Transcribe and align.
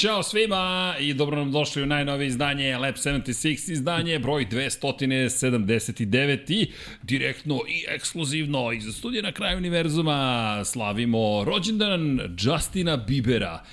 Ćao 0.00 0.22
svima 0.22 0.94
i 1.00 1.14
dobro 1.14 1.36
nam 1.36 1.52
došli 1.52 1.82
u 1.82 1.86
najnovije 1.86 2.28
izdanje 2.28 2.78
Lab 2.78 2.94
76 2.94 3.72
izdanje, 3.72 4.18
broj 4.18 4.46
279 4.50 6.52
i 6.52 6.72
direktno 7.02 7.60
i 7.68 7.84
ekskluzivno 7.88 8.72
iz 8.72 8.96
studija 8.96 9.22
na 9.22 9.32
kraju 9.32 9.58
univerzuma 9.58 10.62
slavimo 10.64 11.44
rođendan 11.44 12.20
Justina 12.38 12.96
Bibera. 12.96 13.64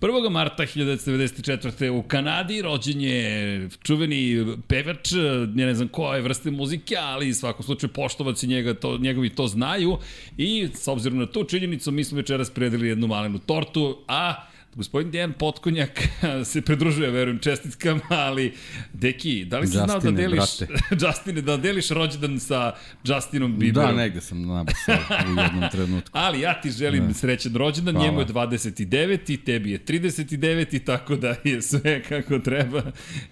1. 0.00 0.30
marta 0.30 0.62
1994. 0.62 1.90
u 1.90 2.02
Kanadi 2.02 2.62
rođen 2.62 3.00
je 3.00 3.68
čuveni 3.82 4.46
pevač, 4.68 5.12
ja 5.12 5.66
ne 5.66 5.74
znam 5.74 5.88
koje 5.88 6.20
vrste 6.20 6.50
muzike, 6.50 6.96
ali 7.00 7.30
u 7.30 7.34
svakom 7.34 7.64
slučaju 7.64 7.92
poštovaci 7.92 8.46
njega 8.46 8.74
to, 8.74 8.98
njegovi 8.98 9.30
to 9.30 9.46
znaju 9.46 9.98
i 10.36 10.68
s 10.74 10.88
obzirom 10.88 11.18
na 11.18 11.26
tu 11.26 11.44
činjenicu 11.44 11.90
mi 11.90 12.04
smo 12.04 12.16
večeras 12.16 12.50
predili 12.50 12.88
jednu 12.88 13.06
malenu 13.06 13.38
tortu, 13.38 13.98
a 14.08 14.51
Gospodin 14.74 15.10
Dejan 15.10 15.32
Potkonjak 15.32 16.08
se 16.44 16.62
pridružuje, 16.62 17.10
verujem, 17.10 17.38
čestitkama, 17.38 18.00
ali, 18.08 18.52
Deki, 18.92 19.44
da 19.44 19.58
li 19.58 19.66
si 19.66 19.72
znao 19.72 20.00
da 20.00 20.10
deliš, 20.10 20.40
Justine, 21.00 21.42
da 21.42 21.56
deliš 21.56 21.88
rođendan 21.88 22.40
sa 22.40 22.74
Justinom 23.04 23.58
Bieberom? 23.58 23.90
Da, 23.90 24.02
negde 24.02 24.20
sam 24.20 24.42
nabasao 24.46 24.96
u 25.36 25.40
jednom 25.40 25.70
trenutku. 25.72 26.10
ali 26.12 26.40
ja 26.40 26.60
ti 26.60 26.70
želim 26.70 27.06
da. 27.08 27.14
srećan 27.14 27.54
rođendan, 27.54 27.94
Hvala. 27.94 28.08
njemu 28.08 28.20
je 28.20 28.26
29 28.26 29.32
i 29.32 29.36
tebi 29.36 29.70
je 29.70 29.84
39 29.84 30.76
i 30.76 30.78
tako 30.78 31.16
da 31.16 31.34
je 31.44 31.62
sve 31.62 32.02
kako 32.02 32.38
treba. 32.38 32.82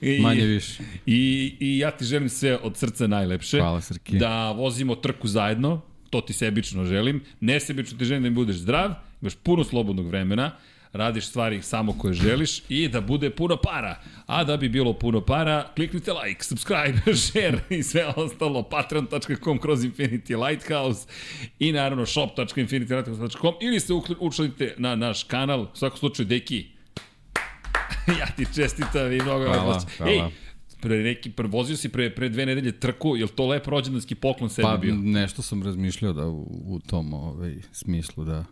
I, 0.01 0.21
Manje 0.21 0.45
više. 0.45 0.83
I, 1.07 1.55
I 1.61 1.79
ja 1.79 1.91
ti 1.91 2.05
želim 2.05 2.29
sve 2.29 2.57
od 2.57 2.77
srca 2.77 3.07
najlepše. 3.07 3.59
Hvala, 3.59 3.81
Srki. 3.81 4.19
Da 4.19 4.51
vozimo 4.51 4.95
trku 4.95 5.29
zajedno, 5.29 5.81
to 6.11 6.21
ti 6.21 6.33
sebično 6.33 6.85
želim. 6.85 7.23
Nesebično 7.41 7.99
ti 7.99 8.05
želim 8.05 8.23
da 8.23 8.29
mi 8.29 8.35
budeš 8.35 8.57
zdrav, 8.57 8.95
imaš 9.23 9.35
puno 9.35 9.65
slobodnog 9.65 10.07
vremena, 10.07 10.57
radiš 10.93 11.27
stvari 11.27 11.63
samo 11.63 11.93
koje 11.93 12.15
želiš 12.15 12.63
i 12.69 12.89
da 12.89 13.01
bude 13.01 13.31
puno 13.31 13.57
para. 13.57 14.01
A 14.27 14.45
da 14.45 14.57
bi 14.57 14.69
bilo 14.69 14.93
puno 14.93 15.21
para, 15.21 15.73
kliknite 15.77 16.13
like, 16.13 16.45
subscribe, 16.45 17.15
share 17.27 17.59
i 17.71 17.83
sve 17.83 18.07
ostalo, 18.17 18.63
patreon.com 18.63 19.59
kroz 19.59 19.85
Infinity 19.85 20.49
Lighthouse 20.49 21.07
i 21.59 21.73
naravno 21.73 22.07
shop.infinitylighthouse.com 22.07 23.55
ili 23.61 23.81
se 23.81 23.93
učlanite 24.21 24.75
na 24.79 24.97
naš 24.97 25.23
kanal, 25.23 25.63
u 25.63 25.69
svakom 25.75 25.99
slučaju 25.99 26.27
Deki, 26.27 26.67
ja 28.21 28.27
ti 28.37 28.47
čestitam 28.55 29.13
i 29.13 29.21
mnogo 29.21 29.45
hvala, 29.45 29.83
hvala. 29.99 30.13
Ej, 30.13 30.21
pre 30.81 31.03
neki 31.03 31.31
prevozio 31.31 31.77
si 31.77 31.89
pre 31.89 32.15
pre 32.15 32.29
dve 32.29 32.47
nedelje 32.47 32.81
trku, 32.81 33.17
je 33.17 33.27
to 33.27 33.47
lep 33.47 33.67
rođendanski 33.67 34.15
poklon 34.15 34.51
sebi 34.51 34.67
pa, 34.67 34.77
bio? 34.77 34.95
Pa 34.95 35.01
nešto 35.01 35.43
sam 35.43 35.63
razmišljao 35.63 36.13
da 36.13 36.27
u, 36.27 36.47
u 36.67 36.81
tom 36.81 37.15
ovaj 37.15 37.57
smislu 37.73 38.25
da 38.25 38.45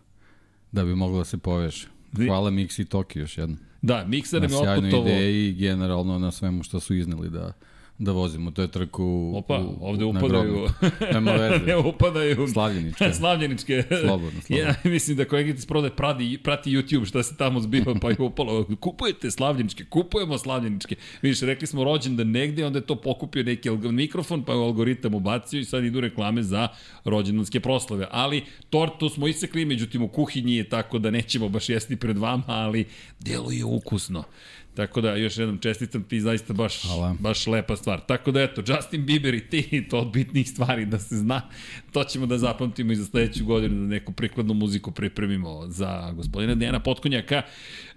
da 0.71 0.83
bi 0.83 0.95
moglo 0.95 1.17
da 1.17 1.25
se 1.25 1.37
poveže. 1.37 1.87
Hvala 2.15 2.51
Mix 2.51 2.81
i 2.81 2.85
Toki 2.85 3.19
još 3.19 3.37
jedno. 3.37 3.57
Da, 3.81 4.05
Mixer 4.07 4.41
je 4.41 4.45
otputovo. 4.45 4.65
Na 4.65 4.79
sjajnoj 4.81 5.01
ideji 5.01 5.49
i 5.49 5.53
generalno 5.53 6.19
na 6.19 6.31
svemu 6.31 6.63
što 6.63 6.79
su 6.79 6.95
izneli 6.95 7.29
da 7.29 7.53
da 7.99 8.11
vozimo. 8.11 8.51
To 8.51 8.61
je 8.61 8.67
trku 8.67 9.33
Opa, 9.35 9.59
u, 9.59 9.77
ovde 9.81 10.05
upadaju. 10.05 10.67
Nema 11.13 11.31
veze. 11.31 11.65
ne 11.65 11.77
upadaju. 11.77 12.47
Slavljeničke. 12.47 13.13
Slavljeničke. 13.19 13.83
Slobodno, 14.01 14.41
slobodno. 14.41 14.57
Ja 14.57 14.75
mislim 14.83 15.17
da 15.17 15.25
kolegica 15.25 15.61
sprode 15.61 15.89
prati, 15.89 16.39
prati 16.43 16.71
YouTube 16.71 17.05
šta 17.05 17.23
se 17.23 17.37
tamo 17.37 17.59
zbiva, 17.59 17.95
pa 18.01 18.09
je 18.09 18.15
upalo. 18.19 18.65
Kupujete 18.79 19.31
slavljeničke, 19.31 19.85
kupujemo 19.85 20.37
slavljeničke. 20.37 20.95
Vidiš, 21.21 21.41
rekli 21.41 21.67
smo 21.67 21.83
rođendan 21.83 22.31
negde, 22.31 22.65
onda 22.65 22.79
je 22.79 22.85
to 22.85 22.95
pokupio 22.95 23.43
neki 23.43 23.69
mikrofon, 23.69 24.43
pa 24.43 24.53
je 24.53 24.59
algoritam 24.59 25.13
ubacio 25.13 25.59
i 25.59 25.65
sad 25.65 25.83
idu 25.83 25.99
reklame 25.99 26.43
za 26.43 26.67
rođendanske 27.05 27.59
proslave. 27.59 28.07
Ali 28.11 28.43
tortu 28.69 29.09
smo 29.09 29.27
isekli, 29.27 29.65
međutim 29.65 30.01
u 30.01 30.07
kuhinji 30.07 30.55
je 30.55 30.69
tako 30.69 30.99
da 30.99 31.11
nećemo 31.11 31.49
baš 31.49 31.69
jesti 31.69 31.95
pred 31.95 32.17
vama, 32.17 32.43
ali 32.47 32.85
deluje 33.19 33.65
ukusno. 33.65 34.23
Tako 34.79 35.01
da, 35.01 35.15
još 35.15 35.37
jednom 35.37 35.57
čestitam 35.57 36.03
ti 36.03 36.21
zaista 36.21 36.53
baš, 36.53 36.81
Hvala. 36.81 37.15
baš 37.19 37.47
lepa 37.47 37.75
stvar. 37.75 37.99
Tako 37.99 38.31
da, 38.31 38.41
eto, 38.41 38.63
Justin 38.67 39.05
Bieber 39.05 39.33
i 39.33 39.49
ti, 39.49 39.87
to 39.89 39.99
od 39.99 40.11
bitnih 40.11 40.49
stvari 40.49 40.85
da 40.85 40.99
se 40.99 41.17
zna, 41.17 41.41
to 41.91 42.03
ćemo 42.03 42.25
da 42.25 42.37
zapamtimo 42.37 42.91
i 42.91 42.95
za 42.95 43.05
sledeću 43.05 43.45
godinu 43.45 43.81
da 43.81 43.87
neku 43.87 44.11
prikladnu 44.11 44.53
muziku 44.53 44.91
pripremimo 44.91 45.67
za 45.67 46.11
gospodina 46.11 46.55
Dejana 46.55 46.79
Potkonjaka. 46.79 47.41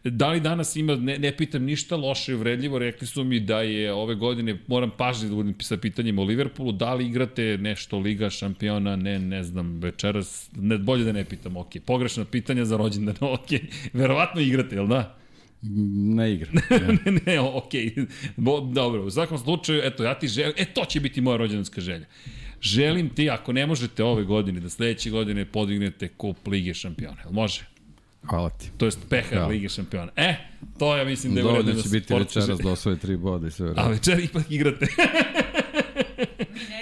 Da 0.05 0.29
li 0.29 0.41
danas 0.41 0.77
ima, 0.77 0.97
ne, 0.97 1.19
ne 1.19 1.37
pitam 1.37 1.63
ništa 1.63 1.97
loše 1.97 2.33
i 2.33 2.35
uvredljivo, 2.35 2.79
rekli 2.79 3.07
su 3.07 3.25
mi 3.25 3.41
da 3.41 3.61
je 3.61 3.93
ove 3.93 4.15
godine, 4.15 4.59
moram 4.67 4.91
pažnje 4.99 5.29
da 5.29 5.35
budem 5.35 5.55
sa 5.61 5.77
pitanjima 5.77 6.23
o 6.23 6.25
Liverpoolu, 6.25 6.73
da 6.73 6.95
li 6.95 7.07
igrate 7.07 7.59
nešto 7.61 7.99
Liga 7.99 8.31
šampiona, 8.31 8.97
ne, 8.97 9.19
ne 9.19 9.45
znam, 9.45 9.81
večeras, 9.81 10.51
ne, 10.57 10.79
bolje 10.79 11.05
da 11.05 11.13
ne 11.13 11.25
pitam, 11.25 11.57
ok, 11.57 11.71
pogrešna 11.87 12.25
pitanja 12.25 12.65
za 12.65 12.77
rođendan, 12.77 13.17
ok, 13.21 13.49
verovatno 13.93 14.41
igrate, 14.41 14.75
jel 14.77 14.87
da? 14.87 15.22
Ne 16.17 16.33
igra. 16.33 16.51
ne, 17.05 17.13
ne, 17.27 17.41
okej. 17.41 17.95
Okay. 17.95 18.07
Bo, 18.37 18.61
dobro, 18.61 19.05
u 19.05 19.11
svakom 19.11 19.39
slučaju, 19.39 19.81
eto, 19.85 20.05
ja 20.05 20.19
ti 20.19 20.29
želim, 20.29 20.55
e, 20.57 20.65
to 20.65 20.85
će 20.85 21.01
biti 21.01 21.21
moja 21.21 21.37
rođendanska 21.37 21.81
želja. 21.81 22.07
Želim 22.61 23.09
ti, 23.09 23.31
ako 23.31 23.53
ne 23.53 23.67
možete 23.67 24.05
ove 24.05 24.25
godine, 24.25 24.61
da 24.61 24.69
sledeće 24.69 25.11
godine 25.11 25.45
podignete 25.45 26.09
kup 26.09 26.47
Lige 26.47 26.75
šampiona. 26.75 27.17
Jel 27.25 27.33
može? 27.33 27.65
Hvala 28.27 28.51
ti. 28.51 28.71
To 28.79 28.87
je 28.87 28.93
pehar 29.09 29.33
Hvala. 29.33 29.47
Lige 29.47 29.69
šampiona. 29.69 30.13
E, 30.17 30.35
to 30.79 30.97
ja 30.97 31.05
mislim 31.05 31.35
da 31.35 31.41
je 31.41 31.47
uredno 31.47 31.73
da 31.73 31.83
će 31.83 31.89
biti 31.89 32.15
večeras 32.15 32.59
da 32.61 32.71
osvoje 32.71 32.99
tri 32.99 33.17
boda 33.17 33.47
i 33.47 33.51
sve. 33.51 33.73
A 33.77 33.89
večer 33.89 34.21
ipak 34.21 34.51
igrate. 34.51 34.87
Mi 36.39 36.61
ne 36.71 36.82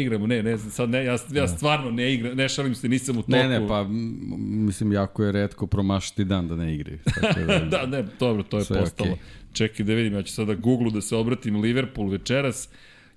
igramo, 0.00 0.26
ne, 0.26 0.42
ne, 0.42 0.58
sad 0.58 0.90
ne, 0.90 1.04
ja, 1.04 1.12
ja 1.12 1.18
da. 1.28 1.48
stvarno 1.48 1.90
ne 1.90 2.14
igram, 2.14 2.36
ne 2.36 2.48
šalim 2.48 2.74
se, 2.74 2.88
nisam 2.88 3.16
u 3.16 3.22
toku. 3.22 3.32
Ne, 3.32 3.48
ne, 3.48 3.68
pa 3.68 3.84
mislim, 4.38 4.92
jako 4.92 5.24
je 5.24 5.32
redko 5.32 5.66
promašiti 5.66 6.24
dan 6.24 6.48
da 6.48 6.56
ne 6.56 6.74
igraju. 6.74 6.98
Da, 7.46 7.58
da, 7.58 7.86
ne, 7.86 8.04
dobro, 8.20 8.42
to 8.42 8.58
je 8.58 8.64
postalo. 8.64 9.10
Okay. 9.10 9.16
Čekaj 9.52 9.86
da 9.86 9.94
vidim, 9.94 10.14
ja 10.14 10.22
ću 10.22 10.32
sada 10.32 10.54
Google 10.54 10.90
da 10.90 11.00
se 11.00 11.16
obratim, 11.16 11.60
Liverpool 11.60 12.08
večeras, 12.08 12.68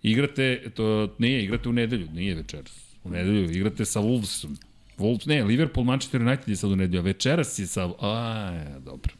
igrate, 0.04 0.72
to 0.74 1.16
nije, 1.18 1.44
igrate 1.44 1.70
u 1.70 1.74
nedelju, 1.74 2.08
nije 2.14 2.36
večeras, 2.36 2.96
u 3.04 3.10
nedelju, 3.10 3.52
igrate 3.52 3.86
sa 3.86 4.00
Wolvesom. 4.00 4.56
Wolves, 4.98 5.28
ne, 5.28 5.44
Liverpool, 5.44 5.86
Manchester 5.86 6.22
United 6.22 6.48
je 6.48 6.56
sad 6.56 6.72
u 6.72 6.76
nedelju, 6.76 7.00
a 7.00 7.04
večeras 7.04 7.60
je 7.60 7.68
sa, 7.68 7.90
a, 8.00 8.52
dobro. 8.86 9.19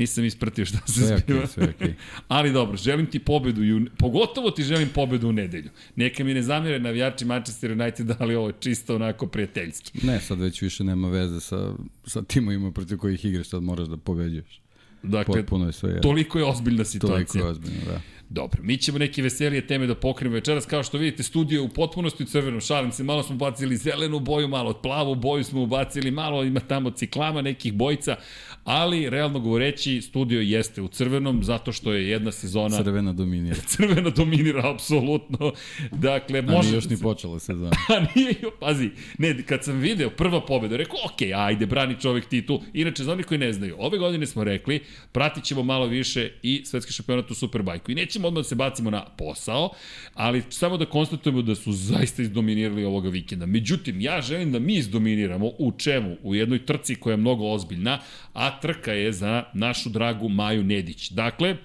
Nisam 0.00 0.24
ispratio 0.24 0.64
šta 0.66 0.78
se 0.86 0.92
sve 0.92 1.18
zbiva. 1.18 1.40
Okay, 1.40 1.46
sve 1.46 1.74
okay. 1.78 1.92
Ali 2.28 2.52
dobro, 2.52 2.76
želim 2.76 3.06
ti 3.06 3.18
pobedu, 3.18 3.64
i 3.64 3.72
u, 3.74 3.86
pogotovo 3.98 4.50
ti 4.50 4.62
želim 4.62 4.88
pobedu 4.94 5.28
u 5.28 5.32
nedelju. 5.32 5.70
Neka 5.96 6.24
mi 6.24 6.34
ne 6.34 6.42
zamire 6.42 6.78
navijači 6.78 7.24
Manchester 7.24 7.72
United, 7.72 8.10
ali 8.18 8.34
ovo 8.34 8.48
je 8.48 8.54
čisto 8.60 8.94
onako 8.94 9.26
prijateljski. 9.26 10.06
Ne, 10.06 10.20
sad 10.20 10.40
već 10.40 10.62
više 10.62 10.84
nema 10.84 11.08
veze 11.08 11.40
sa, 11.40 11.74
sa 12.06 12.22
timovima 12.22 12.72
protiv 12.72 12.98
kojih 12.98 13.24
igraš, 13.24 13.48
sad 13.48 13.62
moraš 13.62 13.88
da 13.88 13.96
pobeđuješ. 13.96 14.60
Dakle, 15.02 15.34
Potpuno 15.34 15.66
je 15.66 15.72
sve. 15.72 16.00
Toliko 16.00 16.38
je 16.38 16.44
ozbiljna 16.44 16.84
situacija. 16.84 17.24
Toliko 17.24 17.38
je 17.38 17.50
ozbiljna, 17.50 17.84
da. 17.86 18.00
Dobro, 18.30 18.62
mi 18.62 18.76
ćemo 18.76 18.98
neke 18.98 19.22
veselije 19.22 19.66
teme 19.66 19.86
da 19.86 19.94
pokrijemo 19.94 20.34
večeras. 20.34 20.66
Kao 20.66 20.82
što 20.82 20.98
vidite, 20.98 21.22
studio 21.22 21.64
u 21.64 21.68
potpunosti 21.68 22.26
crveno. 22.26 22.60
Šalim 22.60 22.92
se, 22.92 23.02
malo 23.02 23.22
smo 23.22 23.36
bacili 23.36 23.76
zelenu 23.76 24.20
boju, 24.20 24.48
malo 24.48 24.72
plavu 24.72 25.14
boju 25.14 25.44
smo 25.44 25.62
ubacili, 25.62 26.10
malo 26.10 26.44
ima 26.44 26.60
tamo 26.60 26.90
ciklama 26.90 27.42
nekih 27.42 27.72
bojica, 27.72 28.16
ali 28.64 29.10
realno 29.10 29.40
govoreći, 29.40 30.02
studio 30.02 30.40
jeste 30.40 30.82
u 30.82 30.88
crvenom 30.88 31.44
zato 31.44 31.72
što 31.72 31.92
je 31.92 32.08
jedna 32.08 32.32
sezona... 32.32 32.76
Crvena 32.76 33.12
dominira. 33.12 33.56
Crvena 33.76 34.10
dominira, 34.10 34.70
apsolutno. 34.70 35.52
Dakle, 35.92 36.42
može... 36.42 36.58
A 36.58 36.62
nije 36.62 36.74
još 36.74 36.88
ni 36.88 36.96
počela 36.96 37.38
sezona. 37.38 37.70
A 37.96 38.06
nije, 38.14 38.34
pazi, 38.60 38.90
ne, 39.18 39.42
kad 39.42 39.64
sam 39.64 39.78
video 39.78 40.10
prva 40.10 40.46
pobeda, 40.46 40.76
rekao, 40.76 40.98
ok, 41.04 41.22
ajde, 41.36 41.66
brani 41.66 42.00
čovek 42.00 42.26
titul. 42.26 42.60
Inače, 42.72 43.04
za 43.04 43.12
onih 43.12 43.26
koji 43.26 43.38
ne 43.38 43.52
znaju, 43.52 43.76
ove 43.78 43.98
godine 43.98 44.26
smo 44.26 44.44
rekli, 44.44 44.80
pratit 45.12 45.44
ćemo 45.44 45.62
malo 45.62 45.86
više 45.86 46.32
i 46.42 46.62
svetski 46.64 46.92
šampionat 46.92 47.30
u 47.30 47.34
Superbajku. 47.34 47.90
I 47.90 47.94
nećemo 47.94 48.19
odmah 48.28 48.40
da 48.40 48.48
se 48.48 48.54
bacimo 48.54 48.90
na 48.90 49.04
posao, 49.04 49.70
ali 50.14 50.42
samo 50.50 50.76
da 50.76 50.86
konstatujemo 50.86 51.42
da 51.42 51.54
su 51.54 51.72
zaista 51.72 52.22
izdominirali 52.22 52.84
ovoga 52.84 53.08
vikenda. 53.08 53.46
Međutim, 53.46 54.00
ja 54.00 54.20
želim 54.20 54.52
da 54.52 54.58
mi 54.58 54.74
izdominiramo 54.74 55.46
u 55.58 55.72
čemu? 55.72 56.16
U 56.22 56.34
jednoj 56.34 56.66
trci 56.66 56.94
koja 56.94 57.12
je 57.12 57.16
mnogo 57.16 57.50
ozbiljna, 57.52 57.98
a 58.32 58.60
trka 58.60 58.92
je 58.92 59.12
za 59.12 59.44
našu 59.54 59.88
dragu 59.88 60.28
Maju 60.28 60.64
Nedić. 60.64 61.10
Dakle, 61.10 61.56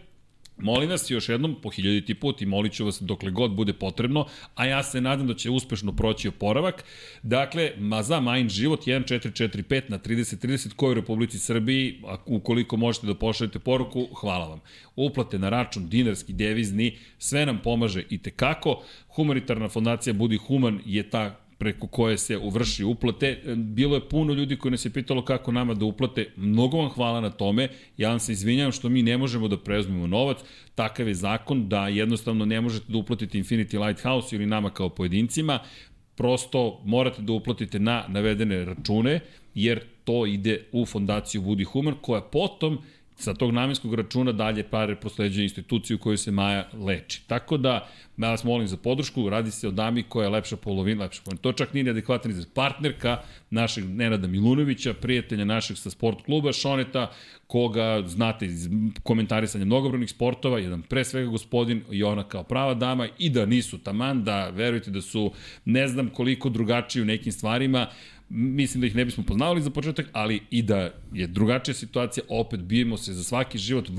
Molim 0.58 0.90
vas 0.90 1.10
još 1.10 1.30
jednom 1.30 1.56
po 1.62 1.70
hiljaditi 1.70 2.16
put 2.16 2.42
i 2.42 2.46
molit 2.46 2.74
ću 2.74 2.86
vas 2.86 3.02
dokle 3.02 3.32
god 3.32 3.52
bude 3.52 3.74
potrebno, 3.74 4.26
a 4.56 4.66
ja 4.66 4.84
se 4.84 5.02
nadam 5.02 5.28
da 5.28 5.34
će 5.34 5.50
uspešno 5.50 5.96
proći 5.96 6.28
oporavak. 6.28 6.84
Dakle, 7.24 7.72
ma 7.78 8.04
za 8.04 8.20
Majin 8.20 8.50
život 8.50 8.86
1445 8.86 9.82
na 9.88 10.00
3030 10.00 10.74
koji 10.76 10.92
u 10.92 10.94
Republici 10.94 11.40
Srbiji, 11.40 12.02
ukoliko 12.26 12.78
možete 12.78 13.08
da 13.08 13.16
pošaljete 13.16 13.60
poruku, 13.60 14.08
hvala 14.16 14.48
vam. 14.48 14.60
Uplate 14.96 15.40
na 15.40 15.50
račun 15.50 15.90
dinarski, 15.90 16.34
devizni, 16.34 16.98
sve 17.18 17.46
nam 17.46 17.60
pomaže 17.64 18.04
i 18.10 18.18
tekako. 18.18 18.84
Humanitarna 19.16 19.70
fondacija 19.70 20.14
Budi 20.14 20.38
Human 20.38 20.82
je 20.86 21.10
ta 21.10 21.45
preko 21.58 21.88
koje 21.88 22.18
se 22.18 22.38
uvrši 22.38 22.84
uplate. 22.84 23.42
Bilo 23.56 23.96
je 23.96 24.10
puno 24.10 24.34
ljudi 24.34 24.58
koji 24.58 24.72
nas 24.72 24.86
je 24.86 24.90
pitalo 24.90 25.26
kako 25.26 25.52
nama 25.52 25.74
da 25.74 25.86
uplate. 25.86 26.28
Mnogo 26.36 26.78
vam 26.78 26.90
hvala 26.90 27.22
na 27.22 27.30
tome. 27.30 27.70
Ja 27.98 28.10
vam 28.10 28.20
se 28.20 28.32
izvinjam 28.32 28.72
što 28.72 28.90
mi 28.90 29.04
ne 29.04 29.18
možemo 29.18 29.48
da 29.48 29.58
preuzmemo 29.58 30.08
novac. 30.08 30.38
Takav 30.76 31.08
je 31.08 31.14
zakon 31.14 31.70
da 31.70 31.88
jednostavno 31.88 32.46
ne 32.46 32.62
možete 32.62 32.86
da 32.88 32.98
uplatite 32.98 33.38
Infinity 33.38 33.88
Lighthouse 33.88 34.36
ili 34.36 34.46
nama 34.46 34.70
kao 34.70 34.90
pojedincima. 34.90 35.60
Prosto 36.16 36.82
morate 36.86 37.22
da 37.22 37.34
uplatite 37.34 37.80
na 37.80 38.06
navedene 38.08 38.66
račune, 38.66 39.20
jer 39.56 39.80
to 40.04 40.26
ide 40.26 40.66
u 40.72 40.86
fondaciju 40.86 41.42
Woody 41.42 41.66
Human, 41.66 41.96
koja 42.02 42.22
potom 42.22 42.78
sa 43.18 43.34
tog 43.34 43.52
namenskog 43.52 43.94
računa 43.94 44.32
dalje 44.32 44.64
pare 44.64 44.96
prosleđuje 44.96 45.44
instituciju 45.44 45.98
u 45.98 46.00
kojoj 46.00 46.18
se 46.18 46.32
Maja 46.32 46.70
leči. 46.74 47.22
Tako 47.28 47.58
da, 47.58 47.90
ja 48.18 48.30
vas 48.30 48.44
molim 48.44 48.68
za 48.68 48.78
podršku, 48.78 49.30
radi 49.30 49.52
se 49.52 49.68
o 49.68 49.72
dami 49.72 50.04
koja 50.04 50.24
je 50.24 50.30
lepša 50.30 50.58
polovina, 50.58 51.04
lepša 51.04 51.22
polovina. 51.26 51.42
To 51.42 51.52
čak 51.52 51.74
nije 51.74 51.84
neadekvatan 51.84 52.32
izraz. 52.32 52.46
Partnerka 52.46 53.22
našeg 53.50 53.86
Nenada 53.90 54.28
Milunovića, 54.28 54.94
prijatelja 54.94 55.46
našeg 55.46 55.78
sa 55.78 55.90
sport 55.90 56.26
kluba 56.26 56.54
Šoneta, 56.54 57.12
koga 57.48 58.04
znate 58.08 58.46
iz 58.46 58.70
komentarisanja 59.04 59.66
mnogobrojnih 59.66 60.10
sportova, 60.10 60.60
jedan 60.60 60.82
pre 60.82 61.04
svega 61.04 61.30
gospodin 61.30 61.84
i 61.92 62.04
ona 62.04 62.24
kao 62.24 62.44
prava 62.44 62.74
dama 62.74 63.08
i 63.20 63.30
da 63.30 63.46
nisu 63.46 63.78
taman, 63.78 64.24
da 64.24 64.50
verujete 64.50 64.92
da 64.92 65.02
su 65.02 65.32
ne 65.66 65.88
znam 65.88 66.10
koliko 66.10 66.50
drugačiji 66.50 67.02
u 67.02 67.06
nekim 67.06 67.32
stvarima, 67.32 67.88
mislim 68.30 68.82
da 68.82 68.88
ih 68.88 68.96
ne 68.96 69.06
bismo 69.06 69.24
poznavali 69.24 69.62
za 69.62 69.70
početak, 69.70 70.10
ali 70.14 70.42
i 70.52 70.62
da 70.62 70.92
je 71.14 71.28
drugačija 71.28 71.76
situacija, 71.76 72.24
opet 72.30 72.60
bijemo 72.60 72.98
se 72.98 73.14
za 73.14 73.24
svaki 73.24 73.58
život, 73.58 73.90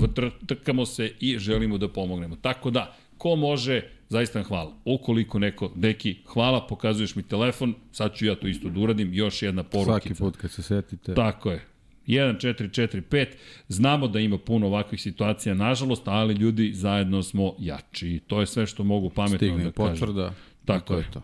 trkamo 0.45 0.85
se 0.85 1.11
i 1.19 1.39
želimo 1.39 1.77
da 1.77 1.87
pomognemo. 1.87 2.35
Tako 2.35 2.69
da, 2.69 2.97
ko 3.17 3.35
može, 3.35 3.81
zaista 4.09 4.43
hvala. 4.43 4.73
Ukoliko 4.85 5.39
neko, 5.39 5.71
deki, 5.75 6.17
hvala, 6.25 6.67
pokazuješ 6.67 7.15
mi 7.15 7.23
telefon, 7.23 7.75
sad 7.91 8.15
ću 8.15 8.25
ja 8.25 8.35
to 8.35 8.47
isto 8.47 8.69
da 8.69 8.79
uradim, 8.79 9.13
još 9.13 9.41
jedna 9.41 9.63
porukica. 9.63 9.91
Svaki 9.91 10.13
put 10.13 10.37
kad 10.37 10.51
se 10.51 10.63
setite. 10.63 11.13
Tako 11.13 11.51
je. 11.51 11.65
1, 12.07 12.37
4, 12.37 12.69
4, 12.69 13.01
5. 13.01 13.27
Znamo 13.67 14.07
da 14.07 14.19
ima 14.19 14.37
puno 14.37 14.67
ovakvih 14.67 15.01
situacija, 15.01 15.55
nažalost, 15.55 16.01
ali 16.05 16.33
ljudi 16.33 16.73
zajedno 16.73 17.23
smo 17.23 17.55
jači. 17.59 18.19
To 18.27 18.39
je 18.39 18.45
sve 18.45 18.67
što 18.67 18.83
mogu 18.83 19.09
pametno 19.09 19.37
Stigne 19.37 19.63
da 19.63 19.71
kažem. 19.71 19.95
Stigne 19.95 20.07
potvrda. 20.07 20.33
Tako 20.65 20.95
je. 20.95 21.11
To. 21.13 21.21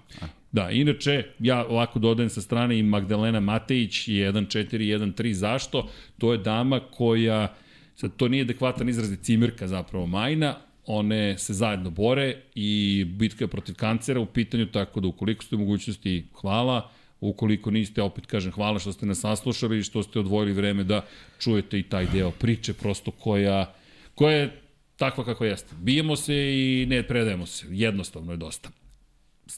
Da, 0.53 0.69
inače, 0.69 1.23
ja 1.39 1.65
ovako 1.65 1.99
dodajem 1.99 2.29
sa 2.29 2.41
strane 2.41 2.79
i 2.79 2.83
Magdalena 2.83 3.39
Matejić 3.39 4.07
je 4.07 4.33
1-4-1-3. 4.33 5.31
Zašto? 5.31 5.89
To 6.17 6.31
je 6.31 6.37
dama 6.37 6.79
koja, 6.79 7.55
sad 7.95 8.11
to 8.17 8.27
nije 8.27 8.41
adekvatan 8.41 8.89
izraz 8.89 9.11
je 9.11 9.17
cimirka 9.17 9.67
zapravo 9.67 10.07
Majna, 10.07 10.55
one 10.85 11.37
se 11.37 11.53
zajedno 11.53 11.89
bore 11.89 12.35
i 12.55 13.05
bitka 13.07 13.43
je 13.43 13.47
protiv 13.47 13.75
kancera 13.75 14.19
u 14.19 14.25
pitanju, 14.25 14.65
tako 14.65 14.99
da 14.99 15.07
ukoliko 15.07 15.43
ste 15.43 15.55
u 15.55 15.59
mogućnosti, 15.59 16.25
hvala, 16.41 16.91
ukoliko 17.19 17.71
niste, 17.71 18.01
opet 18.01 18.25
kažem 18.25 18.51
hvala 18.51 18.79
što 18.79 18.93
ste 18.93 19.05
nas 19.05 19.19
saslušali 19.19 19.79
i 19.79 19.83
što 19.83 20.03
ste 20.03 20.19
odvojili 20.19 20.53
vreme 20.53 20.83
da 20.83 21.05
čujete 21.39 21.79
i 21.79 21.83
taj 21.83 22.07
deo 22.13 22.31
priče, 22.31 22.73
prosto 22.73 23.11
koja, 23.11 23.73
koja 24.15 24.37
je 24.37 24.61
takva 24.97 25.25
kako 25.25 25.45
jeste. 25.45 25.75
Bijemo 25.81 26.15
se 26.15 26.35
i 26.35 26.85
ne 26.89 27.03
predajemo 27.03 27.45
se, 27.45 27.67
jednostavno 27.69 28.31
je 28.31 28.37
dosta 28.37 28.82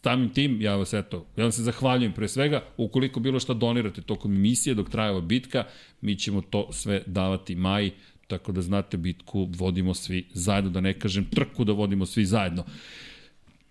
samim 0.04 0.30
tim, 0.30 0.62
ja 0.62 0.76
vas 0.76 0.94
eto, 0.94 1.26
ja 1.38 1.44
vam 1.44 1.52
se 1.52 1.64
zahvaljujem 1.64 2.14
pre 2.14 2.28
svega, 2.28 2.64
ukoliko 2.78 3.20
bilo 3.20 3.40
šta 3.40 3.54
donirate 3.54 4.02
tokom 4.02 4.36
emisije 4.36 4.74
dok 4.76 4.90
traje 4.90 5.12
ova 5.12 5.22
bitka, 5.22 5.64
mi 6.02 6.16
ćemo 6.16 6.42
to 6.42 6.68
sve 6.72 7.02
davati 7.06 7.56
maj, 7.56 7.92
tako 8.28 8.52
da 8.52 8.62
znate 8.62 8.98
bitku 8.98 9.48
vodimo 9.58 9.94
svi 9.94 10.26
zajedno, 10.34 10.70
da 10.70 10.82
ne 10.82 11.00
kažem 11.00 11.26
trku 11.26 11.64
da 11.64 11.74
vodimo 11.74 12.06
svi 12.06 12.26
zajedno 12.26 12.64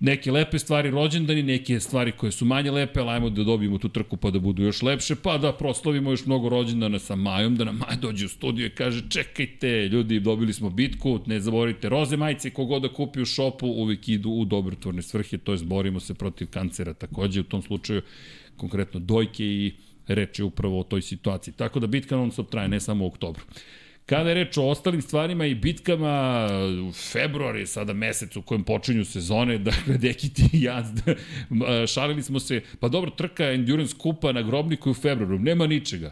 neke 0.00 0.32
lepe 0.32 0.58
stvari 0.58 0.90
rođendani, 0.90 1.42
neke 1.42 1.80
stvari 1.80 2.12
koje 2.12 2.32
su 2.32 2.44
manje 2.44 2.70
lepe, 2.70 3.00
ali 3.00 3.10
ajmo 3.10 3.30
da 3.30 3.44
dobijemo 3.44 3.78
tu 3.78 3.88
trku 3.88 4.16
pa 4.16 4.30
da 4.30 4.38
budu 4.38 4.62
još 4.62 4.82
lepše, 4.82 5.14
pa 5.14 5.38
da 5.38 5.52
proslavimo 5.52 6.10
još 6.10 6.26
mnogo 6.26 6.48
rođendana 6.48 6.98
sa 6.98 7.16
Majom, 7.16 7.56
da 7.56 7.64
nam 7.64 7.76
Maja 7.76 7.96
dođe 7.96 8.26
u 8.26 8.28
studiju 8.28 8.66
i 8.66 8.70
kaže 8.70 9.08
čekajte, 9.08 9.88
ljudi, 9.88 10.20
dobili 10.20 10.52
smo 10.52 10.70
bitku, 10.70 11.20
ne 11.26 11.40
zaboravite 11.40 11.88
roze 11.88 12.16
majice, 12.16 12.50
kogod 12.50 12.82
da 12.82 12.88
kupi 12.88 13.22
u 13.22 13.24
šopu, 13.24 13.66
uvek 13.66 14.08
idu 14.08 14.30
u 14.30 14.44
dobrotvorne 14.44 15.02
svrhe, 15.02 15.38
to 15.38 15.52
je 15.52 15.58
borimo 15.64 16.00
se 16.00 16.14
protiv 16.14 16.48
kancera 16.50 16.94
takođe, 16.94 17.40
u 17.40 17.44
tom 17.44 17.62
slučaju 17.62 18.02
konkretno 18.56 19.00
dojke 19.00 19.44
i 19.44 19.72
reče 20.06 20.44
upravo 20.44 20.80
o 20.80 20.84
toj 20.84 21.02
situaciji. 21.02 21.54
Tako 21.54 21.80
da 21.80 21.86
bitka 21.86 22.16
non 22.16 22.30
stop 22.30 22.50
traje, 22.50 22.68
ne 22.68 22.80
samo 22.80 23.04
u 23.04 23.08
oktobru. 23.08 23.42
Kada 24.06 24.28
je 24.28 24.34
reč 24.34 24.56
o 24.56 24.62
ostalim 24.68 25.02
stvarima 25.02 25.46
i 25.46 25.54
bitkama, 25.54 26.46
u 26.88 26.92
februar 26.92 27.56
je 27.56 27.66
sada 27.66 27.92
mesec 27.92 28.36
u 28.36 28.42
kojem 28.42 28.64
počinju 28.64 29.04
sezone, 29.04 29.58
dakle, 29.68 29.98
deki 29.98 30.34
ti 30.34 30.48
i 30.52 30.62
ja, 30.62 30.84
šalili 31.94 32.22
smo 32.22 32.40
se, 32.40 32.60
pa 32.80 32.88
dobro, 32.88 33.10
trka 33.10 33.44
Endurance 33.44 33.94
Kupa 33.98 34.32
na 34.32 34.42
grobniku 34.42 34.90
u 34.90 34.94
februaru, 34.94 35.38
nema 35.38 35.66
ničega. 35.66 36.10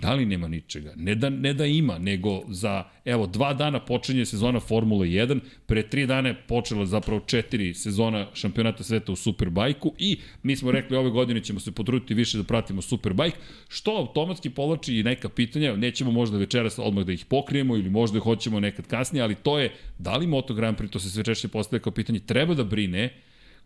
Da 0.00 0.14
li 0.14 0.26
nema 0.26 0.48
ničega? 0.48 0.92
Ne 0.96 1.14
da, 1.14 1.28
ne 1.30 1.54
da 1.54 1.66
ima, 1.66 1.98
nego 1.98 2.42
za, 2.48 2.84
evo, 3.04 3.26
dva 3.26 3.54
dana 3.54 3.80
počinje 3.84 4.24
sezona 4.24 4.60
Formula 4.60 5.04
1, 5.04 5.40
pre 5.66 5.82
tri 5.82 6.06
dana 6.06 6.28
je 6.28 6.34
počela 6.48 6.86
zapravo 6.86 7.20
četiri 7.26 7.74
sezona 7.74 8.26
šampionata 8.34 8.84
sveta 8.84 9.12
u 9.12 9.16
Superbajku 9.16 9.92
i 9.98 10.18
mi 10.42 10.56
smo 10.56 10.72
rekli 10.72 10.96
ove 10.96 11.10
godine 11.10 11.44
ćemo 11.44 11.60
se 11.60 11.72
potruditi 11.72 12.14
više 12.14 12.38
da 12.38 12.44
pratimo 12.44 12.82
Superbajk, 12.82 13.34
što 13.68 13.96
automatski 13.96 14.50
povlači 14.50 14.96
i 14.96 15.02
neka 15.02 15.28
pitanja, 15.28 15.76
nećemo 15.76 16.10
možda 16.10 16.38
večeras 16.38 16.78
odmah 16.78 17.04
da 17.04 17.12
ih 17.12 17.24
pokrijemo 17.24 17.76
ili 17.76 17.90
možda 17.90 18.20
hoćemo 18.20 18.60
nekad 18.60 18.86
kasnije, 18.86 19.22
ali 19.22 19.34
to 19.34 19.58
je, 19.58 19.72
da 19.98 20.16
li 20.16 20.26
Moto 20.26 20.54
Grand 20.54 20.78
Prix, 20.78 20.90
to 20.90 20.98
se 20.98 21.10
sve 21.10 21.24
češće 21.24 21.48
postaje 21.48 21.80
kao 21.80 21.92
pitanje, 21.92 22.20
treba 22.20 22.54
da 22.54 22.64
brine 22.64 23.10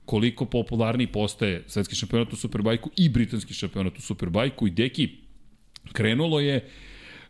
koliko 0.04 0.44
popularniji 0.44 1.06
postaje 1.06 1.62
svetski 1.66 1.96
šampionat 1.96 2.32
u 2.32 2.36
Superbajku 2.36 2.90
i 2.96 3.08
britanski 3.08 3.54
šampionat 3.54 3.98
u 3.98 4.02
Superbajku 4.02 4.66
i 4.66 4.70
deki 4.70 5.23
krenulo 5.92 6.40
je 6.40 6.68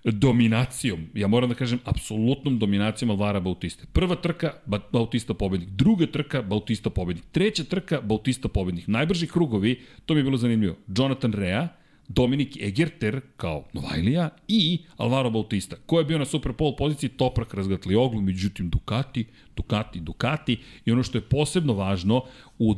dominacijom, 0.05 1.07
ja 1.15 1.27
moram 1.27 1.49
da 1.49 1.55
kažem, 1.55 1.79
apsolutnom 1.85 2.59
dominacijom 2.59 3.11
Alvara 3.11 3.41
Bautista. 3.41 3.87
Prva 3.93 4.15
trka, 4.17 4.53
Bautista 4.93 5.35
pobednik. 5.35 5.69
Druga 5.69 6.07
trka, 6.07 6.43
Bautista 6.43 6.91
pobednik. 6.91 7.25
Treća 7.33 7.65
trka, 7.65 8.01
Bautista 8.01 8.49
pobednik. 8.49 8.87
Najbrži 8.87 9.27
krugovi, 9.27 9.81
to 10.07 10.15
mi 10.15 10.21
je 10.21 10.25
bilo 10.25 10.37
zanimljivo, 10.37 10.77
Jonathan 10.97 11.33
Rea, 11.33 11.69
Dominik 12.09 12.57
Egerter 12.63 13.21
kao 13.37 13.65
Novajlija 13.73 14.31
i 14.49 14.79
Alvaro 14.97 15.31
Bautista. 15.31 15.77
Ko 15.87 15.99
je 15.99 16.05
bio 16.05 16.19
na 16.19 16.25
super 16.25 16.53
pol 16.53 16.77
poziciji? 16.77 17.11
Toprak 17.11 17.55
razgatli 17.55 17.95
oglu, 17.95 18.21
međutim 18.21 18.71
Ducati, 18.71 19.25
Ducati, 19.57 20.01
Ducati 20.01 20.59
i 20.85 20.93
ono 20.93 21.03
što 21.03 21.19
je 21.19 21.23
posebno 21.23 21.73
važno 21.73 22.23
u 22.59 22.75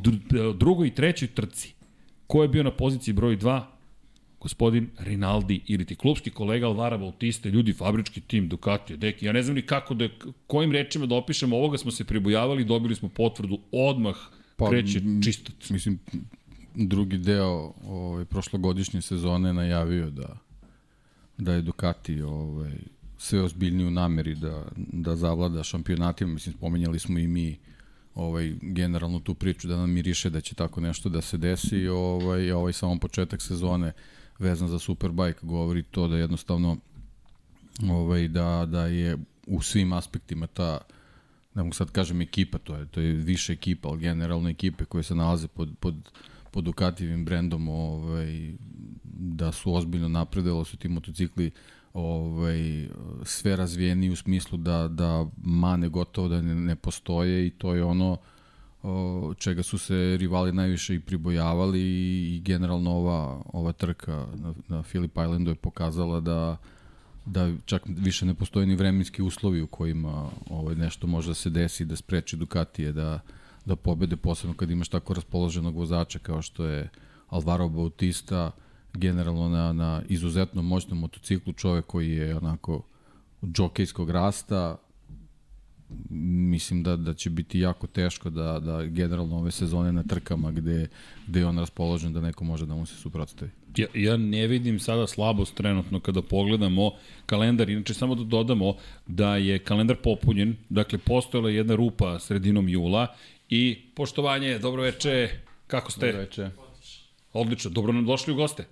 drugoj 0.57 0.87
i 0.87 0.95
trećoj 0.95 1.27
trci. 1.27 1.73
Ko 2.27 2.41
je 2.41 2.47
bio 2.47 2.63
na 2.63 2.71
poziciji 2.71 3.13
broj 3.13 3.37
2? 3.37 3.61
Gospodin 4.39 4.89
Rinaldi 4.99 5.61
ili 5.67 5.85
ti 5.85 5.95
klubski 5.95 6.29
kolega 6.29 6.67
Alvara 6.67 6.97
Bautista, 6.97 7.49
ljudi, 7.49 7.73
fabrički 7.73 8.21
tim 8.21 8.49
Ducati, 8.49 8.97
deki, 8.97 9.25
ja 9.25 9.31
ne 9.31 9.43
znam 9.43 9.55
ni 9.55 9.61
kako 9.61 9.93
da, 9.93 10.09
kojim 10.47 10.71
rečima 10.71 11.05
da 11.05 11.15
opišemo 11.15 11.55
ovoga 11.55 11.77
smo 11.77 11.91
se 11.91 12.03
pribojavali, 12.03 12.65
dobili 12.65 12.95
smo 12.95 13.09
potvrdu 13.09 13.59
odmah, 13.71 14.15
pa, 14.55 14.69
kreće 14.69 15.01
čistac. 15.23 15.69
Mislim, 15.69 15.99
drugi 16.75 17.17
deo 17.17 17.73
ovaj, 17.87 18.25
prošlogodišnje 18.25 19.01
sezone 19.01 19.53
najavio 19.53 20.09
da, 20.09 20.37
da 21.37 21.53
je 21.53 21.61
Ducati 21.61 22.21
ovaj, 22.21 22.77
sve 23.17 23.41
ozbiljniji 23.41 23.87
u 23.87 23.91
nameri 23.91 24.35
da, 24.35 24.65
da 24.75 25.15
zavlada 25.15 25.63
šampionatima, 25.63 26.33
mislim, 26.33 26.55
spomenjali 26.55 26.99
smo 26.99 27.19
i 27.19 27.27
mi 27.27 27.57
ovaj 28.15 28.53
generalno 28.61 29.19
tu 29.19 29.33
priču 29.33 29.67
da 29.67 29.77
nam 29.77 29.89
miriše 29.89 30.29
da 30.29 30.41
će 30.41 30.55
tako 30.55 30.81
nešto 30.81 31.09
da 31.09 31.21
se 31.21 31.37
desi 31.37 31.87
ovaj 31.87 32.51
ovaj 32.51 32.73
samo 32.73 32.99
početak 32.99 33.41
sezone 33.41 33.93
vezan 34.39 34.67
za 34.67 34.79
Superbike 34.79 35.39
govori 35.41 35.83
to 35.83 36.07
da 36.07 36.17
jednostavno 36.17 36.77
ovaj, 37.89 38.27
da, 38.27 38.65
da 38.71 38.85
je 38.85 39.17
u 39.47 39.61
svim 39.61 39.93
aspektima 39.93 40.47
ta 40.47 40.79
ne 41.53 41.63
mogu 41.63 41.73
sad 41.73 41.91
kažem 41.91 42.21
ekipa, 42.21 42.57
to 42.57 42.75
je, 42.75 42.85
to 42.85 43.01
je 43.01 43.13
više 43.13 43.53
ekipa, 43.53 43.89
ali 43.89 43.99
generalno 43.99 44.49
ekipe 44.49 44.85
koje 44.85 45.03
se 45.03 45.15
nalaze 45.15 45.47
pod, 45.47 45.69
pod, 45.79 45.95
pod 46.51 46.63
Ducativim 46.63 47.25
brendom 47.25 47.69
ovaj, 47.69 48.53
da 49.03 49.51
su 49.51 49.73
ozbiljno 49.73 50.07
napredelo 50.07 50.65
su 50.65 50.77
ti 50.77 50.87
motocikli 50.87 51.51
ovaj, 51.93 52.87
sve 53.23 53.55
razvijeni 53.55 54.09
u 54.09 54.15
smislu 54.15 54.57
da, 54.57 54.87
da 54.87 55.25
mane 55.43 55.89
gotovo 55.89 56.27
da 56.27 56.41
ne, 56.41 56.55
ne 56.55 56.75
postoje 56.75 57.47
i 57.47 57.49
to 57.49 57.73
je 57.73 57.83
ono 57.83 58.11
uh, 58.11 58.17
čega 59.37 59.63
su 59.63 59.77
se 59.77 60.17
rivali 60.19 60.51
najviše 60.51 60.95
i 60.95 60.99
pribojavali 60.99 61.81
i, 61.81 62.41
generalno 62.45 62.91
ova, 62.91 63.41
ova 63.53 63.71
trka 63.71 64.27
na, 64.35 64.53
na 64.67 64.83
Philip 64.83 65.11
Islandu 65.11 65.51
je 65.51 65.55
pokazala 65.55 66.19
da 66.19 66.57
da 67.27 67.51
čak 67.65 67.81
više 67.87 68.25
ne 68.25 68.33
postoje 68.33 68.65
ni 68.65 68.75
vremenski 68.75 69.21
uslovi 69.21 69.61
u 69.61 69.67
kojima 69.67 70.29
ovaj, 70.49 70.75
nešto 70.75 71.07
može 71.07 71.27
da 71.27 71.33
se 71.33 71.49
desi 71.49 71.85
da 71.85 71.95
spreči 71.95 72.37
Ducatije 72.37 72.91
da, 72.91 73.19
da 73.65 73.75
pobede, 73.75 74.15
posebno 74.15 74.55
kad 74.55 74.71
imaš 74.71 74.89
tako 74.89 75.13
raspoloženog 75.13 75.75
vozača 75.75 76.19
kao 76.19 76.41
što 76.41 76.65
je 76.65 76.89
Alvaro 77.27 77.69
Bautista, 77.69 78.51
generalno 78.93 79.49
na, 79.49 79.73
na 79.73 80.01
izuzetno 80.07 80.61
moćnom 80.61 80.99
motociklu, 80.99 81.53
čovek 81.53 81.85
koji 81.85 82.11
je 82.11 82.35
onako 82.35 82.81
džokejskog 83.45 84.09
rasta, 84.09 84.77
mislim 86.09 86.83
da, 86.83 86.95
da 86.95 87.13
će 87.13 87.29
biti 87.29 87.59
jako 87.59 87.87
teško 87.87 88.29
da, 88.29 88.59
da 88.59 88.85
generalno 88.85 89.37
ove 89.37 89.51
sezone 89.51 89.91
na 89.91 90.03
trkama 90.03 90.51
gde, 90.51 90.87
gde 91.27 91.39
je 91.39 91.45
on 91.45 91.59
raspoložen 91.59 92.13
da 92.13 92.21
neko 92.21 92.43
može 92.43 92.65
da 92.65 92.75
mu 92.75 92.85
se 92.85 92.95
suprotstavi. 92.95 93.51
Ja, 93.77 93.87
ja 93.93 94.17
ne 94.17 94.47
vidim 94.47 94.79
sada 94.79 95.07
slabost 95.07 95.55
trenutno 95.55 95.99
kada 95.99 96.21
pogledamo 96.21 96.91
kalendar, 97.25 97.69
inače 97.69 97.93
samo 97.93 98.15
da 98.15 98.23
dodamo 98.23 98.75
da 99.07 99.35
je 99.35 99.59
kalendar 99.59 99.97
popunjen, 100.03 100.55
dakle 100.69 100.97
postojala 100.99 101.49
jedna 101.49 101.75
rupa 101.75 102.19
sredinom 102.19 102.69
jula 102.69 103.15
i 103.49 103.81
poštovanje, 103.95 104.59
dobro 104.59 104.81
veče, 104.81 105.29
kako 105.67 105.91
ste? 105.91 106.05
Dobro 106.05 106.21
veče. 106.21 106.49
Odlično, 107.33 107.71
dobro 107.71 107.93
nam 107.93 108.05
došli 108.05 108.33
u 108.33 108.35
goste. 108.35 108.65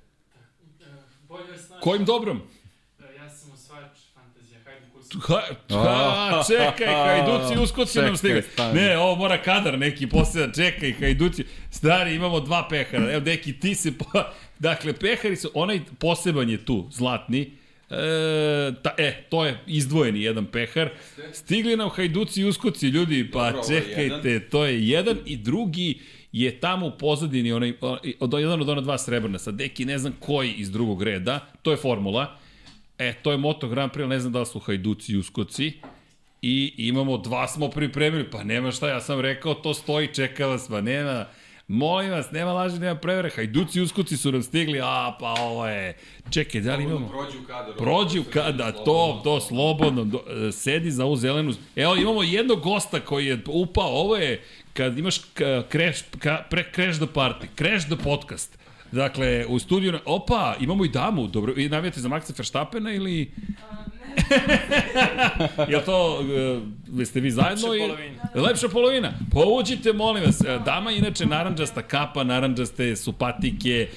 Kojim 1.82 2.06
dobrom? 2.06 2.42
Ja 3.18 3.30
sam 3.30 3.52
osvajač 3.52 3.98
fantazija, 4.14 4.60
hajde 4.66 4.86
kurs. 4.94 5.05
Ha, 5.22 5.42
ha, 5.70 6.44
čekaj, 6.48 6.88
Hajduci 6.88 7.60
uskoci 7.64 8.00
nam 8.00 8.18
stigli. 8.18 8.44
Ne, 8.74 8.98
ovo 8.98 9.16
mora 9.16 9.42
kadar 9.42 9.80
neki 9.80 10.08
posljedan, 10.08 10.52
čekaj, 10.56 10.94
Hajduci. 11.00 11.44
Stari, 11.70 12.16
imamo 12.16 12.40
dva 12.40 12.68
pehara. 12.70 13.12
Evo, 13.12 13.20
deki, 13.20 13.60
ti 13.60 13.76
se... 13.76 13.98
Po... 13.98 14.06
Dakle, 14.60 14.94
pehari 14.94 15.36
su, 15.36 15.52
onaj 15.54 15.80
poseban 16.00 16.50
je 16.50 16.66
tu, 16.66 16.88
zlatni. 16.92 17.52
E, 17.90 18.72
ta, 18.84 18.94
e, 18.98 19.24
to 19.30 19.46
je 19.46 19.60
izdvojeni 19.68 20.22
jedan 20.22 20.46
pehar. 20.46 20.90
Stigli 21.34 21.78
nam 21.78 21.90
Hajduci 21.90 22.42
i 22.42 22.46
uskoci, 22.46 22.88
ljudi, 22.88 23.32
pa 23.32 23.52
Dobro, 23.52 23.68
čekajte, 23.68 24.30
je 24.30 24.50
to 24.50 24.66
je 24.66 24.88
jedan 24.88 25.18
i 25.26 25.38
drugi 25.38 26.00
je 26.32 26.60
tamo 26.60 26.88
u 26.88 26.92
pozadini 26.92 27.52
onaj, 27.52 27.74
od, 28.20 28.34
jedan 28.40 28.62
od 28.62 28.70
ona 28.70 28.82
dva 28.82 28.98
srebrna. 28.98 29.40
Sad, 29.40 29.56
deki, 29.56 29.86
ne 29.86 29.98
znam 29.98 30.14
koji 30.20 30.52
iz 30.52 30.72
drugog 30.72 31.04
reda, 31.04 31.40
to 31.62 31.72
je 31.72 31.78
formula. 31.78 32.38
E, 33.00 33.14
to 33.14 33.32
je 33.32 33.38
Moto 33.38 33.68
Grand 33.68 33.92
Prix, 33.92 34.08
ne 34.08 34.20
znam 34.20 34.34
da 34.34 34.40
li 34.40 34.46
su 34.46 34.60
Hajduci 34.60 35.12
i 35.12 35.18
Uskoci. 35.18 35.74
I 36.42 36.74
imamo, 36.78 37.18
dva 37.18 37.48
smo 37.48 37.70
pripremili, 37.70 38.30
pa 38.32 38.44
nema 38.44 38.72
šta, 38.72 38.90
ja 38.90 39.02
sam 39.02 39.20
rekao, 39.20 39.54
to 39.54 39.74
stoji, 39.74 40.14
čeka 40.14 40.48
vas, 40.48 40.68
pa 40.70 40.82
nema... 40.82 41.26
Molim 41.68 42.12
vas, 42.12 42.32
nema 42.32 42.54
laži, 42.54 42.80
nema 42.80 42.96
prevere. 42.96 43.30
Hajduci 43.30 43.80
i 43.80 43.82
Uskoci 43.82 44.18
su 44.18 44.32
nam 44.32 44.44
stigli, 44.44 44.80
a 44.84 45.18
pa 45.20 45.34
ovo 45.40 45.68
je... 45.68 45.98
Čekaj, 46.30 46.62
da 46.62 46.76
li 46.76 46.84
imamo... 46.84 47.08
Prođi 47.08 47.38
u 47.38 47.44
kadar. 47.48 47.76
Prođi 47.78 48.20
u 48.20 48.24
kadar, 48.24 48.54
da, 48.54 48.84
to, 48.84 49.22
to, 49.24 49.42
slobodno. 49.42 50.04
Do, 50.04 50.24
e, 50.48 50.52
sedi 50.52 50.92
za 50.92 51.06
ovu 51.06 51.16
zelenu... 51.16 51.54
Evo, 51.76 51.96
imamo 51.96 52.24
jednog 52.24 52.62
gosta 52.62 53.00
koji 53.00 53.26
je 53.26 53.40
upao, 53.48 53.88
ovo 53.88 54.16
je 54.16 54.44
kad 54.74 54.98
imaš 54.98 55.22
crash, 55.72 56.04
pre, 56.50 56.72
crash 56.76 57.00
the 57.00 57.08
party, 57.14 57.46
crash 57.58 57.86
the 57.86 57.96
podcast. 58.04 58.58
Dakle, 58.96 59.46
u 59.48 59.60
studiju, 59.60 60.00
opa, 60.06 60.56
imamo 60.60 60.86
i 60.86 60.90
damu, 60.90 61.28
dobro, 61.28 61.54
i 61.58 61.70
navijate 61.70 62.00
za 62.00 62.10
Maxa 62.10 62.34
Verstappena 62.38 62.92
ili... 62.92 63.32
Jel 65.72 65.82
to, 65.86 66.20
uh, 67.00 67.08
ste 67.08 67.20
vi 67.20 67.32
zajedno? 67.32 67.68
Lepša 67.68 67.88
polovina. 67.88 68.48
Lepša 68.48 68.70
polovina. 68.70 69.12
Pa 69.34 69.40
uđite, 69.40 69.94
molim 69.94 70.24
vas. 70.24 70.42
Dama 70.66 70.92
inače 70.92 71.26
naranđasta 71.26 71.82
kapa, 71.82 72.24
naranđaste 72.24 72.96
su 72.96 73.14
patike, 73.14 73.88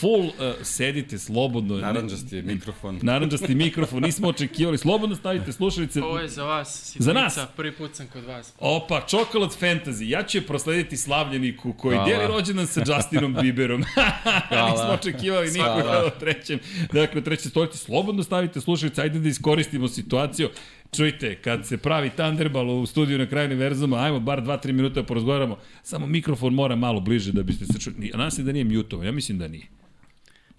full, 0.00 0.24
uh, 0.24 0.32
sedite 0.62 1.18
slobodno. 1.18 1.76
Naranđasti 1.76 2.42
mikrofon. 2.42 2.98
Naranđasti 3.02 3.54
mikrofon, 3.54 4.02
nismo 4.02 4.28
očekivali. 4.28 4.78
Slobodno 4.78 5.16
stavite 5.16 5.52
slušalice. 5.52 6.02
Ovo 6.02 6.18
je 6.18 6.28
za 6.28 6.44
vas, 6.44 6.82
Sitnica. 6.84 7.04
Za 7.04 7.12
nas? 7.12 7.38
Prvi 7.56 7.72
put 7.72 7.94
sam 7.94 8.06
kod 8.06 8.24
vas. 8.24 8.52
Opa, 8.60 9.06
Chocolate 9.08 9.56
Fantasy. 9.60 10.08
Ja 10.08 10.22
ću 10.22 10.38
je 10.38 10.46
proslediti 10.46 10.96
slavljeniku 10.96 11.72
koji 11.72 11.96
Hvala. 11.96 12.08
deli 12.08 12.26
rođendan 12.26 12.66
sa 12.66 12.80
Justinom 12.86 13.34
Bieberom. 13.40 13.80
nismo 14.70 14.90
očekivali 15.00 15.50
nikoga 15.50 16.04
u 16.06 16.20
trećem. 16.20 16.58
Dakle, 16.92 17.20
u 17.20 17.24
trećem 17.24 17.50
stoljeći. 17.50 17.78
Slobodno 17.78 18.22
stavite 18.22 18.60
slušalice, 18.60 19.02
ajde 19.02 19.18
da 19.18 19.28
iskoristimo 19.28 19.88
situaciju. 19.88 20.48
Čujte, 20.96 21.34
kad 21.34 21.66
se 21.66 21.76
pravi 21.76 22.10
Thunderball 22.10 22.70
u 22.70 22.86
studiju 22.86 23.18
na 23.18 23.26
kraju 23.26 23.46
univerzuma, 23.46 23.96
ajmo 23.96 24.20
bar 24.20 24.42
2-3 24.42 24.72
minuta 24.72 24.94
da 24.94 25.06
porazgovaramo, 25.06 25.58
samo 25.82 26.06
mikrofon 26.06 26.54
mora 26.54 26.76
malo 26.76 27.00
bliže 27.00 27.32
da 27.32 27.42
biste 27.42 27.66
se 27.66 27.80
čuli. 27.80 28.10
A 28.14 28.16
nas 28.16 28.38
je 28.38 28.42
da 28.44 28.52
nije 28.52 28.64
mutovan, 28.64 29.06
ja 29.06 29.12
mislim 29.12 29.38
da 29.38 29.48
nije. 29.48 29.66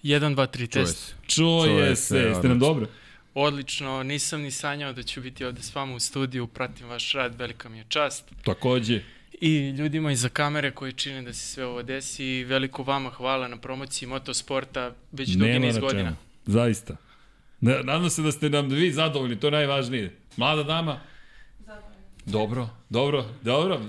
1, 0.04 0.36
2, 0.36 0.58
3, 0.58 0.68
test. 0.74 1.16
Čuje, 1.28 1.66
Čuje 1.66 1.96
se, 1.96 2.18
jeste 2.18 2.48
nam 2.48 2.60
dobro? 2.60 2.88
Odlično, 3.34 4.04
nisam 4.04 4.42
ni 4.42 4.52
sanjao 4.52 4.94
da 4.94 5.04
ću 5.04 5.22
biti 5.22 5.46
ovde 5.46 5.62
s 5.62 5.76
vama 5.76 5.96
u 5.96 6.00
studiju, 6.00 6.48
pratim 6.48 6.88
vaš 6.88 7.14
rad, 7.14 7.36
velika 7.40 7.70
mi 7.70 7.78
je 7.78 7.86
čast. 7.88 8.32
Takođe. 8.44 9.02
I 9.42 9.70
ljudima 9.70 10.12
iza 10.12 10.30
kamere 10.30 10.72
koji 10.72 10.94
čine 10.94 11.22
da 11.22 11.34
se 11.34 11.48
sve 11.48 11.66
ovo 11.66 11.84
desi 11.84 12.44
veliko 12.44 12.84
vama 12.84 13.10
hvala 13.10 13.48
na 13.48 13.58
promociji 13.58 14.10
motosporta 14.10 14.96
već 15.12 15.30
dugi 15.30 15.60
niz 15.60 15.78
godina. 15.78 16.16
Zaista. 16.46 16.96
Nadam 17.66 18.10
se 18.10 18.22
da 18.22 18.32
ste 18.32 18.50
nam 18.50 18.68
vi 18.68 18.92
zadovoljni, 18.92 19.40
to 19.40 19.48
je 19.48 19.52
najvažnije. 19.52 20.16
Mlada 20.38 20.64
dama? 20.64 21.00
Dobro, 22.26 22.70
dobro, 22.90 23.26
dobro. 23.42 23.80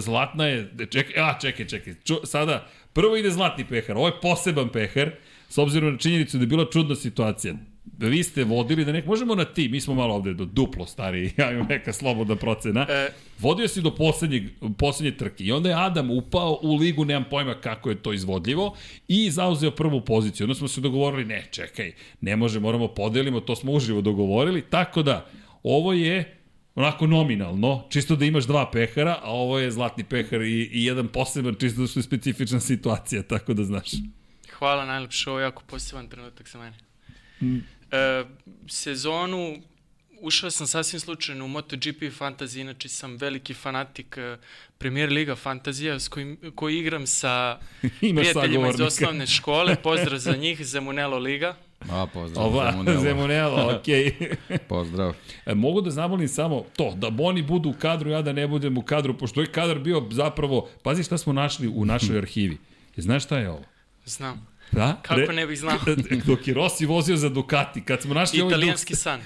Zlatna 0.00 0.46
je, 0.46 0.70
čekaj, 0.90 1.22
a 1.22 1.38
čekaj, 1.40 1.66
čekaj. 1.66 1.94
Ču, 2.04 2.14
sada, 2.24 2.68
prvo 2.92 3.16
ide 3.16 3.30
zlatni 3.30 3.64
pehar, 3.64 3.96
ovo 3.96 4.06
je 4.06 4.20
poseban 4.22 4.68
pehar, 4.68 5.10
s 5.48 5.58
obzirom 5.58 5.92
na 5.92 5.98
činjenicu 5.98 6.36
da 6.36 6.42
je 6.42 6.46
bila 6.46 6.66
čudna 6.72 6.94
situacija. 6.94 7.54
Vi 7.98 8.22
ste 8.22 8.44
vodili 8.44 8.84
da 8.84 8.92
nek 8.92 9.06
možemo 9.06 9.34
na 9.34 9.44
ti, 9.44 9.68
mi 9.68 9.80
smo 9.80 9.94
malo 9.94 10.14
ovde 10.14 10.34
do 10.34 10.44
duplo 10.44 10.86
stari, 10.86 11.32
ja 11.38 11.52
imam 11.52 11.66
neka 11.66 11.92
slobodna 11.92 12.36
procena. 12.36 12.86
E, 12.88 13.08
Vodio 13.38 13.68
si 13.68 13.82
do 13.82 13.94
poslednjeg, 13.94 14.42
poslednje 14.78 15.16
trke 15.16 15.44
i 15.44 15.52
onda 15.52 15.68
je 15.68 15.74
Adam 15.74 16.10
upao 16.10 16.58
u 16.62 16.76
ligu, 16.76 17.04
nemam 17.04 17.24
pojma 17.30 17.54
kako 17.54 17.90
je 17.90 18.02
to 18.02 18.12
izvodljivo, 18.12 18.76
i 19.08 19.30
zauzeo 19.30 19.70
prvu 19.70 20.00
poziciju. 20.00 20.44
Onda 20.44 20.54
smo 20.54 20.68
se 20.68 20.80
dogovorili, 20.80 21.24
ne, 21.24 21.48
čekaj, 21.50 21.92
ne 22.20 22.36
može, 22.36 22.60
moramo 22.60 22.88
podelimo, 22.88 23.40
to 23.40 23.56
smo 23.56 23.72
uživo 23.72 24.00
dogovorili, 24.00 24.62
tako 24.62 25.02
da, 25.02 25.26
ovo 25.62 25.92
je 25.92 26.36
onako 26.74 27.06
nominalno, 27.06 27.86
čisto 27.90 28.16
da 28.16 28.24
imaš 28.24 28.44
dva 28.44 28.70
pehara, 28.70 29.18
a 29.22 29.30
ovo 29.30 29.58
je 29.58 29.70
zlatni 29.70 30.04
pehar 30.04 30.42
i, 30.42 30.70
i 30.72 30.84
jedan 30.84 31.08
poseban, 31.08 31.54
čisto 31.60 31.80
da 31.80 31.86
su 31.86 32.02
specifična 32.02 32.60
situacija, 32.60 33.22
tako 33.22 33.54
da 33.54 33.64
znaš. 33.64 33.90
Hvala 34.58 34.84
najlepše, 34.86 35.30
ovo 35.30 35.38
je 35.38 35.42
jako 35.42 35.62
poseban 35.66 36.08
trenutak 36.08 36.48
za 36.48 36.58
mene. 36.58 36.76
Mm. 37.40 37.58
E, 37.94 38.24
sezonu 38.68 39.56
ušao 40.20 40.50
sam 40.50 40.66
sasvim 40.66 41.00
slučajno 41.00 41.44
u 41.44 41.48
MotoGP 41.48 42.02
Fantasy, 42.18 42.60
inače 42.60 42.88
sam 42.88 43.16
veliki 43.16 43.54
fanatik 43.54 44.18
uh, 44.18 44.38
Premier 44.78 45.10
Liga 45.10 45.36
Fantazija 45.36 46.00
s 46.00 46.08
kojim, 46.08 46.38
koji 46.54 46.78
igram 46.78 47.06
sa 47.06 47.58
prijateljima 48.00 48.68
iz 48.68 48.80
osnovne 48.80 49.26
škole. 49.26 49.76
Pozdrav 49.82 50.18
za 50.18 50.36
njih, 50.36 50.64
Zemunelo 50.64 51.18
Liga. 51.18 51.56
A, 51.90 52.06
pozdrav, 52.12 52.46
Ova, 52.46 52.70
Zemunelo. 52.70 53.00
Zemunelo, 53.00 53.56
okej. 53.78 54.12
Okay. 54.20 54.58
pozdrav. 54.68 55.14
E, 55.46 55.54
mogu 55.54 55.80
da 55.80 55.90
zamolim 55.90 56.28
samo 56.28 56.64
to, 56.76 56.94
da 56.96 57.10
Boni 57.10 57.42
budu 57.42 57.68
u 57.68 57.74
kadru, 57.78 58.10
ja 58.10 58.22
da 58.22 58.32
ne 58.32 58.48
budem 58.48 58.78
u 58.78 58.82
kadru, 58.82 59.18
pošto 59.18 59.40
je 59.40 59.52
kadar 59.52 59.78
bio 59.78 60.06
zapravo, 60.10 60.68
pazi 60.82 61.02
šta 61.02 61.18
smo 61.18 61.32
našli 61.32 61.68
u 61.68 61.84
našoj 61.84 62.18
arhivi. 62.18 62.58
Znaš 62.96 63.24
šta 63.24 63.38
je 63.38 63.50
ovo? 63.50 63.64
Znam. 64.04 64.53
Da? 64.72 65.00
Kako 65.02 65.20
Re, 65.20 65.32
ne 65.32 65.46
bih 65.46 65.58
znao? 65.58 65.78
Dok 66.26 66.48
je 66.48 66.54
Rossi 66.54 66.86
vozio 66.86 67.16
za 67.16 67.28
Ducati, 67.28 67.80
kad 67.80 68.02
smo 68.02 68.14
našli 68.14 68.40
ovaj 68.40 68.50
Italijanski 68.52 68.96
san. 68.96 69.20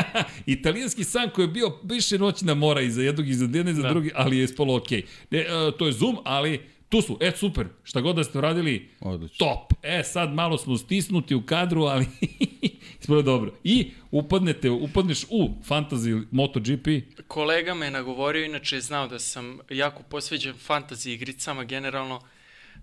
Italijanski 0.46 1.04
san 1.04 1.30
koji 1.30 1.44
je 1.44 1.48
bio 1.48 1.78
više 1.82 2.18
noćna 2.18 2.54
mora 2.54 2.80
i 2.80 2.90
za 2.90 3.02
jednog 3.02 3.28
i 3.28 3.34
za 3.34 3.44
jedne 3.44 3.70
i 3.70 3.74
za 3.74 3.82
da. 3.82 3.88
drugi, 3.88 4.10
ali 4.14 4.38
je 4.38 4.44
ispalo 4.44 4.76
okej. 4.76 5.02
Okay. 5.30 5.68
E, 5.70 5.76
to 5.78 5.86
je 5.86 5.92
zoom, 5.92 6.18
ali 6.24 6.60
tu 6.88 7.02
su, 7.02 7.18
e 7.20 7.32
super, 7.36 7.66
šta 7.84 8.00
god 8.00 8.16
da 8.16 8.24
ste 8.24 8.40
radili, 8.40 8.88
Odlično. 9.00 9.46
top. 9.46 9.72
E 9.82 10.02
sad 10.04 10.34
malo 10.34 10.58
smo 10.58 10.76
stisnuti 10.76 11.34
u 11.34 11.42
kadru, 11.46 11.82
ali 11.82 12.06
ispalo 13.00 13.22
dobro. 13.22 13.52
I 13.64 13.90
upadnete, 14.10 14.70
upadneš 14.70 15.24
u 15.30 15.48
Fantasy 15.68 16.24
MotoGP. 16.30 16.88
Kolega 17.26 17.74
me 17.74 17.90
nagovorio, 17.90 18.44
inače 18.44 18.76
je 18.76 18.80
znao 18.80 19.08
da 19.08 19.18
sam 19.18 19.58
jako 19.70 20.02
posveđen 20.02 20.54
fantasy 20.68 21.10
igricama 21.10 21.64
generalno, 21.64 22.20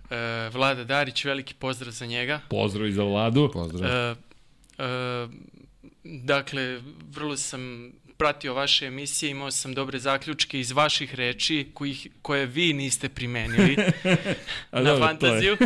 E, 0.09 0.49
Vlada 0.53 0.83
Darić, 0.83 1.25
veliki 1.25 1.53
pozdrav 1.53 1.91
za 1.91 2.05
njega. 2.05 2.41
Pozdrav 2.49 2.87
i 2.87 2.91
za 2.91 3.03
Vladu. 3.03 3.49
Pozdrav. 3.53 3.91
E, 3.91 4.15
e, 4.77 5.27
dakle, 6.03 6.81
vrlo 7.11 7.37
sam 7.37 7.91
pratio 8.17 8.53
vaše 8.53 8.85
emisije, 8.85 9.29
imao 9.29 9.51
sam 9.51 9.73
dobre 9.73 9.99
zaključke 9.99 10.59
iz 10.59 10.71
vaših 10.71 11.15
reči 11.15 11.67
kojih, 11.73 12.07
koje 12.21 12.45
vi 12.45 12.73
niste 12.73 13.09
primenili 13.09 13.75
na 14.71 14.81
dobro, 14.81 15.07
fantaziju. 15.07 15.57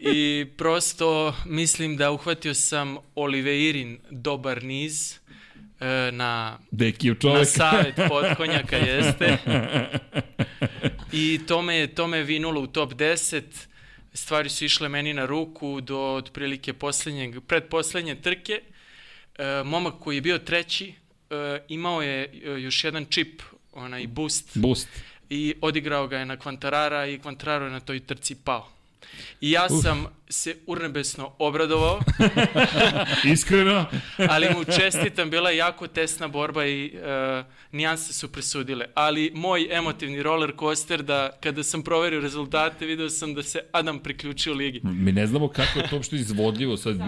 I 0.00 0.46
prosto 0.56 1.34
mislim 1.46 1.96
da 1.96 2.10
uhvatio 2.10 2.54
sam 2.54 2.96
Oliveirin 3.14 3.98
dobar 4.10 4.64
niz 4.64 5.19
na, 6.12 6.58
Dekiju 6.70 7.14
čoveka. 7.14 7.38
na 7.38 7.44
savet 7.44 7.94
podkonjaka 8.08 8.76
jeste. 8.92 9.38
I 11.12 11.40
to 11.46 11.62
me, 11.62 11.86
to 11.86 12.06
me 12.06 12.22
vinulo 12.22 12.60
u 12.60 12.66
top 12.66 12.92
10. 12.92 13.42
Stvari 14.14 14.48
su 14.48 14.64
išle 14.64 14.88
meni 14.88 15.14
na 15.14 15.26
ruku 15.26 15.80
do 15.80 15.98
otprilike 15.98 16.72
poslednjeg, 16.72 17.40
predposlednje 17.46 18.14
trke. 18.14 18.60
E, 19.38 19.62
momak 19.64 19.94
koji 20.00 20.16
je 20.16 20.20
bio 20.20 20.38
treći 20.38 20.94
e, 21.30 21.60
imao 21.68 22.02
je 22.02 22.22
e, 22.22 22.50
još 22.60 22.84
jedan 22.84 23.04
čip, 23.04 23.42
onaj 23.72 24.06
boost. 24.06 24.50
Boost. 24.54 24.88
I 25.30 25.54
odigrao 25.60 26.06
ga 26.06 26.18
je 26.18 26.26
na 26.26 26.36
Kvantarara 26.36 27.06
i 27.06 27.18
Kvantararo 27.18 27.64
je 27.64 27.70
na 27.70 27.80
toj 27.80 28.00
trci 28.00 28.34
pao. 28.44 28.68
I 29.40 29.50
ja 29.50 29.66
Uf. 29.70 29.82
sam 29.82 30.06
se 30.28 30.56
urnebesno 30.66 31.32
obradovao. 31.38 32.00
Iskreno. 33.32 33.86
ali 34.28 34.48
mu 34.54 34.64
čestitam, 34.64 35.30
bila 35.30 35.50
je 35.50 35.56
jako 35.56 35.86
tesna 35.86 36.28
borba 36.28 36.66
i 36.66 36.92
uh, 36.94 37.46
nijanse 37.72 38.12
su 38.12 38.32
presudile. 38.32 38.86
Ali 38.94 39.32
moj 39.34 39.68
emotivni 39.70 40.22
roller 40.22 40.52
coaster 40.58 41.02
da 41.02 41.30
kada 41.40 41.62
sam 41.62 41.82
proverio 41.82 42.20
rezultate 42.20 42.86
video 42.86 43.10
sam 43.10 43.34
da 43.34 43.42
se 43.42 43.60
Adam 43.72 43.98
priključio 43.98 44.54
ligi. 44.54 44.80
Mi 44.82 45.12
ne 45.12 45.26
znamo 45.26 45.48
kako 45.48 45.78
je 45.78 45.88
to 45.88 45.96
uopšte 45.96 46.16
izvodljivo. 46.16 46.76
Sad, 46.76 46.98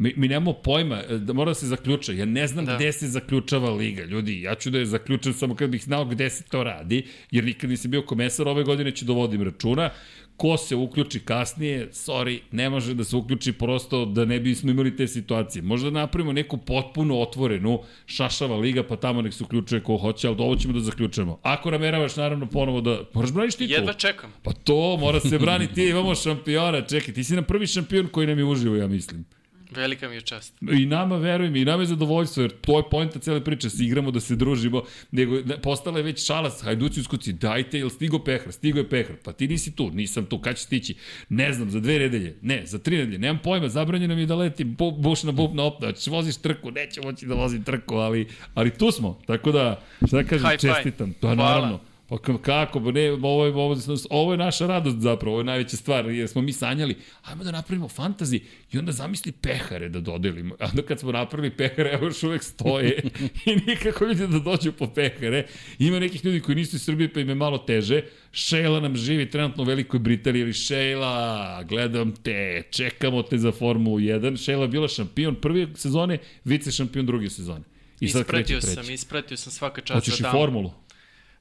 Mi, 0.00 0.14
mi 0.16 0.28
nemamo 0.28 0.52
pojma, 0.52 1.02
e, 1.08 1.18
da 1.18 1.32
mora 1.32 1.50
da 1.50 1.54
se 1.54 1.66
zaključa. 1.66 2.12
Ja 2.12 2.24
ne 2.24 2.46
znam 2.46 2.66
da. 2.66 2.76
gde 2.76 2.92
se 2.92 3.08
zaključava 3.08 3.70
liga. 3.70 4.04
Ljudi, 4.04 4.42
ja 4.42 4.54
ću 4.54 4.70
da 4.70 4.78
je 4.78 4.86
zaključam 4.86 5.32
samo 5.32 5.54
kad 5.54 5.70
bih 5.70 5.82
znao 5.84 6.04
gde 6.04 6.30
se 6.30 6.44
to 6.44 6.64
radi, 6.64 7.06
jer 7.30 7.44
nikad 7.44 7.70
nisam 7.70 7.90
bio 7.90 8.02
komesar, 8.02 8.48
ove 8.48 8.64
godine 8.64 8.90
ću 8.90 9.04
dovodim 9.04 9.38
da 9.38 9.44
računa 9.44 9.90
ko 10.40 10.56
se 10.56 10.76
uključi 10.76 11.20
kasnije, 11.20 11.88
sorry, 11.92 12.38
ne 12.52 12.70
može 12.70 12.94
da 12.94 13.04
se 13.04 13.16
uključi 13.16 13.52
prosto 13.52 14.04
da 14.04 14.24
ne 14.24 14.40
bismo 14.40 14.70
imali 14.70 14.96
te 14.96 15.06
situacije. 15.06 15.62
Možda 15.62 15.90
napravimo 15.90 16.32
neku 16.32 16.56
potpuno 16.56 17.18
otvorenu 17.20 17.80
šašava 18.06 18.56
liga, 18.56 18.82
pa 18.82 18.96
tamo 18.96 19.22
nek 19.22 19.34
se 19.34 19.44
uključuje 19.44 19.82
ko 19.82 19.96
hoće, 19.96 20.28
ali 20.28 20.36
ovo 20.38 20.56
ćemo 20.56 20.74
da 20.74 20.80
zaključujemo. 20.80 21.38
Ako 21.42 21.70
nameravaš 21.70 22.16
naravno 22.16 22.46
ponovo 22.46 22.80
da... 22.80 23.00
Moraš 23.14 23.32
braniš 23.32 23.54
titul. 23.54 23.76
Jedva 23.76 23.92
čekam. 23.92 24.32
Pa 24.42 24.52
to 24.52 24.96
mora 25.00 25.20
se 25.20 25.38
braniti, 25.38 25.88
imamo 25.88 26.14
šampiona, 26.14 26.80
čekaj, 26.80 27.14
ti 27.14 27.24
si 27.24 27.34
nam 27.34 27.44
prvi 27.44 27.66
šampion 27.66 28.08
koji 28.08 28.26
nam 28.26 28.38
je 28.38 28.44
uživo, 28.44 28.76
ja 28.76 28.88
mislim. 28.88 29.24
Velika 29.70 30.08
mi 30.08 30.14
je 30.14 30.20
čast. 30.20 30.54
I 30.72 30.86
nama, 30.86 31.16
verujem, 31.16 31.56
i 31.56 31.64
nama 31.64 31.82
je 31.82 31.86
zadovoljstvo, 31.86 32.42
jer 32.42 32.52
to 32.60 32.78
je 32.78 32.84
pojenta 32.90 33.18
cele 33.18 33.44
priče, 33.44 33.70
se 33.70 33.84
igramo 33.84 34.10
da 34.10 34.20
se 34.20 34.36
družimo, 34.36 34.82
nego 35.10 35.36
postala 35.62 35.98
je 35.98 36.02
već 36.02 36.26
šalas, 36.26 36.62
hajduci 36.62 37.00
uskuci, 37.00 37.32
dajte, 37.32 37.78
jel 37.78 37.90
stigo 37.90 38.18
pehar, 38.18 38.52
stigo 38.52 38.78
je 38.78 38.88
pehar, 38.88 39.16
pa 39.24 39.32
ti 39.32 39.48
nisi 39.48 39.76
tu, 39.76 39.90
nisam 39.90 40.26
tu, 40.26 40.38
kad 40.38 40.56
će 40.56 40.62
stići? 40.62 40.94
Ne 41.28 41.52
znam, 41.52 41.70
za 41.70 41.80
dve 41.80 41.98
nedelje, 41.98 42.38
ne, 42.42 42.62
za 42.66 42.78
tri 42.78 42.96
nedelje, 42.96 43.18
nemam 43.18 43.40
pojma, 43.44 43.68
zabranjeno 43.68 44.14
mi 44.14 44.20
je 44.20 44.26
da 44.26 44.34
letim 44.34 44.74
bu, 44.74 44.90
buš 44.90 45.22
na 45.22 45.32
bub 45.32 45.54
na 45.54 45.64
opna, 45.64 45.86
hoćeš 45.86 46.06
voziš 46.06 46.36
trku, 46.36 46.70
neće 46.70 47.00
moći 47.00 47.26
da 47.26 47.34
vozim 47.34 47.64
trku, 47.64 47.94
ali, 47.94 48.28
ali 48.54 48.70
tu 48.70 48.90
smo, 48.90 49.20
tako 49.26 49.52
da, 49.52 49.82
šta 50.06 50.16
da 50.16 50.24
kažem, 50.24 50.50
High 50.50 50.60
čestitam, 50.60 51.12
to 51.12 51.30
je 51.30 51.36
naravno. 51.36 51.89
Pa 52.10 52.18
kako, 52.42 52.80
ne, 52.80 53.12
ovo 53.12 53.46
je, 53.46 53.54
ovo, 53.54 53.76
ovo 54.10 54.32
je 54.32 54.38
naša 54.38 54.66
radost 54.66 54.96
zapravo, 54.98 55.32
ovo 55.32 55.40
je 55.40 55.44
najveća 55.44 55.76
stvar, 55.76 56.10
jer 56.10 56.28
smo 56.28 56.42
mi 56.42 56.52
sanjali, 56.52 56.96
ajmo 57.22 57.44
da 57.44 57.50
napravimo 57.50 57.88
fantazi 57.88 58.40
i 58.72 58.78
onda 58.78 58.92
zamisli 58.92 59.32
pehare 59.32 59.88
da 59.88 60.00
dodelimo. 60.00 60.54
A 60.60 60.64
onda 60.64 60.82
kad 60.82 61.00
smo 61.00 61.12
napravili 61.12 61.56
pehare, 61.56 61.90
evo 61.92 62.06
još 62.06 62.22
uvek 62.22 62.42
stoje 62.42 63.02
i 63.46 63.56
nikako 63.66 64.04
ljudi 64.04 64.26
da 64.26 64.38
dođu 64.38 64.72
po 64.72 64.86
pehare. 64.86 65.46
Ima 65.78 65.98
nekih 65.98 66.24
ljudi 66.24 66.40
koji 66.40 66.56
nisu 66.56 66.76
iz 66.76 66.82
Srbije 66.82 67.12
pa 67.12 67.20
im 67.20 67.28
je 67.28 67.34
malo 67.34 67.58
teže. 67.58 68.02
Šejla 68.32 68.80
nam 68.80 68.96
živi 68.96 69.30
trenutno 69.30 69.62
u 69.62 69.66
Velikoj 69.66 70.00
Britaniji, 70.00 70.42
ali 70.42 70.52
Šejla, 70.52 71.62
gledam 71.62 72.12
te, 72.16 72.62
čekamo 72.70 73.22
te 73.22 73.38
za 73.38 73.52
Formulu 73.52 73.98
1. 73.98 74.44
Šejla 74.44 74.62
je 74.62 74.68
bila 74.68 74.88
šampion 74.88 75.34
prve 75.34 75.66
sezone, 75.74 76.18
vice 76.44 76.70
šampion 76.70 77.06
druge 77.06 77.30
sezone. 77.30 77.64
I 78.00 78.08
sad 78.08 78.20
ispratio 78.20 78.60
sam, 78.60 78.90
ispratio 78.90 79.36
sam 79.36 79.52
svaka 79.52 79.80
čast 79.80 79.94
Hoćeš 79.94 80.20
i 80.20 80.24
formulu? 80.32 80.72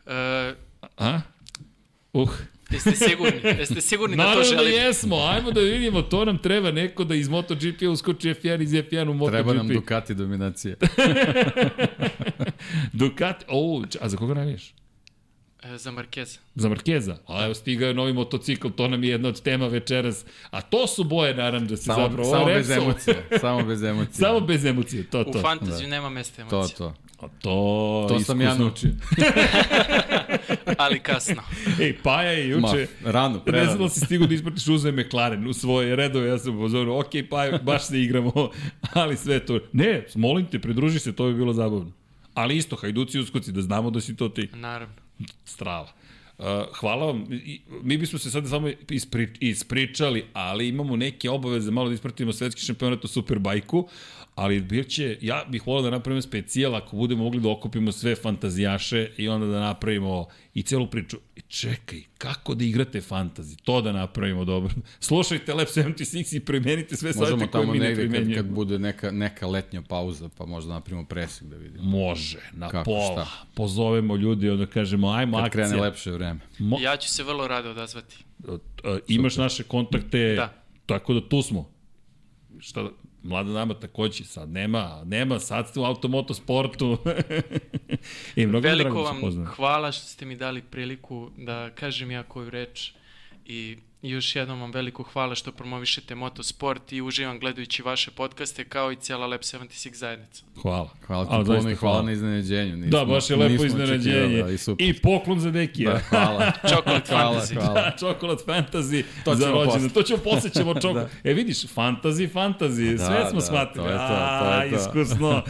Uh, 0.05 0.68
A? 0.97 1.21
Uh. 2.13 2.29
Jeste 2.71 2.95
sigurni? 2.95 3.39
Jeste 3.43 3.81
sigurni 3.81 4.17
da 4.17 4.23
to 4.23 4.43
želite? 4.43 4.55
Naravno 4.55 4.71
da 4.71 4.85
jesmo, 4.85 5.15
ajmo 5.15 5.51
da 5.51 5.61
vidimo, 5.61 6.01
to 6.01 6.25
nam 6.25 6.37
treba 6.37 6.71
neko 6.71 7.03
da 7.03 7.15
iz 7.15 7.29
MotoGP 7.29 7.81
uskoči 7.91 8.29
F1 8.29 8.63
iz 8.63 8.71
F1 8.71 9.09
u 9.09 9.13
MotoGP. 9.13 9.35
Treba 9.35 9.53
nam 9.53 9.67
Ducati 9.67 10.15
dominacije. 10.15 10.75
Ducati, 12.93 13.45
o, 13.47 13.83
a 14.01 14.09
za 14.09 14.17
koga 14.17 14.33
navijaš? 14.33 14.73
E, 15.63 15.77
za 15.77 15.91
Markeza. 15.91 16.39
Za 16.55 16.69
Markeza. 16.69 17.17
A 17.27 17.45
evo 17.45 17.53
stiga 17.53 17.87
je 17.87 17.93
novi 17.93 18.13
motocikl, 18.13 18.69
to 18.69 18.87
nam 18.87 19.03
je 19.03 19.09
jedna 19.09 19.29
od 19.29 19.41
tema 19.41 19.67
večeras. 19.67 20.25
A 20.49 20.61
to 20.61 20.87
su 20.87 21.03
boje 21.03 21.35
naranđa 21.35 21.77
se 21.77 21.83
samo, 21.83 22.09
zapravo. 22.09 22.31
Samo 22.31 22.45
bez 22.45 22.69
emocije. 22.69 23.27
Samo 23.41 23.63
bez 23.63 23.83
emocije. 23.91 24.13
samo 24.13 24.39
bez 24.39 24.65
emocije, 24.65 25.03
to, 25.03 25.23
to. 25.23 25.39
U 25.39 25.41
fantaziju 25.41 25.89
da. 25.89 25.95
nema 25.95 26.09
mesta 26.09 26.41
emocije. 26.41 26.75
To, 26.77 26.83
to. 26.83 26.93
A 27.21 27.27
to, 27.41 28.05
to 28.09 28.19
sam 28.19 28.41
ja 28.41 28.55
naučio. 28.55 28.91
Ali 30.77 30.99
kasno. 30.99 31.41
Ej, 31.79 31.97
Paja 32.03 32.31
je 32.31 32.49
juče... 32.49 32.87
Ma, 33.03 33.11
rano, 33.11 33.39
pre 33.39 33.59
Ne 33.59 33.65
znam 33.65 33.79
da 33.79 33.89
si 33.89 33.99
stigu 33.99 34.27
da 34.27 34.33
ispratiš 34.33 34.67
uzme 34.67 34.91
McLaren 34.91 35.47
u 35.47 35.53
svoje 35.53 35.95
redove, 35.95 36.27
ja 36.27 36.37
sam 36.37 36.55
upozorio, 36.55 36.99
ok, 36.99 37.09
Paja, 37.29 37.57
baš 37.57 37.87
se 37.87 38.01
igramo, 38.01 38.31
ali 38.93 39.17
sve 39.17 39.45
to... 39.45 39.59
Ne, 39.73 40.05
molim 40.15 40.45
te, 40.45 40.59
pridruži 40.59 40.99
se, 40.99 41.15
to 41.15 41.27
bi 41.27 41.33
bilo 41.33 41.53
zabavno. 41.53 41.91
Ali 42.33 42.57
isto, 42.57 42.75
hajduci 42.75 43.19
uskoci, 43.19 43.51
da 43.51 43.61
znamo 43.61 43.89
da 43.89 44.01
si 44.01 44.15
to 44.15 44.29
ti. 44.29 44.49
Naravno. 44.53 44.95
Strava. 45.45 45.87
Uh, 46.37 46.45
hvala 46.75 47.05
vam. 47.05 47.25
Mi 47.83 47.97
bismo 47.97 48.19
se 48.19 48.31
sad 48.31 48.49
samo 48.49 48.69
ispri, 48.89 49.29
ispričali, 49.39 50.25
ali 50.33 50.67
imamo 50.67 50.95
neke 50.95 51.29
obaveze 51.29 51.71
malo 51.71 51.87
da 51.89 51.93
ispratimo 51.93 52.33
svetski 52.33 52.61
šampionat 52.61 53.05
u 53.05 53.07
Superbajku, 53.07 53.87
ali 54.39 54.61
biće, 54.61 55.17
ja 55.21 55.43
bih 55.47 55.67
volao 55.67 55.83
da 55.83 55.89
napravimo 55.89 56.21
specijal 56.21 56.75
ako 56.75 56.95
budemo 56.95 57.23
mogli 57.23 57.41
da 57.41 57.49
okupimo 57.49 57.91
sve 57.91 58.15
fantazijaše 58.15 59.09
i 59.17 59.27
onda 59.27 59.47
da 59.47 59.59
napravimo 59.59 60.27
i 60.53 60.63
celu 60.63 60.87
priču. 60.87 61.17
I 61.35 61.41
čekaj, 61.41 62.01
kako 62.17 62.55
da 62.55 62.63
igrate 62.63 63.01
fantazi? 63.01 63.57
To 63.57 63.81
da 63.81 63.91
napravimo 63.91 64.45
dobro. 64.45 64.73
Slušajte 64.99 65.53
Lab 65.53 65.67
76 65.67 66.35
i 66.35 66.39
primenite 66.39 66.95
sve 66.95 67.13
savjete 67.13 67.47
koje 67.47 67.67
mi 67.67 67.79
ne 67.79 67.95
primenjujemo. 67.95 68.35
Kad, 68.35 68.45
kad 68.45 68.55
bude 68.55 68.79
neka, 68.79 69.11
neka 69.11 69.47
letnja 69.47 69.81
pauza, 69.81 70.29
pa 70.37 70.45
možda 70.45 70.73
napravimo 70.73 71.05
presik 71.05 71.47
da 71.47 71.55
vidimo. 71.55 71.83
Može, 71.83 72.39
na 72.53 72.69
kako, 72.69 72.83
pola. 72.83 73.25
Šta? 73.25 73.45
Pozovemo 73.53 74.15
ljudi, 74.15 74.49
onda 74.49 74.65
kažemo, 74.65 75.11
ajmo 75.11 75.37
kad 75.37 75.45
akcija. 75.45 75.63
Kad 75.63 75.71
krene 75.71 75.83
lepše 75.83 76.11
vreme. 76.11 76.39
Mo 76.59 76.79
ja 76.79 76.97
ću 76.97 77.09
se 77.09 77.23
vrlo 77.23 77.47
rado 77.47 77.69
odazvati. 77.69 78.15
Uh, 78.47 78.57
imaš 79.07 79.33
Super. 79.33 79.43
naše 79.43 79.63
kontakte, 79.63 80.33
da. 80.35 80.53
tako 80.85 81.13
da 81.13 81.29
tu 81.29 81.41
smo. 81.41 81.69
Šta 82.59 82.83
da, 82.83 82.89
Mlada 83.23 83.51
nama 83.51 83.73
takođe, 83.73 84.23
sad 84.23 84.49
nema, 84.49 85.01
nema, 85.05 85.39
sad 85.39 85.67
ste 85.67 85.79
u 85.79 85.83
automotosportu. 85.83 86.97
I 88.35 88.47
mnogo 88.47 88.67
Veliko 88.67 89.01
vam 89.01 89.45
hvala 89.45 89.91
što 89.91 90.05
ste 90.05 90.25
mi 90.25 90.35
dali 90.35 90.61
priliku 90.61 91.31
da 91.37 91.69
kažem 91.69 92.11
ja 92.11 92.23
koju 92.23 92.49
reč 92.49 92.91
i 93.45 93.77
I 94.01 94.09
još 94.09 94.35
jednom 94.35 94.61
vam 94.61 94.71
veliko 94.71 95.03
hvala 95.03 95.35
što 95.35 95.51
promovišete 95.51 96.15
motosport 96.15 96.91
i 96.91 97.01
uživam 97.01 97.39
gledajući 97.39 97.83
vaše 97.83 98.11
podcaste 98.11 98.63
kao 98.63 98.91
i 98.91 98.95
cijela 98.95 99.27
Lab 99.27 99.39
76 99.39 99.95
zajednica. 99.95 100.43
Hvala. 100.61 100.89
Hvala 101.07 101.25
ti 101.25 101.45
puno 101.45 101.69
i 101.69 101.75
hvala 101.75 102.01
na 102.01 102.11
iznenađenju. 102.11 102.77
Nismo, 102.77 102.99
da, 102.99 103.05
baš 103.05 103.29
je 103.29 103.35
lepo 103.35 103.65
iznenađenje. 103.65 104.43
I, 104.79 104.87
I 104.87 104.93
poklon 105.01 105.39
za 105.39 105.51
Dekija. 105.51 105.91
Da, 105.93 105.99
hvala. 105.99 106.51
Chocolate 106.73 107.13
hvala, 107.13 107.41
Fantasy. 107.41 107.53
Hvala. 107.53 107.73
Da, 107.81 107.95
Chocolate 107.99 108.43
Fantasy 108.47 109.03
to 109.25 109.35
za 109.35 109.51
rođendan. 109.51 109.89
To 109.89 110.03
ćemo 110.03 110.19
posjećamo 110.23 110.73
čoko. 110.81 110.93
da. 110.93 111.09
E 111.23 111.33
vidiš, 111.33 111.63
Fantasy, 111.63 112.33
Fantasy, 112.33 112.97
da, 112.97 113.05
sve 113.05 113.25
smo 113.29 113.39
da, 113.39 113.45
shvatili. 113.45 113.85
To 113.85 113.91
je 113.91 113.97
to, 113.97 114.39
to 114.39 114.61
je 114.61 114.69
to. 114.69 114.75
iskusno. 114.75 115.43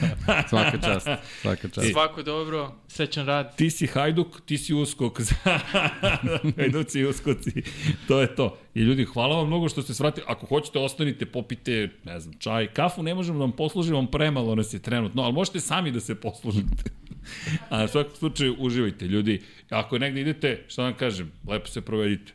Svaka 0.49 0.77
čast. 0.77 1.07
Svaka 1.41 1.69
čast. 1.69 1.91
Svako 1.91 2.23
dobro, 2.23 2.75
srećan 2.89 3.25
rad. 3.25 3.55
Ti 3.55 3.69
si 3.69 3.87
Hajduk, 3.87 4.41
ti 4.45 4.57
si 4.57 4.73
Uskok. 4.73 5.19
Hajduci 6.57 6.99
i 6.99 7.05
Uskoci. 7.05 7.51
To 8.07 8.21
je 8.21 8.35
to. 8.35 8.57
I 8.73 8.81
ljudi, 8.81 9.05
hvala 9.05 9.37
vam 9.37 9.47
mnogo 9.47 9.69
što 9.69 9.81
ste 9.81 9.93
svratili. 9.93 10.25
Ako 10.29 10.45
hoćete, 10.45 10.79
ostanite, 10.79 11.25
popite, 11.25 11.89
ne 12.03 12.19
znam, 12.19 12.33
čaj, 12.39 12.67
kafu, 12.67 13.03
ne 13.03 13.15
možemo 13.15 13.37
da 13.37 13.43
vam 13.43 13.51
poslužiti, 13.51 13.93
vam 13.93 14.07
premalo 14.07 14.55
nas 14.55 14.73
je 14.73 14.79
trenutno, 14.79 15.21
ali 15.23 15.33
možete 15.33 15.59
sami 15.59 15.91
da 15.91 15.99
se 15.99 16.15
poslužite. 16.15 16.83
A 17.69 17.77
na 17.77 17.87
svakom 17.87 18.15
slučaju, 18.15 18.55
uživajte, 18.59 19.05
ljudi. 19.05 19.41
Ako 19.69 19.97
negde 19.97 20.21
idete, 20.21 20.65
šta 20.67 20.83
vam 20.83 20.93
kažem, 20.93 21.31
lepo 21.47 21.67
se 21.67 21.81
provedite. 21.81 22.33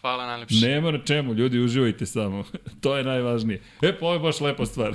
Hvala 0.00 0.26
najlepše. 0.26 0.66
Nema 0.66 0.90
na 0.90 0.98
čemu, 1.04 1.34
ljudi, 1.34 1.60
uživajte 1.60 2.06
samo. 2.06 2.44
to 2.82 2.96
je 2.96 3.04
najvažnije. 3.04 3.60
E, 3.82 3.98
pa 3.98 4.06
ovo 4.06 4.14
je 4.14 4.20
baš 4.20 4.40
lepa 4.40 4.66
stvar. 4.66 4.94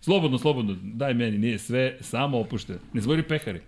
slobodno, 0.00 0.38
slobodno, 0.38 0.76
daj 0.82 1.14
meni, 1.14 1.38
nije 1.38 1.58
sve, 1.58 1.96
samo 2.00 2.38
opušteno. 2.38 2.78
Ne 2.92 3.00
zbori 3.00 3.22
pehari. 3.22 3.60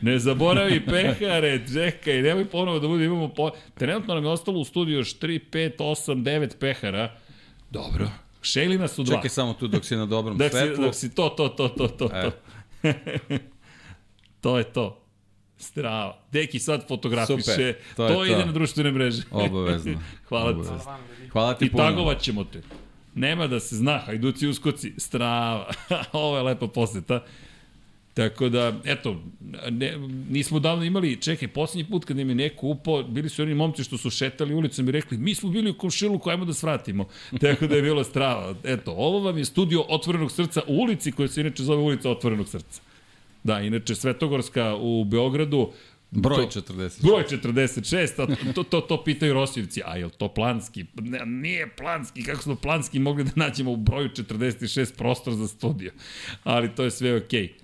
Ne 0.00 0.18
zaboravi 0.18 0.86
pehare, 0.86 1.60
čekaj, 1.72 2.22
nemoj 2.22 2.44
ponovo 2.44 2.78
da 2.78 2.88
bude, 2.88 3.04
imamo 3.04 3.28
po... 3.28 3.50
Trenutno 3.74 4.14
nam 4.14 4.24
je 4.24 4.30
ostalo 4.30 4.60
u 4.60 4.64
studiju 4.64 4.98
još 4.98 5.18
3, 5.18 5.40
5, 5.50 5.76
8, 5.78 6.22
9 6.22 6.56
pehara. 6.58 7.16
Dobro. 7.70 8.10
Šejlina 8.42 8.88
su 8.88 9.02
dva. 9.02 9.16
Čekaj 9.16 9.30
samo 9.30 9.54
tu 9.54 9.68
dok 9.68 9.84
si 9.84 9.96
na 9.96 10.06
dobrom 10.06 10.38
dok 10.38 10.50
svetlu. 10.50 10.76
Si, 10.76 10.82
dok 10.82 10.94
si 10.94 11.14
to, 11.14 11.28
to, 11.28 11.48
to, 11.48 11.68
to, 11.68 11.88
to. 11.88 12.10
E. 12.14 12.30
to 14.42 14.58
je 14.58 14.64
to. 14.64 15.02
Strava. 15.56 16.18
Deki 16.32 16.58
sad 16.58 16.88
fotografiše. 16.88 17.42
Super, 17.42 17.74
to, 17.96 18.08
to, 18.08 18.14
to 18.14 18.24
ide 18.24 18.46
na 18.46 18.52
društvene 18.52 18.92
mreže. 18.92 19.22
Obavezno. 19.30 20.00
Hvala 20.28 20.50
Obavezno. 20.50 20.78
ti. 20.78 21.28
Hvala 21.32 21.54
ti 21.54 21.64
I 21.64 21.70
puno. 21.70 21.84
I 21.84 21.86
tagovat 21.86 22.20
ćemo 22.20 22.44
te. 22.44 22.62
Nema 23.14 23.46
da 23.46 23.60
se 23.60 23.76
zna, 23.76 23.98
hajduci 23.98 24.48
uskoci, 24.48 24.92
strava. 24.98 25.70
Ovo 26.12 26.36
je 26.36 26.42
lepa 26.42 26.66
poseta. 26.66 27.24
Tako 28.14 28.48
da, 28.48 28.80
eto, 28.84 29.22
ne, 29.70 29.98
nismo 30.30 30.58
davno 30.58 30.84
imali, 30.84 31.16
čekaj, 31.16 31.48
poslednji 31.48 31.90
put 31.90 32.04
kad 32.04 32.18
im 32.18 32.28
je 32.28 32.34
neko 32.34 32.66
upao, 32.66 33.02
bili 33.02 33.28
su 33.28 33.42
oni 33.42 33.54
momci 33.54 33.84
što 33.84 33.98
su 33.98 34.10
šetali 34.10 34.54
ulicom 34.54 34.88
i 34.88 34.92
rekli, 34.92 35.18
mi 35.18 35.34
smo 35.34 35.50
bili 35.50 35.70
u 35.70 35.78
komšiluku, 35.78 36.30
ajmo 36.30 36.44
da 36.44 36.54
svratimo. 36.54 37.08
Tako 37.40 37.66
da 37.66 37.76
je 37.76 37.82
bilo 37.82 38.04
strava. 38.04 38.54
Eto, 38.64 38.92
ovo 38.96 39.20
vam 39.20 39.38
je 39.38 39.44
studio 39.44 39.84
Otvorenog 39.88 40.32
srca 40.32 40.62
u 40.66 40.74
ulici 40.74 41.12
koja 41.12 41.28
se 41.28 41.40
inače 41.40 41.62
zove 41.62 41.82
ulica 41.82 42.10
Otvorenog 42.10 42.48
srca. 42.48 42.80
Da, 43.44 43.60
inače 43.60 43.94
Svetogorska 43.94 44.76
u 44.80 45.04
Beogradu, 45.04 45.72
Broj 46.10 46.46
46. 46.46 47.02
Broj 47.02 47.24
46, 47.30 48.22
a 48.22 48.52
to, 48.52 48.62
to, 48.62 48.80
to 48.80 49.04
pitaju 49.04 49.34
Rosijevci, 49.34 49.82
a 49.84 49.96
je 49.96 50.08
to 50.08 50.28
planski? 50.28 50.84
Ne, 50.94 51.26
nije 51.26 51.68
planski, 51.76 52.22
kako 52.22 52.42
smo 52.42 52.56
planski 52.56 52.98
mogli 52.98 53.24
da 53.24 53.30
nađemo 53.36 53.72
u 53.72 53.76
broju 53.76 54.08
46 54.08 54.96
prostor 54.96 55.34
za 55.34 55.48
studio? 55.48 55.92
Ali 56.44 56.74
to 56.74 56.84
je 56.84 56.90
sve 56.90 57.16
okej. 57.16 57.42
Okay. 57.42 57.59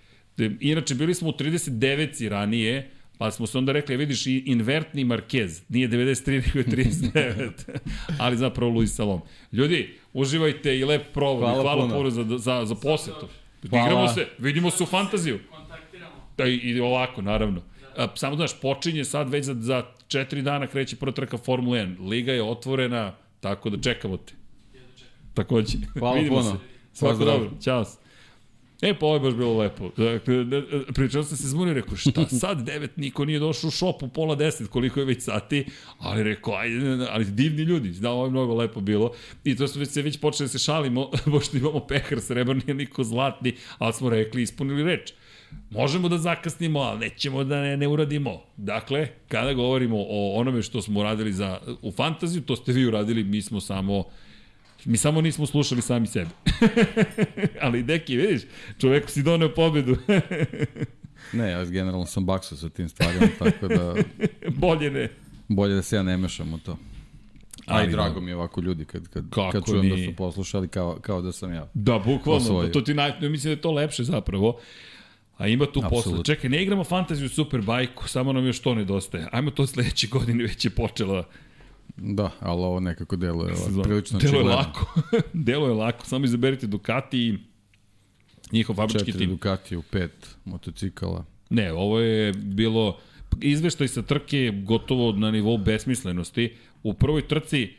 Inače, 0.60 0.94
bili 0.94 1.14
smo 1.14 1.28
u 1.28 1.32
39 1.32 2.28
ranije, 2.28 2.90
pa 3.18 3.30
smo 3.30 3.46
se 3.46 3.58
onda 3.58 3.72
rekli, 3.72 3.94
e, 3.94 3.98
vidiš, 3.98 4.26
i 4.26 4.42
invertni 4.46 5.04
Marquez, 5.04 5.62
nije 5.68 5.88
93, 5.88 6.30
nego 6.30 6.58
je 6.58 6.64
39, 6.64 7.50
ali 8.20 8.36
zapravo 8.36 8.72
Luis 8.72 8.94
Salom. 8.94 9.20
Ljudi, 9.52 9.94
uživajte 10.12 10.78
i 10.78 10.84
lep 10.84 11.02
provod, 11.14 11.40
hvala, 11.40 11.62
hvala 11.62 11.88
puno 11.88 12.10
za, 12.10 12.24
za, 12.38 12.64
za 12.64 12.74
posetu. 12.74 13.28
Hvala. 13.70 13.86
Igramo 13.86 14.08
se, 14.08 14.26
vidimo 14.38 14.70
se 14.70 14.82
u 14.82 14.86
fantaziju. 14.86 15.38
Kontaktiramo. 15.50 16.14
Da, 16.36 16.46
i, 16.46 16.54
i 16.54 16.80
ovako, 16.80 17.22
naravno. 17.22 17.62
A, 17.96 18.08
samo 18.14 18.36
znaš, 18.36 18.60
počinje 18.60 19.04
sad 19.04 19.30
već 19.30 19.44
za, 19.44 19.54
za 19.54 19.84
četiri 20.08 20.42
dana 20.42 20.66
kreće 20.66 20.96
prva 20.96 21.12
trka 21.12 21.38
Formula 21.38 21.76
1. 21.76 22.08
Liga 22.08 22.32
je 22.32 22.42
otvorena, 22.42 23.12
tako 23.40 23.70
da 23.70 23.82
čekamo 23.82 24.16
te. 24.16 24.32
Takođe. 25.34 25.78
Hvala 25.98 26.16
Vidimo 26.16 26.36
puno. 26.36 26.50
se. 26.50 26.58
Svako 26.92 27.16
Pozdrav. 27.16 27.38
dobro. 27.38 27.50
Ćao. 27.62 27.84
E, 28.82 28.94
pa 28.94 29.06
ovo 29.06 29.14
je 29.14 29.20
baš 29.20 29.34
bilo 29.34 29.58
lepo. 29.58 29.90
Dakle, 29.96 30.44
pričao 30.94 31.22
sam 31.22 31.36
se 31.36 31.48
zbunio, 31.48 31.74
rekao, 31.74 31.96
šta 31.96 32.28
sad, 32.40 32.62
devet, 32.62 32.96
niko 32.96 33.24
nije 33.24 33.38
došao 33.38 33.68
u 33.68 33.70
šop 33.70 34.02
u 34.02 34.08
pola 34.08 34.34
deset, 34.34 34.68
koliko 34.68 35.00
je 35.00 35.06
već 35.06 35.22
sati, 35.22 35.66
ali 35.98 36.22
rekao, 36.22 36.54
ajde, 36.54 37.06
ali 37.10 37.24
divni 37.24 37.62
ljudi, 37.62 37.90
da, 37.90 38.10
ovo 38.10 38.24
je 38.24 38.30
mnogo 38.30 38.54
lepo 38.54 38.80
bilo. 38.80 39.12
I 39.44 39.56
to 39.56 39.68
smo 39.68 39.80
već 39.80 39.88
se 39.88 40.02
već 40.02 40.20
počeli 40.20 40.44
da 40.44 40.48
se 40.48 40.58
šalimo, 40.58 41.10
pošto 41.32 41.56
imamo 41.56 41.80
pehar 41.80 42.20
srebrni, 42.20 42.74
niko 42.74 43.04
zlatni, 43.04 43.54
ali 43.78 43.92
smo 43.92 44.10
rekli, 44.10 44.42
ispunili 44.42 44.82
reč. 44.82 45.12
Možemo 45.70 46.08
da 46.08 46.18
zakasnimo, 46.18 46.80
ali 46.80 47.00
nećemo 47.00 47.44
da 47.44 47.60
ne, 47.60 47.76
ne 47.76 47.88
uradimo. 47.88 48.42
Dakle, 48.56 49.08
kada 49.28 49.52
govorimo 49.52 49.96
o 49.98 50.40
onome 50.40 50.62
što 50.62 50.82
smo 50.82 51.00
uradili 51.00 51.32
za, 51.32 51.58
u 51.82 51.92
fantaziju, 51.92 52.42
to 52.42 52.56
ste 52.56 52.72
vi 52.72 52.86
uradili, 52.86 53.24
mi 53.24 53.42
smo 53.42 53.60
samo 53.60 54.04
Mi 54.86 54.96
samo 54.96 55.20
nismo 55.20 55.46
slušali 55.46 55.82
sami 55.82 56.06
sebe. 56.06 56.30
Ali 57.62 57.82
deki, 57.82 58.16
vidiš, 58.16 58.42
čoveku 58.78 59.10
si 59.10 59.22
doneo 59.22 59.54
pobedu. 59.54 59.96
Ne, 61.32 61.50
ja 61.50 61.64
generalno 61.64 62.06
sam 62.06 62.26
bakso 62.26 62.56
sa 62.56 62.68
tim 62.68 62.88
stvarima, 62.88 63.26
tako 63.38 63.68
da 63.68 63.94
Bolje 64.56 64.90
ne. 64.90 65.08
bolje 65.48 65.74
da 65.74 65.82
se 65.82 65.96
ja 65.96 66.02
ne 66.02 66.16
mešam 66.16 66.54
u 66.54 66.58
to. 66.58 66.72
A 66.72 66.76
Ali 67.66 67.86
i 67.86 67.90
drago 67.90 68.14
da. 68.14 68.20
mi 68.20 68.30
je 68.30 68.36
ovako 68.36 68.60
ljudi 68.60 68.84
kad, 68.84 69.08
kad, 69.08 69.30
Kako 69.30 69.50
kad 69.52 69.64
čujem 69.66 69.88
da 69.88 69.94
nije? 69.94 70.08
su 70.10 70.16
poslušali 70.16 70.68
kao, 70.68 70.98
kao 71.00 71.22
da 71.22 71.32
sam 71.32 71.52
ja. 71.52 71.68
Da, 71.74 71.98
bukvalno, 71.98 72.40
Osvojio. 72.40 72.70
to 72.70 72.80
ti 72.80 72.94
naj, 72.94 73.12
mislim 73.20 73.44
da 73.44 73.50
je 73.50 73.60
to 73.60 73.72
lepše 73.72 74.04
zapravo. 74.04 74.58
A 75.36 75.48
ima 75.48 75.66
tu 75.66 75.80
posle. 75.80 75.98
Apsolutno. 75.98 76.22
Čekaj, 76.24 76.50
ne 76.50 76.62
igramo 76.62 76.84
fantaziju 76.84 77.28
Superbajku, 77.28 78.08
samo 78.08 78.32
nam 78.32 78.46
još 78.46 78.60
to 78.60 78.74
nedostaje. 78.74 79.28
Ajmo 79.32 79.50
to 79.50 79.66
sledeće 79.66 80.06
godine, 80.06 80.44
već 80.44 80.64
je 80.64 80.70
počela 80.70 81.24
Da, 81.96 82.30
ali 82.40 82.62
ovo 82.62 82.80
nekako 82.80 83.16
deluje 83.16 83.56
sezona. 83.56 83.82
prilično 83.82 84.18
Delo 84.18 84.38
je 84.38 84.44
lako. 84.44 85.00
Delo 85.32 85.66
je 85.68 85.74
lako, 85.74 86.06
samo 86.06 86.24
izaberite 86.24 86.66
Ducati 86.66 87.18
i 87.18 87.38
njihov 88.52 88.76
fabrički 88.76 88.98
Četiri 88.98 89.18
tim. 89.18 89.30
Ducati 89.30 89.76
u 89.76 89.82
pet 89.82 90.36
motocikala. 90.44 91.24
Ne, 91.50 91.72
ovo 91.72 92.00
je 92.00 92.32
bilo 92.32 92.98
izveštaj 93.40 93.88
sa 93.88 94.02
trke 94.02 94.52
gotovo 94.64 95.12
na 95.12 95.30
nivou 95.30 95.58
besmislenosti. 95.58 96.54
U 96.82 96.94
prvoj 96.94 97.28
trci 97.28 97.72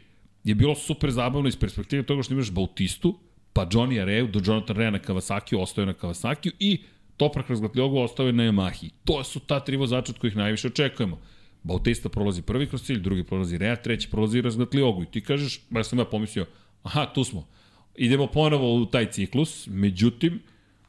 je 0.43 0.55
bilo 0.55 0.75
super 0.75 1.11
zabavno 1.11 1.47
iz 1.49 1.55
perspektive 1.55 2.03
toga 2.03 2.23
što 2.23 2.33
imaš 2.33 2.51
Bautistu, 2.51 3.19
pa 3.53 3.65
Johnny 3.65 4.01
Areu 4.01 4.27
do 4.27 4.41
Jonathan 4.45 4.75
Rea 4.75 4.91
na 4.91 4.99
Kawasaki, 4.99 5.61
ostao 5.61 5.81
je 5.81 5.85
na 5.85 5.93
Kawasaki 5.93 6.51
i 6.59 6.79
Toprak 7.17 7.49
Razgatljogo 7.49 8.01
ostao 8.01 8.25
je 8.25 8.33
na 8.33 8.43
Yamahi. 8.43 8.89
To 9.05 9.23
su 9.23 9.39
ta 9.39 9.59
tri 9.59 9.77
vozača 9.77 10.11
od 10.11 10.19
kojih 10.19 10.35
najviše 10.35 10.67
očekujemo. 10.67 11.19
Bautista 11.63 12.09
prolazi 12.09 12.41
prvi 12.41 12.67
kroz 12.67 12.83
cilj, 12.83 12.99
drugi 12.99 13.23
prolazi 13.23 13.57
Rea, 13.57 13.75
treći 13.75 14.09
prolazi 14.09 14.41
Razgatljogo. 14.41 15.03
I 15.03 15.05
ti 15.05 15.21
kažeš, 15.21 15.61
ba 15.69 15.83
sam 15.83 15.99
ja 15.99 16.05
pomislio, 16.05 16.45
aha, 16.83 17.05
tu 17.13 17.23
smo. 17.23 17.47
Idemo 17.95 18.27
ponovo 18.27 18.75
u 18.75 18.85
taj 18.85 19.11
ciklus, 19.11 19.67
međutim, 19.67 20.39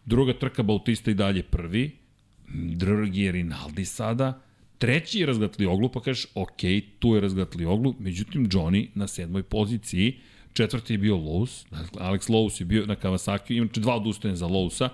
druga 0.04 0.33
trka 0.33 0.62
Bautista 0.62 1.11
i 1.11 1.14
dalje 1.14 1.42
prvi, 1.42 1.90
drugi 2.54 3.20
je 3.20 3.33
Rinaldi 3.33 3.85
sada, 3.85 4.40
treći 4.78 5.20
je 5.20 5.26
razgatli 5.26 5.66
oglu, 5.66 5.88
pa 5.88 6.00
kažeš, 6.00 6.26
ok, 6.35 6.61
tu 6.98 7.14
je 7.14 7.20
razgatli 7.20 7.64
oglu, 7.64 7.94
međutim, 7.98 8.48
Johnny 8.48 8.88
na 8.94 9.07
sedmoj 9.07 9.42
poziciji, 9.42 10.16
četvrti 10.52 10.94
je 10.94 10.98
bio 10.98 11.16
Lowe's, 11.16 11.64
dakle, 11.70 12.02
Alex 12.02 12.31
Lowe's 12.31 12.61
je 12.61 12.64
bio 12.64 12.87
na 12.87 12.96
Kawasaki, 12.96 13.57
inače 13.57 13.81
dva 13.81 13.96
odustajanja 13.96 14.37
za 14.37 14.46
Lowesa, 14.46 14.88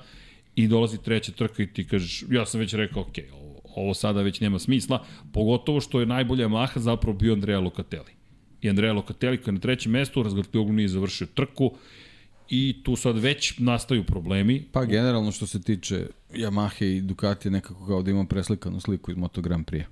i 0.56 0.68
dolazi 0.68 0.98
treća 1.02 1.32
trka 1.32 1.62
i 1.62 1.66
ti 1.66 1.86
kažeš, 1.86 2.24
ja 2.30 2.46
sam 2.46 2.60
već 2.60 2.74
rekao, 2.74 3.02
ok, 3.02 3.18
ovo, 3.32 3.43
ovo 3.76 3.94
sada 3.94 4.22
već 4.22 4.40
nema 4.40 4.58
smisla, 4.58 5.04
pogotovo 5.32 5.80
što 5.80 6.00
je 6.00 6.06
najbolja 6.06 6.48
Maha 6.48 6.80
zapravo 6.80 7.18
bio 7.18 7.32
Andrea 7.32 7.60
Locatelli. 7.60 8.12
I 8.62 8.68
Andrea 8.68 8.92
Locatelli 8.92 9.36
koji 9.36 9.52
je 9.52 9.54
na 9.54 9.60
trećem 9.60 9.92
mestu, 9.92 10.22
razgatli 10.22 10.60
oglu 10.60 10.72
nije 10.72 10.88
završio 10.88 11.26
trku, 11.34 11.72
i 12.48 12.80
tu 12.82 12.96
sad 12.96 13.18
već 13.18 13.58
nastaju 13.58 14.04
problemi. 14.04 14.64
Pa 14.72 14.84
generalno 14.84 15.32
što 15.32 15.46
se 15.46 15.62
tiče 15.62 16.06
Yamahe 16.32 16.96
i 16.96 17.00
Ducati 17.00 17.50
nekako 17.50 17.86
kao 17.86 18.02
da 18.02 18.10
imam 18.10 18.26
preslikanu 18.26 18.80
sliku 18.80 19.10
iz 19.10 19.16
Moto 19.16 19.40
Grand 19.40 19.66
Prix. 19.66 19.84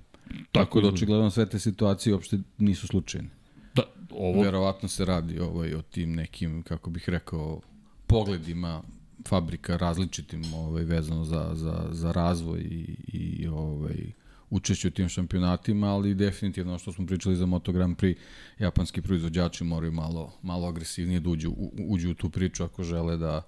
Tako 0.51 0.81
da 0.81 0.87
izgleda. 0.87 0.95
očigledno 0.95 1.29
sve 1.29 1.49
te 1.49 1.59
situacije 1.59 2.13
uopšte 2.13 2.39
nisu 2.57 2.87
slučajne. 2.87 3.29
Da, 3.75 3.83
ovo, 4.11 4.41
Verovatno 4.41 4.89
se 4.89 5.05
radi 5.05 5.39
ovaj, 5.39 5.73
o 5.73 5.81
tim 5.81 6.15
nekim, 6.15 6.61
kako 6.63 6.89
bih 6.89 7.09
rekao, 7.09 7.61
pogledima 8.07 8.81
fabrika 9.27 9.77
različitim 9.77 10.53
ovaj, 10.53 10.83
vezano 10.83 11.25
za, 11.25 11.51
za, 11.53 11.87
za 11.91 12.11
razvoj 12.11 12.59
i, 12.59 12.95
i 13.07 13.47
ovaj, 13.47 14.11
učešće 14.49 14.87
u 14.87 14.91
tim 14.91 15.09
šampionatima, 15.09 15.87
ali 15.87 16.15
definitivno 16.15 16.77
što 16.77 16.91
smo 16.91 17.05
pričali 17.05 17.35
za 17.35 17.45
Moto 17.45 17.71
Grand 17.71 17.97
Prix, 17.97 18.15
japanski 18.59 19.01
proizvođači 19.01 19.63
moraju 19.63 19.91
malo, 19.91 20.33
malo 20.41 20.67
agresivnije 20.67 21.19
da 21.19 21.29
uđu, 21.29 21.49
u, 21.51 21.71
uđu 21.87 22.11
u 22.11 22.13
tu 22.13 22.29
priču 22.29 22.63
ako 22.63 22.83
žele 22.83 23.17
da, 23.17 23.41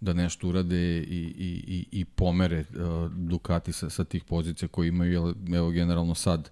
da 0.00 0.12
nešto 0.12 0.48
urade 0.48 0.98
i, 0.98 1.34
i, 1.38 1.64
i, 1.66 2.00
i 2.00 2.04
pomere 2.04 2.60
uh, 2.60 3.12
Ducati 3.12 3.72
sa, 3.72 3.90
sa 3.90 4.04
tih 4.04 4.24
pozicija 4.24 4.68
koje 4.68 4.88
imaju, 4.88 5.34
evo 5.54 5.70
generalno 5.70 6.14
sad 6.14 6.50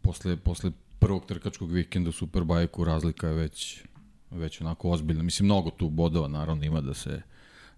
posle, 0.00 0.36
posle 0.36 0.70
prvog 0.98 1.26
trkačkog 1.26 1.72
vikenda 1.72 2.08
u 2.08 2.12
Superbajku 2.12 2.84
razlika 2.84 3.28
je 3.28 3.34
već 3.34 3.82
već 4.30 4.60
onako 4.60 4.90
ozbiljna. 4.90 5.22
Mislim, 5.22 5.46
mnogo 5.46 5.70
tu 5.70 5.88
bodova 5.88 6.28
naravno 6.28 6.64
ima 6.64 6.80
da 6.80 6.94
se 6.94 7.22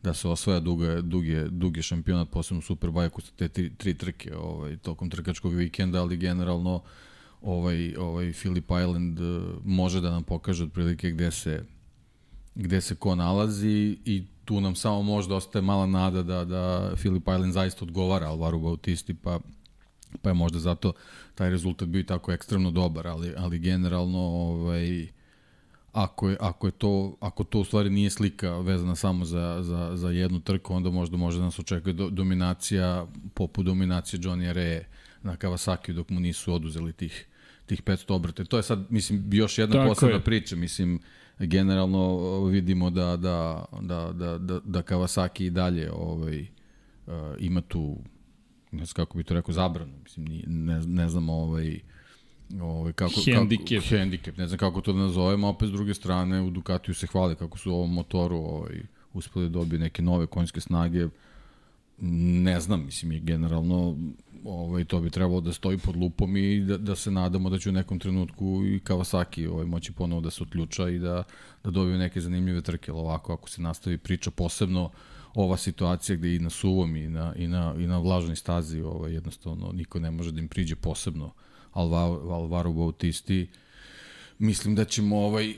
da 0.02 0.14
se 0.14 0.28
osvaja 0.28 0.60
duge, 0.60 1.02
duge, 1.02 1.44
duge 1.44 1.82
šampionat, 1.82 2.30
posebno 2.30 2.58
u 2.58 2.62
Superbajku 2.62 3.20
sa 3.20 3.32
te 3.36 3.48
tri, 3.48 3.70
tri 3.76 3.94
trke 3.94 4.36
ovaj, 4.36 4.76
tokom 4.76 5.10
trkačkog 5.10 5.54
vikenda, 5.54 6.00
ali 6.00 6.16
generalno 6.16 6.82
ovaj, 7.42 7.94
ovaj 7.96 8.32
Phillip 8.32 8.70
Island 8.82 9.20
eh, 9.20 9.40
može 9.64 10.00
da 10.00 10.10
nam 10.10 10.22
pokaže 10.22 10.64
otprilike 10.64 11.10
gde 11.10 11.30
se 11.30 11.64
gde 12.54 12.80
se 12.80 12.94
ko 12.94 13.14
nalazi 13.14 13.98
i 14.04 14.24
tu 14.44 14.60
nam 14.60 14.74
samo 14.74 15.02
možda 15.02 15.34
ostaje 15.34 15.62
mala 15.62 15.86
nada 15.86 16.22
da, 16.22 16.44
da 16.44 16.92
Phillip 16.96 17.22
Island 17.22 17.52
zaista 17.52 17.84
odgovara 17.84 18.26
Alvaru 18.26 18.60
Bautisti, 18.60 19.14
pa 19.14 19.40
pa 20.22 20.30
je 20.30 20.34
možda 20.34 20.58
zato 20.58 20.92
taj 21.34 21.50
rezultat 21.50 21.88
bio 21.88 22.00
i 22.00 22.06
tako 22.06 22.32
ekstremno 22.32 22.70
dobar, 22.70 23.06
ali, 23.06 23.34
ali 23.36 23.58
generalno 23.58 24.18
ovaj, 24.18 25.08
ako 25.92 26.29
je, 26.29 26.37
ako 26.40 26.66
je 26.66 26.70
to, 26.70 27.16
ako 27.20 27.44
to 27.44 27.61
u 27.61 27.64
stvari 27.64 27.90
nije 27.90 28.11
slika 28.11 28.59
vezana 28.59 28.96
samo 28.96 29.24
za, 29.24 29.59
za, 29.62 29.90
za 29.94 30.11
jednu 30.11 30.40
trku, 30.40 30.74
onda 30.74 30.90
možda 30.90 31.16
može 31.16 31.38
da 31.38 31.44
nas 31.44 31.59
očekuje 31.59 31.92
do, 31.92 32.11
dominacija, 32.11 33.07
poput 33.35 33.66
dominacije 33.66 34.20
Johnny 34.20 34.53
Re 34.53 34.85
na 35.22 35.37
Kawasaki 35.37 35.92
dok 35.92 36.11
mu 36.11 36.20
nisu 36.20 36.55
oduzeli 36.55 36.92
tih, 36.92 37.26
tih 37.66 37.83
500 37.83 38.12
obrata. 38.12 38.44
To 38.44 38.57
je 38.57 38.62
sad, 38.62 38.87
mislim, 38.90 39.24
još 39.33 39.59
jedna 39.59 39.72
Tako 39.72 39.88
posebna 39.88 40.14
je. 40.14 40.24
priča, 40.24 40.57
mislim, 40.57 41.00
generalno 41.38 42.40
vidimo 42.44 42.90
da, 42.90 43.16
da, 43.16 43.64
da, 43.81 44.12
da, 44.12 44.38
da, 44.38 44.61
da 44.64 44.83
Kawasaki 44.83 45.46
i 45.46 45.50
dalje 45.50 45.92
ovaj, 45.92 46.40
uh, 46.40 47.14
ima 47.38 47.61
tu 47.61 47.98
ne 48.72 48.85
znam 48.85 48.94
kako 48.94 49.18
bi 49.18 49.24
to 49.24 49.35
rekao, 49.35 49.55
zabranu, 49.55 49.92
mislim, 50.03 50.42
ne, 50.46 50.81
ne 50.87 51.09
znam 51.09 51.29
ovaj, 51.29 51.81
ovaj 52.62 52.92
kako, 52.92 53.20
Hendikep. 53.24 53.82
Kako, 53.82 53.96
hendikep, 53.96 54.36
ne 54.36 54.46
znam 54.46 54.58
kako 54.58 54.80
to 54.80 54.92
da 54.92 54.98
nazovemo, 54.98 55.48
opet 55.48 55.68
s 55.68 55.72
druge 55.72 55.94
strane 55.94 56.42
u 56.42 56.50
Ducatiju 56.50 56.94
se 56.94 57.06
hvale 57.06 57.34
kako 57.34 57.58
su 57.58 57.72
ovom 57.72 57.94
motoru 57.94 58.36
ovaj, 58.36 58.82
uspeli 59.14 59.48
da 59.48 59.52
dobiju 59.52 59.78
neke 59.78 60.02
nove 60.02 60.26
konjske 60.26 60.60
snage, 60.60 61.06
ne 62.42 62.60
znam, 62.60 62.84
mislim, 62.84 63.12
je 63.12 63.20
generalno 63.20 63.96
ovaj, 64.44 64.84
to 64.84 65.00
bi 65.00 65.10
trebalo 65.10 65.40
da 65.40 65.52
stoji 65.52 65.78
pod 65.78 65.96
lupom 65.96 66.36
i 66.36 66.60
da, 66.60 66.76
da 66.76 66.96
se 66.96 67.10
nadamo 67.10 67.50
da 67.50 67.58
će 67.58 67.68
u 67.68 67.72
nekom 67.72 67.98
trenutku 67.98 68.64
i 68.64 68.80
Kawasaki 68.80 69.48
ovaj, 69.48 69.66
moći 69.66 69.92
ponovo 69.92 70.20
da 70.20 70.30
se 70.30 70.42
otključa 70.42 70.88
i 70.88 70.98
da, 70.98 71.22
da 71.64 71.70
dobiju 71.70 71.98
neke 71.98 72.20
zanimljive 72.20 72.62
trke, 72.62 72.90
ali 72.90 73.00
ovako 73.00 73.32
ako 73.32 73.48
se 73.48 73.62
nastavi 73.62 73.98
priča 73.98 74.30
posebno 74.30 74.90
ova 75.34 75.56
situacija 75.56 76.16
gde 76.16 76.36
i 76.36 76.38
na 76.38 76.50
suvom 76.50 76.96
i 76.96 77.08
na, 77.08 77.34
i 77.36 77.48
na, 77.48 77.74
i 77.78 77.86
na 77.86 77.98
vlažnoj 77.98 78.36
stazi 78.36 78.80
ovaj, 78.80 79.12
jednostavno 79.12 79.72
niko 79.72 79.98
ne 79.98 80.10
može 80.10 80.32
da 80.32 80.40
im 80.40 80.48
priđe 80.48 80.76
posebno 80.76 81.32
Alvaro, 81.72 82.30
Alvaro 82.30 82.72
Bautisti 82.72 83.48
mislim 84.40 84.74
da 84.74 84.85
ćemo 84.85 85.18
ovaj 85.18 85.54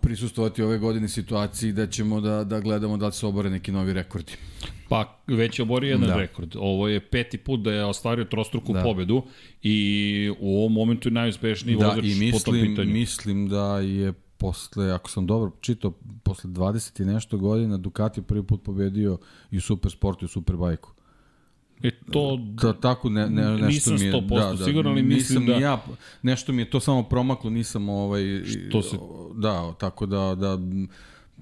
prisustovati 0.00 0.62
ove 0.62 0.78
godine 0.78 1.08
situaciji 1.08 1.72
da 1.72 1.86
ćemo 1.86 2.20
da, 2.20 2.44
da 2.44 2.60
gledamo 2.60 2.96
da 2.96 3.06
li 3.06 3.12
se 3.12 3.26
obore 3.26 3.50
neki 3.50 3.72
novi 3.72 3.92
rekordi. 3.92 4.32
Pa 4.88 5.18
već 5.26 5.58
je 5.58 5.62
oborio 5.62 5.90
jedan 5.90 6.08
da. 6.08 6.16
Rekord. 6.16 6.56
Ovo 6.56 6.88
je 6.88 7.00
peti 7.00 7.38
put 7.38 7.60
da 7.60 7.72
je 7.72 7.84
ostvario 7.84 8.24
trostruku 8.24 8.72
da. 8.72 8.82
Pobedu 8.82 9.22
i 9.62 10.32
u 10.40 10.58
ovom 10.58 10.72
momentu 10.72 11.08
je 11.08 11.12
najuspešniji 11.12 11.76
Da, 11.76 11.88
vozač 11.88 12.04
i 12.04 12.32
po 12.32 12.38
tom 12.38 12.54
mislim, 12.54 12.74
pitanju. 12.74 12.92
mislim 12.92 13.48
da 13.48 13.78
je 13.78 14.12
posle, 14.12 14.92
ako 14.92 15.10
sam 15.10 15.26
dobro 15.26 15.52
čitao, 15.60 15.92
posle 16.22 16.50
20 16.50 17.02
i 17.02 17.04
nešto 17.04 17.38
godina 17.38 17.76
Ducati 17.76 18.22
prvi 18.22 18.42
put 18.42 18.62
pobedio 18.62 19.18
i 19.50 19.56
u 19.56 19.60
Supersportu 19.60 20.24
i 20.24 20.26
u 20.26 20.28
Superbajku. 20.28 20.90
E 21.82 21.90
to 22.12 22.36
Da, 22.62 22.72
tako 22.72 23.08
ne, 23.10 23.30
ne, 23.30 23.42
nešto 23.50 23.66
Nisam 23.66 23.94
mi 23.94 24.04
je, 24.04 24.12
100% 24.12 24.28
da, 24.40 24.54
da, 24.54 24.64
siguran, 24.64 24.92
ali 24.92 25.02
mislim 25.02 25.46
da- 25.46 25.52
ja, 25.52 25.84
nešto 26.22 26.52
mi 26.52 26.62
je 26.62 26.70
to 26.70 26.80
samo 26.80 27.02
promaklo, 27.02 27.50
nisam 27.50 27.88
ovaj, 27.88 28.22
Što 28.68 28.82
se- 28.82 28.96
da, 29.34 29.72
tako 29.72 30.06
da, 30.06 30.34
da 30.34 30.58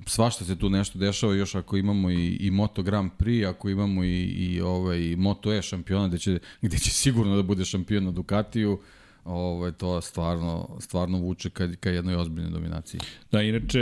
svašta 0.06 0.44
se 0.44 0.56
tu 0.56 0.70
nešto 0.70 0.98
dešava 0.98 1.34
još 1.34 1.54
ako 1.54 1.76
imamo 1.76 2.10
i, 2.10 2.36
i 2.40 2.50
Moto 2.50 2.82
Grand 2.82 3.10
Prix, 3.18 3.48
ako 3.48 3.68
imamo 3.68 4.04
i, 4.04 4.22
i 4.22 4.60
ovaj 4.60 5.16
Moto 5.16 5.52
E 5.52 5.62
šampiona 5.62 6.08
gde 6.08 6.18
će, 6.18 6.38
gde 6.62 6.78
će 6.78 6.90
sigurno 6.90 7.36
da 7.36 7.42
bude 7.42 7.64
šampion 7.64 8.04
na 8.04 8.10
Ducatiju, 8.10 8.78
ovaj, 9.26 9.72
to 9.72 10.00
stvarno, 10.00 10.68
stvarno 10.80 11.18
vuče 11.18 11.50
ka, 11.50 11.68
ka 11.80 11.90
jednoj 11.90 12.14
ozbiljnoj 12.14 12.50
dominaciji. 12.50 13.00
Da, 13.32 13.42
inače, 13.42 13.80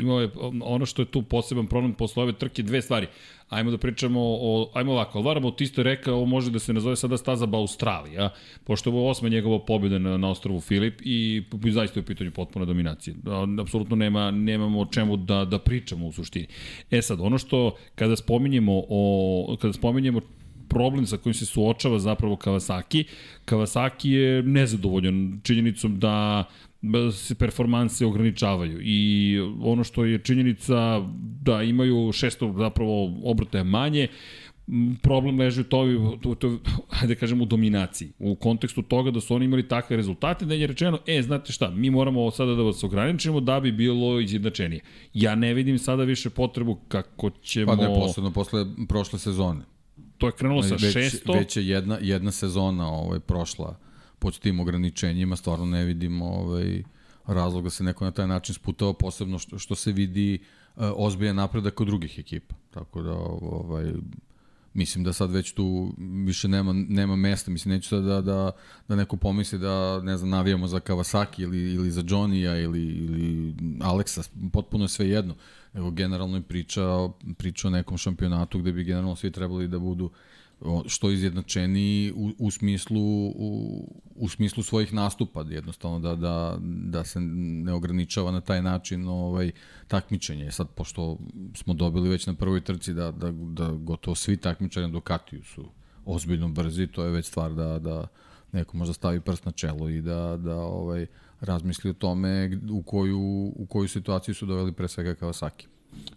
imao 0.00 0.20
je 0.20 0.30
ono 0.62 0.86
što 0.86 1.02
je 1.02 1.06
tu 1.06 1.22
poseban 1.22 1.66
problem 1.66 1.94
posle 1.94 2.22
ove 2.22 2.32
trke, 2.32 2.62
dve 2.62 2.82
stvari. 2.82 3.06
Ajmo 3.48 3.70
da 3.70 3.78
pričamo 3.78 4.20
o, 4.22 4.70
ajmo 4.74 4.92
ovako, 4.92 5.18
Alvaro 5.18 5.40
Bautista 5.40 5.80
je 5.80 5.84
rekao, 5.84 6.14
ovo 6.14 6.26
može 6.26 6.50
da 6.50 6.58
se 6.58 6.72
nazove 6.72 6.96
sada 6.96 7.16
staza 7.16 7.48
Australija, 7.52 8.30
pošto 8.64 8.90
ovo 8.90 9.00
je 9.04 9.10
osma 9.10 9.28
njegova 9.28 9.64
pobjeda 9.64 9.98
na, 9.98 10.16
na 10.16 10.30
ostrovu 10.30 10.60
Filip 10.60 11.00
i, 11.04 11.42
zaista 11.70 12.00
je 12.00 12.02
u 12.02 12.06
pitanju 12.06 12.30
potpuna 12.30 12.64
dominacija. 12.64 13.14
Apsolutno 13.60 13.96
nema, 13.96 14.30
nemamo 14.30 14.80
o 14.80 14.86
čemu 14.86 15.16
da, 15.16 15.44
da 15.44 15.58
pričamo 15.58 16.06
u 16.06 16.12
suštini. 16.12 16.46
E 16.90 17.02
sad, 17.02 17.20
ono 17.20 17.38
što, 17.38 17.76
kada 17.94 18.16
spominjemo, 18.16 18.82
o, 18.88 19.56
kada 19.60 19.72
spominjemo 19.72 20.20
problem 20.68 21.06
sa 21.06 21.16
kojim 21.16 21.34
se 21.34 21.46
suočava 21.46 21.98
zapravo 21.98 22.36
Kawasaki. 22.36 23.04
Kawasaki 23.44 24.10
je 24.10 24.42
nezadovoljan 24.42 25.40
činjenicom 25.42 25.98
da 26.00 26.44
se 27.12 27.34
performanse 27.34 28.06
ograničavaju 28.06 28.78
i 28.82 29.38
ono 29.60 29.84
što 29.84 30.04
je 30.04 30.18
činjenica 30.18 31.00
da 31.42 31.62
imaju 31.62 31.96
600 31.96 32.58
zapravo 32.58 33.20
obrtaja 33.24 33.64
manje, 33.64 34.08
problem 35.02 35.38
leži 35.38 35.60
u 35.60 35.64
toj, 35.64 35.96
to, 36.22 36.34
to, 36.34 36.58
hajde 36.88 37.14
da 37.14 37.20
kažemo, 37.20 37.42
u 37.42 37.46
dominaciji. 37.46 38.08
U 38.18 38.34
kontekstu 38.34 38.82
toga 38.82 39.10
da 39.10 39.20
su 39.20 39.34
oni 39.34 39.44
imali 39.44 39.68
takve 39.68 39.96
rezultate, 39.96 40.44
da 40.44 40.54
je 40.54 40.66
rečeno, 40.66 40.98
e, 41.06 41.22
znate 41.22 41.52
šta, 41.52 41.70
mi 41.70 41.90
moramo 41.90 42.30
sada 42.30 42.54
da 42.54 42.62
vas 42.62 42.84
ograničimo 42.84 43.40
da 43.40 43.60
bi 43.60 43.72
bilo 43.72 44.20
izjednačenije. 44.20 44.80
Ja 45.14 45.34
ne 45.34 45.54
vidim 45.54 45.78
sada 45.78 46.04
više 46.04 46.30
potrebu 46.30 46.74
kako 46.88 47.30
ćemo... 47.30 47.66
Pa 47.66 47.76
ne, 47.76 47.94
posledno 47.94 48.30
posle 48.30 48.66
prošle 48.88 49.18
sezone 49.18 49.75
to 50.18 50.26
je 50.26 50.32
krenulo 50.32 50.62
sa 50.62 50.74
već, 50.74 50.96
600. 50.96 51.38
Već 51.38 51.56
je 51.56 51.68
jedna, 51.68 51.98
jedna 52.00 52.30
sezona 52.30 52.88
ovaj, 52.88 53.20
prošla 53.20 53.78
pod 54.18 54.38
tim 54.38 54.60
ograničenjima, 54.60 55.36
stvarno 55.36 55.66
ne 55.66 55.84
vidimo 55.84 56.26
ovaj, 56.26 56.82
razlog 57.26 57.64
da 57.64 57.70
se 57.70 57.84
neko 57.84 58.04
na 58.04 58.10
taj 58.10 58.26
način 58.26 58.54
sputao, 58.54 58.92
posebno 58.92 59.38
što, 59.38 59.58
što 59.58 59.74
se 59.74 59.92
vidi 59.92 60.38
uh, 60.76 60.82
ozbiljan 60.96 61.36
napredak 61.36 61.74
kod 61.74 61.86
drugih 61.86 62.18
ekipa. 62.18 62.54
Tako 62.70 63.02
da, 63.02 63.12
ovaj, 63.12 63.92
mislim 64.74 65.04
da 65.04 65.12
sad 65.12 65.30
već 65.30 65.52
tu 65.52 65.94
više 65.98 66.48
nema, 66.48 66.72
nema 66.72 67.16
mesta, 67.16 67.50
mislim 67.50 67.74
neću 67.74 67.88
sad 67.88 68.04
da, 68.04 68.20
da, 68.20 68.52
da 68.88 68.96
neko 68.96 69.16
pomisli 69.16 69.58
da 69.58 70.00
ne 70.02 70.16
znam, 70.16 70.30
navijamo 70.30 70.68
za 70.68 70.80
Kawasaki 70.80 71.42
ili, 71.42 71.72
ili 71.72 71.90
za 71.90 72.02
Johnny-a 72.02 72.62
ili, 72.62 72.82
ili 72.82 73.54
Aleksa, 73.80 74.22
potpuno 74.52 74.84
je 74.84 74.88
sve 74.88 75.08
jedno. 75.08 75.34
Evo, 75.76 75.90
generalno 75.90 76.36
je 76.36 76.42
priča, 76.42 76.82
priča 77.38 77.68
o 77.68 77.70
nekom 77.70 77.98
šampionatu 77.98 78.58
gde 78.58 78.72
bi 78.72 78.84
generalno 78.84 79.16
svi 79.16 79.30
trebali 79.30 79.68
da 79.68 79.78
budu 79.78 80.10
što 80.86 81.10
izjednačeni 81.10 82.12
u, 82.16 82.32
u 82.38 82.50
smislu 82.50 83.26
u, 83.26 83.84
u 84.14 84.28
smislu 84.28 84.62
svojih 84.62 84.94
nastupa 84.94 85.44
jednostavno 85.48 85.98
da, 85.98 86.14
da, 86.14 86.58
da 86.62 87.04
se 87.04 87.20
ne 87.20 87.72
ograničava 87.72 88.30
na 88.30 88.40
taj 88.40 88.62
način 88.62 89.08
ovaj 89.08 89.50
takmičenje. 89.88 90.50
Sad 90.50 90.68
pošto 90.68 91.18
smo 91.54 91.74
dobili 91.74 92.08
već 92.08 92.26
na 92.26 92.34
prvoj 92.34 92.60
trci 92.60 92.94
da, 92.94 93.10
da, 93.10 93.32
da 93.32 93.70
gotovo 93.70 94.14
svi 94.14 94.36
takmičari 94.36 94.92
do 94.92 95.00
Katiju 95.00 95.44
su 95.44 95.68
ozbiljno 96.04 96.48
brzi 96.48 96.86
to 96.86 97.04
je 97.04 97.10
već 97.10 97.26
stvar 97.26 97.54
da, 97.54 97.78
da 97.78 98.06
neko 98.52 98.76
možda 98.76 98.94
stavi 98.94 99.20
prst 99.20 99.44
na 99.44 99.52
čelo 99.52 99.88
i 99.88 100.02
da, 100.02 100.36
da 100.36 100.56
ovaj 100.56 101.06
razmisli 101.40 101.90
o 101.90 101.92
tome 101.92 102.50
u 102.70 102.82
koju, 102.82 103.52
u 103.56 103.66
koju 103.68 103.88
situaciju 103.88 104.34
su 104.34 104.46
doveli 104.46 104.72
pre 104.72 104.88
svega 104.88 105.14
Kawasaki. 105.14 105.66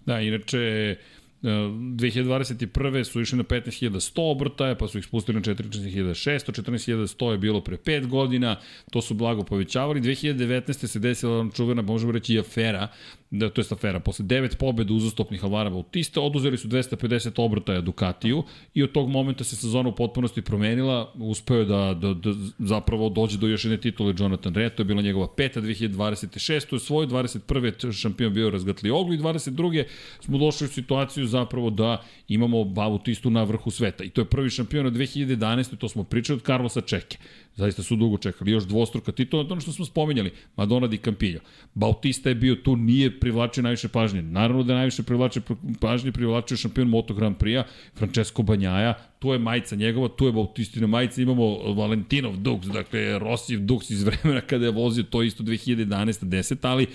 Da, 0.06 0.22
inače, 0.22 0.96
2021. 1.42 3.04
su 3.04 3.22
išli 3.22 3.38
na 3.38 3.44
15.100 3.44 4.32
obrtaja, 4.32 4.76
pa 4.76 4.88
su 4.88 4.98
ih 4.98 5.06
spustili 5.06 5.36
na 5.36 5.42
14.600, 5.42 6.62
14.100 6.62 7.32
je 7.32 7.38
bilo 7.38 7.64
pre 7.64 7.78
5 7.78 8.08
godina, 8.08 8.60
to 8.92 9.02
su 9.02 9.14
blago 9.14 9.44
povećavali. 9.44 10.02
2019. 10.02 10.88
se 10.88 11.00
desila 11.00 11.50
čuvena, 11.56 11.82
možemo 11.82 12.12
reći, 12.12 12.34
i 12.34 12.40
afera, 12.40 12.88
da, 13.32 13.50
to 13.50 13.62
je 13.62 13.66
afera, 13.72 14.00
posle 14.00 14.26
9 14.26 14.56
pobeda 14.58 14.94
uzastopnih 14.94 15.44
Alvara 15.44 15.70
Bautista, 15.70 16.22
oduzeli 16.22 16.58
su 16.58 16.68
250 16.68 17.42
obrtaja 17.42 17.82
Ducatiju 17.82 18.44
i 18.74 18.84
od 18.84 18.92
tog 18.92 19.10
momenta 19.10 19.44
se 19.44 19.56
sezona 19.56 19.90
u 19.90 19.96
potpunosti 19.96 20.42
promenila, 20.42 21.14
uspeo 21.16 21.66
da, 21.66 21.94
da, 21.94 22.14
da 22.14 22.34
zapravo 22.60 23.10
dođe 23.10 23.38
do 23.38 23.48
još 23.48 23.66
jedne 23.66 23.78
titule 23.78 24.14
Jonathan 24.20 24.56
Rea, 24.56 24.70
to 24.70 24.82
je 24.82 24.86
bila 24.86 25.02
njegova 25.02 25.28
peta 25.36 25.62
2026. 25.62 26.70
To 26.70 26.76
je 26.76 26.80
svoj 26.80 27.08
21. 27.08 27.92
šampion 27.92 28.34
bio 28.34 28.50
razgatli 28.50 28.90
oglu 28.90 29.14
i 29.14 29.18
22. 29.18 29.84
smo 30.20 30.38
došli 30.38 30.66
u 30.66 30.70
situaciju 30.70 31.28
zapravo 31.28 31.70
da 31.70 32.04
imamo 32.28 32.64
Bautistu 32.64 33.30
na 33.30 33.44
vrhu 33.44 33.72
sveta 33.72 34.04
i 34.04 34.10
to 34.10 34.22
je 34.22 34.26
prvi 34.26 34.50
šampion 34.50 34.86
od 34.86 34.94
2011. 34.94 35.78
to 35.78 35.90
smo 35.90 36.04
pričali 36.04 36.38
od 36.38 36.46
Carlosa 36.46 36.82
Čeke. 36.82 37.18
Zaista 37.60 37.84
su 37.84 37.96
dugo 37.96 38.18
čekali. 38.18 38.52
Još 38.52 38.64
dvostruka 38.64 39.12
titula, 39.12 39.44
to 39.44 39.52
ono 39.54 39.62
što 39.62 39.72
smo 39.72 39.86
spomenjali. 39.86 40.32
Madonna 40.56 40.88
di 40.88 40.98
Campillo. 40.98 41.40
Bautista 41.74 42.30
je 42.30 42.36
bio 42.36 42.56
tu, 42.56 42.76
nije 42.76 43.20
privlačio 43.20 43.64
najviše 43.64 43.88
pažnje. 43.88 44.22
Naravno 44.22 44.64
da 44.64 44.74
je 44.74 44.78
najviše 44.78 45.04
privlačio 45.04 45.42
pažnje 45.80 46.12
privlačio 46.12 46.58
šampion 46.58 46.88
Moto 46.88 47.14
Grand 47.14 47.38
Prix-a, 47.38 47.64
Francesco 47.96 48.44
Banjaja, 48.44 48.94
tu 49.20 49.34
je 49.34 49.40
majica 49.40 49.76
njegova, 49.76 50.08
tu 50.08 50.26
je 50.26 50.32
Bautistina 50.32 50.88
majica, 50.88 51.22
imamo 51.22 51.74
Valentinov 51.74 52.38
Dux, 52.38 52.72
dakle 52.74 53.20
Rosijev 53.20 53.60
Dux 53.60 53.92
iz 53.92 54.04
vremena 54.04 54.42
kada 54.42 54.66
je 54.66 54.72
vozio 54.72 55.04
to 55.04 55.24
isto 55.24 55.44
2011. 55.44 56.26
10, 56.26 56.58
ali 56.62 56.88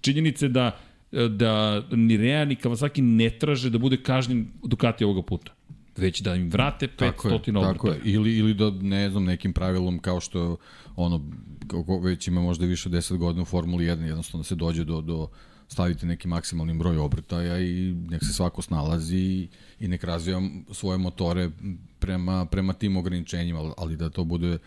činjenice 0.00 0.48
da 0.48 0.80
da 1.12 1.82
ni 1.90 2.16
Rea 2.16 2.44
ni 2.44 2.56
Kawasaki 2.56 3.02
ne 3.02 3.30
traže 3.30 3.70
da 3.70 3.78
bude 3.78 3.96
kažnjen 3.96 4.46
Ducati 4.62 5.04
ovoga 5.04 5.22
puta 5.22 5.52
već 6.00 6.20
da 6.20 6.34
im 6.34 6.50
vrate 6.50 6.86
500 6.86 6.96
tako 6.96 7.28
je, 7.28 7.40
tako 7.52 7.88
je. 7.88 8.00
Ili, 8.04 8.36
ili 8.36 8.54
da, 8.54 8.70
ne 8.70 9.10
znam, 9.10 9.24
nekim 9.24 9.52
pravilom 9.52 9.98
kao 9.98 10.20
što 10.20 10.56
ono, 10.96 11.30
kako 11.66 12.00
već 12.00 12.28
ima 12.28 12.40
možda 12.40 12.66
više 12.66 12.88
od 12.88 12.94
10 12.94 13.16
godina 13.16 13.42
u 13.42 13.46
Formuli 13.46 13.84
1, 13.84 14.00
jednostavno 14.00 14.42
da 14.42 14.46
se 14.46 14.54
dođe 14.54 14.84
do, 14.84 15.00
do 15.00 15.28
staviti 15.68 16.06
neki 16.06 16.28
maksimalni 16.28 16.78
broj 16.78 16.98
obrtaja 16.98 17.60
i 17.60 17.94
nek 18.10 18.24
se 18.24 18.32
svako 18.32 18.62
snalazi 18.62 19.16
i, 19.16 19.48
i 19.80 19.88
nek 19.88 20.04
razvija 20.04 20.40
svoje 20.72 20.98
motore 20.98 21.50
prema, 21.98 22.46
prema 22.46 22.72
tim 22.72 22.96
ograničenjima, 22.96 23.72
ali 23.76 23.96
da 23.96 24.10
to 24.10 24.24
bude 24.24 24.58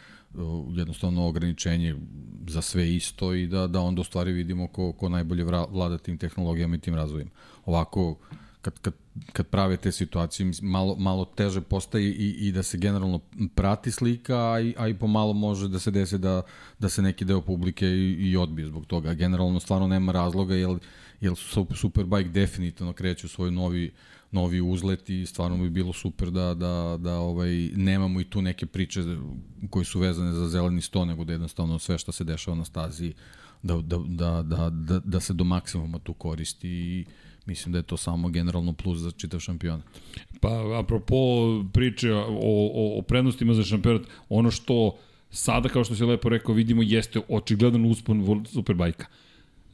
jednostavno 0.76 1.28
ograničenje 1.28 1.96
za 2.48 2.62
sve 2.62 2.96
isto 2.96 3.34
i 3.34 3.48
da, 3.48 3.68
da 3.68 3.82
onda 3.82 4.02
u 4.02 4.04
stvari 4.04 4.32
vidimo 4.32 4.68
ko, 4.68 4.92
ko 4.92 5.10
najbolje 5.10 5.44
vlada 5.70 5.98
tim 5.98 6.18
tehnologijama 6.18 6.76
i 6.76 6.80
tim 6.80 6.96
razvojima. 6.96 7.32
Ovako, 7.66 8.18
kad, 8.64 8.80
kad, 8.80 8.94
kad 9.34 9.48
prave 9.48 9.78
te 9.78 9.92
situacije, 9.92 10.52
malo, 10.62 10.96
malo 10.96 11.26
teže 11.26 11.62
postaje 11.62 12.10
i, 12.10 12.48
i 12.48 12.52
da 12.52 12.64
se 12.64 12.78
generalno 12.78 13.20
prati 13.56 13.92
slika, 13.92 14.52
a 14.52 14.60
i, 14.60 14.76
a 14.78 14.88
i 14.88 14.94
pomalo 14.94 15.34
može 15.34 15.68
da 15.68 15.80
se 15.80 15.92
desi 15.92 16.18
da, 16.18 16.42
da 16.80 16.90
se 16.90 17.02
neki 17.02 17.26
deo 17.26 17.42
publike 17.42 17.88
i, 17.88 18.30
i 18.30 18.38
odbije 18.38 18.68
zbog 18.68 18.86
toga. 18.86 19.14
Generalno 19.14 19.60
stvarno 19.60 19.88
nema 19.88 20.12
razloga, 20.12 20.56
jer, 20.56 20.78
jer 21.22 21.34
Superbike 21.76 22.30
definitivno 22.30 22.94
kreće 22.94 23.26
u 23.26 23.30
svoj 23.30 23.52
novi, 23.52 23.92
novi 24.32 24.62
uzlet 24.62 25.10
i 25.10 25.26
stvarno 25.26 25.58
bi 25.58 25.70
bilo 25.70 25.94
super 25.94 26.32
da, 26.32 26.54
da, 26.54 26.98
da 27.00 27.18
ovaj, 27.18 27.70
nemamo 27.76 28.22
i 28.22 28.30
tu 28.30 28.42
neke 28.42 28.66
priče 28.66 29.02
koje 29.70 29.86
su 29.86 30.00
vezane 30.00 30.34
za 30.34 30.48
zeleni 30.48 30.82
sto, 30.82 31.06
nego 31.06 31.24
da 31.24 31.32
jednostavno 31.34 31.80
sve 31.80 31.98
što 31.98 32.12
se 32.12 32.24
dešava 32.24 32.58
na 32.58 32.66
stazi 32.66 33.14
da, 33.64 33.76
da, 33.76 33.98
da, 33.98 34.44
da, 34.44 34.70
da, 34.70 35.00
da 35.00 35.20
se 35.20 35.34
do 35.34 35.44
maksimuma 35.44 36.00
tu 36.00 36.14
koristi 36.14 36.70
i 36.70 37.06
mislim 37.46 37.72
da 37.72 37.80
je 37.80 37.84
to 37.84 37.98
samo 37.98 38.30
generalno 38.30 38.74
plus 38.74 39.00
za 39.00 39.12
čitav 39.12 39.40
šampionat. 39.40 39.86
Pa, 40.40 40.80
apropo 40.80 41.16
priče 41.74 42.14
o, 42.14 42.28
o, 42.30 43.00
o 43.00 43.02
prednostima 43.02 43.54
za 43.54 43.64
šampionat, 43.64 44.02
ono 44.30 44.52
što 44.52 44.98
sada, 45.30 45.70
kao 45.70 45.84
što 45.84 45.96
se 45.96 46.06
lepo 46.06 46.30
rekao, 46.30 46.56
vidimo 46.56 46.82
jeste 46.84 47.22
očigledan 47.30 47.86
uspon 47.86 48.46
Superbajka. 48.46 49.06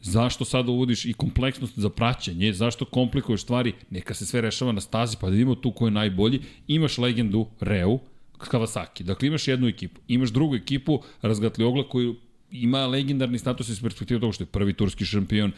Zašto 0.02 0.46
sada 0.46 0.72
uvodiš 0.72 1.06
i 1.06 1.14
kompleksnost 1.14 1.80
za 1.80 1.90
praćanje, 1.90 2.54
zašto 2.54 2.86
komplikuješ 2.86 3.42
stvari, 3.42 3.74
neka 3.90 4.14
se 4.14 4.26
sve 4.26 4.42
rešava 4.42 4.72
na 4.72 4.82
stazi, 4.82 5.18
pa 5.22 5.28
da 5.28 5.32
vidimo 5.32 5.56
tu 5.56 5.72
ko 5.72 5.88
je 5.88 5.92
najbolji. 5.92 6.42
Imaš 6.68 6.98
legendu 6.98 7.48
Reu, 7.60 8.00
Kawasaki. 8.38 9.04
Dakle, 9.04 9.28
imaš 9.28 9.48
jednu 9.48 9.68
ekipu. 9.68 10.02
Imaš 10.08 10.30
drugu 10.30 10.56
ekipu, 10.56 11.02
Razgatli 11.22 11.66
Ogla, 11.66 11.90
koju 11.90 12.16
ima 12.52 12.88
legendarni 12.88 13.38
status 13.38 13.70
iz 13.70 13.82
perspektive 13.82 14.20
toga 14.20 14.34
što 14.34 14.44
je 14.44 14.48
prvi 14.48 14.74
turski 14.74 15.06
šampion, 15.06 15.52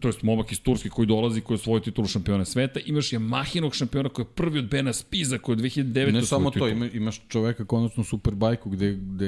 to 0.00 0.08
je 0.08 0.14
momak 0.22 0.52
iz 0.52 0.60
Turske 0.60 0.88
koji 0.88 1.06
dolazi, 1.06 1.40
koji 1.40 1.54
je 1.54 1.58
svoj 1.58 1.82
titulu 1.82 2.08
šampiona 2.08 2.44
sveta. 2.44 2.80
Imaš 2.86 3.10
Yamahinog 3.10 3.74
šampiona 3.74 4.08
koji 4.08 4.24
je 4.24 4.30
prvi 4.34 4.58
od 4.58 4.68
Bena 4.70 4.92
Spiza, 4.92 5.38
koji 5.38 5.56
je 5.56 5.62
2009. 5.62 6.12
Ne 6.12 6.22
samo 6.22 6.50
to, 6.50 6.68
ima, 6.68 6.86
imaš 6.86 7.20
čoveka 7.28 7.64
konačno 7.64 8.04
Superbajku 8.04 8.70
gde, 8.70 8.92
gde 8.92 9.26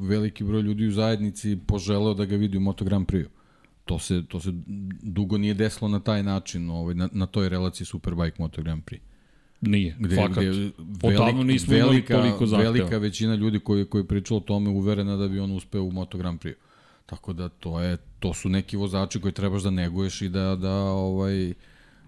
veliki 0.00 0.44
broj 0.44 0.62
ljudi 0.62 0.86
u 0.86 0.92
zajednici 0.92 1.58
poželeo 1.66 2.14
da 2.14 2.24
ga 2.24 2.36
vidi 2.36 2.56
u 2.56 2.60
Moto 2.60 2.84
Grand 2.84 3.06
Prix. 3.06 3.26
To 3.84 3.98
se, 3.98 4.22
to 4.28 4.40
se 4.40 4.50
dugo 5.02 5.38
nije 5.38 5.54
desilo 5.54 5.88
na 5.88 6.00
taj 6.00 6.22
način, 6.22 6.70
ovaj, 6.70 6.94
na, 6.94 7.08
na 7.12 7.26
toj 7.26 7.48
relaciji 7.48 7.86
Superbike 7.86 8.36
Moto 8.38 8.62
Grand 8.62 8.82
Prix. 8.84 9.09
Nije, 9.60 9.96
gde, 9.98 10.16
fakat. 10.16 10.44
Gde 10.44 11.44
nismo 11.44 11.74
velika, 11.74 12.14
imali 12.14 12.28
toliko 12.30 12.46
zahteva. 12.46 12.72
Velika 12.72 12.98
većina 12.98 13.34
ljudi 13.34 13.60
koji, 13.60 13.84
koji 13.84 14.04
pričala 14.04 14.38
o 14.38 14.40
tome 14.40 14.70
uverena 14.70 15.16
da 15.16 15.28
bi 15.28 15.40
on 15.40 15.52
uspeo 15.52 15.82
u 15.82 15.92
Moto 15.92 16.18
Grand 16.18 16.40
Prix. 16.40 16.54
Tako 17.06 17.32
da 17.32 17.48
to 17.48 17.80
je 17.80 17.96
to 18.18 18.34
su 18.34 18.48
neki 18.48 18.76
vozači 18.76 19.20
koji 19.20 19.32
trebaš 19.32 19.62
da 19.62 19.70
neguješ 19.70 20.22
i 20.22 20.28
da 20.28 20.56
da 20.56 20.74
ovaj 20.82 21.54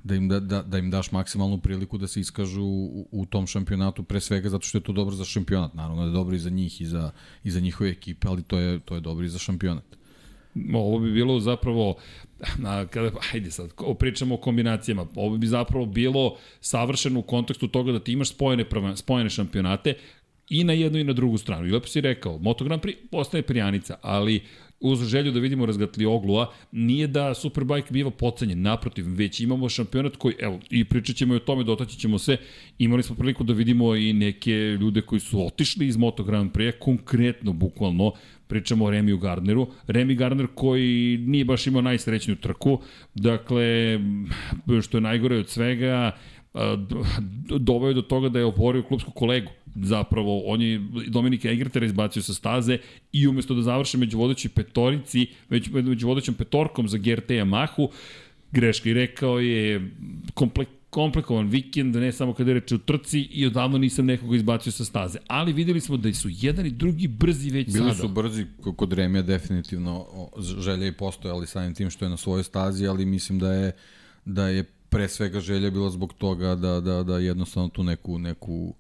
da 0.05 0.15
im, 0.15 0.29
da, 0.29 0.41
da, 0.41 0.63
da 0.63 0.79
im 0.79 0.91
daš 0.91 1.13
maksimalnu 1.13 1.59
priliku 1.59 1.99
da 1.99 2.07
se 2.09 2.21
iskažu 2.21 2.63
u, 2.65 3.09
u 3.11 3.27
tom 3.27 3.47
šampionatu, 3.47 4.03
pre 4.03 4.21
svega 4.21 4.49
zato 4.49 4.67
što 4.67 4.79
je 4.79 4.83
to 4.83 4.93
dobro 4.93 5.15
za 5.15 5.25
šampionat. 5.25 5.75
Naravno 5.75 6.03
da 6.03 6.09
je 6.09 6.13
dobro 6.13 6.35
i 6.37 6.39
za 6.39 6.51
njih 6.51 6.81
i 6.81 6.87
za, 6.87 7.11
i 7.45 7.51
za 7.51 7.61
njihove 7.61 7.91
ekipe, 7.91 8.29
ali 8.29 8.43
to 8.43 8.59
je, 8.59 8.79
to 8.79 8.95
je 8.95 9.01
dobro 9.01 9.25
i 9.25 9.29
za 9.29 9.39
šampionat. 9.39 9.85
Ovo 10.75 10.99
bi 10.99 11.13
bilo 11.13 11.41
zapravo, 11.41 11.95
a, 12.65 12.87
kada, 12.87 13.11
ajde 13.33 13.51
sad, 13.51 13.71
pričamo 13.99 14.35
o 14.35 14.39
kombinacijama, 14.39 15.07
ovo 15.15 15.37
bi 15.37 15.47
zapravo 15.47 15.87
bilo 15.87 16.37
savršeno 16.61 17.21
u 17.21 17.23
kontekstu 17.23 17.69
toga 17.69 17.93
da 17.93 18.01
ti 18.01 18.13
imaš 18.13 18.29
spojene, 18.29 18.65
spojene 18.97 19.31
šampionate, 19.31 19.95
i 20.49 20.65
na 20.65 20.73
jednu 20.73 20.99
i 20.99 21.05
na 21.05 21.13
drugu 21.13 21.39
stranu. 21.39 21.67
I 21.67 21.71
lepo 21.71 21.87
si 21.87 22.01
rekao, 22.01 22.39
Moto 22.39 22.65
Grand 22.65 22.83
Prix 22.83 22.97
postaje 23.11 23.43
prijanica, 23.43 23.97
ali 24.03 24.43
uz 24.81 25.09
želju 25.09 25.33
da 25.33 25.41
vidimo 25.41 25.67
razgatli 25.67 26.05
oglua, 26.05 26.53
nije 26.73 27.07
da 27.07 27.35
Superbike 27.35 27.89
biva 27.91 28.11
pocenjen, 28.11 28.63
naprotiv, 28.63 29.05
već 29.09 29.41
imamo 29.41 29.69
šampionat 29.69 30.17
koji, 30.17 30.35
evo, 30.39 30.61
i 30.71 30.85
pričat 30.85 31.17
ćemo 31.17 31.35
i 31.35 31.37
o 31.37 31.41
tome, 31.41 31.65
dotaći 31.65 31.99
ćemo 31.99 32.19
se, 32.19 32.37
imali 32.79 33.03
smo 33.03 33.17
priliku 33.17 33.45
da 33.45 33.53
vidimo 33.53 33.97
i 33.97 34.13
neke 34.13 34.53
ljude 34.81 35.01
koji 35.01 35.21
su 35.21 35.47
otišli 35.47 35.87
iz 35.87 35.97
Moto 35.97 36.25
Grand 36.25 36.53
Prix, 36.53 36.73
konkretno, 36.79 37.53
bukvalno, 37.53 38.13
pričamo 38.53 38.85
o 38.85 38.91
Remiju 38.91 39.19
Gardneru, 39.19 39.67
Remi 39.87 40.15
Gardner 40.15 40.47
koji 40.55 41.19
nije 41.27 41.45
baš 41.45 41.67
imao 41.67 41.83
najsrećniju 41.83 42.37
trku, 42.37 42.79
dakle, 43.15 43.99
što 44.83 44.97
je 44.97 45.01
najgore 45.01 45.39
od 45.39 45.49
svega, 45.49 46.11
doveo 47.59 47.93
do 47.93 48.03
toga 48.03 48.29
da 48.29 48.39
je 48.39 48.45
oporio 48.45 48.83
klubsku 48.83 49.11
kolegu. 49.11 49.51
Zapravo, 49.75 50.43
on 50.47 50.63
je 50.63 50.81
Dominika 51.09 51.49
Egertera 51.49 51.87
izbacio 51.87 52.23
sa 52.23 52.35
staze 52.35 52.79
i 53.13 53.27
umesto 53.29 53.55
da 53.55 53.63
završe 53.63 53.99
među 53.99 54.19
vodećoj 54.19 54.51
petorici, 54.55 55.27
među, 55.49 55.71
među 55.73 56.09
vodećom 56.09 56.35
petorkom 56.35 56.89
za 56.89 56.99
GRT 56.99 57.31
Yamahu, 57.31 57.89
greška 58.51 58.91
i 58.91 58.95
rekao 58.95 59.41
je 59.41 59.81
komplek, 60.35 60.69
komplikovan 60.93 61.49
vikend, 61.49 61.97
ne 61.97 62.13
samo 62.13 62.35
kada 62.35 62.51
je 62.51 62.55
reče 62.55 62.75
u 62.75 62.79
trci 62.79 63.21
i 63.21 63.47
odavno 63.47 63.79
nisam 63.79 64.07
nekoga 64.07 64.37
izbacio 64.37 64.73
sa 64.73 64.85
staze. 64.85 65.19
Ali 65.27 65.53
videli 65.53 65.81
smo 65.81 65.97
da 65.97 66.13
su 66.15 66.29
jedan 66.31 66.67
i 66.67 66.71
drugi 66.71 67.09
brzi 67.09 67.51
već 67.51 67.67
Bili 67.67 67.79
sada. 67.79 67.85
Bili 67.85 67.97
su 67.97 68.09
brzi, 68.09 68.47
kod 68.77 68.93
Remija 68.93 69.23
definitivno 69.23 70.07
želje 70.59 70.89
i 70.89 70.93
postoje, 70.93 71.33
ali 71.33 71.47
samim 71.47 71.75
tim 71.75 71.91
što 71.91 72.05
je 72.05 72.09
na 72.09 72.17
svojoj 72.17 72.45
stazi, 72.45 72.87
ali 72.87 73.07
mislim 73.07 73.39
da 73.39 73.53
je 73.53 73.73
da 74.25 74.49
je 74.49 74.65
pre 74.89 75.09
svega 75.09 75.41
želja 75.41 75.71
bila 75.71 75.91
zbog 75.91 76.13
toga 76.13 76.55
da, 76.55 76.81
da, 76.81 77.03
da 77.03 77.19
jednostavno 77.19 77.69
tu 77.69 77.85
neku, 77.85 78.19
neku 78.19 78.75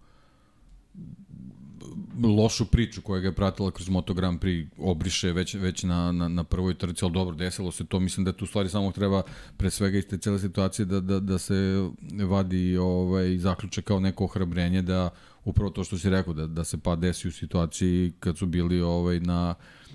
lošu 2.38 2.66
priču 2.66 3.02
koja 3.02 3.20
ga 3.20 3.28
je 3.28 3.32
pratila 3.32 3.70
kroz 3.70 3.88
Moto 3.88 4.14
Grand 4.14 4.40
Prix 4.40 4.66
obriše 4.78 5.32
već, 5.32 5.54
već 5.54 5.82
na, 5.82 6.12
na, 6.12 6.28
na 6.28 6.44
prvoj 6.44 6.74
trci, 6.74 7.04
ali 7.04 7.14
dobro, 7.14 7.34
desilo 7.34 7.72
se 7.72 7.84
to, 7.84 8.00
mislim 8.00 8.24
da 8.24 8.32
tu 8.32 8.46
stvari 8.46 8.68
samo 8.68 8.92
treba 8.92 9.22
pre 9.56 9.70
svega 9.70 9.98
iz 9.98 10.06
te 10.06 10.18
cele 10.18 10.38
situacije 10.38 10.86
da, 10.86 11.00
da, 11.00 11.20
da 11.20 11.38
se 11.38 11.88
vadi 12.28 12.76
ovaj, 12.76 13.38
zaključe 13.38 13.82
kao 13.82 14.00
neko 14.00 14.24
ohrabrenje 14.24 14.82
da 14.82 15.10
upravo 15.44 15.70
to 15.70 15.84
što 15.84 15.98
si 15.98 16.10
rekao, 16.10 16.34
da, 16.34 16.46
da 16.46 16.64
se 16.64 16.78
pa 16.78 16.96
desi 16.96 17.28
u 17.28 17.32
situaciji 17.32 18.12
kad 18.20 18.38
su 18.38 18.46
bili 18.46 18.80
ovaj, 18.80 19.20
na, 19.20 19.54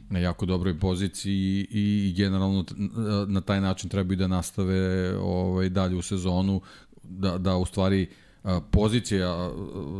na 0.10 0.20
jako 0.20 0.46
dobroj 0.46 0.80
poziciji 0.80 1.68
i, 1.72 2.10
i 2.10 2.14
generalno 2.18 2.66
na 3.28 3.42
taj 3.42 3.62
način 3.62 3.90
trebaju 3.90 4.18
da 4.18 4.28
nastave 4.28 5.14
ovaj, 5.18 5.70
dalje 5.70 5.96
u 5.96 6.02
sezonu, 6.02 6.62
da, 7.04 7.38
da 7.38 7.58
u 7.58 7.66
stvari 7.66 8.08
pozicija 8.72 9.52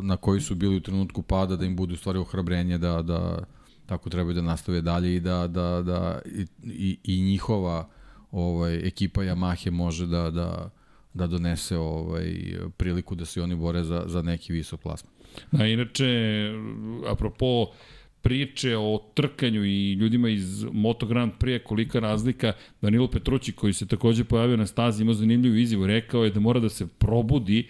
na 0.02 0.18
kojoj 0.18 0.42
su 0.42 0.56
bili 0.56 0.76
u 0.76 0.82
trenutku 0.82 1.22
pada, 1.22 1.56
da 1.56 1.66
im 1.66 1.76
bude 1.76 1.94
u 1.94 1.98
stvari 1.98 2.20
ohrabrenje 2.20 2.78
da, 2.78 3.02
da 3.02 3.40
tako 3.86 4.10
trebaju 4.10 4.34
da 4.34 4.42
nastave 4.42 4.82
dalje 4.82 5.16
i 5.16 5.20
da, 5.20 5.48
da, 5.48 5.82
da 5.82 6.22
i, 6.64 6.98
i, 7.04 7.22
njihova 7.22 7.90
ovaj, 8.32 8.88
ekipa 8.88 9.22
Yamahe 9.22 9.72
može 9.72 10.08
da, 10.08 10.32
da, 10.32 10.70
da 11.14 11.28
donese 11.28 11.78
ovaj, 11.78 12.36
priliku 12.78 13.16
da 13.16 13.26
se 13.26 13.42
oni 13.42 13.56
bore 13.56 13.84
za, 13.84 14.04
za 14.08 14.22
neki 14.22 14.54
visok 14.54 14.82
plasman. 14.82 15.14
A 15.52 15.66
inače, 15.66 16.06
apropo 17.08 17.66
priče 18.22 18.78
o 18.78 19.12
trkanju 19.14 19.66
i 19.66 19.94
ljudima 19.94 20.30
iz 20.30 20.66
Moto 20.72 21.06
Grand 21.06 21.32
Prix, 21.40 21.64
kolika 21.64 22.00
razlika, 22.00 22.54
Danilo 22.82 23.08
Petrući 23.08 23.52
koji 23.52 23.74
se 23.74 23.88
takođe 23.88 24.24
pojavio 24.24 24.58
na 24.58 24.66
stazi, 24.66 25.02
imao 25.02 25.14
zanimljivu 25.14 25.56
izjavu, 25.56 25.88
rekao 25.88 26.24
je 26.24 26.32
da 26.32 26.40
mora 26.40 26.60
da 26.60 26.70
se 26.70 26.88
probudi, 26.88 27.68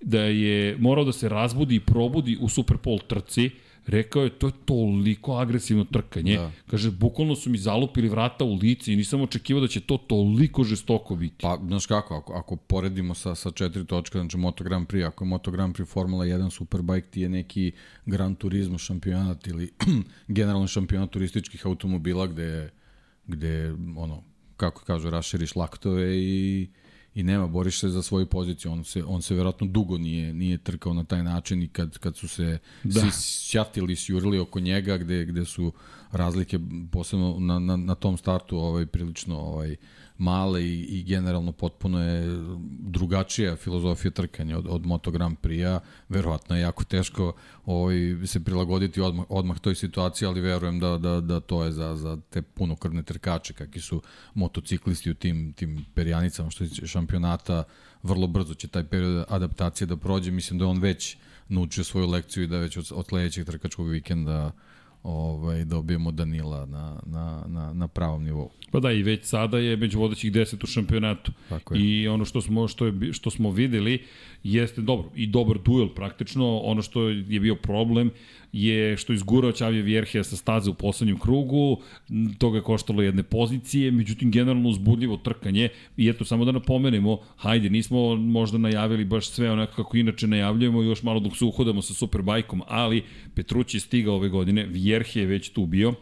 da 0.00 0.20
je 0.20 0.76
morao 0.78 1.04
da 1.04 1.12
se 1.12 1.28
razbudi 1.28 1.74
i 1.74 1.80
probudi 1.80 2.38
u 2.40 2.48
Superpol 2.48 2.98
trci, 2.98 3.50
Rekao 3.86 4.22
je, 4.22 4.30
to 4.30 4.46
je 4.46 4.52
toliko 4.64 5.36
agresivno 5.36 5.84
trkanje. 5.84 6.36
Da. 6.36 6.50
Kaže, 6.66 6.90
bukvalno 6.90 7.36
su 7.36 7.50
mi 7.50 7.58
zalupili 7.58 8.08
vrata 8.08 8.44
u 8.44 8.54
lice 8.54 8.92
i 8.92 8.96
nisam 8.96 9.20
očekivao 9.20 9.60
da 9.60 9.68
će 9.68 9.80
to 9.80 9.96
toliko 9.96 10.64
žestoko 10.64 11.16
biti. 11.16 11.36
Pa, 11.42 11.58
znaš 11.66 11.86
kako, 11.86 12.14
ako, 12.14 12.32
ako 12.32 12.56
poredimo 12.56 13.14
sa, 13.14 13.34
sa 13.34 13.50
četiri 13.50 13.86
točka, 13.86 14.18
znači 14.18 14.36
Moto 14.36 14.64
Grand 14.64 14.86
Prix, 14.86 15.06
ako 15.06 15.24
je 15.24 15.28
Moto 15.28 15.50
Grand 15.50 15.76
Prix 15.76 15.86
Formula 15.86 16.24
1 16.24 16.50
Superbike, 16.50 17.08
ti 17.08 17.20
je 17.20 17.28
neki 17.28 17.72
Gran 18.06 18.34
Turismo 18.34 18.78
šampionat 18.78 19.46
ili 19.46 19.72
generalno 20.28 20.66
šampionat 20.66 21.10
turističkih 21.10 21.66
automobila 21.66 22.26
gde, 22.26 22.70
gde 23.26 23.74
ono, 23.96 24.22
kako 24.56 24.84
kažu, 24.84 25.10
raširiš 25.10 25.56
laktove 25.56 26.18
i 26.18 26.68
i 27.14 27.22
nema, 27.22 27.46
boriš 27.46 27.80
se 27.80 27.88
za 27.88 28.02
svoju 28.02 28.26
poziciju. 28.26 28.72
On 28.72 28.84
se, 28.84 29.04
on 29.04 29.22
se 29.22 29.34
verovatno 29.34 29.66
dugo 29.66 29.98
nije, 29.98 30.34
nije 30.34 30.58
trkao 30.58 30.94
na 30.94 31.04
taj 31.04 31.22
način 31.22 31.62
i 31.62 31.68
kad, 31.68 31.98
kad 31.98 32.16
su 32.16 32.28
se 32.28 32.58
da. 32.84 33.00
svi 33.00 33.10
šatili, 33.50 33.96
sjurili 33.96 34.38
oko 34.38 34.60
njega, 34.60 34.96
gde, 34.96 35.24
gde 35.24 35.44
su 35.44 35.72
razlike, 36.12 36.58
posebno 36.92 37.36
na, 37.38 37.58
na, 37.58 37.76
na 37.76 37.94
tom 37.94 38.16
startu, 38.16 38.58
ovaj, 38.58 38.86
prilično 38.86 39.38
ovaj, 39.38 39.76
male 40.20 40.62
i, 40.64 40.80
i 40.80 41.02
generalno 41.02 41.52
potpuno 41.52 42.02
je 42.04 42.38
drugačija 42.80 43.56
filozofija 43.56 44.10
trkanja 44.10 44.58
od, 44.58 44.66
od 44.68 44.86
Moto 44.86 45.10
Grand 45.10 45.38
Prix-a. 45.42 45.80
Verovatno 46.08 46.56
je 46.56 46.62
jako 46.62 46.84
teško 46.84 47.32
ovaj, 47.66 47.96
se 48.26 48.44
prilagoditi 48.44 49.00
odmah, 49.00 49.26
odmah 49.28 49.58
toj 49.58 49.74
situaciji, 49.74 50.26
ali 50.26 50.40
verujem 50.40 50.80
da, 50.80 50.98
da, 50.98 51.20
da 51.20 51.40
to 51.40 51.64
je 51.64 51.72
za, 51.72 51.96
za 51.96 52.18
te 52.30 52.42
punokrvne 52.42 53.02
trkače, 53.02 53.52
kakvi 53.52 53.80
su 53.80 54.02
motociklisti 54.34 55.10
u 55.10 55.14
tim, 55.14 55.52
tim 55.52 55.84
perjanicama 55.94 56.50
što 56.50 56.64
je 56.64 56.70
šampionata, 56.86 57.64
vrlo 58.02 58.26
brzo 58.26 58.54
će 58.54 58.68
taj 58.68 58.84
period 58.84 59.24
adaptacije 59.28 59.86
da 59.86 59.96
prođe. 59.96 60.30
Mislim 60.30 60.58
da 60.58 60.66
on 60.66 60.80
već 60.80 61.16
naučio 61.48 61.84
svoju 61.84 62.06
lekciju 62.06 62.44
i 62.44 62.46
da 62.46 62.58
već 62.58 62.76
od, 62.76 62.92
od 62.94 63.06
sledećeg 63.06 63.46
trkačkog 63.46 63.88
vikenda 63.88 64.46
uh, 64.46 64.69
ovaj, 65.02 65.64
dobijemo 65.64 66.10
Danila 66.10 66.66
na, 66.66 67.00
na, 67.06 67.44
na, 67.46 67.72
na 67.72 67.88
pravom 67.88 68.24
nivou. 68.24 68.50
Pa 68.70 68.80
da, 68.80 68.92
i 68.92 69.02
već 69.02 69.24
sada 69.24 69.58
je 69.58 69.76
među 69.76 69.98
vodećih 69.98 70.32
deset 70.32 70.64
u 70.64 70.66
šampionatu. 70.66 71.32
Tako 71.48 71.74
je. 71.74 71.80
I 71.80 72.08
ono 72.08 72.24
što 72.24 72.40
smo, 72.40 72.68
što, 72.68 72.86
je, 72.86 73.12
što 73.12 73.30
smo 73.30 73.50
videli 73.50 74.04
jeste 74.42 74.80
dobro, 74.80 75.10
i 75.14 75.26
dobar 75.26 75.58
duel 75.58 75.88
praktično. 75.88 76.58
Ono 76.58 76.82
što 76.82 77.08
je 77.08 77.40
bio 77.40 77.54
problem 77.54 78.10
je 78.52 78.96
što 78.96 79.12
izgurao 79.12 79.52
Čavije 79.52 79.82
Vjerhija 79.82 80.24
sa 80.24 80.36
staze 80.36 80.70
u 80.70 80.74
poslednjem 80.74 81.18
krugu, 81.18 81.80
to 82.38 82.50
ga 82.50 82.60
koštalo 82.60 83.02
jedne 83.02 83.22
pozicije, 83.22 83.90
međutim 83.90 84.30
generalno 84.30 84.68
uzbudljivo 84.68 85.16
trkanje 85.16 85.68
i 85.96 86.08
eto 86.08 86.24
samo 86.24 86.44
da 86.44 86.52
napomenemo, 86.52 87.18
hajde, 87.36 87.70
nismo 87.70 88.16
možda 88.16 88.58
najavili 88.58 89.04
baš 89.04 89.28
sve 89.28 89.50
onako 89.50 89.82
kako 89.82 89.96
inače 89.96 90.26
najavljujemo, 90.26 90.82
još 90.82 91.02
malo 91.02 91.20
dok 91.20 91.36
se 91.36 91.44
uhodamo 91.44 91.82
sa 91.82 91.94
Superbajkom, 91.94 92.62
ali 92.66 93.02
Petrući 93.34 93.76
je 93.76 93.80
stigao 93.80 94.14
ove 94.14 94.28
godine, 94.28 94.66
Vjerhija 94.66 95.20
je 95.20 95.26
već 95.26 95.48
tu 95.48 95.66
bio, 95.66 95.94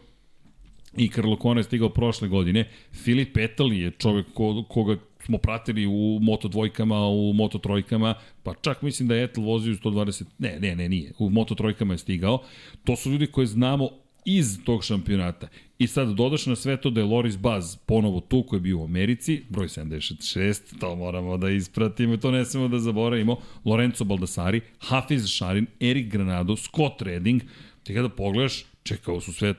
i 0.97 1.09
Karlo 1.09 1.35
Kona 1.35 1.59
je 1.59 1.63
stigao 1.63 1.89
prošle 1.89 2.27
godine. 2.27 2.67
Filip 2.91 3.33
Petali 3.33 3.79
je 3.79 3.91
čovek 3.91 4.25
ko, 4.33 4.63
koga 4.69 4.97
smo 5.29 5.37
pratili 5.37 5.85
u 5.87 6.19
Moto 6.21 6.47
dvojkama, 6.47 7.07
u 7.07 7.33
Moto 7.33 7.57
trojkama, 7.57 8.13
pa 8.43 8.53
čak 8.61 8.81
mislim 8.81 9.07
da 9.07 9.15
je 9.15 9.23
Etel 9.23 9.43
vozio 9.43 9.73
120, 9.73 10.23
ne, 10.39 10.59
ne, 10.59 10.75
ne, 10.75 10.89
nije, 10.89 11.11
u 11.19 11.29
Moto 11.29 11.55
trojkama 11.55 11.93
je 11.93 11.97
stigao. 11.97 12.41
To 12.83 12.95
su 12.95 13.11
ljudi 13.11 13.27
koje 13.27 13.47
znamo 13.47 13.89
iz 14.25 14.57
tog 14.65 14.83
šampionata. 14.83 15.47
I 15.79 15.87
sad 15.87 16.09
dodaš 16.09 16.45
na 16.45 16.55
sve 16.55 16.77
to 16.81 16.89
da 16.89 17.01
je 17.01 17.05
Loris 17.05 17.37
Baz 17.37 17.75
ponovo 17.85 18.19
tu 18.19 18.43
koji 18.43 18.57
je 18.57 18.61
bio 18.61 18.79
u 18.79 18.83
Americi, 18.83 19.41
broj 19.49 19.67
76, 19.67 20.79
to 20.79 20.95
moramo 20.95 21.37
da 21.37 21.49
ispratimo, 21.49 22.17
to 22.17 22.31
ne 22.31 22.45
smemo 22.45 22.67
da 22.67 22.79
zaboravimo, 22.79 23.37
Lorenzo 23.65 24.03
Baldassari, 24.03 24.61
Hafiz 24.79 25.27
Šarin, 25.27 25.67
Erik 25.79 26.11
Granado, 26.11 26.55
Scott 26.55 27.01
Redding, 27.01 27.41
ti 27.83 27.93
kada 27.93 28.09
pogledaš, 28.09 28.65
čekao 28.83 29.21
su 29.21 29.33
sve 29.33 29.53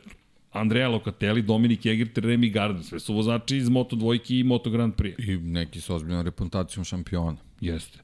Andrea 0.52 0.88
Locatelli, 0.88 1.42
Dominik 1.42 1.86
Egerter, 1.86 2.24
Remy 2.24 2.52
Gardner, 2.52 2.84
sve 2.84 3.00
su 3.00 3.14
vozači 3.14 3.56
iz 3.56 3.68
Moto 3.68 3.96
dvojke 3.96 4.38
i 4.38 4.44
Moto 4.44 4.70
Grand 4.70 4.94
Prix. 4.94 5.30
I 5.30 5.36
neki 5.36 5.80
sa 5.80 5.94
ozbiljnom 5.94 6.24
reputacijom 6.24 6.84
šampiona. 6.84 7.36
Jeste. 7.60 7.98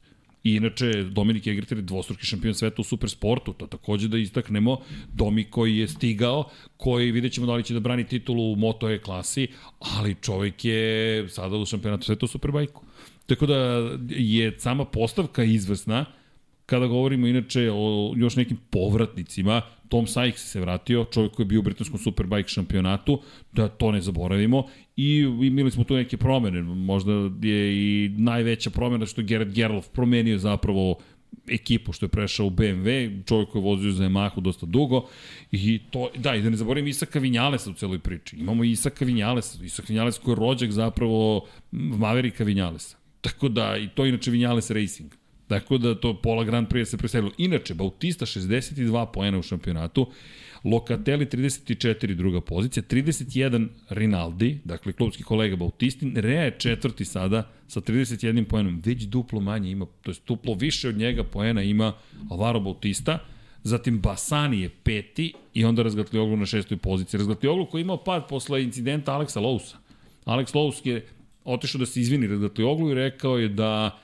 I 0.45 0.55
inače, 0.55 1.03
Dominik 1.03 1.47
Egerter 1.47 1.79
je 1.79 1.83
dvostruki 1.83 2.27
šampion 2.27 2.55
sveta 2.55 2.77
u 2.79 2.85
supersportu, 2.85 3.53
to 3.53 3.67
takođe 3.67 4.09
da 4.09 4.19
istaknemo. 4.19 4.79
Domi 5.13 5.45
koji 5.45 5.79
je 5.79 5.89
stigao, 5.89 6.51
koji 6.77 7.11
vidjet 7.11 7.33
ćemo 7.33 7.47
da 7.47 7.55
li 7.55 7.65
će 7.65 7.75
da 7.75 7.81
brani 7.81 8.05
titulu 8.05 8.53
u 8.53 8.57
Moto 8.57 8.91
E 8.91 8.99
klasi, 8.99 9.49
ali 9.79 10.15
čovjek 10.15 10.65
je 10.65 11.29
sada 11.29 11.57
u 11.57 11.67
šampionatu 11.67 12.05
sveta 12.05 12.25
u 12.25 12.29
superbajku. 12.29 12.83
Tako 13.27 13.47
da 13.47 13.57
je 14.09 14.59
sama 14.59 14.85
postavka 14.85 15.45
izvrsna, 15.45 16.05
kada 16.67 16.87
govorimo 16.87 17.27
inače 17.27 17.71
o 17.73 18.13
još 18.17 18.37
nekim 18.37 18.57
povratnicima, 18.71 19.63
Tom 19.89 20.07
Sykes 20.07 20.37
se 20.37 20.61
vratio, 20.61 21.05
čovjek 21.05 21.33
koji 21.33 21.45
je 21.45 21.49
bio 21.49 21.61
u 21.61 21.63
britanskom 21.63 21.99
Superbike 21.99 22.49
šampionatu, 22.49 23.21
da 23.53 23.69
to 23.69 23.93
ne 23.93 24.01
zaboravimo. 24.01 24.67
I 24.97 25.19
imali 25.43 25.71
smo 25.71 25.85
tu 25.85 25.95
neke 25.95 26.17
promene, 26.17 26.63
možda 26.63 27.13
je 27.43 27.75
i 27.77 28.09
najveća 28.09 28.71
promena 28.71 29.07
što 29.07 29.21
je 29.21 29.25
Gerard 29.25 29.53
Gerlof 29.53 29.89
promenio 29.89 30.39
zapravo 30.39 30.99
ekipu 31.49 31.93
što 31.93 32.07
je 32.07 32.11
prešao 32.11 32.47
u 32.47 32.51
BMW, 32.51 33.25
čovjek 33.27 33.49
koji 33.49 33.61
je 33.61 33.65
vozio 33.65 33.93
za 33.93 34.05
Yamahu 34.05 34.41
dosta 34.41 34.67
dugo 34.67 35.09
i 35.53 35.81
to, 35.91 36.11
da, 36.17 36.35
i 36.35 36.43
da 36.43 36.51
ne 36.51 36.57
zaboravim 36.57 36.89
Isaka 36.89 37.19
Vinjalesa 37.19 37.71
u 37.71 37.75
celoj 37.75 37.99
priči. 37.99 38.37
Imamo 38.37 38.65
Isaka 38.65 39.05
Vinjalesa, 39.05 39.65
Isaka 39.65 39.87
Vinjalesa 39.89 40.21
koji 40.23 40.33
je 40.33 40.37
rođak 40.37 40.71
zapravo 40.71 41.47
Maverika 41.73 42.45
Vinjalesa. 42.45 42.97
Tako 43.21 43.49
da, 43.49 43.77
i 43.77 43.89
to 43.89 44.07
inače 44.07 44.31
Vinjales 44.31 44.71
Racing. 44.71 45.13
Tako 45.49 45.79
da 45.79 45.95
to 45.95 46.15
pola 46.23 46.45
Grand 46.45 46.69
Prix 46.69 46.91
se 46.91 46.97
preselilo. 46.97 47.33
Inače, 47.39 47.75
Bautista 47.75 48.27
62 48.27 49.07
poena 49.13 49.39
u 49.39 49.43
šampionatu, 49.43 50.11
Lokateli 50.65 51.27
34 51.27 52.15
druga 52.15 52.41
pozicija, 52.41 52.83
31 52.83 53.69
Rinaldi, 53.91 54.59
dakle 54.65 54.93
klubski 54.93 55.23
kolega 55.23 55.57
Bautistin, 55.57 56.17
Rea 56.17 56.43
je 56.43 56.59
četvrti 56.59 57.05
sada 57.05 57.51
sa 57.69 57.81
31 57.81 58.45
poenom, 58.45 58.83
već 58.85 59.03
duplo 59.03 59.41
manje 59.41 59.71
ima, 59.71 59.87
to 60.03 60.11
je 60.11 60.15
duplo 60.27 60.55
više 60.55 60.89
od 60.89 60.97
njega 60.97 61.25
poena 61.25 61.63
ima 61.63 61.93
Alvaro 62.31 62.61
Bautista, 62.61 63.19
zatim 63.63 64.01
Basani 64.01 64.61
je 64.61 64.69
peti 64.69 65.33
i 65.55 65.65
onda 65.65 65.83
Razgatlioglu 65.83 66.37
na 66.37 66.47
šestoj 66.47 66.77
poziciji. 66.77 67.19
Razgatlioglu 67.19 67.67
koji 67.67 67.81
je 67.81 67.83
imao 67.83 68.05
pad 68.05 68.29
posle 68.29 68.63
incidenta 68.63 69.15
Aleksa 69.15 69.41
Lousa. 69.41 69.77
Alex 70.25 70.55
Lous 70.55 70.81
je 70.87 71.07
otišao 71.45 71.79
da 71.79 71.87
se 71.87 72.01
izvini 72.01 72.27
Razgatlioglu 72.27 72.91
i 72.91 72.95
rekao 72.95 73.39
je 73.39 73.49
da 73.49 73.99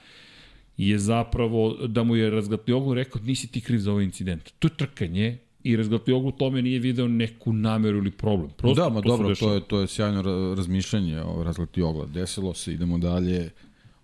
je 0.76 0.98
zapravo, 0.98 1.76
da 1.86 2.02
mu 2.02 2.16
je 2.16 2.30
Razgatlioglu 2.30 2.94
rekao 2.94 3.22
nisi 3.22 3.46
ti 3.46 3.60
kriv 3.60 3.78
za 3.78 3.92
ovaj 3.92 4.04
incident. 4.04 4.50
To 4.58 4.68
je 4.68 4.76
trkanje, 4.76 5.38
i 5.64 5.76
Razgatlioglu 5.76 6.32
tome 6.32 6.62
nije 6.62 6.78
video 6.78 7.08
neku 7.08 7.52
nameru 7.52 7.98
ili 7.98 8.10
problem. 8.10 8.50
Prosto 8.56 8.82
da, 8.82 8.88
ma 8.88 9.00
to 9.00 9.08
dobro, 9.08 9.34
to 9.34 9.54
je, 9.54 9.60
to 9.60 9.80
je 9.80 9.86
sjajno 9.86 10.22
razmišljanje 10.54 11.22
o 11.22 11.42
Razgatliogla. 11.44 12.06
Desilo 12.06 12.54
se, 12.54 12.72
idemo 12.72 12.98
dalje, 12.98 13.50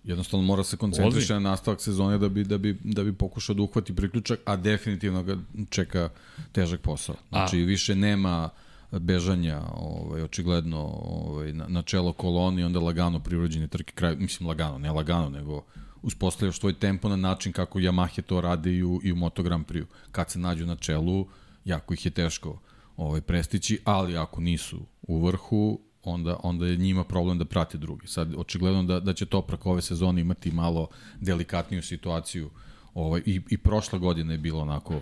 jednostavno 0.05 0.47
mora 0.47 0.65
se 0.65 0.77
koncentriše 0.77 1.33
na 1.35 1.41
nastavak 1.41 1.81
sezone 1.81 2.19
da 2.19 2.29
bi, 2.29 2.45
da 2.45 2.59
bi, 2.59 2.77
da 2.85 3.05
bi 3.05 3.13
pokušao 3.13 3.55
da 3.55 3.63
uhvati 3.63 3.97
priključak, 3.97 4.41
a 4.45 4.57
definitivno 4.57 5.23
ga 5.23 5.37
čeka 5.71 6.09
težak 6.53 6.81
posao. 6.81 7.17
Znači, 7.29 7.63
a. 7.63 7.65
više 7.65 7.97
nema 7.97 8.49
bežanja 8.91 9.63
ovaj, 9.75 10.23
očigledno 10.23 10.79
ovaj, 11.03 11.53
na, 11.53 11.69
na 11.69 11.83
čelo 11.83 12.13
koloni, 12.13 12.65
onda 12.65 12.81
lagano 12.81 13.21
prirođene 13.21 13.67
trke, 13.67 13.93
kraj, 13.93 14.17
mislim 14.17 14.49
lagano, 14.49 14.79
ne 14.79 14.93
lagano, 14.93 15.29
nego 15.29 15.65
uspostavljaš 16.03 16.61
svoj 16.61 16.73
tempo 16.73 17.09
na 17.09 17.17
način 17.17 17.53
kako 17.53 17.79
Yamaha 17.79 18.23
to 18.23 18.41
rade 18.41 18.73
i 18.73 18.85
u, 18.85 19.01
i 19.05 19.13
u 19.13 19.17
Moto 19.17 19.43
Grand 19.43 19.67
Prix. 19.67 19.85
Kad 20.13 20.31
se 20.31 20.39
nađu 20.39 20.67
na 20.67 20.77
čelu, 20.77 21.27
jako 21.65 21.95
ih 21.95 22.05
je 22.05 22.11
teško 22.11 22.61
ovaj, 22.97 23.21
prestići, 23.21 23.79
ali 23.85 24.17
ako 24.17 24.41
nisu 24.41 24.81
u 25.03 25.27
vrhu, 25.27 25.81
onda, 26.03 26.41
onda 26.43 26.67
je 26.67 26.77
njima 26.77 27.05
problem 27.05 27.39
da 27.39 27.45
prate 27.45 27.79
drugi. 27.79 28.07
Sad, 28.07 28.35
očigledno 28.37 28.83
da, 28.83 29.01
da 29.01 29.13
će 29.13 29.27
Toprak 29.27 29.67
ove 29.67 29.83
sezone 29.83 30.21
imati 30.21 30.51
malo 30.51 30.89
delikatniju 31.21 31.83
situaciju. 31.83 32.51
Ovaj, 32.95 33.23
i, 33.27 33.41
I 33.49 33.59
prošla 33.59 33.99
godina 33.99 34.33
je 34.33 34.39
bilo 34.39 34.61
onako 34.61 35.01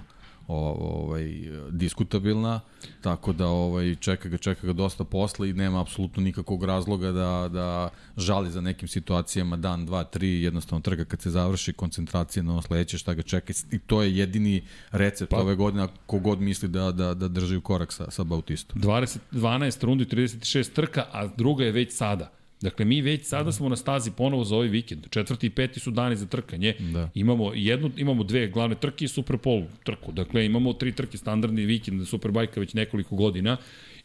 ovaj 0.48 1.24
diskutabilna, 1.70 2.60
tako 3.00 3.32
da 3.32 3.46
ovaj 3.46 3.94
čeka 3.94 4.28
ga 4.28 4.36
čeka 4.36 4.66
ga 4.66 4.72
dosta 4.72 5.04
posla 5.04 5.46
i 5.46 5.52
nema 5.52 5.80
apsolutno 5.80 6.22
nikakvog 6.22 6.64
razloga 6.64 7.12
da 7.12 7.48
da 7.52 7.88
žali 8.16 8.50
za 8.50 8.60
nekim 8.60 8.88
situacijama 8.88 9.56
dan, 9.56 9.86
dva, 9.86 10.04
tri, 10.04 10.42
jednostavno 10.42 10.82
trga 10.82 11.04
kad 11.04 11.22
se 11.22 11.30
završi 11.30 11.72
koncentracija 11.72 12.42
na 12.42 12.62
sledeće 12.62 12.98
šta 12.98 13.14
ga 13.14 13.22
čeka 13.22 13.52
i 13.70 13.78
to 13.78 14.02
je 14.02 14.16
jedini 14.16 14.62
recept 14.90 15.30
pa, 15.30 15.36
ove 15.36 15.54
godine 15.54 15.88
kogod 16.06 16.40
misli 16.40 16.68
da 16.68 16.92
da 16.92 17.14
da 17.14 17.28
drži 17.28 17.56
u 17.56 17.60
korak 17.60 17.92
sa 17.92 18.10
sa 18.10 18.24
Bautistom. 18.24 18.82
20 18.82 19.18
12 19.32 19.84
rundi 19.84 20.04
36 20.04 20.72
trka, 20.72 21.04
a 21.12 21.26
druga 21.26 21.64
je 21.64 21.72
već 21.72 21.92
sada. 21.92 22.35
Dakle, 22.60 22.84
mi 22.84 23.00
već 23.02 23.26
sada 23.26 23.52
smo 23.52 23.68
na 23.68 23.76
stazi 23.76 24.10
ponovo 24.10 24.44
za 24.44 24.54
ovaj 24.54 24.68
vikend. 24.68 25.06
Četvrti 25.10 25.46
i 25.46 25.50
peti 25.50 25.80
su 25.80 25.90
dani 25.90 26.16
za 26.16 26.26
trkanje. 26.26 26.74
Da. 26.92 27.10
Imamo, 27.14 27.52
jednu, 27.54 27.90
imamo 27.96 28.24
dve 28.24 28.48
glavne 28.48 28.74
trke 28.74 29.04
i 29.04 29.08
Superpol 29.08 29.62
trku. 29.84 30.12
Dakle, 30.12 30.46
imamo 30.46 30.72
tri 30.72 30.92
trke, 30.92 31.18
standardni 31.18 31.64
vikend 31.64 32.08
Superbajka 32.08 32.60
već 32.60 32.74
nekoliko 32.74 33.16
godina 33.16 33.56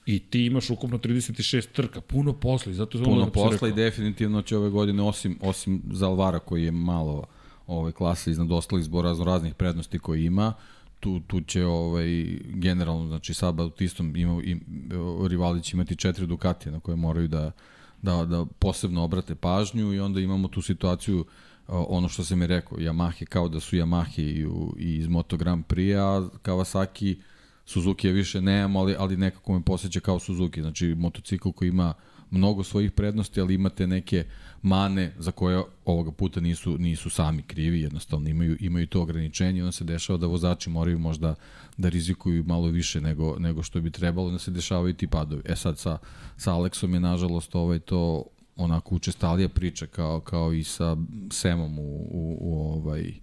i 0.06 0.20
ti 0.20 0.46
imaš 0.46 0.70
ukupno 0.70 0.98
36 0.98 1.68
trka, 1.72 2.02
puno 2.02 2.34
posla 2.34 2.72
i 2.72 2.76
zato 2.76 2.98
je 2.98 3.04
puno 3.04 3.30
posla 3.32 3.68
i 3.68 3.74
definitivno 3.74 4.42
će 4.42 4.58
ove 4.58 4.70
godine 4.70 5.04
osim 5.04 5.38
osim 5.42 5.82
za 5.92 6.08
Alvara 6.08 6.40
koji 6.40 6.64
je 6.64 6.72
malo 6.72 7.26
ovaj 7.68 7.92
klasa 7.92 8.32
iznad 8.32 8.52
ostalih 8.52 8.86
zbog 8.86 9.04
razno 9.04 9.26
raznih 9.26 9.54
prednosti 9.54 10.00
koje 10.00 10.26
ima, 10.26 10.54
tu, 11.00 11.20
tu 11.20 11.42
će 11.42 11.66
ovaj, 11.66 12.08
generalno, 12.46 13.08
znači 13.08 13.34
sa 13.34 13.52
Bautistom 13.52 14.16
ima, 14.16 14.42
im, 14.44 14.62
rivali 15.30 15.64
će 15.64 15.76
imati 15.76 15.96
četiri 15.96 16.28
Ducatije 16.28 16.72
na 16.72 16.80
koje 16.80 16.96
moraju 16.96 17.28
da, 17.28 17.52
da, 18.02 18.26
da 18.26 18.46
posebno 18.60 19.04
obrate 19.04 19.36
pažnju 19.36 19.94
i 19.94 20.00
onda 20.00 20.20
imamo 20.20 20.48
tu 20.48 20.62
situaciju 20.62 21.26
ono 21.68 22.10
što 22.10 22.24
sam 22.24 22.42
je 22.42 22.48
rekao, 22.48 22.78
Yamahe 22.78 23.26
kao 23.26 23.50
da 23.50 23.60
su 23.60 23.76
Yamahe 23.76 24.22
i, 24.22 24.46
i 24.78 24.96
iz 24.96 25.08
Moto 25.08 25.38
Grand 25.38 25.66
Prix, 25.66 25.98
a 25.98 26.30
Kawasaki 26.44 27.16
Suzuki 27.66 28.08
je 28.08 28.14
više 28.14 28.42
nemamo, 28.42 28.80
ali, 28.80 28.96
ali 29.00 29.18
nekako 29.18 29.54
me 29.54 29.62
posjeća 29.62 30.00
kao 30.00 30.20
Suzuki, 30.20 30.62
znači 30.62 30.96
motocikl 30.98 31.50
koji 31.50 31.70
ima 31.70 31.94
mnogo 32.32 32.64
svojih 32.64 32.92
prednosti, 32.92 33.42
ali 33.42 33.54
imate 33.54 33.88
neke 33.88 34.26
mane 34.62 35.14
za 35.18 35.32
koje 35.32 35.64
ovoga 35.86 36.12
puta 36.12 36.40
nisu, 36.40 36.78
nisu 36.78 37.10
sami 37.10 37.42
krivi, 37.42 37.82
jednostavno 37.82 38.30
imaju, 38.30 38.58
imaju 38.60 38.88
to 38.88 39.02
ograničenje 39.02 39.62
onda 39.62 39.72
se 39.72 39.84
dešava 39.84 40.18
da 40.18 40.28
vozači 40.28 40.70
moraju 40.70 41.00
možda 41.00 41.36
da 41.78 41.90
rizikuju 41.90 42.44
malo 42.44 42.68
više 42.68 43.02
nego, 43.02 43.40
nego 43.40 43.64
što 43.64 43.82
bi 43.82 43.92
trebalo, 43.92 44.28
onda 44.28 44.40
se 44.40 44.52
dešavaju 44.52 44.94
ti 44.94 45.08
padovi. 45.08 45.42
E 45.46 45.56
sad 45.56 45.78
sa, 45.78 45.98
sa 46.38 46.54
Aleksom 46.54 46.94
je 46.94 47.00
nažalost 47.00 47.56
ovaj 47.56 47.80
to 47.80 48.24
onako 48.56 48.96
učestalija 48.96 49.50
priča 49.50 49.86
kao, 49.86 50.20
kao 50.20 50.54
i 50.54 50.64
sa 50.64 50.98
Semom 51.32 51.80
u, 51.80 52.08
u, 52.12 52.38
u, 52.42 52.74
ovaj, 52.74 53.14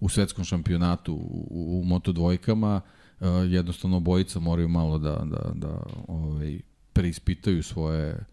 u 0.00 0.08
svetskom 0.08 0.44
šampionatu 0.44 1.14
u, 1.14 1.80
u 1.80 1.84
moto 1.84 2.12
dvojkama, 2.12 2.80
uh, 3.20 3.26
jednostavno 3.48 3.96
obojica 3.96 4.40
moraju 4.40 4.68
malo 4.68 4.98
da, 4.98 5.24
da, 5.24 5.50
da 5.54 5.82
ovaj, 6.08 6.60
preispitaju 6.92 7.62
svoje 7.62 8.24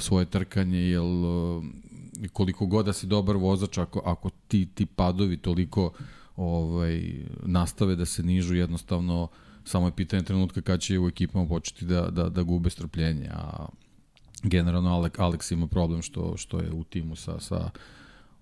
svoje 0.00 0.24
trkanje, 0.24 0.78
jer 0.78 1.02
koliko 2.32 2.66
god 2.66 2.86
da 2.86 2.92
si 2.92 3.06
dobar 3.06 3.36
vozač, 3.36 3.78
ako, 3.78 4.02
ako 4.04 4.30
ti, 4.48 4.68
ti 4.74 4.86
padovi 4.86 5.36
toliko 5.36 5.92
ovaj, 6.36 7.24
nastave 7.42 7.96
da 7.96 8.04
se 8.04 8.22
nižu, 8.22 8.54
jednostavno 8.54 9.28
samo 9.64 9.86
je 9.86 9.92
pitanje 9.92 10.22
trenutka 10.22 10.60
kada 10.60 10.78
će 10.78 10.98
u 10.98 11.08
ekipama 11.08 11.48
početi 11.48 11.84
da, 11.84 12.10
da, 12.10 12.28
da 12.28 12.42
gube 12.42 12.70
strpljenje, 12.70 13.28
a 13.32 13.66
generalno 14.42 14.90
Alex, 14.90 15.18
Alex 15.18 15.52
ima 15.52 15.66
problem 15.66 16.02
što, 16.02 16.36
što 16.36 16.60
je 16.60 16.72
u 16.72 16.84
timu 16.84 17.16
sa, 17.16 17.40
sa 17.40 17.70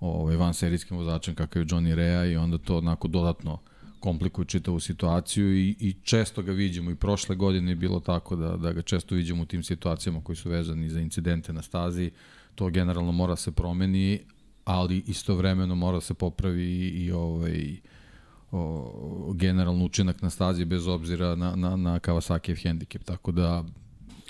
ovaj, 0.01 0.37
van 0.37 0.55
serijskim 0.55 0.97
vozačem 0.97 1.35
kakav 1.35 1.63
je 1.63 1.67
Johnny 1.67 1.95
Rea 1.95 2.25
i 2.25 2.37
onda 2.37 2.59
to 2.59 2.79
onako 2.79 3.09
dodatno 3.09 3.53
uh, 3.53 3.76
komplikuju 4.07 4.45
čitavu 4.45 4.81
situaciju 4.81 5.57
i, 5.57 5.77
i 5.81 5.93
često 6.03 6.43
ga 6.43 6.53
vidimo. 6.53 6.91
I 6.91 6.95
prošle 6.95 7.37
godine 7.37 7.73
je 7.73 7.77
bilo 7.77 8.01
tako 8.01 8.37
da, 8.37 8.57
da 8.57 8.73
ga 8.73 8.83
često 8.83 9.15
vidimo 9.15 9.43
u 9.43 9.47
tim 9.47 9.63
situacijama 9.63 10.21
koji 10.23 10.37
su 10.37 10.51
vezani 10.51 10.91
za 10.91 11.01
incidente 11.01 11.53
na 11.53 11.63
stazi, 11.63 12.11
to 12.55 12.71
generalno 12.71 13.13
mora 13.13 13.37
se 13.37 13.53
promeni, 13.53 14.21
ali 14.65 15.03
istovremeno 15.07 15.75
mora 15.75 16.01
se 16.01 16.15
popravi 16.15 16.65
i, 16.65 16.89
i 17.05 17.13
ovaj, 17.13 17.77
o, 18.53 19.33
generalno 19.35 19.85
učinak 19.85 20.23
na 20.23 20.31
stazi 20.31 20.65
bez 20.65 20.87
obzira 20.87 21.35
na, 21.35 21.57
na, 21.57 21.77
na 21.77 21.99
Kawasakijev 21.99 22.63
hendikep, 22.63 23.05
tako 23.05 23.33
da 23.33 23.65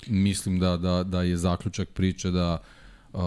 mislim 0.07 0.59
da, 0.59 0.77
da, 0.77 1.03
da 1.03 1.21
je 1.23 1.37
zaključak 1.37 1.89
priče 1.89 2.31
da 2.31 2.57
uh, 3.13 3.21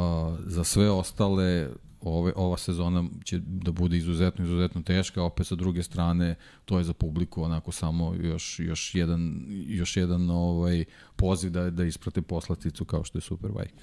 za 0.47 0.65
sve 0.65 0.91
ostale 0.91 1.71
ove, 2.01 2.33
ova 2.37 2.57
sezona 2.57 3.05
će 3.25 3.39
da 3.39 3.73
bude 3.73 3.97
izuzetno, 3.97 4.45
izuzetno 4.45 4.83
teška, 4.83 5.23
opet 5.23 5.47
sa 5.47 5.55
druge 5.55 5.83
strane 5.83 6.35
to 6.65 6.79
je 6.79 6.85
za 6.85 6.93
publiku 6.93 7.43
onako 7.43 7.73
samo 7.73 8.15
još, 8.15 8.61
još 8.61 8.95
jedan, 8.95 9.45
još 9.67 9.97
jedan 9.97 10.31
ovaj, 10.31 10.85
poziv 11.17 11.51
da, 11.51 11.71
da 11.71 11.85
isprate 11.85 12.23
poslasticu 12.23 12.85
kao 12.85 13.05
što 13.05 13.19
je 13.19 13.23
Superbike. 13.23 13.75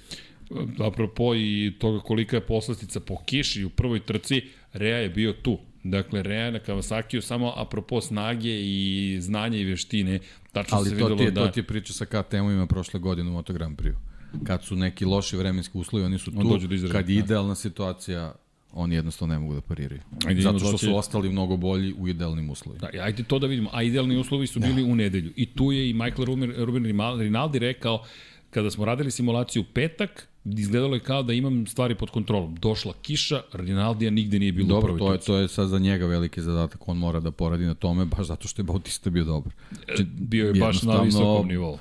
Apropo 0.78 1.34
i 1.34 1.74
toga 1.78 2.00
kolika 2.00 2.36
je 2.36 2.46
poslastica 2.46 3.00
po 3.00 3.16
kiši 3.24 3.64
u 3.64 3.70
prvoj 3.70 4.00
trci, 4.00 4.42
Rea 4.72 4.98
je 4.98 5.08
bio 5.08 5.32
tu. 5.32 5.58
Dakle, 5.84 6.22
Rea 6.22 6.50
na 6.50 6.58
Kawasakiju 6.58 7.20
samo 7.20 7.52
apropo 7.56 8.00
snage 8.00 8.60
i 8.60 9.16
znanja 9.20 9.58
i 9.58 9.64
veštine. 9.64 10.20
Tačno 10.52 10.76
Ali 10.76 10.90
se 10.90 10.98
to, 10.98 11.16
ti 11.16 11.22
je, 11.22 11.30
da... 11.30 11.46
to 11.46 11.52
ti 11.52 11.60
je 11.60 11.64
priča 11.64 11.92
sa 11.92 12.04
KTM-ovima 12.04 12.66
prošle 12.66 13.00
godine 13.00 13.30
u 13.30 13.32
Moto 13.32 13.52
Grand 13.52 13.78
Prix 13.78 14.07
kad 14.44 14.64
su 14.64 14.76
neki 14.76 15.04
loši 15.04 15.36
vremenski 15.36 15.78
uslovi, 15.78 16.04
oni 16.04 16.18
su 16.18 16.30
tu, 16.30 16.40
on 16.40 16.68
do 16.68 16.74
izražaja, 16.74 16.92
kad 16.92 17.08
je 17.08 17.14
da. 17.14 17.24
idealna 17.24 17.54
situacija, 17.54 18.34
oni 18.72 18.94
jednostavno 18.94 19.34
ne 19.34 19.40
mogu 19.40 19.54
da 19.54 19.60
pariraju. 19.60 20.00
Ajde, 20.26 20.40
Zato 20.40 20.58
što 20.58 20.78
su 20.78 20.96
ostali 20.96 21.28
mnogo 21.28 21.56
bolji 21.56 21.94
u 21.98 22.08
idealnim 22.08 22.50
uslovima. 22.50 22.88
Da, 22.92 23.02
ajde 23.02 23.22
to 23.22 23.38
da 23.38 23.46
vidimo. 23.46 23.70
A 23.72 23.82
idealni 23.82 24.16
uslovi 24.16 24.46
su 24.46 24.60
bili 24.60 24.82
da. 24.82 24.92
u 24.92 24.94
nedelju. 24.94 25.32
I 25.36 25.46
tu 25.46 25.72
je 25.72 25.90
i 25.90 25.92
Michael 25.92 26.24
Ruben, 26.24 26.52
Ruben 26.56 26.84
Rinaldi 27.18 27.58
rekao, 27.58 28.04
kada 28.50 28.70
smo 28.70 28.84
radili 28.84 29.10
simulaciju 29.10 29.64
petak, 29.64 30.28
izgledalo 30.44 30.94
je 30.94 31.00
kao 31.00 31.22
da 31.22 31.32
imam 31.32 31.66
stvari 31.66 31.94
pod 31.94 32.10
kontrolom. 32.10 32.56
Došla 32.56 32.92
kiša, 33.02 33.42
Rinaldija 33.52 34.10
nigde 34.10 34.38
nije 34.38 34.52
bilo 34.52 34.68
Dobro, 34.68 34.98
to 34.98 35.12
je, 35.12 35.18
to 35.18 35.36
je 35.36 35.48
sad 35.48 35.68
za 35.68 35.78
njega 35.78 36.06
veliki 36.06 36.42
zadatak, 36.42 36.88
on 36.88 36.96
mora 36.96 37.20
da 37.20 37.30
poradi 37.30 37.64
na 37.64 37.74
tome, 37.74 38.04
baš 38.04 38.26
zato 38.26 38.48
što 38.48 38.62
je 38.62 38.64
Bautista 38.64 39.10
bio 39.10 39.24
dobar. 39.24 39.52
Znači, 39.84 40.04
bio 40.04 40.46
je 40.46 40.54
baš 40.54 40.82
na 40.82 41.00
visokom 41.00 41.48
nivou. 41.48 41.78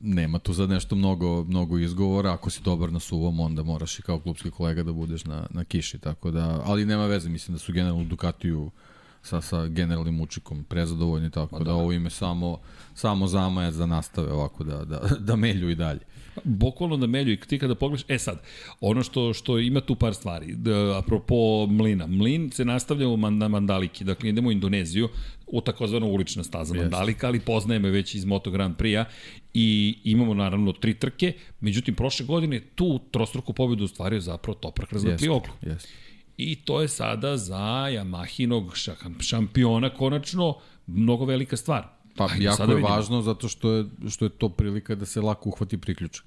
Nema 0.00 0.38
tu 0.38 0.54
sad 0.54 0.70
nešto 0.70 0.96
mnogo, 0.96 1.44
mnogo 1.44 1.78
izgovora, 1.78 2.32
ako 2.32 2.50
si 2.50 2.62
dobar 2.62 2.92
na 2.92 3.00
suvom, 3.00 3.40
onda 3.40 3.62
moraš 3.62 3.98
i 3.98 4.02
kao 4.02 4.20
klubski 4.20 4.50
kolega 4.50 4.82
da 4.82 4.92
budeš 4.92 5.24
na, 5.24 5.46
na 5.50 5.64
kiši, 5.64 5.98
tako 5.98 6.30
da, 6.30 6.62
ali 6.64 6.84
nema 6.84 7.06
veze, 7.06 7.28
mislim 7.28 7.54
da 7.54 7.58
su 7.58 7.72
generalno 7.72 8.04
Ducatiju 8.04 8.70
sa, 9.22 9.40
sa 9.40 9.66
generalnim 9.66 10.20
učikom 10.20 10.64
prezadovoljni, 10.64 11.30
tako 11.30 11.58
da. 11.58 11.64
da 11.64 11.74
ovo 11.74 11.92
ime 11.92 12.10
samo, 12.10 12.58
samo 12.94 13.26
zamajac 13.26 13.74
da 13.74 13.86
nastave 13.86 14.32
ovako 14.32 14.64
da, 14.64 14.84
da, 14.84 15.00
da 15.18 15.36
melju 15.36 15.70
i 15.70 15.74
dalje. 15.74 16.00
Bukvalno 16.44 16.96
da 16.96 17.06
melju 17.06 17.32
i 17.32 17.36
ti 17.36 17.58
kada 17.58 17.74
pogledaš, 17.74 18.04
e 18.08 18.18
sad, 18.18 18.42
ono 18.80 19.02
što, 19.02 19.32
što 19.32 19.58
ima 19.58 19.80
tu 19.80 19.94
par 19.94 20.14
stvari, 20.14 20.54
da, 20.54 20.98
apropo 20.98 21.66
mlina, 21.66 22.06
mlin 22.06 22.50
se 22.50 22.64
nastavlja 22.64 23.08
u 23.08 23.16
na 23.16 23.48
Mandaliki, 23.48 24.04
dakle 24.04 24.28
idemo 24.28 24.48
u 24.48 24.52
Indoneziju, 24.52 25.08
u 25.46 25.60
takozvano 25.60 26.06
ulična 26.06 26.44
staza 26.44 26.74
yes. 26.74 26.78
Mandalika, 26.78 27.26
ali 27.26 27.40
poznajemo 27.40 27.88
već 27.88 28.14
iz 28.14 28.24
Moto 28.24 28.50
Grand 28.50 28.76
Prix-a 28.76 29.04
i 29.54 29.98
imamo 30.04 30.34
naravno 30.34 30.72
tri 30.72 30.94
trke, 30.94 31.32
međutim 31.60 31.94
prošle 31.94 32.26
godine 32.26 32.60
tu 32.74 33.00
trostruku 33.10 33.52
pobedu 33.52 33.84
ostvario 33.84 34.20
zapravo 34.20 34.58
Toprak 34.58 34.92
Razvatlioglu. 34.92 35.52
Yes. 35.62 35.68
yes. 35.68 35.86
I 36.36 36.56
to 36.56 36.82
je 36.82 36.88
sada 36.88 37.36
za 37.36 37.86
Yamahinog 37.90 38.92
šampiona 39.20 39.90
konačno 39.90 40.54
mnogo 40.86 41.24
velika 41.24 41.56
stvar. 41.56 41.99
Pa 42.16 42.28
Ajde, 42.32 42.44
jako 42.44 42.62
je 42.62 42.68
vidimo. 42.68 42.88
važno 42.88 43.22
zato 43.22 43.48
što 43.48 43.72
je, 43.72 43.84
što 44.08 44.24
je 44.24 44.28
to 44.28 44.48
prilika 44.48 44.94
da 44.94 45.06
se 45.06 45.20
lako 45.20 45.48
uhvati 45.48 45.78
priključak. 45.78 46.24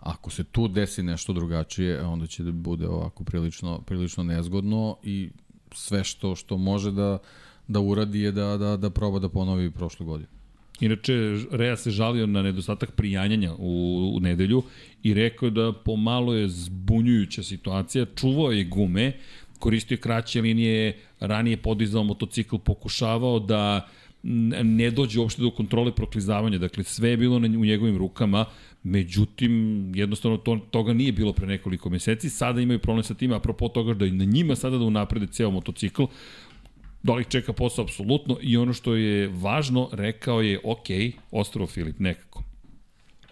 Ako 0.00 0.30
se 0.30 0.44
tu 0.44 0.68
desi 0.68 1.02
nešto 1.02 1.32
drugačije, 1.32 2.02
onda 2.02 2.26
će 2.26 2.42
da 2.42 2.52
bude 2.52 2.88
ovako 2.88 3.24
prilično, 3.24 3.80
prilično 3.86 4.24
nezgodno 4.24 4.96
i 5.02 5.30
sve 5.72 6.04
što 6.04 6.34
što 6.36 6.56
može 6.56 6.90
da, 6.92 7.18
da 7.68 7.80
uradi 7.80 8.20
je 8.20 8.32
da, 8.32 8.56
da, 8.56 8.76
da 8.76 8.90
proba 8.90 9.18
da 9.18 9.28
ponovi 9.28 9.70
prošle 9.70 10.06
godine. 10.06 10.28
Inače, 10.80 11.12
Rea 11.50 11.76
se 11.76 11.90
žalio 11.90 12.26
na 12.26 12.42
nedostatak 12.42 12.92
prijanjanja 12.92 13.54
u, 13.58 14.12
u 14.16 14.20
nedelju 14.20 14.62
i 15.02 15.14
rekao 15.14 15.50
da 15.50 15.72
pomalo 15.72 16.34
je 16.34 16.48
zbunjujuća 16.48 17.42
situacija, 17.42 18.06
čuvao 18.14 18.52
je 18.52 18.64
gume, 18.64 19.12
koristio 19.58 19.98
kraće 20.00 20.40
linije, 20.40 20.98
ranije 21.20 21.56
podizao 21.56 22.04
motocikl, 22.04 22.56
pokušavao 22.56 23.38
da 23.40 23.88
ne 24.62 24.90
dođe 24.90 25.20
uopšte 25.20 25.42
do 25.42 25.50
kontrole 25.50 25.92
proklizavanja, 25.94 26.58
dakle 26.58 26.84
sve 26.84 27.10
je 27.10 27.16
bilo 27.16 27.36
u 27.36 27.64
njegovim 27.64 27.96
rukama, 27.96 28.44
međutim 28.82 29.52
jednostavno 29.94 30.36
to, 30.36 30.58
toga 30.70 30.92
nije 30.92 31.12
bilo 31.12 31.32
pre 31.32 31.46
nekoliko 31.46 31.90
meseci, 31.90 32.30
sada 32.30 32.60
imaju 32.60 32.78
problem 32.78 33.04
sa 33.04 33.14
tim, 33.14 33.32
apropo 33.32 33.68
toga 33.68 33.94
da 33.94 34.06
i 34.06 34.10
na 34.10 34.24
njima 34.24 34.56
sada 34.56 34.78
da 34.78 34.84
unaprede 34.84 35.26
ceo 35.26 35.50
motocikl, 35.50 36.04
da 37.02 37.14
li 37.14 37.24
čeka 37.24 37.52
posao 37.52 37.84
apsolutno 37.84 38.38
i 38.42 38.56
ono 38.56 38.72
što 38.72 38.94
je 38.94 39.28
važno, 39.28 39.88
rekao 39.92 40.42
je 40.42 40.60
ok, 40.64 40.88
ostrovo 41.30 41.66
Filip 41.66 41.98
nekako. 41.98 42.42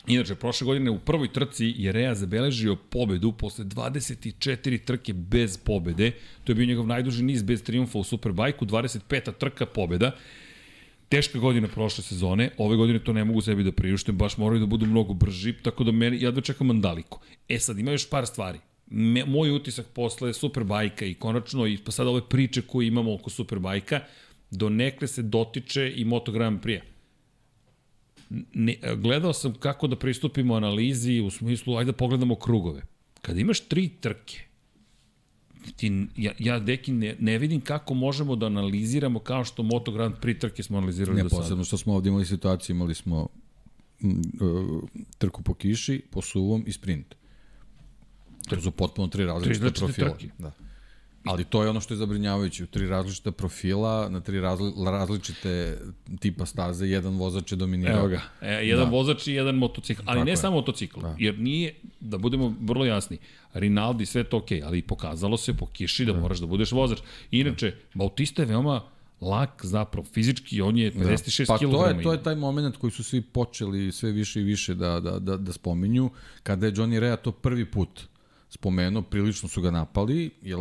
Inače, 0.07 0.35
prošle 0.35 0.65
godine 0.65 0.91
u 0.91 0.99
prvoj 0.99 1.33
trci 1.33 1.75
je 1.77 1.93
Rea 1.93 2.15
zabeležio 2.15 2.77
pobedu 2.77 3.33
posle 3.33 3.65
24 3.65 4.85
trke 4.85 5.13
bez 5.13 5.59
pobede. 5.59 6.13
To 6.45 6.53
je 6.53 6.57
bio 6.57 6.67
njegov 6.67 6.87
najduži 6.87 7.25
niz 7.25 7.43
bez 7.43 7.63
triumfa 7.63 7.99
u 7.99 8.05
Superbajku, 8.05 8.67
25. 8.67 9.33
trka 9.39 9.67
pobeda. 9.67 10.13
Teška 11.09 11.39
godina 11.39 11.69
prošle 11.69 12.05
sezone, 12.05 12.51
ove 12.59 12.77
godine 12.77 12.99
to 12.99 13.13
ne 13.13 13.25
mogu 13.25 13.41
sebi 13.41 13.65
da 13.65 13.73
priuštem, 13.73 14.17
baš 14.19 14.37
moraju 14.37 14.61
da 14.61 14.67
budu 14.67 14.87
mnogo 14.87 15.15
brži, 15.15 15.53
tako 15.63 15.85
da 15.85 15.93
meni, 15.93 16.23
ja 16.23 16.31
da 16.31 16.41
čekam 16.41 16.67
Mandaliko. 16.67 17.21
E 17.49 17.59
sad, 17.59 17.79
ima 17.79 17.91
još 17.91 18.11
par 18.11 18.27
stvari 18.27 18.59
me, 18.87 19.25
moj 19.25 19.51
utisak 19.51 19.87
posle 19.87 20.33
Superbajka 20.33 21.05
i 21.05 21.15
konačno 21.15 21.67
i 21.67 21.79
pa 21.79 21.93
sada 21.93 22.11
ove 22.11 22.29
priče 22.29 22.63
koje 22.63 22.87
imamo 22.87 23.15
oko 23.15 23.31
Superbajka, 23.31 24.01
do 24.51 24.69
nekle 24.69 25.09
se 25.09 25.23
dotiče 25.23 25.93
i 25.97 26.05
Moto 26.05 26.33
Grand 26.33 26.61
Prix. 26.61 26.81
Ne, 28.55 28.77
gledao 28.97 29.33
sam 29.33 29.55
kako 29.55 29.87
da 29.87 29.97
pristupimo 29.99 30.55
analizi 30.55 31.21
u 31.21 31.31
smislu, 31.31 31.77
ajde 31.77 31.93
da 31.93 31.97
pogledamo 31.97 32.35
krugove. 32.35 32.83
Kada 33.23 33.41
imaš 33.41 33.61
tri 33.61 33.89
trke, 33.89 34.41
ti, 35.73 36.07
ja, 36.17 36.33
ja 36.39 36.59
deki 36.59 36.93
ne, 36.93 37.17
ne 37.21 37.39
vidim 37.39 37.61
kako 37.61 37.95
možemo 37.95 38.37
da 38.37 38.47
analiziramo 38.47 39.19
kao 39.19 39.45
što 39.45 39.63
Moto 39.63 39.93
Grand 39.93 40.15
Prix 40.23 40.41
trke 40.41 40.63
smo 40.63 40.79
analizirali 40.79 41.17
ne, 41.17 41.23
do 41.23 41.29
sada. 41.29 41.41
Ne, 41.41 41.45
posebno 41.45 41.65
što 41.65 41.77
smo 41.77 41.95
ovdje 41.95 42.09
imali 42.11 42.27
situaciju, 42.27 42.77
imali 42.77 42.95
smo 42.95 43.29
trku 45.19 45.43
po 45.43 45.55
kiši, 45.55 46.03
po 46.11 46.23
suvom 46.23 46.65
i 46.67 46.73
sprint. 46.73 47.15
To 48.49 48.61
su 48.61 48.71
potpuno 48.71 49.09
tri 49.09 49.25
različite 49.25 49.71
tri 49.71 49.79
profila. 49.79 50.11
Trke. 50.11 50.29
Da. 50.39 50.53
Ali 51.25 51.45
to 51.45 51.63
je 51.63 51.71
ono 51.71 51.81
što 51.81 51.95
je 51.95 51.99
zabrinjavajuće. 51.99 52.65
U 52.65 52.67
tri 52.67 52.87
različita 52.87 53.33
profila, 53.33 54.09
na 54.09 54.21
tri 54.21 54.41
razli, 54.41 54.73
različite 54.87 55.79
tipa 56.21 56.47
staze, 56.47 56.87
jedan 56.87 57.17
vozač 57.17 57.53
je 57.53 57.57
dominirao. 57.57 57.99
Evo 57.99 58.09
ga. 58.09 58.21
E, 58.41 58.53
jedan 58.53 58.85
da. 58.85 58.91
vozač 58.91 59.27
i 59.27 59.33
jedan 59.33 59.55
motocikl. 59.55 60.03
Ali 60.05 60.19
Tako 60.19 60.25
ne 60.25 60.33
je. 60.33 60.37
samo 60.37 60.57
motocikl. 60.57 61.01
Da. 61.01 61.17
Jer 61.19 61.39
nije, 61.39 61.75
da 62.01 62.19
budemo 62.19 62.55
vrlo 62.61 62.85
jasni, 62.85 63.19
Rinaldi 63.55 64.07
sve 64.07 64.25
to 64.25 64.37
okej, 64.37 64.61
okay, 64.61 64.67
ali 64.67 64.83
pokazalo 64.83 65.37
se 65.37 65.55
po 65.55 65.67
kiši 65.67 66.05
da, 66.05 66.13
da 66.13 66.21
moraš 66.21 66.39
da 66.39 66.47
budeš 66.47 66.73
vozač. 66.73 66.99
Inače, 67.31 67.71
da. 67.71 67.77
Bautista 67.95 68.43
je 68.43 68.47
veoma 68.47 68.81
lak 69.21 69.61
zapravo 69.65 70.07
fizički, 70.13 70.61
on 70.61 70.79
je 70.79 70.93
56 70.93 71.47
da. 71.47 71.59
kg. 71.59 71.65
Pa 71.65 71.79
to 71.79 71.87
je, 71.87 72.03
to 72.03 72.13
je 72.13 72.23
taj 72.23 72.35
moment 72.35 72.77
koji 72.77 72.91
su 72.91 73.05
svi 73.05 73.21
počeli 73.21 73.93
sve 73.93 74.13
više 74.13 74.41
i 74.41 74.45
više 74.45 74.75
da, 74.75 75.01
da, 75.01 75.19
da, 75.19 75.37
da 75.37 75.53
spominju, 75.53 76.11
kada 76.43 76.67
je 76.67 76.73
Johnny 76.73 76.99
Rea 76.99 77.17
to 77.17 77.33
prvi 77.33 77.65
put 77.65 78.01
spomenuo, 78.49 79.03
prilično 79.03 79.49
su 79.49 79.63
ga 79.63 79.71
napali, 79.71 80.31
jer 80.43 80.59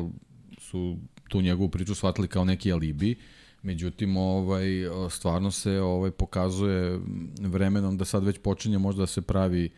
su 0.74 0.97
tu 1.30 1.41
njegovu 1.41 1.69
priču 1.69 1.95
shvatili 1.95 2.28
kao 2.28 2.45
neki 2.45 2.71
alibi, 2.74 3.15
međutim 3.61 4.17
ovaj 4.17 4.65
stvarno 5.09 5.51
se 5.51 5.80
ovaj 5.80 6.11
pokazuje 6.11 6.99
vremenom 7.39 7.97
da 7.97 8.05
sad 8.05 8.24
već 8.24 8.39
počinje 8.39 8.78
možda 8.78 8.99
da 8.99 9.07
se 9.07 9.21
pravi 9.21 9.69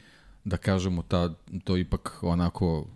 da 0.43 0.57
kažemo 0.57 1.01
ta 1.01 1.33
to 1.63 1.77
ipak 1.77 2.19
onako 2.21 2.87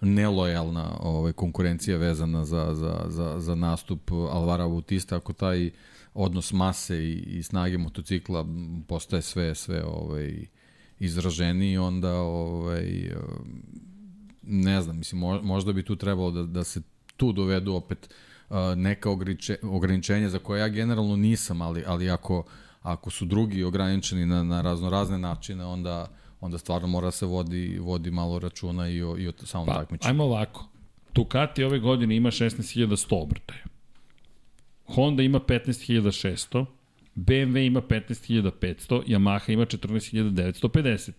nelojalna 0.00 0.98
ovaj 1.00 1.32
konkurencija 1.32 1.96
vezana 1.96 2.44
za, 2.44 2.74
za, 2.74 3.04
za, 3.08 3.40
za 3.40 3.54
nastup 3.54 4.10
Alvara 4.12 4.68
Bautista 4.68 5.16
ako 5.16 5.32
taj 5.32 5.70
odnos 6.14 6.52
mase 6.52 6.98
i, 6.98 7.38
i 7.38 7.42
snage 7.42 7.78
motocikla 7.78 8.46
postaje 8.88 9.22
sve 9.22 9.54
sve 9.54 9.84
ovaj 9.84 10.46
izraženiji 10.98 11.78
onda 11.78 12.14
ovaj 12.14 13.10
ne 14.42 14.82
znam, 14.82 14.98
mislim, 14.98 15.20
možda 15.42 15.72
bi 15.72 15.82
tu 15.82 15.96
trebalo 15.96 16.30
da, 16.30 16.42
da 16.42 16.64
se 16.64 16.82
tu 17.18 17.32
dovedu 17.32 17.74
opet 17.74 18.08
uh, 18.48 18.56
neka 18.76 19.10
ograničenja 19.62 20.28
za 20.28 20.38
koje 20.38 20.60
ja 20.60 20.68
generalno 20.68 21.16
nisam, 21.16 21.62
ali, 21.62 21.84
ali 21.86 22.10
ako, 22.10 22.44
ako 22.82 23.10
su 23.10 23.24
drugi 23.24 23.64
ograničeni 23.64 24.26
na, 24.26 24.42
na 24.44 24.60
razno 24.60 24.90
razne 24.90 25.18
načine, 25.18 25.64
onda, 25.64 26.08
onda 26.40 26.58
stvarno 26.58 26.88
mora 26.88 27.10
se 27.10 27.26
vodi, 27.26 27.78
vodi 27.80 28.10
malo 28.10 28.38
računa 28.38 28.88
i 28.88 29.02
o, 29.02 29.16
i 29.18 29.28
o 29.28 29.32
samom 29.44 29.66
pa, 29.66 29.74
takmičenju. 29.74 30.10
Ajmo 30.10 30.24
ovako. 30.24 30.68
Ducati 31.14 31.64
ove 31.64 31.78
godine 31.78 32.16
ima 32.16 32.30
16.100 32.30 33.22
obrtaja. 33.22 33.64
Honda 34.86 35.22
ima 35.22 35.40
15.600, 35.40 36.66
BMW 37.14 37.66
ima 37.66 37.82
15.500, 37.82 39.02
Yamaha 39.06 39.52
ima 39.52 39.66
14.950. 39.66 41.10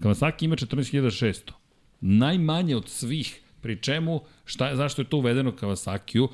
Kawasaki 0.00 0.44
ima 0.44 0.56
14.600 0.56 1.52
najmanje 2.00 2.76
od 2.76 2.88
svih 2.88 3.40
Pri 3.60 3.76
čemu, 3.82 4.20
šta, 4.44 4.76
zašto 4.76 5.02
je 5.02 5.08
to 5.08 5.16
uvedeno 5.16 5.52
Kawasakiju? 5.52 6.28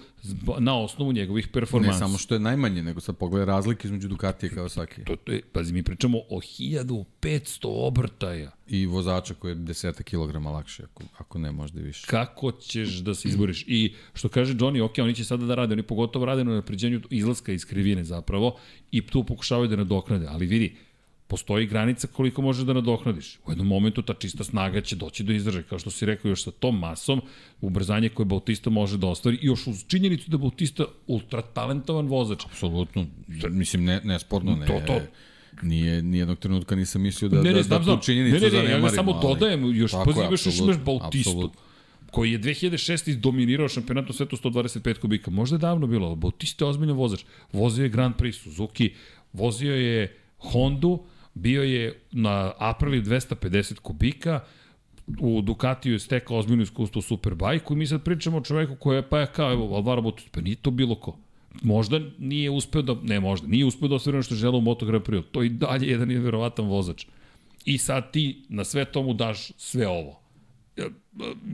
Na 0.58 0.78
osnovu 0.80 1.12
njegovih 1.12 1.48
performansa. 1.48 1.92
Ne 1.92 1.98
samo 1.98 2.18
što 2.18 2.34
je 2.34 2.40
najmanje, 2.40 2.82
nego 2.82 3.00
sad 3.00 3.16
pogledaj 3.16 3.46
razlike 3.46 3.88
između 3.88 4.08
Ducati 4.08 4.46
i 4.46 4.50
Kawasaki. 4.50 5.04
To, 5.04 5.16
to 5.16 5.32
je, 5.32 5.42
pazi, 5.52 5.72
mi 5.72 5.82
pričamo 5.82 6.18
o 6.18 6.40
1500 6.40 7.58
obrtaja. 7.62 8.50
I 8.68 8.86
vozača 8.86 9.34
koji 9.34 9.52
je 9.52 9.56
10 9.56 10.02
kg 10.02 10.46
lakše, 10.46 10.82
ako, 10.82 11.02
ako 11.18 11.38
ne 11.38 11.52
možda 11.52 11.80
i 11.80 11.82
više. 11.82 12.06
Kako 12.06 12.52
ćeš 12.52 12.88
da 12.88 13.14
se 13.14 13.28
izboriš? 13.28 13.64
I 13.66 13.94
što 14.14 14.28
kaže 14.28 14.54
Johnny, 14.54 14.84
ok, 14.84 14.98
oni 14.98 15.14
će 15.14 15.24
sada 15.24 15.46
da 15.46 15.54
rade, 15.54 15.72
oni 15.72 15.82
pogotovo 15.82 16.24
rade 16.24 16.44
na 16.44 16.54
napređenju 16.54 17.00
izlaska 17.10 17.52
iz 17.52 17.64
krivine 17.66 18.04
zapravo 18.04 18.56
i 18.90 19.06
tu 19.06 19.24
pokušavaju 19.24 19.68
da 19.68 19.76
nadoknade, 19.76 20.26
ali 20.28 20.46
vidi, 20.46 20.76
postoji 21.26 21.66
granica 21.66 22.06
koliko 22.06 22.42
možeš 22.42 22.64
da 22.64 22.72
nadoknadiš. 22.72 23.38
U 23.46 23.50
jednom 23.50 23.66
momentu 23.66 24.02
ta 24.02 24.14
čista 24.14 24.44
snaga 24.44 24.80
će 24.80 24.96
doći 24.96 25.22
do 25.24 25.32
izražaja, 25.32 25.62
kao 25.62 25.78
što 25.78 25.90
si 25.90 26.06
rekao, 26.06 26.28
još 26.28 26.44
sa 26.44 26.50
tom 26.50 26.78
masom, 26.78 27.22
ubrzanje 27.60 28.08
koje 28.08 28.26
Bautista 28.26 28.70
može 28.70 28.98
da 28.98 29.06
ostvari, 29.06 29.38
i 29.42 29.46
još 29.46 29.66
uz 29.66 29.84
činjenicu 29.86 30.30
da 30.30 30.38
Bautista 30.38 30.84
ultra 31.06 31.42
talentovan 31.42 32.06
vozač. 32.06 32.44
Apsolutno, 32.46 33.06
mislim, 33.50 33.84
ne, 33.84 34.00
nesporno, 34.04 34.56
ne. 34.56 34.66
To, 34.66 34.80
to, 34.86 35.00
Nije, 35.62 36.02
nijednog 36.02 36.38
trenutka 36.38 36.76
nisam 36.76 37.02
mislio 37.02 37.28
da, 37.28 37.42
ne, 37.42 37.52
ne, 37.52 37.62
da, 37.62 37.78
da 37.78 37.96
tu 37.96 38.02
činjenicu 38.02 38.44
ne, 38.44 38.50
ne, 38.50 38.62
ne, 38.62 38.70
ja 38.70 38.80
ga 38.80 38.88
samo 38.88 39.20
dodajem, 39.22 39.76
još, 39.76 39.92
pazi, 40.04 40.20
imaš, 40.20 40.46
još 40.46 40.58
imaš 40.58 40.76
Bautistu. 40.78 41.30
Absolut 41.30 41.52
koji 42.14 42.32
je 42.32 42.38
2006. 42.38 43.14
dominirao 43.14 43.68
šampionat 43.68 44.10
u 44.10 44.12
svetu 44.12 44.36
125 44.36 44.98
kubika. 44.98 45.30
Možda 45.30 45.56
je 45.56 45.58
davno 45.58 45.86
bilo, 45.86 46.06
ali 46.06 46.16
Bautista 46.16 46.64
je 46.64 46.68
ozbiljno 46.68 46.94
vozač. 46.94 47.24
Vozio 47.52 47.82
je 47.82 47.88
Grand 47.88 48.14
Prix 48.14 48.32
Suzuki, 48.32 48.92
vozio 49.32 49.74
je 49.74 50.16
Hondu, 50.38 51.02
bio 51.34 51.62
je 51.62 52.00
na 52.12 52.52
Aprili 52.58 53.02
250 53.02 53.78
kubika, 53.78 54.40
u 55.20 55.40
Ducatiju 55.42 55.92
je 55.92 55.98
stekao 55.98 56.36
ozbiljno 56.36 56.62
iskustvo 56.62 56.98
u 56.98 57.02
Superbajku 57.02 57.72
i 57.72 57.76
mi 57.76 57.86
sad 57.86 58.02
pričamo 58.02 58.36
o 58.36 58.40
čoveku 58.40 58.76
koji 58.76 58.96
je, 58.96 59.08
pa 59.08 59.20
je 59.20 59.26
kao, 59.26 59.52
evo, 59.52 59.76
Alvaro 59.76 60.02
Botus, 60.02 60.28
pa 60.30 60.40
nije 60.40 60.56
to 60.56 60.70
bilo 60.70 60.94
ko. 60.94 61.16
Možda 61.62 62.00
nije 62.18 62.50
uspeo 62.50 62.82
da, 62.82 62.94
ne 63.02 63.20
možda, 63.20 63.48
nije 63.48 63.64
uspeo 63.64 63.88
da 63.88 63.94
ostvari 63.94 64.22
što 64.22 64.34
žele 64.34 64.58
u 64.58 64.60
Moto 64.60 64.86
Prix. 64.86 65.22
To 65.32 65.42
i 65.42 65.48
dalje 65.48 65.88
jedan 65.88 66.10
je 66.10 66.18
verovatan 66.18 66.66
vozač. 66.66 67.06
I 67.64 67.78
sad 67.78 68.10
ti 68.10 68.42
na 68.48 68.64
sve 68.64 68.84
tomu 68.84 69.14
daš 69.14 69.52
sve 69.56 69.88
ovo. 69.88 70.23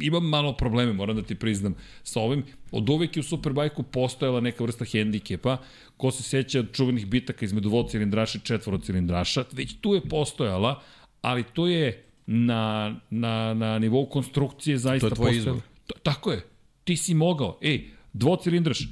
Imam 0.00 0.28
malo 0.28 0.52
probleme, 0.56 0.92
moram 0.92 1.16
da 1.16 1.22
ti 1.22 1.34
priznam, 1.34 1.74
sa 2.02 2.20
ovim. 2.20 2.44
Od 2.70 2.88
uvek 2.88 3.16
je 3.16 3.20
u 3.20 3.22
Superbajku 3.22 3.82
postojala 3.82 4.40
neka 4.40 4.64
vrsta 4.64 4.84
hendikepa. 4.84 5.56
Ko 5.96 6.10
se 6.10 6.22
seća 6.22 6.64
čuvenih 6.72 7.06
bitaka 7.06 7.44
između 7.44 7.68
dvocilindraša 7.68 8.38
i 8.38 8.46
četvorocilindraša, 8.46 9.44
već 9.52 9.76
tu 9.80 9.94
je 9.94 10.00
postojala, 10.00 10.82
ali 11.22 11.44
to 11.44 11.66
je 11.66 12.04
na, 12.26 12.96
na, 13.10 13.54
na 13.54 13.78
nivou 13.78 14.06
konstrukcije 14.06 14.78
zaista 14.78 15.08
postojalo. 15.08 15.32
To 15.32 15.36
je 15.36 15.42
tvoj 15.42 15.54
izbor. 15.54 16.02
Tako 16.02 16.32
je. 16.32 16.46
Ti 16.84 16.96
si 16.96 17.14
mogao. 17.14 17.58
Ej, 17.62 17.88
dvocilindraš, 18.12 18.88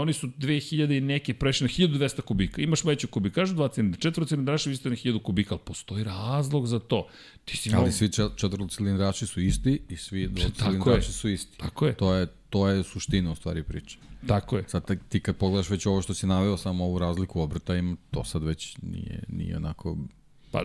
oni 0.00 0.12
su 0.12 0.26
2000 0.26 0.98
i 0.98 1.00
neke 1.00 1.34
prešli 1.34 1.64
na 1.64 1.88
1200 1.88 2.20
kubika. 2.20 2.62
Imaš 2.62 2.84
veću 2.84 3.08
kubika, 3.08 3.34
kažu 3.34 3.54
dva 3.54 3.68
cilindra, 3.68 4.00
četvrocilindraši 4.00 4.70
vi 4.70 4.76
ste 4.76 4.90
na 4.90 4.96
1000 4.96 5.22
kubika, 5.22 5.54
ali 5.54 5.60
postoji 5.64 6.04
razlog 6.04 6.66
za 6.66 6.78
to. 6.78 7.08
Ti 7.44 7.56
si 7.56 7.70
ali 7.74 7.92
svi 7.92 8.10
četvrocilindraši 8.36 9.26
su 9.26 9.40
isti 9.40 9.82
i 9.88 9.96
svi 9.96 10.28
dvocilindraši 10.34 11.12
su 11.12 11.28
isti. 11.28 11.58
Tako 11.58 11.86
je. 11.86 11.94
To 11.94 12.14
je, 12.14 12.26
to 12.50 12.68
je 12.68 12.82
suština 12.82 13.32
u 13.32 13.34
stvari 13.34 13.62
priče. 13.62 13.98
Tako 14.26 14.56
je. 14.56 14.64
Sad 14.66 14.98
ti 15.08 15.20
kad 15.20 15.36
pogledaš 15.36 15.70
već 15.70 15.86
ovo 15.86 16.02
što 16.02 16.14
si 16.14 16.26
naveo, 16.26 16.56
samo 16.56 16.84
ovu 16.84 16.98
razliku 16.98 17.40
obrta, 17.40 17.76
im 17.76 17.96
to 18.10 18.24
sad 18.24 18.42
već 18.42 18.76
nije, 18.82 19.22
nije 19.28 19.56
onako... 19.56 19.96
Pa 20.50 20.64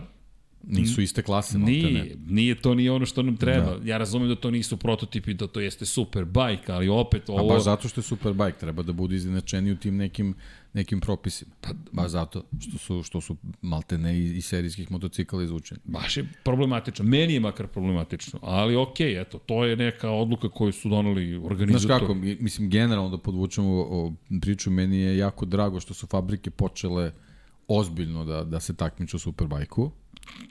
Nisu 0.66 1.02
iste 1.02 1.22
klase. 1.22 1.58
Nije, 1.58 1.92
ne. 1.92 2.16
nije 2.26 2.54
to 2.54 2.74
nije 2.74 2.92
ono 2.92 3.06
što 3.06 3.22
nam 3.22 3.36
treba. 3.36 3.78
Da. 3.78 3.90
Ja 3.90 3.98
razumem 3.98 4.28
da 4.28 4.34
to 4.34 4.50
nisu 4.50 4.76
prototipi, 4.76 5.34
da 5.34 5.46
to 5.46 5.60
jeste 5.60 5.86
super 5.86 6.24
bike, 6.24 6.72
ali 6.72 6.88
opet 6.88 7.28
ovo... 7.28 7.50
A 7.50 7.54
baš 7.54 7.62
zato 7.62 7.88
što 7.88 8.00
je 8.00 8.02
super 8.02 8.32
bike, 8.32 8.58
treba 8.58 8.82
da 8.82 8.92
bude 8.92 9.16
izinačeni 9.16 9.72
u 9.72 9.76
tim 9.76 9.96
nekim, 9.96 10.34
nekim 10.72 11.00
propisima. 11.00 11.52
Pa, 11.60 11.68
baš 11.92 12.10
zato 12.10 12.44
što 12.60 12.78
su, 12.78 13.02
što 13.02 13.20
su 13.20 13.36
maltene 13.62 14.18
i, 14.18 14.36
i 14.36 14.40
serijskih 14.40 14.90
motocikala 14.90 15.42
izvučeni. 15.42 15.80
Baš 15.84 16.16
je 16.16 16.28
problematično. 16.44 17.04
Meni 17.04 17.34
je 17.34 17.40
makar 17.40 17.66
problematično, 17.66 18.38
ali 18.42 18.76
okej, 18.76 19.06
okay, 19.06 19.20
eto, 19.20 19.38
to 19.38 19.64
je 19.64 19.76
neka 19.76 20.10
odluka 20.10 20.48
koju 20.48 20.72
su 20.72 20.88
donali 20.88 21.36
organizatori. 21.36 21.86
Znaš 21.86 22.00
kako, 22.00 22.14
mislim, 22.14 22.70
generalno 22.70 23.10
da 23.10 23.18
podvučemo 23.18 23.68
o 23.68 24.12
priču, 24.40 24.70
meni 24.70 24.98
je 24.98 25.16
jako 25.16 25.46
drago 25.46 25.80
što 25.80 25.94
su 25.94 26.06
fabrike 26.06 26.50
počele 26.50 27.12
ozbiljno 27.68 28.24
da, 28.24 28.44
da 28.44 28.60
se 28.60 28.76
takmiču 28.76 29.16
u 29.16 29.20
Superbajku 29.20 29.90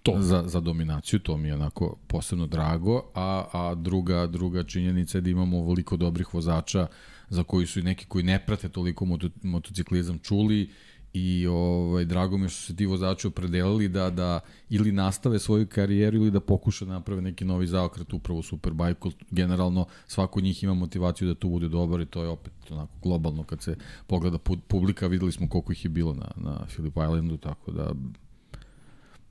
to. 0.03 0.15
Za, 0.19 0.43
za 0.45 0.59
dominaciju, 0.59 1.19
to 1.19 1.37
mi 1.37 1.47
je 1.47 1.53
onako 1.53 1.95
posebno 2.07 2.47
drago, 2.47 3.03
a, 3.15 3.45
a 3.53 3.75
druga, 3.75 4.27
druga 4.27 4.63
činjenica 4.63 5.17
je 5.17 5.21
da 5.21 5.29
imamo 5.29 5.57
ovoliko 5.57 5.97
dobrih 5.97 6.33
vozača 6.33 6.87
za 7.29 7.43
koji 7.43 7.67
su 7.67 7.79
i 7.79 7.83
neki 7.83 8.05
koji 8.05 8.23
ne 8.23 8.45
prate 8.45 8.69
toliko 8.69 9.05
moto, 9.05 9.29
motociklizam 9.43 10.19
čuli 10.19 10.69
i 11.13 11.47
ovaj, 11.47 12.05
drago 12.05 12.37
mi 12.37 12.45
je 12.45 12.49
što 12.49 12.61
se 12.61 12.75
ti 12.75 12.85
vozači 12.85 13.27
opredelili 13.27 13.89
da, 13.89 14.09
da 14.09 14.39
ili 14.69 14.91
nastave 14.91 15.39
svoju 15.39 15.67
karijeru 15.67 16.17
ili 16.17 16.31
da 16.31 16.39
pokuša 16.39 16.85
da 16.85 16.93
naprave 16.93 17.21
neki 17.21 17.45
novi 17.45 17.67
zaokret 17.67 18.13
upravo 18.13 18.39
u 18.39 18.43
Superbike. 18.43 19.09
Generalno 19.31 19.85
svako 20.07 20.39
od 20.39 20.43
njih 20.43 20.63
ima 20.63 20.73
motivaciju 20.73 21.27
da 21.27 21.35
to 21.35 21.47
bude 21.47 21.69
dobar 21.69 22.01
i 22.01 22.05
to 22.05 22.23
je 22.23 22.29
opet 22.29 22.53
onako 22.69 22.93
globalno 23.03 23.43
kad 23.43 23.61
se 23.61 23.75
pogleda 24.07 24.37
publika, 24.67 25.07
videli 25.07 25.31
smo 25.31 25.49
koliko 25.49 25.71
ih 25.71 25.85
je 25.85 25.89
bilo 25.89 26.13
na, 26.13 26.31
na 26.35 26.65
Philip 26.65 26.93
Islandu, 26.93 27.37
tako 27.37 27.71
da 27.71 27.91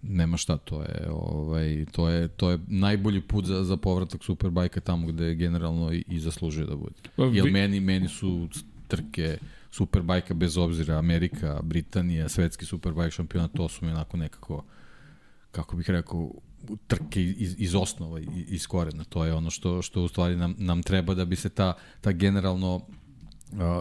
nema 0.02 0.36
šta, 0.36 0.56
to 0.56 0.82
je, 0.82 1.08
ovaj, 1.10 1.86
to 1.92 2.08
je, 2.08 2.28
to 2.28 2.50
je 2.50 2.58
najbolji 2.66 3.20
put 3.20 3.44
za, 3.44 3.64
za 3.64 3.76
povratak 3.76 4.24
Superbajka 4.24 4.80
tamo 4.80 5.06
gde 5.06 5.24
je 5.24 5.34
generalno 5.34 5.92
i, 5.92 6.04
i 6.08 6.20
zaslužuje 6.20 6.66
da 6.66 6.76
bude. 6.76 6.94
Pa 7.16 7.24
Jer 7.24 7.50
meni, 7.50 7.80
meni 7.80 8.08
su 8.08 8.48
trke 8.88 9.38
Superbajka 9.70 10.34
bez 10.34 10.56
obzira 10.56 10.98
Amerika, 10.98 11.60
Britanija, 11.62 12.28
svetski 12.28 12.66
Superbajk 12.66 13.12
šampionat, 13.12 13.50
to 13.52 13.68
su 13.68 13.84
mi 13.84 13.90
onako 13.90 14.16
nekako, 14.16 14.64
kako 15.50 15.76
bih 15.76 15.90
rekao, 15.90 16.30
trke 16.86 17.24
iz, 17.24 17.54
iz 17.58 17.74
osnova, 17.74 18.20
iz 18.48 18.66
korena. 18.66 19.04
To 19.04 19.24
je 19.24 19.34
ono 19.34 19.50
što, 19.50 19.82
što 19.82 20.02
u 20.02 20.08
stvari 20.08 20.36
nam, 20.36 20.54
nam 20.58 20.82
treba 20.82 21.14
da 21.14 21.24
bi 21.24 21.36
se 21.36 21.48
ta, 21.48 21.72
ta 22.00 22.12
generalno 22.12 22.80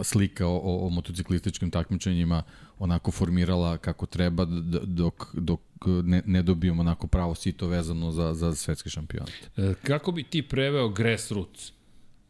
slika 0.03 0.47
o, 0.47 0.85
o, 0.85 0.89
motociklističkim 0.89 1.71
takmičenjima 1.71 2.43
onako 2.79 3.11
formirala 3.11 3.77
kako 3.77 4.05
treba 4.05 4.45
dok, 4.83 5.35
dok 5.35 5.59
ne, 6.03 6.21
ne 6.25 6.41
dobijemo 6.43 6.81
onako 6.81 7.07
pravo 7.07 7.35
sito 7.35 7.67
vezano 7.67 8.11
za, 8.11 8.33
za 8.33 8.55
svetski 8.55 8.89
šampionat. 8.89 9.31
E, 9.57 9.73
kako 9.83 10.11
bi 10.11 10.23
ti 10.23 10.41
preveo 10.41 10.89
grassroots? 10.89 11.71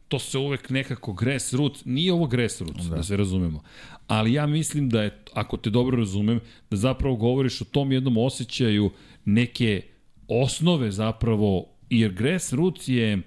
To 0.08 0.20
se 0.20 0.38
uvek 0.38 0.70
nekako 0.70 1.14
grassroots, 1.14 1.86
nije 1.86 2.14
ovo 2.14 2.28
grassroots, 2.28 2.86
da. 2.86 2.96
da 2.96 3.04
se 3.04 3.18
razumemo. 3.18 3.64
Ali 4.08 4.34
ja 4.34 4.48
mislim 4.48 4.90
da 4.90 5.04
je, 5.04 5.24
ako 5.34 5.58
te 5.58 5.70
dobro 5.70 5.98
razumem, 5.98 6.40
da 6.72 6.78
zapravo 6.78 7.16
govoriš 7.16 7.62
o 7.62 7.66
tom 7.66 7.92
jednom 7.92 8.18
osjećaju 8.18 8.92
neke 9.26 9.82
osnove 10.28 10.92
zapravo, 10.92 11.66
jer 11.90 12.14
grassroots 12.14 12.88
je 12.88 13.22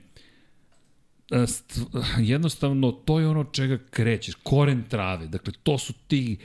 jednostavno 2.18 2.92
to 2.92 3.20
je 3.20 3.28
ono 3.28 3.44
čega 3.44 3.78
krećeš, 3.90 4.34
koren 4.42 4.84
trave. 4.88 5.26
Dakle, 5.26 5.52
to 5.62 5.78
su 5.78 5.92
ti 6.06 6.36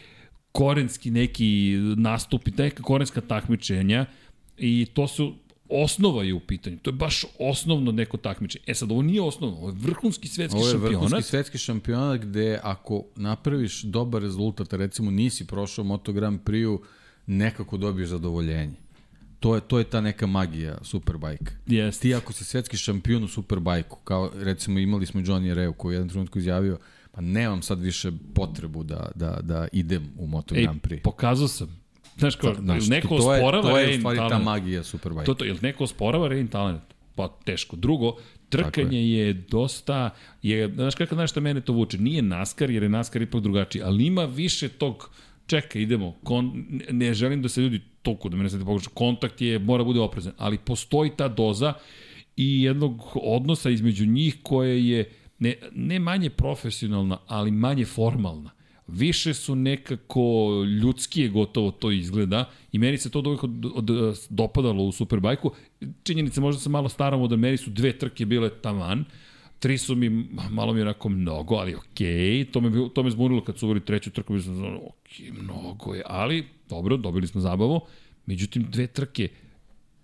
korenski 0.51 1.11
neki 1.11 1.77
nastupi, 1.97 2.51
neka 2.57 2.83
korenska 2.83 3.21
takmičenja 3.21 4.05
i 4.57 4.87
to 4.93 5.07
su 5.07 5.35
osnova 5.69 6.23
je 6.23 6.33
u 6.33 6.39
pitanju. 6.39 6.77
To 6.81 6.89
je 6.89 6.93
baš 6.93 7.25
osnovno 7.39 7.91
neko 7.91 8.17
takmičenje. 8.17 8.63
E 8.67 8.73
sad, 8.73 8.91
ovo 8.91 9.01
nije 9.01 9.21
osnovno, 9.21 9.57
ovo 9.57 9.69
je 9.69 9.75
vrhunski 9.79 10.27
svetski 10.27 10.59
šampionat. 10.59 10.83
Ovo 10.83 10.93
je 10.93 10.97
vrhunski 10.97 11.29
svetski 11.29 11.57
šampionat 11.57 12.21
gde 12.21 12.59
ako 12.63 13.03
napraviš 13.15 13.81
dobar 13.81 14.21
rezultat, 14.21 14.73
recimo 14.73 15.11
nisi 15.11 15.47
prošao 15.47 15.85
Moto 15.85 16.13
Grand 16.13 16.39
Prix-u, 16.41 16.81
nekako 17.25 17.77
dobiješ 17.77 18.09
zadovoljenje. 18.09 18.73
To 19.39 19.55
je, 19.55 19.61
to 19.61 19.77
je 19.77 19.83
ta 19.83 20.01
neka 20.01 20.27
magija 20.27 20.77
Superbike. 20.81 21.51
Yes. 21.67 22.01
Ti 22.01 22.15
ako 22.15 22.33
si 22.33 22.43
svetski 22.43 22.77
šampion 22.77 23.23
u 23.23 23.27
Superbajku, 23.27 23.99
kao 24.03 24.31
recimo 24.35 24.79
imali 24.79 25.05
smo 25.05 25.21
Johnny 25.21 25.53
Reu 25.53 25.73
koji 25.73 25.93
je 25.93 25.95
jedan 25.95 26.09
trenutku 26.09 26.39
izjavio, 26.39 26.77
pa 27.11 27.21
nemam 27.21 27.61
sad 27.61 27.81
više 27.81 28.11
potrebu 28.33 28.83
da, 28.83 29.11
da, 29.15 29.39
da 29.41 29.67
idem 29.71 30.09
u 30.17 30.27
Moto 30.27 30.55
Ej, 30.55 30.63
Grand 30.63 30.81
Prix. 30.81 31.01
pokazao 31.01 31.47
sam. 31.47 31.87
Znaš, 32.17 32.35
kao, 32.35 32.55
Znaš, 32.55 32.87
neko 32.87 33.07
to 33.07 33.15
osporava 33.15 33.61
to 33.61 33.77
je, 33.77 33.85
to 33.85 33.91
je 33.91 33.97
u 33.97 33.99
stvari 33.99 34.19
ta 34.29 34.39
magija 34.39 34.83
Superbike. 34.83 35.25
To, 35.25 35.33
to, 35.33 35.45
jel 35.45 35.57
neko 35.61 35.83
osporava 35.83 36.27
Rain 36.27 36.47
talent? 36.47 36.81
Pa 37.15 37.27
teško. 37.45 37.75
Drugo, 37.75 38.15
trkanje 38.49 39.09
je. 39.09 39.27
je 39.27 39.33
dosta, 39.33 40.09
je, 40.41 40.73
znaš 40.73 40.95
kako 40.95 41.15
znaš 41.15 41.31
šta 41.31 41.39
mene 41.39 41.61
to 41.61 41.73
vuče? 41.73 41.97
Nije 41.97 42.21
NASCAR, 42.21 42.69
jer 42.69 42.83
je 42.83 42.89
NASCAR 42.89 43.21
ipak 43.21 43.41
drugačiji, 43.41 43.81
ali 43.81 44.05
ima 44.05 44.25
više 44.25 44.69
tog, 44.69 45.09
čekaj, 45.47 45.81
idemo, 45.81 46.15
kon, 46.23 46.65
ne 46.91 47.13
želim 47.13 47.41
da 47.41 47.49
se 47.49 47.61
ljudi 47.61 47.81
toliko, 48.07 48.29
da 48.29 48.37
me 48.37 48.43
ne 48.43 48.49
znate 48.49 48.65
pogrešno, 48.65 48.91
kontakt 48.93 49.41
je, 49.41 49.59
mora 49.59 49.83
bude 49.83 49.99
oprezan, 49.99 50.33
ali 50.37 50.57
postoji 50.57 51.11
ta 51.17 51.27
doza 51.27 51.73
i 52.37 52.63
jednog 52.63 53.01
odnosa 53.15 53.69
između 53.69 54.05
njih 54.05 54.37
koje 54.43 54.87
je 54.87 55.09
ne, 55.39 55.55
ne 55.75 55.99
manje 55.99 56.29
profesionalna, 56.29 57.17
ali 57.27 57.51
manje 57.51 57.85
formalna. 57.85 58.51
Više 58.87 59.33
su 59.33 59.55
nekako 59.55 60.23
ljudskije 60.81 61.29
gotovo 61.29 61.71
to 61.71 61.91
izgleda 61.91 62.45
i 62.71 62.79
meni 62.79 62.97
se 62.97 63.09
to 63.11 63.19
od, 63.19 63.27
od, 63.27 63.65
od, 63.75 64.27
dopadalo 64.29 64.83
u 64.83 64.91
Superbajku. 64.91 65.51
Činjenica, 66.03 66.41
možda 66.41 66.61
sam 66.61 66.71
malo 66.71 66.89
starom 66.89 67.27
da 67.29 67.35
meni 67.35 67.57
su 67.57 67.69
dve 67.69 67.97
trke 67.97 68.25
bile 68.25 68.49
taman, 68.61 69.05
tri 69.59 69.77
su 69.77 69.95
mi, 69.95 70.09
malo 70.49 70.73
mi 70.73 70.81
onako 70.81 71.09
mnogo, 71.09 71.55
ali 71.55 71.75
okej, 71.75 72.07
okay. 72.07 72.51
to, 72.51 72.61
me, 72.61 72.89
to 72.93 73.03
me 73.03 73.09
zbunilo 73.09 73.43
kad 73.43 73.57
su 73.57 73.65
uveli 73.65 73.85
treću 73.85 74.11
trku, 74.11 74.33
mi 74.33 74.41
sam 74.41 74.63
okej, 74.65 75.31
okay, 75.31 75.43
mnogo 75.43 75.93
je, 75.93 76.03
ali 76.05 76.47
dobro, 76.69 76.97
dobili 76.97 77.27
smo 77.27 77.41
zabavu. 77.41 77.81
Međutim, 78.25 78.65
dve 78.69 78.87
trke, 78.87 79.29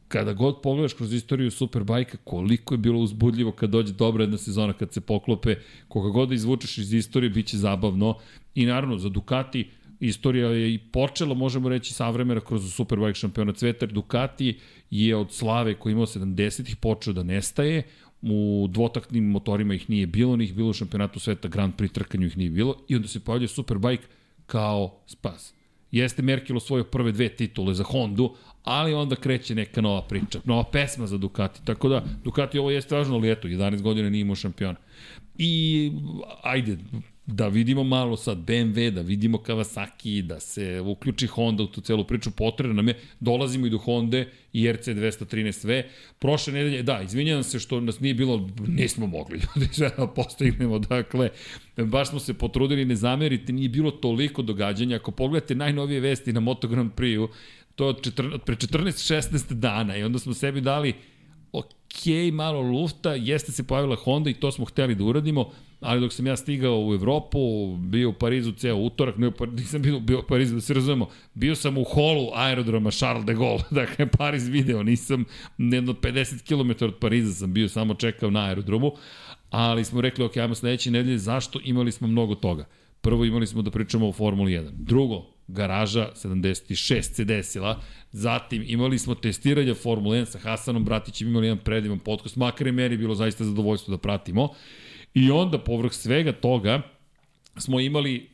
kada 0.08 0.34
god 0.34 0.62
pogledaš 0.62 0.94
kroz 0.94 1.14
istoriju 1.14 1.52
Superbajka, 1.52 2.18
koliko 2.24 2.74
je 2.74 2.78
bilo 2.78 3.00
uzbudljivo 3.00 3.52
kad 3.52 3.70
dođe 3.70 3.94
dobra 3.94 4.24
jedna 4.24 4.38
sezona, 4.38 4.74
kad 4.74 4.94
se 4.94 5.02
poklope, 5.02 5.56
koga 5.88 6.10
god 6.10 6.30
da 6.30 6.36
izvučeš 6.36 6.78
iz 6.78 6.94
istorije, 6.94 7.30
bit 7.30 7.48
će 7.48 7.58
zabavno. 7.58 8.18
I 8.56 8.66
naravno, 8.66 8.98
za 8.98 9.10
Ducati, 9.10 9.70
istorija 10.00 10.50
je 10.50 10.74
i 10.74 10.78
počela, 10.78 11.34
možemo 11.34 11.70
reći, 11.70 11.94
savremena 11.94 12.42
kroz 12.42 12.74
Superbike 12.74 13.14
šampiona 13.14 13.54
sveta, 13.56 13.86
Ducati 13.86 14.60
je 14.90 15.16
od 15.16 15.32
slave 15.32 15.74
koji 15.74 15.94
imao 15.94 16.06
70-ih 16.06 16.76
počeo 16.76 17.14
da 17.14 17.24
nestaje, 17.24 17.84
u 18.24 18.68
dvotaktnim 18.70 19.24
motorima 19.24 19.74
ih 19.74 19.90
nije 19.90 20.08
bilo, 20.08 20.38
njih 20.38 20.56
bilo 20.56 20.70
u 20.70 20.74
šampionatu 20.74 21.20
sveta, 21.20 21.48
Grand 21.48 21.74
Prix 21.76 21.92
trkanju 21.92 22.28
ih 22.28 22.38
nije 22.38 22.50
bilo, 22.50 22.76
i 22.88 22.96
onda 22.96 23.08
se 23.08 23.20
pojavlja 23.20 23.48
Superbike 23.48 24.04
kao 24.46 25.00
spas. 25.08 25.54
Jeste 25.92 26.22
Merkel 26.22 26.58
osvojio 26.58 26.84
prve 26.84 27.12
dve 27.12 27.30
titule 27.30 27.74
za 27.74 27.84
Hondu, 27.84 28.36
ali 28.64 28.94
onda 28.94 29.16
kreće 29.16 29.56
neka 29.56 29.82
nova 29.82 30.02
priča, 30.02 30.40
nova 30.46 30.64
pesma 30.64 31.08
za 31.08 31.18
Ducati, 31.18 31.66
tako 31.66 31.90
da 31.90 32.04
Ducati 32.24 32.60
ovo 32.60 32.72
jeste 32.72 32.96
važno, 32.96 33.16
ali 33.16 33.32
eto, 33.32 33.48
11 33.48 33.82
godina 33.82 34.10
nije 34.10 34.22
imao 34.22 34.36
šampiona. 34.36 34.78
I, 35.38 35.92
ajde, 36.44 36.78
da 37.26 37.48
vidimo 37.48 37.84
malo 37.84 38.18
sad 38.18 38.38
BMW, 38.38 38.90
da 38.90 39.02
vidimo 39.02 39.38
Kawasaki, 39.38 40.22
da 40.22 40.40
se 40.40 40.82
uključi 40.82 41.28
Honda 41.28 41.64
u 41.64 41.68
tu 41.68 41.82
celu 41.82 42.04
priču, 42.08 42.32
potrebno 42.32 42.76
nam 42.76 42.88
je, 42.88 43.00
dolazimo 43.20 43.68
i 43.68 43.70
do 43.70 43.78
Honda 43.78 44.26
i 44.54 44.72
RC 44.72 44.88
213V. 44.88 45.84
Prošle 46.20 46.54
nedelje, 46.54 46.84
da, 46.84 47.02
izvinjam 47.02 47.44
se 47.44 47.60
što 47.60 47.80
nas 47.80 48.00
nije 48.00 48.14
bilo, 48.14 48.50
nismo 48.68 49.08
mogli 49.08 49.40
ljudi 49.56 49.70
da 49.78 50.08
postignemo, 50.08 50.80
dakle, 50.80 51.30
baš 51.78 52.10
smo 52.10 52.20
se 52.20 52.34
potrudili, 52.34 52.86
ne 52.86 52.96
zamerite, 52.96 53.54
nije 53.54 53.70
bilo 53.70 53.92
toliko 53.92 54.42
događanja. 54.42 54.96
Ako 54.96 55.12
pogledate 55.12 55.56
najnovije 55.56 56.00
vesti 56.00 56.34
na 56.34 56.40
Moto 56.40 56.68
Grand 56.68 56.92
Prix-u, 56.92 57.30
to 57.76 57.88
od, 57.88 58.02
14, 58.02 58.38
pre 58.38 58.56
14-16 58.56 59.54
dana 59.54 59.98
i 59.98 60.04
onda 60.04 60.20
smo 60.20 60.34
sebi 60.34 60.62
dali 60.62 60.94
ok, 61.52 62.34
malo 62.34 62.62
lufta, 62.62 63.14
jeste 63.16 63.52
se 63.52 63.68
pojavila 63.68 63.96
Honda 63.96 64.30
i 64.30 64.34
to 64.34 64.52
smo 64.52 64.66
hteli 64.66 64.96
da 64.96 65.04
uradimo, 65.04 65.52
ali 65.84 66.02
dok 66.02 66.14
sam 66.14 66.28
ja 66.28 66.38
stigao 66.38 66.86
u 66.86 66.94
Evropu, 66.94 67.40
bio 67.78 68.10
u 68.10 68.14
Parizu 68.14 68.52
ceo 68.52 68.76
utorak, 68.76 69.18
ne, 69.18 69.32
nisam 69.58 69.82
bio, 69.82 70.00
bio 70.00 70.20
u 70.20 70.24
Parizu, 70.24 70.56
da 70.56 70.62
se 70.62 70.74
razumemo, 70.74 71.10
bio 71.34 71.56
sam 71.56 71.78
u 71.78 71.84
holu 71.84 72.30
aerodroma 72.34 72.92
Charles 72.92 73.26
de 73.26 73.34
Gaulle, 73.34 73.64
dakle 73.82 74.08
Pariz 74.08 74.48
video, 74.48 74.84
nisam 74.84 75.26
jedno 75.58 75.94
50 75.94 76.48
km 76.48 76.86
od 76.86 76.96
Pariza 77.00 77.34
sam 77.34 77.54
bio, 77.54 77.70
samo 77.70 77.94
čekao 77.94 78.32
na 78.32 78.46
aerodromu, 78.46 78.92
ali 79.50 79.86
smo 79.86 80.02
rekli, 80.02 80.26
ok, 80.26 80.38
ajmo 80.38 80.56
sledeće 80.56 80.92
nedelje, 80.92 81.18
zašto 81.18 81.60
imali 81.64 81.92
smo 81.92 82.08
mnogo 82.08 82.36
toga? 82.36 82.66
Prvo 83.02 83.26
imali 83.26 83.48
smo 83.48 83.62
da 83.62 83.72
pričamo 83.72 84.08
o 84.08 84.14
Formuli 84.14 84.52
1. 84.52 84.70
Drugo, 84.72 85.26
garaža 85.48 86.10
76 86.16 87.02
se 87.02 87.26
desila. 87.26 87.82
Zatim 88.12 88.64
imali 88.68 89.00
smo 89.00 89.16
testiranje 89.16 89.74
Formule 89.74 90.18
1 90.18 90.26
sa 90.26 90.40
Hasanom 90.40 90.86
Bratićem, 90.86 91.28
imali 91.28 91.48
jedan 91.48 91.64
predivan 91.64 92.00
podcast, 92.00 92.36
makar 92.36 92.68
je 92.68 92.74
meni 92.74 92.98
bilo 92.98 93.16
zaista 93.16 93.44
zadovoljstvo 93.44 93.92
da 93.92 93.98
pratimo. 93.98 94.50
I 95.14 95.32
onda, 95.32 95.58
povrh 95.60 95.94
svega 95.94 96.32
toga, 96.32 96.82
smo 97.58 97.80
imali 97.80 98.30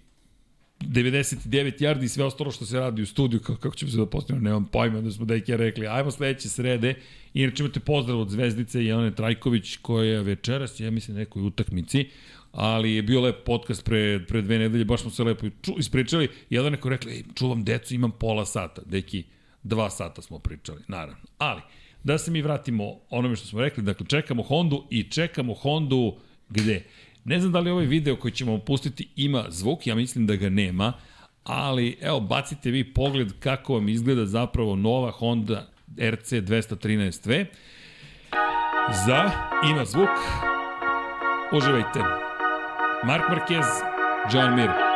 99 0.80 1.80
yardi 1.80 2.04
i 2.04 2.08
sve 2.08 2.26
ostalo 2.26 2.52
što 2.52 2.66
se 2.66 2.80
radi 2.80 3.02
u 3.02 3.06
studiju, 3.06 3.40
kako, 3.40 3.60
kako 3.60 3.76
ćemo 3.76 3.92
se 3.92 3.98
da 3.98 4.06
postavimo, 4.06 4.44
nemam 4.44 4.66
pojma, 4.66 5.02
da 5.02 5.12
smo 5.12 5.26
deke 5.26 5.58
rekli, 5.58 5.88
ajmo 5.88 6.12
sledeće 6.12 6.50
srede, 6.50 6.96
inače 7.34 7.64
imate 7.64 7.80
pozdrav 7.80 8.20
od 8.20 8.30
Zvezdice 8.30 8.86
Jelene 8.86 9.16
Trajković, 9.16 9.78
koja 9.78 10.04
je 10.04 10.22
večeras, 10.22 10.80
ja 10.80 10.92
mislim, 10.92 11.18
nekoj 11.18 11.44
utakmici, 11.44 12.10
ali 12.52 12.94
je 12.94 13.02
bio 13.02 13.22
lep 13.22 13.44
podcast 13.46 13.86
pre, 13.86 14.26
pre 14.28 14.42
dve 14.42 14.60
nedelje, 14.60 14.86
baš 14.86 15.02
smo 15.02 15.12
se 15.12 15.24
lepo 15.24 15.46
ču, 15.62 15.72
ispričali, 15.80 16.30
jedan 16.50 16.72
neko 16.72 16.90
rekli, 16.90 17.12
ej, 17.12 17.24
čuvam 17.36 17.64
decu, 17.64 17.96
imam 17.96 18.12
pola 18.12 18.46
sata, 18.46 18.82
deki, 18.86 19.24
dva 19.64 19.90
sata 19.90 20.22
smo 20.22 20.40
pričali, 20.40 20.82
naravno. 20.88 21.24
Ali, 21.38 21.62
da 22.04 22.18
se 22.18 22.32
mi 22.32 22.42
vratimo 22.42 23.00
onome 23.10 23.36
što 23.36 23.48
smo 23.48 23.62
rekli, 23.62 23.84
dakle, 23.84 24.06
čekamo 24.08 24.44
Hondu 24.44 24.88
i 24.90 25.04
čekamo 25.04 25.54
Hondu 25.54 26.18
gde? 26.50 26.84
Ne 27.26 27.40
znam 27.40 27.52
da 27.52 27.60
li 27.60 27.72
ovaj 27.72 27.86
video 27.86 28.16
koji 28.16 28.32
ćemo 28.32 28.58
pustiti 28.58 29.08
ima 29.16 29.46
zvuk, 29.50 29.88
ja 29.88 29.96
mislim 29.96 30.28
da 30.28 30.36
ga 30.36 30.50
nema, 30.50 30.94
ali 31.44 31.98
evo, 32.02 32.20
bacite 32.20 32.72
vi 32.72 32.94
pogled 32.94 33.34
kako 33.40 33.74
vam 33.74 33.90
izgleda 33.90 34.26
zapravo 34.26 34.76
nova 34.76 35.12
Honda 35.12 35.68
RC 35.98 36.32
213V. 36.32 37.46
Za, 39.06 39.32
ima 39.72 39.86
zvuk, 39.86 40.10
uživajte. 41.54 42.00
Mark 43.06 43.24
Marquez, 43.30 43.66
John 44.34 44.56
Mir. 44.56 44.89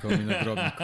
Kao 0.00 0.10
mi 0.10 0.24
na 0.24 0.34
grobniku. 0.42 0.82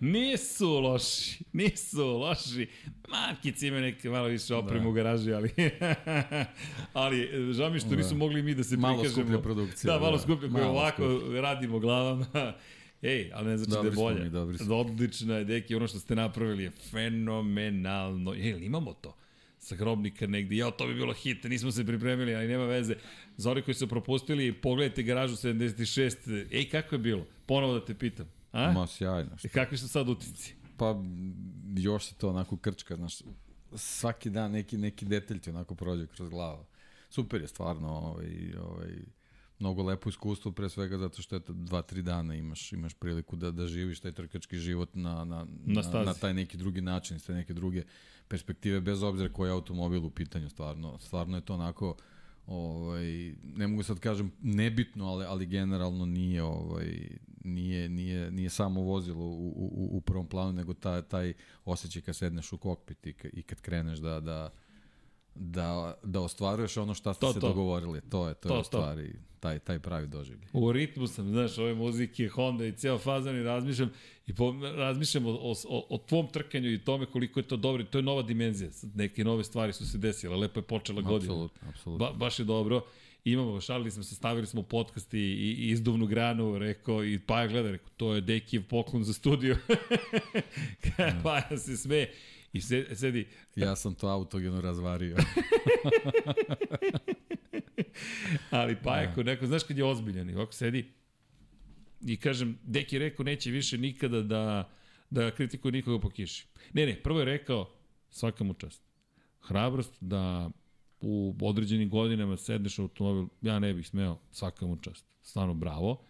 nisu 0.14 0.80
loši, 0.80 1.44
nisu 1.52 2.06
loši. 2.06 2.68
Markici 3.08 3.66
imaju 3.66 3.82
neke 3.82 4.08
malo 4.08 4.26
više 4.26 4.54
opremu 4.54 4.82
da. 4.82 4.88
u 4.88 4.92
garaži, 4.92 5.32
ali 5.32 5.50
ali 6.92 7.52
žao 7.52 7.70
mi 7.70 7.80
što 7.80 7.88
da. 7.88 7.96
nisu 7.96 8.16
mogli 8.16 8.42
mi 8.42 8.54
da 8.54 8.64
se 8.64 8.76
malo 8.76 9.02
prikažemo. 9.02 9.26
Malo 9.26 9.38
skuplja 9.38 9.42
produkcija. 9.42 9.92
Da, 9.92 10.00
malo 10.00 10.16
da. 10.16 10.22
skuplja, 10.22 10.50
koja 10.50 10.68
ovako 10.68 11.18
skuplja. 11.20 11.40
radimo 11.40 11.78
glavama. 11.78 12.26
Ej, 13.02 13.30
ali 13.34 13.48
ne 13.48 13.56
znači 13.56 13.70
dobri 13.70 13.90
da 13.90 13.94
je 13.94 14.04
bolje. 14.04 14.24
Mi, 14.24 14.30
dobri 14.30 14.58
smo. 14.58 14.76
Odlična 14.76 15.34
je, 15.34 15.44
deki, 15.44 15.74
ono 15.74 15.88
što 15.88 15.98
ste 15.98 16.14
napravili 16.14 16.62
je 16.62 16.70
fenomenalno. 16.70 18.34
Ej, 18.34 18.58
imamo 18.60 18.92
to? 18.92 19.16
Sa 19.64 19.76
grobnika 19.76 20.26
negde. 20.26 20.56
Ja, 20.56 20.70
to 20.70 20.86
bi 20.86 20.94
bilo 20.94 21.12
hit, 21.12 21.44
nismo 21.44 21.70
se 21.72 21.84
pripremili, 21.84 22.34
ali 22.34 22.48
nema 22.48 22.64
veze. 22.64 22.94
Za 23.36 23.50
oni 23.50 23.62
koji 23.62 23.74
su 23.74 23.88
propustili, 23.88 24.52
pogledajte 24.52 25.02
garažu 25.02 25.36
76. 25.36 26.46
Ej, 26.52 26.68
kako 26.70 26.94
je 26.94 26.98
bilo? 26.98 27.26
Ponovo 27.46 27.72
da 27.72 27.84
te 27.84 27.94
pitam. 27.94 28.26
A? 28.52 28.72
Ma, 28.72 28.86
sjajno. 28.86 29.38
Što? 29.38 29.46
I 29.46 29.50
kakvi 29.50 29.78
su 29.78 29.88
sad 29.88 30.08
utici? 30.08 30.54
Pa, 30.76 31.02
još 31.76 32.04
se 32.04 32.14
to 32.14 32.28
onako 32.28 32.56
krčka, 32.56 32.96
znaš, 32.96 33.18
svaki 33.74 34.30
dan 34.30 34.50
neki, 34.50 34.78
neki 34.78 35.04
detalj 35.04 35.38
ti 35.38 35.50
onako 35.50 35.74
prođe 35.74 36.06
kroz 36.06 36.28
glavu. 36.28 36.64
Super 37.10 37.40
je 37.40 37.48
stvarno, 37.48 37.88
ovaj, 37.88 38.54
ovaj, 38.60 38.92
mnogo 39.58 39.82
lepo 39.82 40.08
iskustvo, 40.08 40.52
pre 40.52 40.68
svega 40.68 40.98
zato 40.98 41.22
što 41.22 41.36
eto, 41.36 41.52
dva, 41.52 41.82
tri 41.82 42.02
dana 42.02 42.34
imaš, 42.34 42.72
imaš 42.72 42.94
priliku 42.94 43.36
da, 43.36 43.50
da 43.50 43.66
živiš 43.66 44.00
taj 44.00 44.12
trkački 44.12 44.58
život 44.58 44.94
na, 44.94 45.24
na, 45.24 45.46
na, 45.64 45.82
na, 45.92 46.02
na 46.04 46.14
taj 46.14 46.34
neki 46.34 46.56
drugi 46.56 46.80
način, 46.80 47.18
te 47.18 47.34
neke 47.34 47.54
druge 47.54 47.82
perspektive, 48.28 48.80
bez 48.80 49.02
obzira 49.02 49.32
koji 49.32 49.48
je 49.48 49.52
automobil 49.52 50.04
u 50.04 50.10
pitanju, 50.10 50.50
stvarno, 50.50 50.98
stvarno 50.98 51.36
je 51.36 51.40
to 51.40 51.54
onako, 51.54 51.96
ovaj, 52.46 53.34
ne 53.56 53.66
mogu 53.66 53.82
sad 53.82 53.98
kažem 53.98 54.32
nebitno, 54.42 55.06
ali, 55.06 55.24
ali 55.24 55.46
generalno 55.46 56.06
nije, 56.06 56.42
ovaj, 56.42 57.08
nije, 57.44 57.88
nije, 57.88 58.30
nije 58.30 58.50
samo 58.50 58.80
vozilo 58.80 59.24
u, 59.24 59.48
u, 59.48 59.88
u 59.96 60.00
prvom 60.00 60.26
planu, 60.26 60.52
nego 60.52 60.74
taj, 60.74 61.02
taj 61.02 61.32
osjećaj 61.64 62.02
kad 62.02 62.16
sedneš 62.16 62.52
u 62.52 62.58
kokpit 62.58 63.06
i 63.32 63.42
kad 63.42 63.60
kreneš 63.60 63.98
da, 63.98 64.20
da, 64.20 64.50
da, 65.34 65.94
da 66.02 66.20
ostvaruješ 66.20 66.76
ono 66.76 66.94
što 66.94 67.14
ste 67.14 67.20
to, 67.20 67.32
se 67.32 67.40
to. 67.40 67.48
dogovorili. 67.48 68.00
To 68.00 68.28
je, 68.28 68.34
to, 68.34 68.48
to 68.48 68.54
je 68.54 68.60
u 68.60 68.64
stvari 68.64 69.14
taj, 69.40 69.58
taj 69.58 69.78
pravi 69.78 70.06
doživlje. 70.06 70.46
U 70.52 70.72
ritmu 70.72 71.06
sam, 71.06 71.28
znaš, 71.28 71.58
ove 71.58 71.74
muzike, 71.74 72.28
Honda 72.28 72.66
i 72.66 72.72
ceo 72.72 72.98
fazan 72.98 73.36
i 73.36 73.42
razmišljam 73.42 73.90
i 74.26 74.34
po, 74.34 74.54
razmišljam 74.76 75.26
o, 75.26 75.30
o, 75.30 75.86
o 75.90 75.98
tvom 75.98 76.28
trkanju 76.28 76.72
i 76.72 76.78
tome 76.78 77.06
koliko 77.06 77.40
je 77.40 77.48
to 77.48 77.56
dobro. 77.56 77.84
To 77.84 77.98
je 77.98 78.02
nova 78.02 78.22
dimenzija. 78.22 78.70
Neke 78.94 79.24
nove 79.24 79.44
stvari 79.44 79.72
su 79.72 79.90
se 79.90 79.98
desile. 79.98 80.36
Lepo 80.36 80.60
je 80.60 80.64
počela 80.64 81.02
godina. 81.02 81.32
Apsolutno, 81.32 81.68
apsolutno. 81.68 82.06
Ba, 82.06 82.12
baš 82.12 82.38
je 82.38 82.44
dobro 82.44 82.84
imamo, 83.24 83.60
šalili 83.60 83.90
smo 83.90 84.02
se, 84.02 84.14
stavili 84.14 84.46
smo 84.46 84.62
podcast 84.62 85.14
i, 85.14 85.18
i 85.18 85.70
izduvnu 85.70 86.06
granu, 86.06 86.58
rekao, 86.58 87.04
i 87.04 87.18
Paja 87.18 87.46
gleda, 87.46 87.70
rekao, 87.70 87.88
to 87.96 88.14
je 88.14 88.20
Dekijev 88.20 88.62
poklon 88.68 89.04
za 89.04 89.12
studio. 89.12 89.56
Paja 91.22 91.58
se 91.58 91.76
sme 91.76 92.08
i 92.54 92.60
sedi. 92.94 93.26
Ja 93.56 93.76
sam 93.76 93.94
to 93.94 94.08
autogeno 94.08 94.60
razvario. 94.60 95.16
Ali 98.50 98.76
Paja, 98.82 99.14
ko 99.14 99.22
neko, 99.22 99.46
znaš 99.46 99.62
kad 99.62 99.78
je 99.78 99.84
ozbiljan 99.84 100.30
i 100.30 100.34
ovako 100.34 100.52
sedi 100.52 100.92
i 102.06 102.16
kažem, 102.16 102.58
Deki 102.62 102.96
je 102.96 102.98
rekao, 102.98 103.24
neće 103.24 103.50
više 103.50 103.78
nikada 103.78 104.22
da, 104.22 104.70
da 105.10 105.30
kritikuje 105.30 105.72
nikoga 105.72 106.00
po 106.00 106.10
kiši. 106.10 106.46
Ne, 106.72 106.86
ne, 106.86 107.02
prvo 107.02 107.18
je 107.18 107.24
rekao, 107.24 107.70
svaka 108.10 108.44
mu 108.44 108.54
čast. 108.54 108.82
Hrabrost 109.40 109.96
da 110.00 110.50
u 111.00 111.34
određenim 111.40 111.90
godinama 111.90 112.36
sedneš 112.36 112.78
u 112.78 112.82
automobil, 112.82 113.26
ja 113.42 113.58
ne 113.58 113.74
bih 113.74 113.88
smeo, 113.88 114.18
svaka 114.30 114.66
mu 114.66 114.76
čast. 114.76 115.06
Stvarno 115.22 115.54
bravo. 115.54 116.04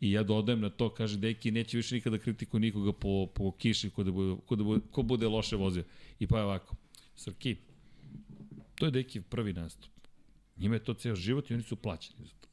I 0.00 0.12
ja 0.12 0.22
dodajem 0.22 0.60
na 0.60 0.70
to, 0.70 0.88
kaže 0.94 1.16
Deki, 1.16 1.50
neće 1.50 1.76
više 1.76 1.94
nikada 1.94 2.18
kritikuje 2.18 2.60
nikoga 2.60 2.92
po, 2.92 3.26
po 3.34 3.52
kiši 3.52 3.90
ko, 3.90 4.04
da 4.04 4.10
bude, 4.10 4.36
ko, 4.46 4.56
da 4.56 4.64
bude, 4.64 4.80
ko 4.90 5.02
bude 5.02 5.26
loše 5.26 5.56
vozio. 5.56 5.84
I 6.18 6.26
pa 6.26 6.38
je 6.38 6.44
ovako, 6.44 6.74
Srki, 7.16 7.56
to 8.74 8.86
je 8.86 8.90
Deki 8.90 9.20
prvi 9.20 9.52
nastup. 9.52 9.90
Njima 10.56 10.74
je 10.74 10.84
to 10.84 10.94
ceo 10.94 11.14
život 11.14 11.50
i 11.50 11.54
oni 11.54 11.62
su 11.62 11.76
plaćeni 11.76 12.18
za 12.24 12.32
to. 12.40 12.48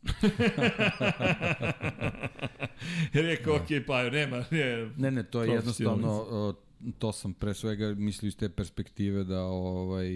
Rekao, 3.29 3.55
ok, 3.55 3.67
pa 3.87 4.09
nema. 4.09 4.43
Ne, 4.51 4.89
ne, 4.97 5.11
ne 5.11 5.23
to 5.23 5.43
je 5.43 5.51
jednostavno, 5.51 6.55
to 6.99 7.11
sam 7.11 7.33
pre 7.33 7.53
svega 7.53 7.93
mislio 7.93 8.27
iz 8.27 8.37
te 8.37 8.49
perspektive 8.49 9.23
da 9.23 9.43
ovaj, 9.43 10.07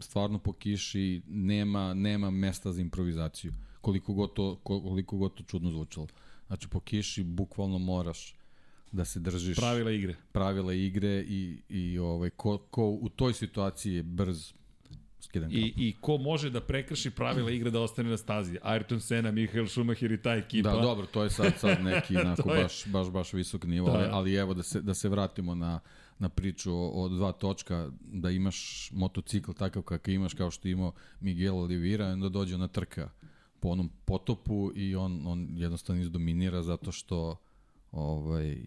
stvarno 0.00 0.38
po 0.38 0.52
kiši 0.52 1.22
nema, 1.28 1.94
nema 1.94 2.30
mesta 2.30 2.72
za 2.72 2.80
improvizaciju. 2.80 3.52
Koliko 3.80 4.12
god 4.12 4.34
to, 4.34 4.56
koliko 4.62 5.16
god 5.16 5.34
to 5.34 5.42
čudno 5.42 5.70
zvučalo. 5.70 6.06
Znači 6.48 6.68
po 6.68 6.80
kiši 6.80 7.24
bukvalno 7.24 7.78
moraš 7.78 8.34
da 8.92 9.04
se 9.04 9.20
držiš 9.20 9.56
pravila 9.56 9.90
igre. 9.90 10.14
Pravila 10.32 10.72
igre 10.72 11.24
i, 11.28 11.62
i 11.68 11.98
ovaj, 11.98 12.30
ko, 12.30 12.58
ko 12.58 12.88
u 12.88 13.08
toj 13.08 13.32
situaciji 13.32 13.94
je 13.94 14.02
brz, 14.02 14.52
skidan 15.20 15.52
I, 15.52 15.72
I 15.76 15.96
ko 16.00 16.18
može 16.18 16.50
da 16.50 16.60
prekrši 16.60 17.10
pravila 17.10 17.50
igre 17.50 17.70
da 17.70 17.80
ostane 17.80 18.10
na 18.10 18.16
stazi? 18.16 18.58
Ayrton 18.62 19.00
Senna, 19.00 19.30
Michael 19.30 19.66
Schumacher 19.66 20.12
i 20.12 20.22
ta 20.22 20.34
ekipa. 20.34 20.72
Da, 20.72 20.80
dobro, 20.80 21.06
to 21.06 21.24
je 21.24 21.30
sad, 21.30 21.52
sad 21.58 21.84
neki 21.84 22.16
onako 22.24 22.48
baš, 22.48 22.86
baš, 22.86 23.10
baš 23.10 23.32
visok 23.32 23.64
nivo, 23.64 23.90
da. 23.90 24.08
ali 24.12 24.34
evo 24.34 24.54
da 24.54 24.62
se, 24.62 24.80
da 24.80 24.94
se 24.94 25.08
vratimo 25.08 25.54
na, 25.54 25.80
na 26.18 26.28
priču 26.28 26.72
o, 26.72 27.04
o 27.04 27.08
dva 27.08 27.32
točka, 27.32 27.90
da 28.00 28.30
imaš 28.30 28.90
motocikl 28.92 29.52
takav 29.52 29.82
kakav 29.82 30.14
imaš, 30.14 30.34
kao 30.34 30.50
što 30.50 30.68
imao 30.68 30.92
Miguel 31.20 31.58
Oliveira, 31.58 32.06
onda 32.06 32.28
dođe 32.28 32.58
na 32.58 32.68
trka 32.68 33.10
po 33.60 33.68
onom 33.68 33.90
potopu 34.04 34.72
i 34.74 34.96
on, 34.96 35.26
on 35.26 35.48
jednostavno 35.58 36.02
izdominira 36.02 36.62
zato 36.62 36.92
što 36.92 37.36
ovaj, 37.92 38.64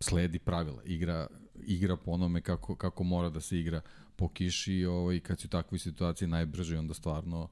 sledi 0.00 0.38
pravila, 0.38 0.82
igra, 0.84 1.26
igra 1.54 1.96
po 1.96 2.10
onome 2.10 2.40
kako, 2.40 2.76
kako 2.76 3.04
mora 3.04 3.30
da 3.30 3.40
se 3.40 3.58
igra 3.58 3.80
po 4.16 4.28
kiši 4.28 4.74
i 4.74 4.86
ovaj, 4.86 5.20
kad 5.20 5.40
si 5.40 5.46
u 5.46 5.50
takvoj 5.50 5.78
situaciji 5.78 6.28
najbrže, 6.28 6.78
onda 6.78 6.94
stvarno 6.94 7.48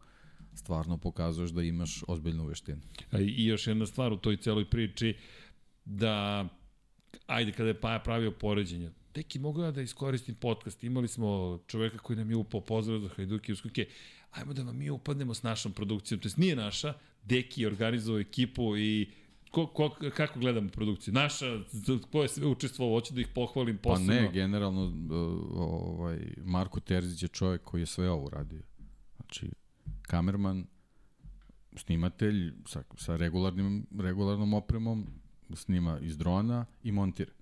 stvarno 0.54 0.98
pokazuješ 0.98 1.50
da 1.50 1.62
imaš 1.62 2.02
ozbiljnu 2.08 2.46
veštinu. 2.46 2.80
I 3.18 3.46
još 3.46 3.66
jedna 3.66 3.86
stvar 3.86 4.12
u 4.12 4.16
toj 4.16 4.36
celoj 4.36 4.70
priči, 4.70 5.16
da 5.84 6.48
ajde 7.26 7.52
kada 7.52 7.68
je 7.68 7.80
Paja 7.80 7.98
pravio 7.98 8.30
poređenje, 8.30 8.90
Deki, 9.14 9.38
mogu 9.38 9.62
ja 9.62 9.70
da 9.70 9.82
iskoristim 9.82 10.34
podcast, 10.34 10.84
imali 10.84 11.08
smo 11.08 11.58
čoveka 11.66 11.98
koji 11.98 12.16
nam 12.16 12.30
je 12.30 12.36
upao 12.36 12.60
pozdrav 12.60 13.00
za 13.00 13.08
Hajduki 13.08 13.52
Uskuke, 13.52 13.86
ajmo 14.30 14.52
da 14.52 14.62
vam 14.62 14.76
mi 14.76 14.90
upadnemo 14.90 15.34
s 15.34 15.42
našom 15.42 15.72
produkcijom, 15.72 16.20
to 16.20 16.26
jest 16.26 16.36
nije 16.36 16.56
naša, 16.56 16.94
Deki 17.24 17.62
je 17.62 17.66
organizovao 17.66 18.20
ekipu 18.20 18.76
i 18.76 19.10
ko, 19.50 19.66
ko, 19.66 19.96
kako 20.16 20.40
gledamo 20.40 20.68
produkciju? 20.68 21.14
Naša, 21.14 21.46
ko 22.10 22.22
je 22.22 22.28
sve 22.28 22.46
učestvovao, 22.46 22.96
hoću 22.96 23.14
da 23.14 23.20
ih 23.20 23.28
pohvalim 23.34 23.78
posebno. 23.78 24.14
Pa 24.14 24.20
ne, 24.20 24.32
generalno, 24.32 24.84
uh, 24.84 25.60
ovaj, 25.60 26.18
Marko 26.44 26.80
Terzić 26.80 27.22
je 27.22 27.28
čovjek 27.28 27.62
koji 27.64 27.82
je 27.82 27.86
sve 27.86 28.10
ovo 28.10 28.26
uradio. 28.26 28.62
Znači, 29.16 29.50
kamerman, 30.02 30.66
snimatelj 31.76 32.52
sa, 32.66 32.82
sa 32.96 33.16
regularnim, 33.16 33.86
regularnom 33.98 34.54
opremom, 34.54 35.06
snima 35.54 35.98
iz 36.00 36.18
drona 36.18 36.66
i 36.82 36.92
montira 36.92 37.32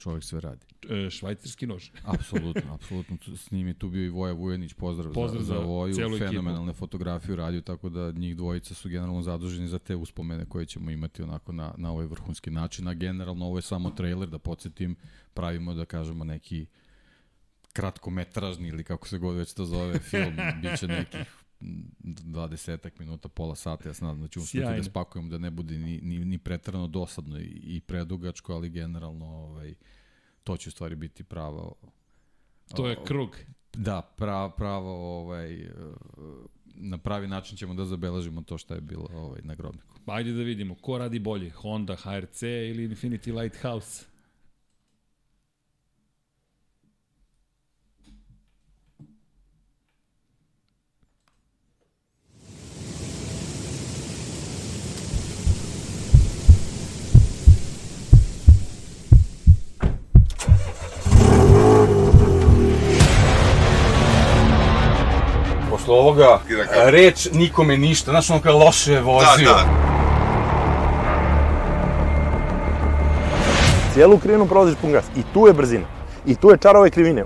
čovjek 0.00 0.24
sve 0.24 0.40
radi. 0.40 0.66
E, 0.88 1.10
švajcarski 1.10 1.66
nož. 1.66 1.88
apsolutno, 2.14 2.74
apsolutno. 2.74 3.16
S 3.36 3.50
njim 3.50 3.66
je 3.66 3.74
tu 3.74 3.88
bio 3.88 4.04
i 4.04 4.08
Voja 4.08 4.32
Vujanić, 4.32 4.72
pozdrav, 4.72 5.12
pozdrav 5.12 5.42
za, 5.42 5.54
za 5.54 5.60
Voju, 5.60 5.94
fenomenalne 6.18 6.70
ekipu. 6.70 6.78
fotografiju 6.78 7.36
radio, 7.36 7.60
tako 7.60 7.88
da 7.88 8.12
njih 8.12 8.36
dvojica 8.36 8.74
su 8.74 8.88
generalno 8.88 9.22
zaduženi 9.22 9.68
za 9.68 9.78
te 9.78 9.96
uspomene 9.96 10.46
koje 10.46 10.66
ćemo 10.66 10.90
imati 10.90 11.22
onako 11.22 11.52
na, 11.52 11.74
na 11.76 11.92
ovaj 11.92 12.06
vrhunski 12.06 12.50
način, 12.50 12.88
a 12.88 12.94
generalno 12.94 13.46
ovo 13.46 13.58
je 13.58 13.62
samo 13.62 13.90
trailer, 13.90 14.28
da 14.28 14.38
podsjetim, 14.38 14.96
pravimo 15.34 15.74
da 15.74 15.84
kažemo 15.84 16.24
neki 16.24 16.66
kratkometražni 17.72 18.68
ili 18.68 18.84
kako 18.84 19.08
se 19.08 19.18
god 19.18 19.36
već 19.36 19.54
to 19.54 19.64
zove 19.64 19.98
film, 19.98 20.36
bit 20.62 20.78
će 20.78 20.86
nekih 20.86 21.20
20 21.60 22.90
minuta, 22.98 23.28
pola 23.28 23.54
sata, 23.54 23.88
ja 23.88 23.92
znam 23.92 24.20
da 24.20 24.28
ćemo 24.28 24.46
sve 24.46 24.76
da 24.76 24.82
spakujemo 24.82 25.28
da 25.28 25.38
ne 25.38 25.50
bude 25.50 25.78
ni, 25.78 26.00
ni, 26.02 26.24
ni 26.24 26.38
pretrano 26.38 26.86
dosadno 26.86 27.38
i, 27.38 27.60
i 27.64 27.80
predugačko, 27.80 28.54
ali 28.54 28.70
generalno 28.70 29.26
ovaj, 29.26 29.74
to 30.44 30.56
će 30.56 30.68
u 30.68 30.72
stvari 30.72 30.94
biti 30.94 31.24
pravo... 31.24 31.74
To 32.76 32.88
je 32.88 32.96
krug. 33.04 33.36
Da, 33.72 34.02
pravo, 34.16 34.50
pravo 34.50 35.20
ovaj, 35.20 35.70
na 36.74 36.98
pravi 36.98 37.28
način 37.28 37.56
ćemo 37.56 37.74
da 37.74 37.84
zabeležimo 37.84 38.42
to 38.42 38.58
što 38.58 38.74
je 38.74 38.80
bilo 38.80 39.08
ovaj, 39.12 39.40
na 39.42 39.54
grobniku. 39.54 39.94
Ajde 40.06 40.32
da 40.32 40.42
vidimo, 40.42 40.74
ko 40.74 40.98
radi 40.98 41.18
bolje, 41.18 41.50
Honda, 41.50 41.96
HRC 41.96 42.42
ili 42.42 42.88
Infinity 42.88 43.40
Lighthouse? 43.40 44.09
Posle 65.90 65.98
ovoga 65.98 66.40
da 66.74 66.90
reč 66.90 67.28
nikome 67.32 67.76
ništa, 67.76 68.10
znaš 68.10 68.30
ono 68.30 68.40
kao 68.40 68.58
loše 68.58 68.92
je 68.92 69.00
vozio. 69.00 69.48
Da, 69.48 69.52
da. 69.52 69.64
Cijelu 73.94 74.18
krivinu 74.18 74.46
prolaziš 74.46 74.78
pun 74.80 74.92
gas 74.92 75.04
i 75.16 75.22
tu 75.34 75.46
je 75.46 75.52
brzina. 75.52 75.86
I 76.26 76.34
tu 76.34 76.50
je 76.50 76.58
čar 76.58 76.76
ove 76.76 76.90
krivine. 76.90 77.24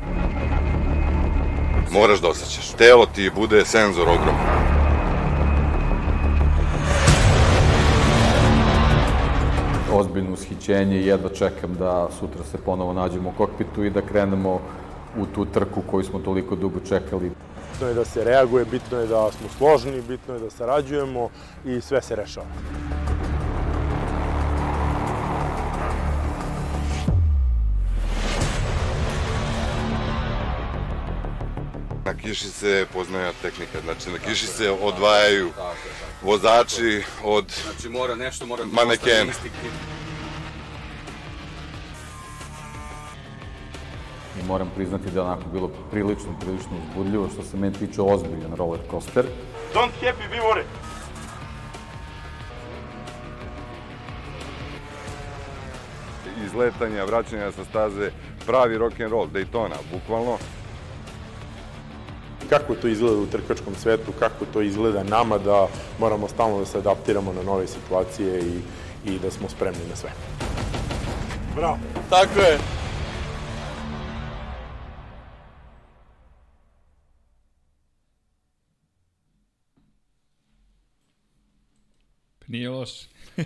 Moraš 1.91 2.21
da 2.21 2.29
osjećaš. 2.29 2.69
Telo 2.69 3.07
ti 3.07 3.31
bude 3.35 3.65
senzor 3.65 4.09
ogrom. 4.09 4.35
Ozbiljno 9.93 10.33
ushićenje 10.33 10.97
i 10.97 11.07
jedva 11.07 11.31
čekam 11.31 11.75
da 11.75 12.09
sutra 12.19 12.45
se 12.45 12.59
ponovo 12.59 12.93
nađemo 12.93 13.29
u 13.29 13.33
kokpitu 13.33 13.85
i 13.85 13.91
da 13.91 14.01
krenemo 14.01 14.61
u 15.19 15.27
tu 15.35 15.45
trku 15.45 15.83
koju 15.91 16.05
smo 16.05 16.19
toliko 16.19 16.57
dugo 16.57 16.81
čekali 16.89 17.31
bitno 17.85 18.01
je 18.01 18.05
da 18.05 18.05
se 18.05 18.25
reaguje, 18.25 18.65
bitno 18.65 18.99
je 18.99 19.07
da 19.07 19.31
smo 19.33 19.49
složni, 19.59 20.03
bitno 20.09 20.35
je 20.35 20.41
da 20.41 20.51
sarađujemo 20.51 21.31
i 21.65 21.81
sve 21.81 22.03
se 22.03 22.17
rešava. 22.17 22.47
Na 32.05 32.15
kiši 32.15 32.49
se 32.49 32.87
poznaja 32.93 33.33
tehnika, 33.43 33.81
znači 33.85 34.11
na 34.11 34.19
kiši 34.19 34.47
se 34.47 34.71
odvajaju 34.71 35.51
vozači 36.23 37.03
od 37.25 37.53
znači, 37.65 37.89
mora 37.89 38.15
nešto, 38.15 38.47
mora 38.47 38.65
manekena. 38.65 39.33
Moram 44.43 44.71
priznati 44.75 45.11
da 45.11 45.21
je 45.21 45.27
onako 45.27 45.43
bilo 45.53 45.71
prilično, 45.91 46.39
prilično 46.41 46.71
uzbudljivo, 46.89 47.29
što 47.33 47.43
se 47.43 47.57
meni 47.57 47.75
tiče 47.75 48.03
ozbiljan 48.03 48.55
roller 48.57 48.81
coaster. 48.91 49.25
Don't 49.75 49.93
happy, 50.01 50.29
be 50.31 50.39
worried. 50.39 50.65
Izletanja, 56.47 57.05
vraćanja 57.05 57.53
sa 57.53 57.65
staze, 57.65 58.11
pravi 58.47 58.79
rock 58.79 59.01
and 59.01 59.11
roll, 59.11 59.29
Daytona, 59.29 59.77
bukvalno. 59.93 60.39
kako 62.49 62.75
to 62.75 62.89
izgleda 62.89 63.17
u 63.17 63.27
trkačkom 63.27 63.75
svetu, 63.75 64.13
kako 64.19 64.45
to 64.53 64.61
izgleda 64.61 65.03
nama, 65.03 65.39
da 65.39 65.67
moramo 65.99 66.29
stalno 66.29 66.59
da 66.59 66.67
se 66.67 66.79
adaptiramo 66.79 67.33
na 67.33 67.43
nove 67.43 67.67
situacije 67.67 68.41
i, 68.41 68.61
i 69.05 69.19
da 69.19 69.31
smo 69.31 69.49
spremni 69.49 69.81
na 69.91 69.97
sve. 69.97 70.11
Bravo. 71.57 71.79
Tako 72.11 72.41
je. 72.41 72.84
Nije 82.49 82.71
loš. 82.71 82.91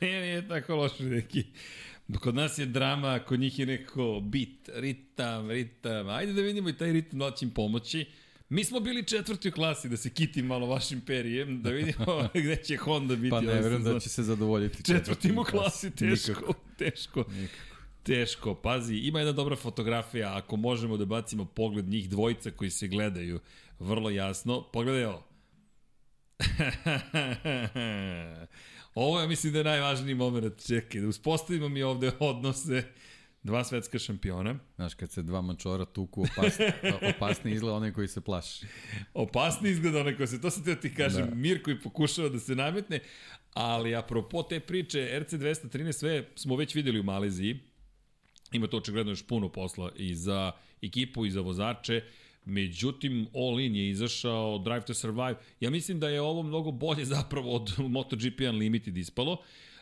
nije, 0.00 0.20
nije 0.20 0.48
tako 0.48 0.74
loš, 0.74 0.98
neki. 0.98 1.44
Kod 2.20 2.34
nas 2.34 2.58
je 2.58 2.66
drama, 2.66 3.18
kod 3.18 3.40
njih 3.40 3.58
je 3.58 3.66
neko 3.66 4.20
bit, 4.24 4.70
ritam, 4.74 5.50
ritam. 5.50 6.08
Ajde 6.08 6.32
da 6.32 6.42
vidimo 6.42 6.68
i 6.68 6.76
taj 6.76 6.92
ritam 6.92 7.18
da 7.18 7.30
će 7.30 7.44
im 7.44 7.50
pomoći. 7.50 8.06
Mi 8.48 8.64
smo 8.64 8.80
bili 8.80 9.04
četvrti 9.04 9.48
u 9.48 9.52
klasi, 9.52 9.88
da 9.88 9.96
se 9.96 10.10
kitim 10.10 10.46
malo 10.46 10.66
vašim 10.66 11.00
perijem, 11.00 11.62
da 11.62 11.70
vidimo 11.70 12.28
gde 12.34 12.56
će 12.56 12.76
Honda 12.76 13.16
biti. 13.16 13.30
Pa 13.30 13.40
ne 13.40 13.52
verujem 13.52 13.82
da 13.82 14.00
će 14.00 14.08
se 14.08 14.22
zadovoljiti. 14.22 14.84
Četvrtim 14.84 15.38
u 15.38 15.44
klasi, 15.44 15.90
teško, 15.90 16.30
Nikako. 16.30 16.54
teško. 16.78 17.24
Nikako. 17.28 17.76
Teško, 18.02 18.54
pazi, 18.54 18.94
ima 18.94 19.18
jedna 19.18 19.32
dobra 19.32 19.56
fotografija, 19.56 20.36
ako 20.36 20.56
možemo 20.56 20.96
da 20.96 21.04
bacimo 21.04 21.44
pogled 21.44 21.88
njih 21.88 22.10
dvojica 22.10 22.50
koji 22.50 22.70
se 22.70 22.88
gledaju, 22.88 23.40
vrlo 23.78 24.10
jasno. 24.10 24.62
Pogledaj 24.62 25.04
ovo. 25.04 25.26
Ovo 28.94 29.20
ja 29.20 29.26
mislim 29.26 29.52
da 29.52 29.58
je 29.58 29.64
najvažniji 29.64 30.14
moment. 30.14 30.66
Čekaj, 30.66 31.00
da 31.00 31.08
uspostavimo 31.08 31.68
mi 31.68 31.82
ovde 31.82 32.12
odnose 32.18 32.84
dva 33.42 33.64
svetska 33.64 33.98
šampiona. 33.98 34.58
Znaš, 34.76 34.94
kad 34.94 35.10
se 35.10 35.22
dva 35.22 35.40
mačora 35.40 35.84
tuku, 35.84 36.22
opasni, 36.22 36.66
opasni 37.16 37.52
izgleda 37.52 37.76
onaj 37.76 37.92
koji 37.92 38.08
se 38.08 38.20
plaši. 38.20 38.66
Opasni 39.14 39.70
izgleda 39.70 40.00
onaj 40.00 40.16
koji 40.16 40.26
se, 40.26 40.40
to 40.40 40.50
sam 40.50 40.64
te 40.64 40.80
ti 40.80 40.94
kažem, 40.94 41.28
da. 41.28 41.34
Mir 41.34 41.62
koji 41.62 41.80
pokušava 41.80 42.28
da 42.28 42.38
se 42.38 42.54
nametne, 42.54 43.00
ali 43.54 43.94
apropo 43.94 44.42
te 44.42 44.60
priče, 44.60 44.98
RC213 44.98 45.92
sve 45.92 46.28
smo 46.34 46.56
već 46.56 46.74
videli 46.74 47.00
u 47.00 47.02
Maleziji, 47.02 47.60
ima 48.52 48.66
to 48.66 48.76
očigledno 48.76 49.12
još 49.12 49.26
puno 49.26 49.52
posla 49.52 49.92
i 49.96 50.14
za 50.14 50.52
ekipu 50.82 51.26
i 51.26 51.30
za 51.30 51.40
vozače, 51.40 52.02
Međutim, 52.46 53.26
All 53.34 53.60
In 53.60 53.76
je 53.76 53.88
izašao, 53.88 54.58
Drive 54.58 54.80
to 54.80 54.94
Survive. 54.94 55.36
Ja 55.60 55.70
mislim 55.70 56.00
da 56.00 56.08
je 56.08 56.20
ovo 56.20 56.42
mnogo 56.42 56.70
bolje 56.70 57.04
zapravo 57.04 57.54
od 57.54 57.74
MotoGP 57.94 58.40
Unlimited 58.50 58.96
ispalo. 58.96 59.36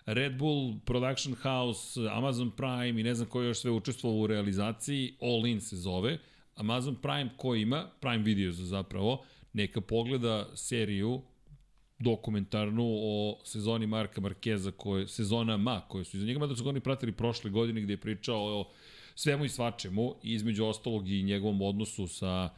Red 0.06 0.38
Bull, 0.38 0.74
Production 0.84 1.34
House, 1.34 2.00
Amazon 2.10 2.50
Prime 2.50 3.00
i 3.00 3.02
ne 3.02 3.14
znam 3.14 3.28
ko 3.28 3.42
je 3.42 3.48
još 3.48 3.58
sve 3.58 3.70
učestvovao 3.70 4.20
u 4.20 4.26
realizaciji, 4.26 5.14
All 5.20 5.46
In 5.46 5.60
se 5.60 5.76
zove. 5.76 6.18
Amazon 6.54 6.96
Prime 7.02 7.30
ko 7.36 7.54
ima, 7.54 7.90
Prime 8.00 8.24
Videos 8.24 8.56
zapravo, 8.56 9.24
neka 9.52 9.80
pogleda 9.80 10.48
seriju 10.54 11.22
dokumentarnu 11.98 12.84
o 12.86 13.40
sezoni 13.44 13.86
Marka 13.86 14.20
Markeza, 14.20 14.70
koje, 14.70 15.08
sezona 15.08 15.56
Ma, 15.56 15.80
koje 15.88 16.04
su 16.04 16.16
iza 16.16 16.26
njega, 16.26 16.38
mada 16.38 16.56
su 16.56 16.64
ga 16.64 16.70
oni 16.70 16.80
pratili 16.80 17.12
prošle 17.12 17.50
godine 17.50 17.80
gde 17.80 17.92
je 17.92 18.00
pričao 18.00 18.60
o 18.60 18.70
svemu 19.14 19.44
i 19.44 19.48
svačemu, 19.48 20.14
između 20.22 20.64
ostalog 20.64 21.10
i 21.10 21.22
njegovom 21.22 21.62
odnosu 21.62 22.06
sa 22.06 22.50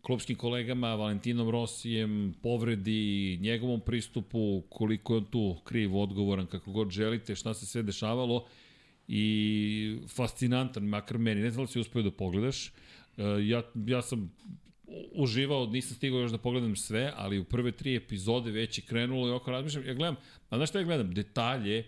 klopskim 0.00 0.36
kolegama, 0.36 0.94
Valentinom 0.94 1.50
Rosijem, 1.50 2.34
povredi, 2.42 3.38
njegovom 3.40 3.80
pristupu, 3.80 4.62
koliko 4.68 5.14
je 5.14 5.18
on 5.18 5.24
tu 5.24 5.56
kriv, 5.64 5.96
odgovoran, 5.96 6.46
kako 6.46 6.72
god 6.72 6.90
želite, 6.90 7.34
šta 7.34 7.54
se 7.54 7.66
sve 7.66 7.82
dešavalo 7.82 8.46
i 9.08 9.98
fascinantan, 10.08 10.84
makar 10.84 11.18
meni, 11.18 11.40
ne 11.40 11.50
znam 11.50 11.66
da 11.66 11.72
si 11.72 11.80
uspio 11.80 12.02
da 12.02 12.10
pogledaš, 12.10 12.68
e, 12.68 12.72
ja, 13.42 13.62
ja 13.86 14.02
sam 14.02 14.32
uživao, 15.12 15.66
nisam 15.66 15.96
stigao 15.96 16.20
još 16.20 16.30
da 16.30 16.38
pogledam 16.38 16.76
sve, 16.76 17.12
ali 17.16 17.38
u 17.38 17.44
prve 17.44 17.72
tri 17.72 17.96
epizode 17.96 18.50
već 18.50 18.78
je 18.78 18.82
krenulo 18.82 19.28
i 19.28 19.32
oko 19.32 19.50
razmišljam, 19.50 19.86
ja 19.86 19.94
gledam, 19.94 20.16
a 20.48 20.56
znaš 20.56 20.68
šta 20.68 20.78
ja 20.78 20.84
gledam? 20.84 21.14
Detalje, 21.14 21.84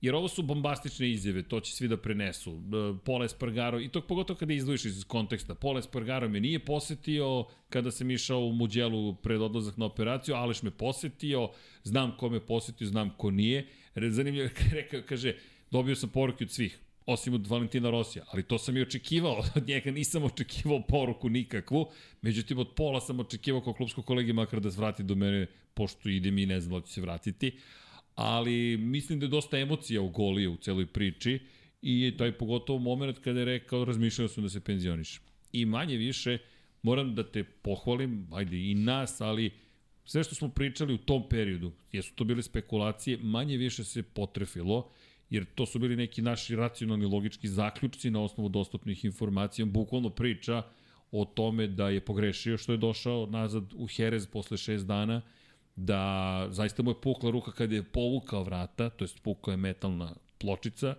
Jer 0.00 0.14
ovo 0.14 0.28
su 0.28 0.42
bombastične 0.42 1.10
izjave, 1.10 1.42
to 1.42 1.60
će 1.60 1.72
svi 1.72 1.88
da 1.88 1.96
prenesu. 1.96 2.50
E, 2.50 2.98
Pola 3.04 3.24
Espargaro, 3.24 3.80
i 3.80 3.88
to 3.88 4.00
pogotovo 4.00 4.38
kada 4.38 4.52
izdvojiš 4.52 4.84
iz 4.84 5.04
konteksta, 5.04 5.54
Pola 5.54 5.78
Espargaro 5.78 6.28
me 6.28 6.40
nije 6.40 6.58
posetio 6.58 7.44
kada 7.68 7.90
sam 7.90 8.10
išao 8.10 8.40
u 8.40 8.52
Muđelu 8.52 9.14
pred 9.14 9.42
odlazak 9.42 9.76
na 9.76 9.86
operaciju, 9.86 10.34
Aleš 10.34 10.62
me 10.62 10.70
posetio, 10.70 11.50
znam 11.82 12.16
ko 12.16 12.28
me 12.28 12.40
posetio, 12.40 12.86
znam 12.86 13.10
ko 13.16 13.30
nije. 13.30 13.66
Zanimljivo 13.96 14.48
rekao, 14.72 15.02
kaže, 15.08 15.34
dobio 15.70 15.96
sam 15.96 16.10
poruke 16.10 16.44
od 16.44 16.50
svih, 16.50 16.78
osim 17.06 17.34
od 17.34 17.46
Valentina 17.46 17.90
Rosija, 17.90 18.24
ali 18.32 18.42
to 18.42 18.58
sam 18.58 18.76
i 18.76 18.82
očekivao 18.82 19.42
od 19.56 19.68
njega, 19.68 19.90
nisam 19.90 20.24
očekivao 20.24 20.82
poruku 20.88 21.28
nikakvu, 21.28 21.90
međutim 22.22 22.58
od 22.58 22.68
pola 22.76 23.00
sam 23.00 23.20
očekivao 23.20 23.60
kao 23.60 23.72
klubsko 23.72 24.02
kolegi 24.02 24.32
makar 24.32 24.60
da 24.60 24.70
se 24.70 24.80
vrati 24.80 25.02
do 25.02 25.14
mene, 25.14 25.46
pošto 25.74 26.08
idem 26.08 26.38
i 26.38 26.46
ne 26.46 26.60
znam 26.60 26.80
da 26.80 26.86
će 26.86 26.92
se 26.92 27.00
vratiti, 27.00 27.52
ali 28.18 28.76
mislim 28.76 29.20
da 29.20 29.26
je 29.26 29.30
dosta 29.30 29.58
emocija 29.58 30.02
u 30.02 30.12
u 30.52 30.56
celoj 30.56 30.86
priči 30.86 31.38
i 31.82 32.14
taj 32.18 32.32
pogotovo 32.32 32.78
moment 32.78 33.18
kada 33.18 33.38
je 33.38 33.44
rekao 33.44 33.84
razmišljao 33.84 34.28
sam 34.28 34.42
da 34.42 34.50
se 34.50 34.60
penzioniš. 34.60 35.20
I 35.52 35.64
manje 35.64 35.96
više 35.96 36.38
moram 36.82 37.14
da 37.14 37.22
te 37.22 37.44
pohvalim, 37.44 38.26
ajde 38.32 38.70
i 38.70 38.74
nas, 38.74 39.20
ali 39.20 39.50
sve 40.04 40.24
što 40.24 40.34
smo 40.34 40.48
pričali 40.48 40.94
u 40.94 40.98
tom 40.98 41.28
periodu, 41.28 41.72
jesu 41.92 42.14
to 42.14 42.24
bile 42.24 42.42
spekulacije, 42.42 43.18
manje 43.22 43.56
više 43.56 43.84
se 43.84 44.02
potrefilo, 44.02 44.90
jer 45.30 45.44
to 45.54 45.66
su 45.66 45.78
bili 45.78 45.96
neki 45.96 46.22
naši 46.22 46.56
racionalni 46.56 47.06
logički 47.06 47.48
zaključci 47.48 48.10
na 48.10 48.22
osnovu 48.22 48.48
dostupnih 48.48 49.04
informacija. 49.04 49.66
Bukvalno 49.66 50.10
priča 50.10 50.62
o 51.12 51.24
tome 51.24 51.66
da 51.66 51.88
je 51.88 52.00
pogrešio 52.00 52.58
što 52.58 52.72
je 52.72 52.78
došao 52.78 53.26
nazad 53.26 53.72
u 53.74 53.88
Jerez 53.98 54.26
posle 54.26 54.56
šest 54.56 54.86
dana, 54.86 55.22
da 55.78 56.46
zaista 56.50 56.82
mu 56.82 56.90
je 56.90 57.00
pukla 57.00 57.30
ruka 57.30 57.52
kad 57.52 57.72
je 57.72 57.82
povukao 57.82 58.42
vrata, 58.44 58.90
to 58.90 59.04
jest 59.04 59.22
pukao 59.22 59.52
je 59.52 59.56
metalna 59.56 60.14
pločica, 60.38 60.94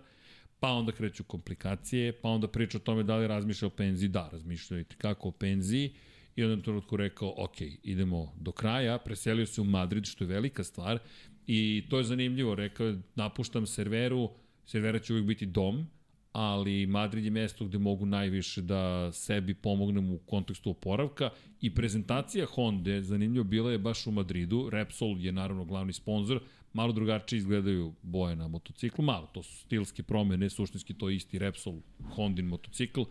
pa 0.60 0.68
onda 0.68 0.92
kreću 0.92 1.24
komplikacije, 1.24 2.12
pa 2.12 2.28
onda 2.28 2.48
priča 2.48 2.78
o 2.78 2.80
tome 2.80 3.02
da 3.02 3.16
li 3.16 3.26
razmišlja 3.26 3.66
o 3.66 3.70
penziji, 3.70 4.08
da, 4.08 4.28
razmišlja 4.32 4.80
i 4.80 4.84
kako 4.84 5.28
o 5.28 5.32
penziji, 5.32 5.92
i 6.36 6.44
onda 6.44 6.62
trenutku 6.62 6.96
rekao, 6.96 7.34
ok, 7.36 7.60
idemo 7.82 8.32
do 8.40 8.52
kraja, 8.52 8.98
preselio 8.98 9.46
se 9.46 9.60
u 9.60 9.64
Madrid, 9.64 10.04
što 10.06 10.24
je 10.24 10.28
velika 10.28 10.64
stvar, 10.64 10.98
i 11.46 11.84
to 11.90 11.98
je 11.98 12.04
zanimljivo, 12.04 12.54
rekao 12.54 12.86
je, 12.86 12.98
napuštam 13.14 13.66
serveru, 13.66 14.30
servera 14.66 14.98
će 14.98 15.12
uvijek 15.12 15.26
biti 15.26 15.46
dom, 15.46 15.86
ali 16.32 16.86
Madrid 16.86 17.24
je 17.24 17.30
mesto 17.30 17.64
gde 17.64 17.78
mogu 17.78 18.06
najviše 18.06 18.62
da 18.62 19.12
sebi 19.12 19.54
pomognem 19.54 20.10
u 20.10 20.18
kontekstu 20.18 20.70
oporavka. 20.70 21.30
I 21.60 21.74
prezentacija 21.74 22.46
Honda, 22.46 23.00
zanimljivo, 23.00 23.44
bila 23.44 23.72
je 23.72 23.78
baš 23.78 24.06
u 24.06 24.10
Madridu, 24.10 24.68
Repsol 24.70 25.18
je 25.18 25.32
naravno 25.32 25.64
glavni 25.64 25.92
sponsor, 25.92 26.40
malo 26.72 26.92
drugačije 26.92 27.38
izgledaju 27.38 27.94
boje 28.02 28.36
na 28.36 28.48
motociklu, 28.48 29.04
malo, 29.04 29.26
to 29.26 29.42
su 29.42 29.56
stilske 29.56 30.02
promene, 30.02 30.50
suštinski 30.50 30.94
to 30.94 31.08
je 31.08 31.16
isti 31.16 31.38
Repsol 31.38 31.74
Hondin 32.14 32.46
motocikl, 32.46 33.02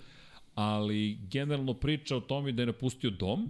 ali 0.56 1.18
generalno 1.32 1.74
priča 1.74 2.18
o 2.18 2.22
tome 2.22 2.52
da 2.52 2.62
je 2.62 2.66
napustio 2.66 3.10
dom, 3.10 3.50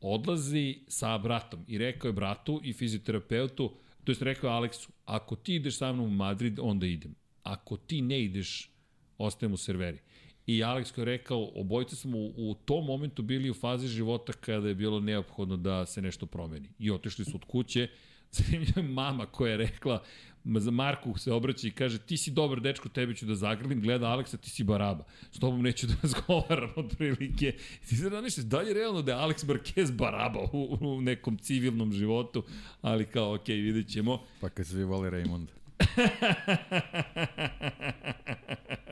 odlazi 0.00 0.78
sa 0.88 1.18
bratom. 1.18 1.64
I 1.68 1.78
rekao 1.78 2.08
je 2.08 2.12
bratu 2.12 2.60
i 2.64 2.72
fizioterapeutu, 2.72 3.72
to 4.04 4.12
jest 4.12 4.22
rekao 4.22 4.48
je 4.48 4.54
Aleksu, 4.54 4.88
ako 5.04 5.36
ti 5.36 5.54
ideš 5.54 5.76
sa 5.76 5.92
mnom 5.92 6.06
u 6.06 6.10
Madrid, 6.10 6.58
onda 6.58 6.86
idem. 6.86 7.14
Ako 7.42 7.76
ti 7.76 8.02
ne 8.02 8.22
ideš, 8.22 8.73
ostajemo 9.18 9.56
serveri. 9.56 9.98
I 10.46 10.62
Alex 10.62 10.94
koji 10.94 11.02
je 11.02 11.06
rekao, 11.06 11.50
obojica 11.54 11.96
smo 11.96 12.18
u, 12.18 12.32
u 12.36 12.54
tom 12.54 12.84
momentu 12.84 13.22
bili 13.22 13.50
u 13.50 13.54
fazi 13.54 13.88
života 13.88 14.32
kada 14.32 14.68
je 14.68 14.74
bilo 14.74 15.00
neophodno 15.00 15.56
da 15.56 15.86
se 15.86 16.02
nešto 16.02 16.26
promeni. 16.26 16.68
I 16.78 16.90
otišli 16.90 17.24
su 17.24 17.32
od 17.34 17.44
kuće. 17.44 17.88
Zanimljiva 18.34 18.82
je 18.82 18.88
mama 18.88 19.26
koja 19.26 19.50
je 19.50 19.56
rekla, 19.56 20.02
za 20.44 20.70
Marku 20.70 21.18
se 21.18 21.32
obraća 21.32 21.68
i 21.68 21.70
kaže, 21.70 21.98
ti 21.98 22.16
si 22.16 22.30
dobar 22.30 22.60
dečko, 22.60 22.88
tebi 22.88 23.16
ću 23.16 23.26
da 23.26 23.34
zagrlim, 23.34 23.80
gleda 23.80 24.06
Aleksa, 24.06 24.36
ti 24.36 24.50
si 24.50 24.64
baraba. 24.64 25.04
S 25.32 25.38
tobom 25.38 25.62
neću 25.62 25.86
da 25.86 25.94
razgovaram 26.02 26.72
od 26.76 26.94
prilike. 26.98 27.54
Ti 27.88 27.96
se 27.96 28.08
razmišljaš, 28.08 28.46
da 28.46 28.60
li 28.60 28.68
je 28.68 28.74
realno 28.74 29.02
da 29.02 29.12
je 29.12 29.18
Alex 29.18 29.46
Marquez 29.46 29.92
baraba 29.92 30.40
u, 30.52 30.78
u 30.80 31.00
nekom 31.00 31.38
civilnom 31.38 31.92
životu, 31.92 32.42
ali 32.82 33.04
kao, 33.04 33.34
ok, 33.34 33.48
vidjet 33.48 33.88
ćemo. 33.88 34.22
Pa 34.40 34.48
kad 34.48 34.66
svi 34.66 34.84
vole 34.84 35.10
Raymonda. 35.10 35.52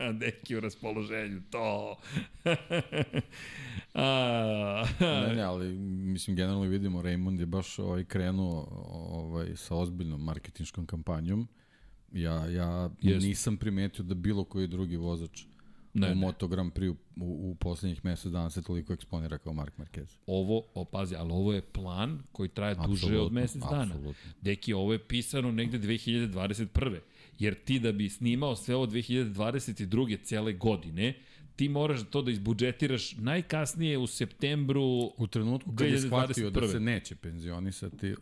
Neki 0.21 0.57
u 0.57 0.61
raspoloženju, 0.61 1.43
to. 1.51 1.97
A, 3.95 4.85
ne, 5.01 5.35
ne, 5.37 5.43
ali 5.43 5.73
mislim 5.79 6.37
generalno 6.37 6.65
vidimo 6.65 7.03
Raymond 7.03 7.41
je 7.41 7.47
baš 7.47 7.79
ovaj 7.79 8.05
krenuo 8.05 8.69
ovaj 9.13 9.57
sa 9.57 9.77
ozbiljnom 9.77 10.25
marketinškom 10.25 10.87
kampanjom. 10.87 11.49
Ja 12.13 12.47
ja 12.47 12.91
yes. 13.03 13.23
nisam 13.23 13.57
primetio 13.57 14.05
da 14.05 14.15
bilo 14.15 14.45
koji 14.45 14.67
drugi 14.67 14.97
vozač 14.97 15.45
ne, 15.95 16.13
u 16.13 16.15
Moto 16.15 16.49
Grand 16.49 16.73
Prix 16.73 16.91
u, 16.91 16.97
u, 17.21 17.51
u 17.51 17.55
poslednjih 17.55 18.05
mesec 18.05 18.33
dana 18.33 18.51
se 18.51 18.63
toliko 18.63 18.93
eksponira 18.93 19.39
kao 19.39 19.53
Mark 19.53 19.73
Marquez. 19.79 20.17
Ovo, 20.27 20.65
opazi, 20.75 21.17
ali 21.17 21.33
ovo 21.33 21.53
je 21.53 21.61
plan 21.61 22.23
koji 22.33 22.49
traje 22.49 22.75
duže 22.75 22.93
absolutno, 22.93 23.27
od 23.27 23.33
mesec 23.33 23.63
dana. 23.63 23.83
Absolutno. 23.83 24.33
Deki, 24.41 24.73
ovo 24.73 24.93
je 24.93 24.99
pisano 24.99 25.53
negde 25.53 25.79
2021. 25.79 26.99
Jer 27.39 27.55
ti 27.65 27.79
da 27.79 27.93
bi 27.93 28.09
snimao 28.09 28.57
sve 28.57 28.75
ovo 28.75 28.87
2022. 28.87 30.19
cele 30.23 30.53
godine, 30.53 31.15
ti 31.57 31.69
moraš 31.69 32.01
to 32.11 32.23
da 32.23 32.31
izbudžetiraš 32.31 33.17
najkasnije 33.17 33.99
u 33.99 34.07
septembru 34.07 35.13
U 35.17 35.27
trenutku 35.27 35.75
kad 35.77 35.89
je 35.89 35.99
shvatio 35.99 36.51
da 36.51 36.69
se 36.69 36.81
neće 36.81 37.17
penzionisati, 37.17 38.15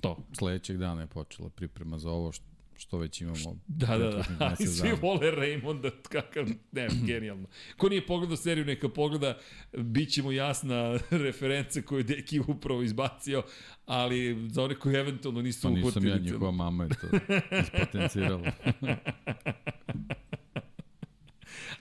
to. 0.00 0.16
sledećeg 0.32 0.76
dana 0.76 1.00
je 1.00 1.06
počela 1.06 1.48
priprema 1.48 1.98
za 1.98 2.10
ovo 2.10 2.32
što 2.32 2.44
što 2.78 2.98
već 2.98 3.20
imamo. 3.20 3.60
Da, 3.66 3.98
da, 3.98 4.24
da. 4.38 4.56
I 4.60 4.66
svi 4.66 4.92
vole 5.02 5.30
Raymonda, 5.30 5.90
kakav, 6.02 6.48
ne, 6.72 6.88
genijalno. 7.06 7.48
Ko 7.76 7.88
nije 7.88 8.06
pogledao 8.06 8.36
seriju, 8.36 8.64
neka 8.64 8.88
pogleda, 8.88 9.38
bit 9.72 10.10
će 10.12 10.22
mu 10.22 10.32
jasna 10.32 10.98
reference 11.10 11.82
koju 11.82 12.02
Deki 12.02 12.40
upravo 12.40 12.82
izbacio, 12.82 13.42
ali 13.86 14.48
za 14.50 14.64
one 14.64 14.74
koji 14.74 14.94
eventualno 14.94 15.42
nisu 15.42 15.62
pa 15.62 15.70
nisam 15.70 16.06
ja, 16.06 16.18
njihova 16.18 16.50
mama 16.50 16.84
je 16.84 16.90
to 16.90 17.06
ispotencirala. 17.62 18.52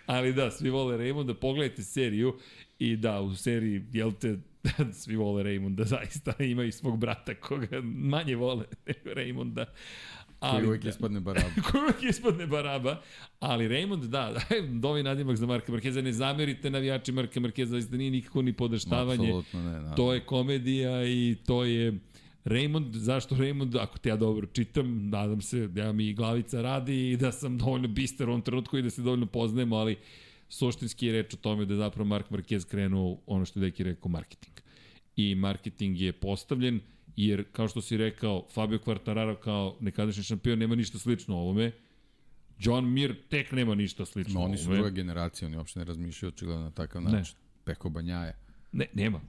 ali 0.06 0.34
da, 0.34 0.52
svi 0.52 0.70
vole 0.70 0.98
Raymonda, 0.98 1.34
pogledajte 1.34 1.84
seriju 1.84 2.40
i 2.80 2.96
da, 2.96 3.22
u 3.22 3.36
seriji, 3.36 3.86
jel 3.94 4.12
te, 4.12 4.38
svi 5.04 5.16
vole 5.16 5.44
Raymonda, 5.44 5.84
zaista 5.84 6.34
ima 6.40 6.64
i 6.64 6.72
svog 6.72 7.00
brata 7.00 7.36
koga 7.36 7.82
manje 7.84 8.36
vole 8.36 8.66
nego 8.86 9.20
Raymonda. 9.20 9.66
Ali, 10.40 10.58
koji 10.58 10.68
uvijek 10.68 10.84
da, 10.84 10.90
ispadne 10.90 11.20
baraba. 11.20 11.50
koji 11.72 11.82
uvijek 11.82 12.04
ispadne 12.04 12.48
baraba. 12.48 13.02
Ali 13.40 13.68
Raymond, 13.68 14.06
da, 14.06 14.42
dovi 14.84 15.04
nadimak 15.04 15.38
za 15.38 15.46
Marka 15.46 15.72
Markeza. 15.72 16.02
Ne 16.02 16.14
zamerite 16.14 16.70
navijači 16.70 17.12
Marka 17.12 17.40
Markeza, 17.40 17.72
zaista 17.72 17.98
nije 17.98 18.12
nikako 18.12 18.42
ni 18.42 18.54
podaštavanje. 18.54 19.28
Apsolutno 19.28 19.60
ne, 19.60 19.66
naravno. 19.66 19.96
To 19.96 20.14
je 20.14 20.26
komedija 20.26 21.06
i 21.06 21.36
to 21.46 21.64
je... 21.64 22.00
Raymond, 22.46 22.96
zašto 22.96 23.36
Raymond, 23.36 23.78
ako 23.82 23.98
te 23.98 24.10
ja 24.10 24.16
dobro 24.16 24.48
čitam, 24.48 25.10
nadam 25.10 25.42
se 25.42 25.68
da 25.68 25.92
mi 25.92 26.14
glavica 26.14 26.62
radi 26.62 27.12
i 27.12 27.18
da 27.18 27.32
sam 27.32 27.58
dovoljno 27.58 27.88
bister 27.88 28.30
u 28.30 28.32
ovom 28.32 28.42
trenutku 28.42 28.78
i 28.78 28.82
da 28.82 28.90
se 28.90 29.02
dovoljno 29.02 29.26
poznajemo, 29.26 29.76
ali 29.76 29.98
suštinski 30.50 31.06
je 31.06 31.14
reč 31.14 31.34
o 31.34 31.38
tome 31.38 31.66
da 31.66 31.74
je 31.74 31.78
zapravo 31.78 32.08
Mark 32.08 32.30
Marquez 32.30 32.66
krenuo 32.66 33.18
ono 33.26 33.46
što 33.46 33.60
je 33.60 33.62
Deki 33.62 33.84
rekao 33.84 34.12
marketing. 34.12 34.56
I 35.16 35.36
marketing 35.36 36.02
je 36.02 36.12
postavljen, 36.14 36.80
jer 37.18 37.44
kao 37.52 37.68
što 37.68 37.82
si 37.82 37.98
rekao, 37.98 38.48
Fabio 38.54 38.80
Quartararo 38.80 39.36
kao 39.36 39.78
nekadašnji 39.80 40.24
šampion 40.24 40.60
nema 40.60 40.76
ništa 40.76 41.00
slično 41.00 41.36
ovome, 41.36 41.72
John 42.60 42.94
Mir 42.94 43.16
tek 43.30 43.52
nema 43.52 43.76
ništa 43.76 44.06
slično 44.06 44.40
no, 44.40 44.46
oni 44.46 44.58
su 44.58 44.74
druga 44.74 44.90
generacija, 44.90 45.48
oni 45.48 45.58
uopšte 45.58 45.80
ne 45.80 45.86
razmišljaju 45.86 46.30
očigledno 46.30 46.64
na 46.64 46.72
takav 46.72 47.02
način. 47.02 47.36
Ne. 47.38 47.64
Peko 47.64 47.90
Banjaja. 47.90 48.34
Ne, 48.72 48.86
nema. 48.94 49.22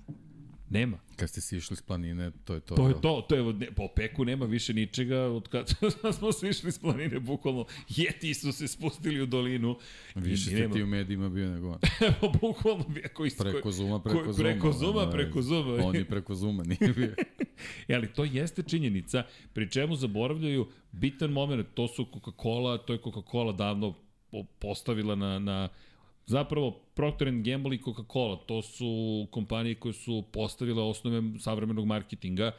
Nema. 0.71 0.99
Kad 1.17 1.31
ste 1.31 1.41
si 1.41 1.57
išli 1.57 1.77
s 1.77 1.83
planine, 1.83 2.31
to 2.45 2.55
je 2.55 2.61
to. 2.61 2.75
To 2.75 2.89
je 2.89 2.95
to, 3.01 3.27
to 3.29 3.35
je, 3.35 3.53
ne, 3.53 3.67
po 3.67 3.89
peku 3.97 4.25
nema 4.25 4.45
više 4.47 4.75
ničega 4.75 5.21
od 5.21 5.49
kad 5.49 5.75
smo 6.19 6.33
svi 6.33 6.49
išli 6.49 6.73
s 6.73 6.79
planine, 6.79 7.21
bukvalno 7.21 7.67
jeti 7.89 8.35
su 8.35 8.53
se 8.53 8.69
spustili 8.69 9.23
u 9.23 9.27
dolinu. 9.27 9.79
Više 10.15 10.51
ste 10.51 10.71
ti 10.73 10.83
u 10.83 10.87
medijima 10.87 11.29
bio 11.29 11.51
nego 11.51 11.69
on. 11.69 11.79
Evo, 12.09 12.33
bukvalno 12.41 12.85
ako 13.05 13.25
isto. 13.25 13.45
Preko 13.45 13.71
Zuma, 13.73 14.03
preko 14.03 14.25
ko, 14.25 14.33
Zuma. 14.33 14.45
Preko 14.45 14.73
Zuma, 14.73 15.03
ono, 15.03 15.11
preko 15.11 15.43
Zuma. 15.43 15.85
On 15.85 15.97
je 15.97 16.05
preko 16.05 16.35
Zuma, 16.35 16.63
nije 16.63 16.93
bio. 16.97 17.15
e, 17.89 17.95
ali 17.95 18.13
to 18.13 18.25
jeste 18.25 18.63
činjenica, 18.63 19.25
pri 19.53 19.71
čemu 19.71 19.97
zaboravljaju 19.97 20.69
bitan 20.93 21.31
moment, 21.31 21.67
to 21.75 21.89
su 21.89 22.05
Coca-Cola, 22.05 22.79
to 22.87 22.93
je 22.93 22.99
Coca-Cola 22.99 23.57
davno 23.57 23.95
postavila 24.59 25.15
na, 25.15 25.39
na 25.39 25.69
Zapravo, 26.29 26.71
Procter 26.95 27.31
Gamble 27.31 27.77
i 27.77 27.79
Coca-Cola, 27.79 28.37
to 28.47 28.63
su 28.63 29.27
kompanije 29.31 29.75
koje 29.75 29.93
su 29.93 30.25
postavile 30.33 30.83
osnove 30.83 31.23
savremenog 31.39 31.87
marketinga. 31.87 32.53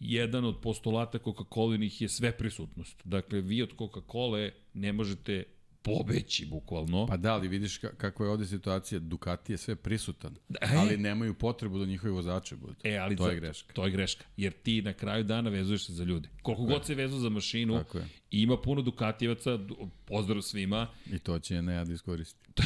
Jedan 0.00 0.44
od 0.44 0.60
postulata 0.62 1.18
Coca-Colinih 1.18 2.02
je 2.02 2.08
sve 2.08 2.32
prisutnost. 2.32 3.02
Dakle, 3.04 3.40
vi 3.40 3.62
od 3.62 3.70
Coca-Cola 3.78 4.50
ne 4.74 4.92
možete 4.92 5.44
pobeći, 5.82 6.46
bukvalno. 6.46 7.06
Pa 7.06 7.16
da, 7.16 7.34
ali 7.34 7.48
vidiš 7.48 7.78
kakva 7.78 8.26
je 8.26 8.32
ovde 8.32 8.46
situacija, 8.46 8.98
Ducati 8.98 9.52
je 9.52 9.56
sve 9.56 9.76
prisutan, 9.76 10.36
e? 10.60 10.66
ali 10.76 10.96
nemaju 10.96 11.34
potrebu 11.34 11.78
da 11.78 11.86
njihovi 11.86 12.12
vozače 12.12 12.56
budu. 12.56 12.74
E, 12.84 12.96
ali 12.96 13.16
to 13.16 13.28
je 13.28 13.36
greška. 13.36 13.72
To 13.72 13.84
je 13.84 13.90
greška, 13.90 14.24
jer 14.36 14.52
ti 14.52 14.82
na 14.82 14.92
kraju 14.92 15.24
dana 15.24 15.50
vezuješ 15.50 15.86
se 15.86 15.92
za 15.92 16.04
ljude. 16.04 16.28
Koliko 16.42 16.62
god 16.62 16.86
se 16.86 16.94
vezu 16.94 17.18
za 17.18 17.28
mašinu, 17.28 17.78
Tako 17.78 17.98
je. 17.98 18.04
ima 18.30 18.56
puno 18.56 18.82
Ducatijevaca, 18.82 19.58
pozdrav 20.04 20.42
svima. 20.42 20.88
I 21.12 21.18
to 21.18 21.38
će 21.38 21.54
Enea 21.54 21.84
da 21.84 21.92
iskoristi. 21.92 22.38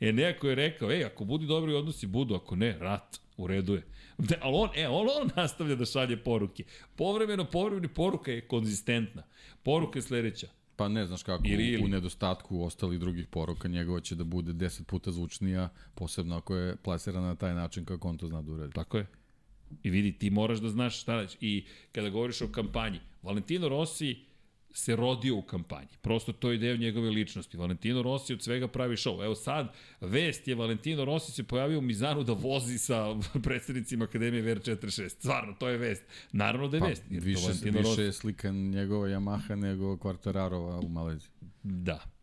Enea 0.00 0.38
koji 0.38 0.50
je 0.50 0.54
rekao, 0.54 0.90
ej, 0.90 1.04
ako 1.04 1.24
budi 1.24 1.46
dobri 1.46 1.74
odnosi, 1.74 2.06
budu, 2.06 2.34
ako 2.34 2.56
ne, 2.56 2.78
rat. 2.78 3.20
U 3.36 3.46
redu 3.46 3.74
je. 3.74 3.82
De, 4.18 4.38
ali 4.40 4.56
on, 4.56 4.68
e, 4.74 4.88
on, 4.88 5.06
on 5.22 5.30
nastavlja 5.36 5.74
da 5.74 5.84
šalje 5.84 6.16
poruke. 6.16 6.64
Povremeno, 6.96 7.44
povremeno 7.44 7.88
poruka 7.94 8.32
je 8.32 8.40
konzistentna. 8.40 9.22
Poruka 9.62 9.98
je 9.98 10.02
sledeća. 10.02 10.48
Pa 10.78 10.88
ne 10.88 11.06
znaš 11.06 11.22
kako, 11.22 11.42
ili, 11.46 11.66
ili. 11.66 11.84
u 11.84 11.88
nedostatku 11.88 12.62
ostalih 12.62 13.00
drugih 13.00 13.26
poruka 13.26 13.68
njegova 13.68 14.00
će 14.00 14.14
da 14.14 14.24
bude 14.24 14.52
10 14.52 14.82
puta 14.82 15.12
zvučnija, 15.12 15.68
posebno 15.94 16.36
ako 16.36 16.56
je 16.56 16.76
plasirana 16.76 17.26
na 17.26 17.34
taj 17.34 17.54
način 17.54 17.84
kako 17.84 18.08
on 18.08 18.18
to 18.18 18.26
zna 18.26 18.42
da 18.42 18.52
uredi. 18.52 18.74
Tako 18.74 18.98
je. 18.98 19.06
I 19.82 19.90
vidi, 19.90 20.12
ti 20.12 20.30
moraš 20.30 20.58
da 20.58 20.68
znaš 20.68 21.00
šta 21.00 21.16
daći. 21.16 21.38
I 21.40 21.64
kada 21.92 22.10
govoriš 22.10 22.42
o 22.42 22.48
kampanji, 22.48 23.00
Valentino 23.22 23.68
Rossi 23.68 24.16
se 24.78 24.96
rodio 24.96 25.36
u 25.36 25.42
kampanji. 25.42 25.88
Prosto 26.00 26.32
to 26.32 26.50
je 26.50 26.58
deo 26.58 26.76
njegove 26.76 27.10
ličnosti. 27.10 27.56
Valentino 27.56 28.02
Rossi 28.02 28.32
od 28.32 28.42
svega 28.42 28.68
pravi 28.68 28.96
show. 28.96 29.24
Evo 29.24 29.34
sad, 29.34 29.72
vest 30.00 30.48
je 30.48 30.54
Valentino 30.54 31.04
Rossi 31.04 31.32
se 31.32 31.42
pojavio 31.42 31.78
u 31.78 31.82
Mizanu 31.82 32.22
da 32.22 32.32
vozi 32.32 32.78
sa 32.78 33.14
predsednicima 33.44 34.04
Akademije 34.04 34.42
VR46. 34.42 35.08
Stvarno, 35.08 35.54
to 35.58 35.68
je 35.68 35.78
vest. 35.78 36.02
Naravno 36.32 36.68
da 36.68 36.76
je 36.76 36.80
pa, 36.80 36.86
vest. 36.86 37.02
Jer 37.10 37.22
više, 37.22 37.48
više 37.62 37.70
Rossi... 37.70 38.00
je 38.00 38.12
slika 38.12 38.50
njegova 38.50 39.08
Yamaha 39.08 39.54
nego 39.54 39.96
Quartararova 39.96 40.86
u 40.86 40.88
Maleziji. 40.88 41.30
Da. 41.62 42.17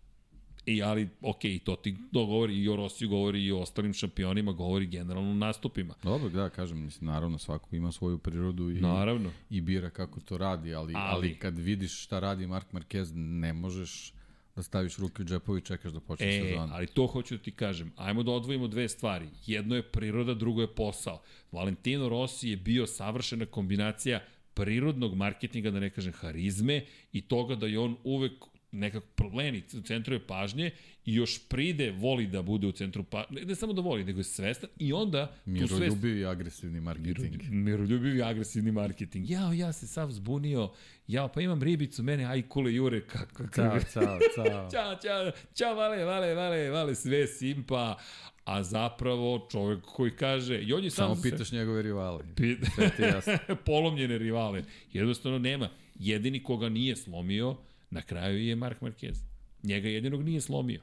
I, 0.66 0.84
ali, 0.84 1.10
ok, 1.22 1.42
to 1.64 1.76
ti 1.76 1.96
to 2.14 2.26
govori 2.26 2.58
i 2.58 2.70
o 2.70 2.76
Rosiju, 2.76 3.10
govori 3.10 3.44
i 3.44 3.52
o 3.52 3.60
ostalim 3.60 3.94
šampionima, 3.94 4.52
govori 4.52 4.86
generalno 4.86 5.34
nastupima. 5.34 5.94
Dobro, 6.04 6.30
da, 6.30 6.50
kažem, 6.50 6.84
mislim, 6.84 7.08
naravno, 7.08 7.38
svako 7.38 7.76
ima 7.76 7.92
svoju 7.92 8.18
prirodu 8.18 8.72
i, 8.72 8.82
naravno. 8.82 9.32
i 9.50 9.62
bira 9.62 9.90
kako 9.90 10.20
to 10.20 10.38
radi, 10.38 10.74
ali, 10.74 10.94
ali, 10.96 11.16
ali 11.16 11.36
kad 11.40 11.58
vidiš 11.58 12.04
šta 12.04 12.20
radi 12.20 12.48
Mark 12.48 12.68
Marquez, 12.72 13.12
ne 13.16 13.54
možeš 13.54 14.14
da 14.56 14.64
staviš 14.64 14.98
ruke 14.98 15.22
u 15.22 15.26
džepovi 15.26 15.60
i 15.60 15.64
čekaš 15.64 15.92
da 15.92 16.00
počne 16.00 16.38
e, 16.38 16.42
sezona. 16.42 16.74
ali 16.76 16.88
to 16.88 17.08
hoću 17.08 17.38
da 17.38 17.44
ti 17.44 17.52
kažem. 17.52 17.92
Ajmo 17.96 18.24
da 18.24 18.32
odvojimo 18.32 18.68
dve 18.68 18.90
stvari. 18.90 19.30
Jedno 19.46 19.76
je 19.76 19.84
priroda, 19.84 20.34
drugo 20.34 20.62
je 20.62 20.76
posao. 20.76 21.22
Valentino 21.52 22.10
Rossi 22.10 22.50
je 22.50 22.58
bio 22.58 22.88
savršena 22.88 23.46
kombinacija 23.46 24.24
prirodnog 24.54 25.16
marketinga, 25.16 25.72
da 25.72 25.80
ne 25.80 25.90
kažem 25.90 26.14
harizme, 26.14 26.86
i 27.12 27.22
toga 27.22 27.56
da 27.56 27.68
je 27.68 27.80
on 27.80 27.98
uvek 28.04 28.32
nekako 28.76 29.08
problemi 29.16 29.64
u 29.74 29.82
centru 29.82 30.14
je 30.14 30.28
pažnje 30.28 30.72
i 31.06 31.16
još 31.16 31.48
pride 31.48 31.92
voli 31.92 32.28
da 32.28 32.42
bude 32.42 32.68
u 32.68 32.72
centru 32.72 33.04
pažnje, 33.04 33.40
ne, 33.40 33.46
ne 33.46 33.56
samo 33.56 33.74
da 33.74 33.82
voli, 33.82 34.04
nego 34.04 34.20
je 34.20 34.24
svestan 34.24 34.70
i 34.80 34.94
onda... 34.94 35.36
Miroljubiv 35.46 36.18
i 36.18 36.26
agresivni 36.26 36.82
marketing. 36.82 37.36
Miroljubiv 37.50 38.16
i 38.16 38.24
agresivni 38.24 38.72
marketing. 38.72 39.30
Jao, 39.30 39.54
ja 39.54 39.74
se 39.74 39.88
sav 39.88 40.12
zbunio, 40.12 40.72
jao, 41.08 41.28
pa 41.28 41.42
imam 41.42 41.64
ribicu, 41.64 42.04
mene 42.04 42.26
ajkule 42.26 42.74
jure, 42.74 43.02
kako... 43.02 43.44
Ćao, 43.56 43.80
ćao, 43.94 44.20
ćao. 44.36 44.70
ćao, 44.74 44.96
ćao, 45.02 45.32
ćao, 45.54 45.76
vale, 45.76 46.04
vale, 46.04 46.34
vale, 46.34 46.70
vale, 46.70 46.96
sve 46.96 47.28
simpa, 47.28 47.98
a 48.46 48.64
zapravo 48.64 49.48
čovjek 49.52 49.84
koji 49.84 50.12
kaže 50.12 50.62
i 50.62 50.74
on 50.74 50.84
je 50.84 50.90
sam 50.90 51.16
samo 51.16 51.22
pitaš 51.22 51.50
se, 51.50 51.56
njegove 51.56 51.82
rivale 51.82 52.24
pit, 52.38 52.60
sve 52.76 52.90
ti 52.90 53.02
jasno 53.02 53.34
polomljene 53.66 54.18
rivale 54.18 54.64
jednostavno 54.94 55.40
nema 55.40 55.70
jedini 56.00 56.44
koga 56.44 56.70
nije 56.70 56.96
slomio 56.96 57.56
Na 57.96 58.02
kraju 58.02 58.48
je 58.48 58.56
Mark 58.56 58.82
Marquez. 58.82 59.16
Njega 59.64 59.90
jedinog 59.90 60.24
nije 60.24 60.42
slomio. 60.42 60.82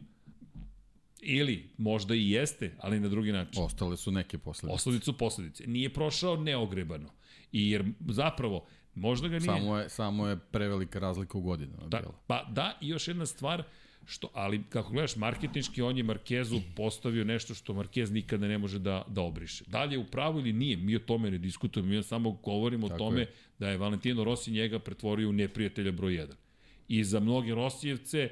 Ili, 1.21 1.71
možda 1.79 2.15
i 2.15 2.31
jeste, 2.31 2.73
ali 2.79 3.01
na 3.01 3.09
drugi 3.09 3.33
način. 3.33 3.63
Ostale 3.63 3.97
su 3.97 4.11
neke 4.11 4.39
posledice. 4.39 4.75
Ostale 4.75 5.01
su 5.01 5.19
posledice. 5.19 5.67
Nije 5.67 5.93
prošao 5.93 6.37
neogrebano. 6.37 7.11
I 7.53 7.71
jer 7.71 7.85
zapravo, 8.09 8.67
možda 8.95 9.29
ga 9.29 9.39
nije... 9.39 9.47
Samo 9.47 9.79
je, 9.79 9.89
samo 9.89 10.27
je 10.29 10.39
prevelika 10.53 10.99
razlika 10.99 11.39
u 11.39 11.41
godinu. 11.41 11.73
Da, 11.89 12.03
pa 12.27 12.45
da, 12.51 12.79
i 12.81 12.89
još 12.89 13.09
jedna 13.09 13.27
stvar, 13.27 13.63
što, 14.05 14.31
ali 14.35 14.63
kako 14.69 14.93
gledaš 14.93 15.17
marketinški, 15.17 15.83
on 15.83 15.97
je 15.97 16.03
Markezu 16.03 16.61
postavio 16.77 17.25
nešto 17.25 17.55
što 17.55 17.75
Markez 17.75 18.11
nikada 18.11 18.49
ne 18.49 18.59
može 18.59 18.79
da, 18.79 19.05
da 19.09 19.21
obriše. 19.21 19.65
Da 19.67 19.85
li 19.85 19.95
je 19.95 19.99
u 19.99 20.07
pravu 20.07 20.39
ili 20.39 20.53
nije, 20.53 20.77
mi 20.77 20.97
o 20.97 20.99
tome 20.99 21.31
ne 21.31 21.39
diskutujemo, 21.39 21.89
mi 21.89 22.03
samo 22.03 22.31
govorimo 22.31 22.89
Tako 22.89 22.95
o 22.95 22.99
tome 22.99 23.21
je. 23.21 23.33
da 23.59 23.69
je 23.69 23.77
Valentino 23.77 24.25
Rossi 24.25 24.51
njega 24.51 24.79
pretvorio 24.79 25.29
u 25.29 25.33
neprijatelja 25.33 25.93
broj 25.93 26.13
1. 26.13 26.35
I 26.89 27.05
za 27.05 27.21
mnoge 27.21 27.55
Rosijevce 27.55 28.31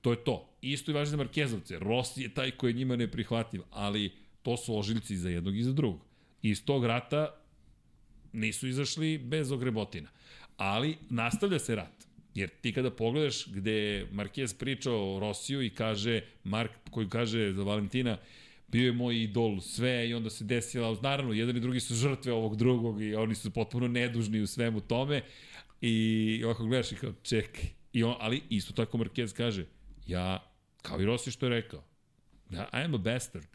to 0.00 0.10
je 0.10 0.24
to. 0.24 0.48
Isto 0.60 0.90
i 0.90 0.94
važi 0.94 1.10
za 1.10 1.16
Markezovce. 1.16 1.78
Rossi 1.78 2.22
je 2.22 2.34
taj 2.34 2.50
koji 2.50 2.70
je 2.70 2.74
njima 2.74 2.96
neprihvatljiv, 2.96 3.62
ali 3.70 4.12
to 4.42 4.56
su 4.56 4.78
ožiljci 4.78 5.16
za 5.16 5.30
jednog 5.30 5.56
i 5.56 5.62
za 5.62 5.72
drugog. 5.72 6.00
Iz 6.42 6.64
tog 6.64 6.84
rata 6.84 7.34
nisu 8.32 8.68
izašli 8.68 9.18
bez 9.18 9.52
ogrebotina. 9.52 10.08
Ali 10.56 10.96
nastavlja 11.10 11.58
se 11.58 11.74
rat. 11.74 12.06
Jer 12.34 12.48
ti 12.48 12.72
kada 12.72 12.90
pogledaš 12.90 13.46
gde 13.46 14.06
Marquez 14.12 14.58
priča 14.58 14.92
o 14.92 15.18
Rosiju 15.20 15.62
i 15.62 15.70
kaže, 15.70 16.20
Mark 16.44 16.70
koji 16.90 17.08
kaže 17.08 17.52
za 17.52 17.62
Valentina, 17.62 18.18
bio 18.68 18.86
je 18.86 18.92
moj 18.92 19.22
idol, 19.22 19.60
sve 19.60 20.08
i 20.08 20.14
onda 20.14 20.30
se 20.30 20.44
desila, 20.44 20.96
naravno, 21.02 21.32
jedan 21.32 21.56
i 21.56 21.60
drugi 21.60 21.80
su 21.80 21.94
žrtve 21.94 22.32
ovog 22.32 22.56
drugog 22.56 23.02
i 23.02 23.14
oni 23.14 23.34
su 23.34 23.50
potpuno 23.50 23.88
nedužni 23.88 24.40
u 24.40 24.46
svemu 24.46 24.80
tome 24.80 25.22
i 25.80 26.42
ovako 26.44 26.64
gledaš 26.66 26.92
i 26.92 26.96
kao, 26.96 27.12
čekaj, 27.22 27.64
I 27.96 28.04
on, 28.04 28.14
ali 28.20 28.42
isto 28.48 28.72
tako 28.72 28.98
Marquez 28.98 29.36
kaže, 29.36 29.66
ja, 30.06 30.52
kao 30.82 31.00
i 31.00 31.04
Rossi 31.04 31.30
što 31.30 31.46
je 31.46 31.50
rekao, 31.50 31.82
ja, 32.50 32.68
I 32.72 32.84
am 32.84 32.94
a 32.94 32.98
bastard. 32.98 33.46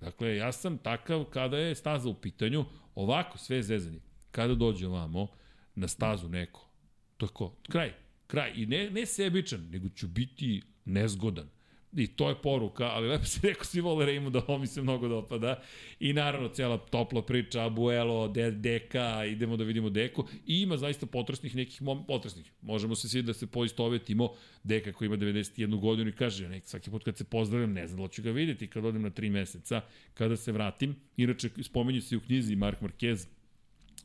Dakle, 0.00 0.36
ja 0.36 0.52
sam 0.52 0.78
takav 0.78 1.24
kada 1.24 1.58
je 1.58 1.74
staza 1.74 2.08
u 2.08 2.14
pitanju, 2.14 2.64
ovako, 2.94 3.38
sve 3.38 3.62
zezanje. 3.62 4.00
Kada 4.30 4.54
dođe 4.54 4.86
ovamo, 4.86 5.28
na 5.74 5.88
stazu 5.88 6.28
neko, 6.28 6.70
to 7.16 7.26
je 7.26 7.30
ko, 7.30 7.56
kraj, 7.68 7.94
kraj. 8.26 8.52
I 8.56 8.66
ne, 8.66 8.90
ne 8.90 9.06
sebičan, 9.06 9.68
nego 9.70 9.88
ću 9.88 10.08
biti 10.08 10.62
nezgodan. 10.84 11.48
I 11.92 12.06
to 12.06 12.28
je 12.28 12.34
poruka, 12.42 12.84
ali 12.84 13.08
lepo 13.08 13.24
se 13.24 13.40
rekao, 13.48 13.64
svi 13.64 13.80
vole 13.80 14.06
Reimu 14.06 14.30
da 14.30 14.42
ovo 14.48 14.58
mi 14.58 14.66
se 14.66 14.82
mnogo 14.82 15.08
dopada. 15.08 15.62
I 16.00 16.12
naravno, 16.12 16.48
cijela 16.48 16.78
topla 16.78 17.22
priča, 17.22 17.64
Abuelo, 17.64 18.28
De, 18.28 18.50
Deka, 18.50 19.24
idemo 19.24 19.56
da 19.56 19.64
vidimo 19.64 19.90
Deku. 19.90 20.24
I 20.46 20.62
ima 20.62 20.76
zaista 20.76 21.06
potresnih 21.06 21.56
nekih 21.56 21.82
mom, 21.82 22.06
potresnih. 22.06 22.52
Možemo 22.62 22.94
se 22.94 23.08
svi 23.08 23.22
da 23.22 23.34
se 23.34 23.46
poistovetimo. 23.46 24.30
Deka 24.64 24.92
koji 24.92 25.06
ima 25.06 25.16
91 25.16 25.80
godinu 25.80 26.10
i 26.10 26.12
kaže, 26.12 26.48
nek, 26.48 26.66
svaki 26.66 26.90
put 26.90 27.04
kad 27.04 27.16
se 27.16 27.24
pozdravljam, 27.24 27.72
ne 27.72 27.86
znam 27.86 28.02
da 28.02 28.08
ću 28.08 28.22
ga 28.22 28.30
videti 28.30 28.66
kad 28.66 28.84
odem 28.84 29.02
na 29.02 29.10
3 29.10 29.30
meseca, 29.30 29.80
kada 30.14 30.36
se 30.36 30.52
vratim. 30.52 30.96
Inače, 31.16 31.48
spomenju 31.62 32.00
se 32.00 32.16
u 32.16 32.20
knjizi 32.20 32.56
Mark 32.56 32.80
Marquez, 32.80 33.26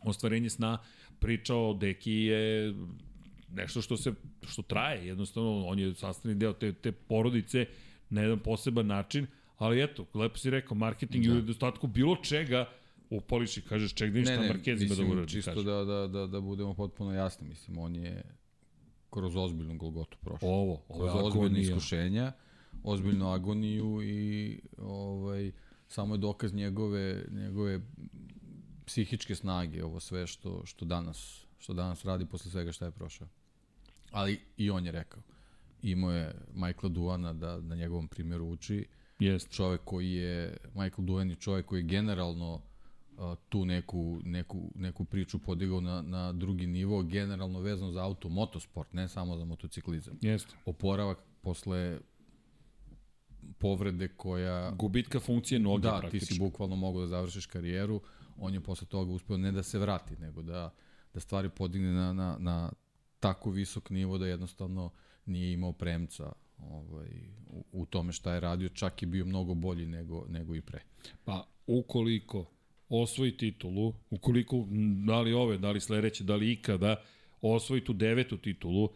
ostvarenje 0.03 0.49
sna, 0.49 0.77
pričao 1.19 1.69
o 1.69 1.73
Deki 1.73 2.13
je 2.13 2.73
nešto 3.51 3.81
što 3.81 3.97
se 3.97 4.13
što 4.47 4.61
traje, 4.61 5.07
jednostavno 5.07 5.65
on 5.65 5.79
je 5.79 5.95
sastavni 5.95 6.37
deo 6.37 6.53
te, 6.53 6.73
te 6.73 6.91
porodice 6.91 7.65
na 8.09 8.21
jedan 8.21 8.39
poseban 8.39 8.87
način, 8.87 9.27
ali 9.57 9.83
eto, 9.83 10.05
lepo 10.13 10.37
si 10.37 10.49
rekao, 10.49 10.77
marketing 10.77 11.25
da. 11.25 11.29
i 11.29 11.33
u 11.33 11.35
nedostatku 11.35 11.87
bilo 11.87 12.15
čega 12.15 12.69
upoliš 13.09 13.57
i 13.57 13.61
kažeš 13.61 13.93
ček 13.93 14.11
da 14.13 14.19
ništa 14.19 14.33
Marquez 14.33 14.85
ima 14.85 14.95
da 14.95 15.13
uradi. 15.13 15.31
Čisto 15.31 15.63
da, 15.63 15.83
da, 15.83 16.07
da, 16.07 16.27
da 16.27 16.41
budemo 16.41 16.73
potpuno 16.73 17.13
jasni, 17.13 17.47
mislim, 17.47 17.77
on 17.77 17.95
je 17.95 18.23
kroz 19.09 19.35
ozbiljnu 19.35 19.77
Golgotu 19.77 20.17
prošao. 20.21 20.49
Ovo, 20.49 20.81
ovo 20.89 21.07
kroz 21.07 21.25
ozbiljne 21.25 21.61
iskušenja, 21.61 22.31
ozbiljnu 22.83 23.31
agoniju 23.31 24.03
i 24.03 24.59
ovaj, 24.77 25.51
samo 25.87 26.13
je 26.13 26.17
dokaz 26.17 26.53
njegove, 26.53 27.25
njegove 27.31 27.81
psihičke 28.85 29.35
snage, 29.35 29.83
ovo 29.83 29.99
sve 29.99 30.27
što, 30.27 30.65
što 30.65 30.85
danas 30.85 31.44
što 31.57 31.73
danas 31.73 32.05
radi 32.05 32.25
posle 32.25 32.51
svega 32.51 32.71
šta 32.71 32.85
je 32.85 32.91
prošao. 32.91 33.27
Ali 34.11 34.39
i 34.57 34.69
on 34.69 34.85
je 34.85 34.91
rekao. 34.91 35.21
Imao 35.81 36.11
je 36.11 36.35
Michaela 36.53 36.89
Duana 36.89 37.33
da 37.33 37.61
na 37.61 37.75
njegovom 37.75 38.07
primjeru 38.07 38.45
uči. 38.45 38.87
Jest. 39.19 39.49
Čovek 39.49 39.81
koji 39.83 40.11
je, 40.11 40.57
Michael 40.73 41.05
Duan 41.05 41.29
je 41.29 41.35
čovek 41.35 41.65
koji 41.65 41.79
je 41.79 41.83
generalno 41.83 42.53
uh, 42.53 42.61
tu 43.49 43.65
neku, 43.65 44.19
neku, 44.23 44.71
neku 44.75 45.05
priču 45.05 45.39
podigao 45.39 45.81
na, 45.81 46.01
na 46.01 46.33
drugi 46.33 46.67
nivo, 46.67 47.03
generalno 47.03 47.59
vezano 47.59 47.91
za 47.91 48.03
auto, 48.03 48.29
motosport, 48.29 48.93
ne 48.93 49.07
samo 49.07 49.37
za 49.37 49.45
motociklizam. 49.45 50.17
Jeste. 50.21 50.55
Oporavak 50.65 51.17
posle 51.41 51.99
povrede 53.57 54.07
koja... 54.07 54.71
Gubitka 54.71 55.19
funkcije 55.19 55.59
noge 55.59 55.81
da, 55.81 55.99
praktično. 55.99 56.25
Da, 56.25 56.27
ti 56.27 56.33
si 56.33 56.39
bukvalno 56.39 56.75
mogao 56.75 57.01
da 57.01 57.07
završiš 57.07 57.45
karijeru, 57.45 58.01
on 58.37 58.53
je 58.53 58.61
posle 58.61 58.87
toga 58.87 59.11
uspeo 59.11 59.37
ne 59.37 59.51
da 59.51 59.63
se 59.63 59.79
vrati, 59.79 60.15
nego 60.17 60.41
da, 60.41 60.73
da 61.15 61.19
stvari 61.19 61.49
podigne 61.49 61.91
na, 61.91 62.13
na, 62.13 62.37
na 62.39 62.71
tako 63.19 63.51
visok 63.51 63.89
nivo 63.89 64.17
da 64.17 64.27
jednostavno 64.27 64.91
nije 65.25 65.53
imao 65.53 65.71
premca 65.71 66.31
ovaj, 66.57 67.09
u, 67.47 67.65
u 67.71 67.85
tome 67.85 68.11
šta 68.11 68.33
je 68.33 68.39
radio, 68.39 68.69
čak 68.69 69.01
je 69.01 69.07
bio 69.07 69.25
mnogo 69.25 69.53
bolji 69.53 69.85
nego, 69.85 70.25
nego 70.29 70.55
i 70.55 70.61
pre. 70.61 70.81
Pa, 71.25 71.47
ukoliko 71.67 72.45
osvoji 72.89 73.37
titulu, 73.37 73.93
ukoliko, 74.09 74.67
da 75.05 75.21
li 75.21 75.33
ove, 75.33 75.57
da 75.57 75.71
li 75.71 75.79
sledeće, 75.79 76.23
da 76.23 76.35
li 76.35 76.51
ikada, 76.51 76.95
osvoji 77.41 77.83
tu 77.83 77.93
devetu 77.93 78.37
titulu, 78.37 78.89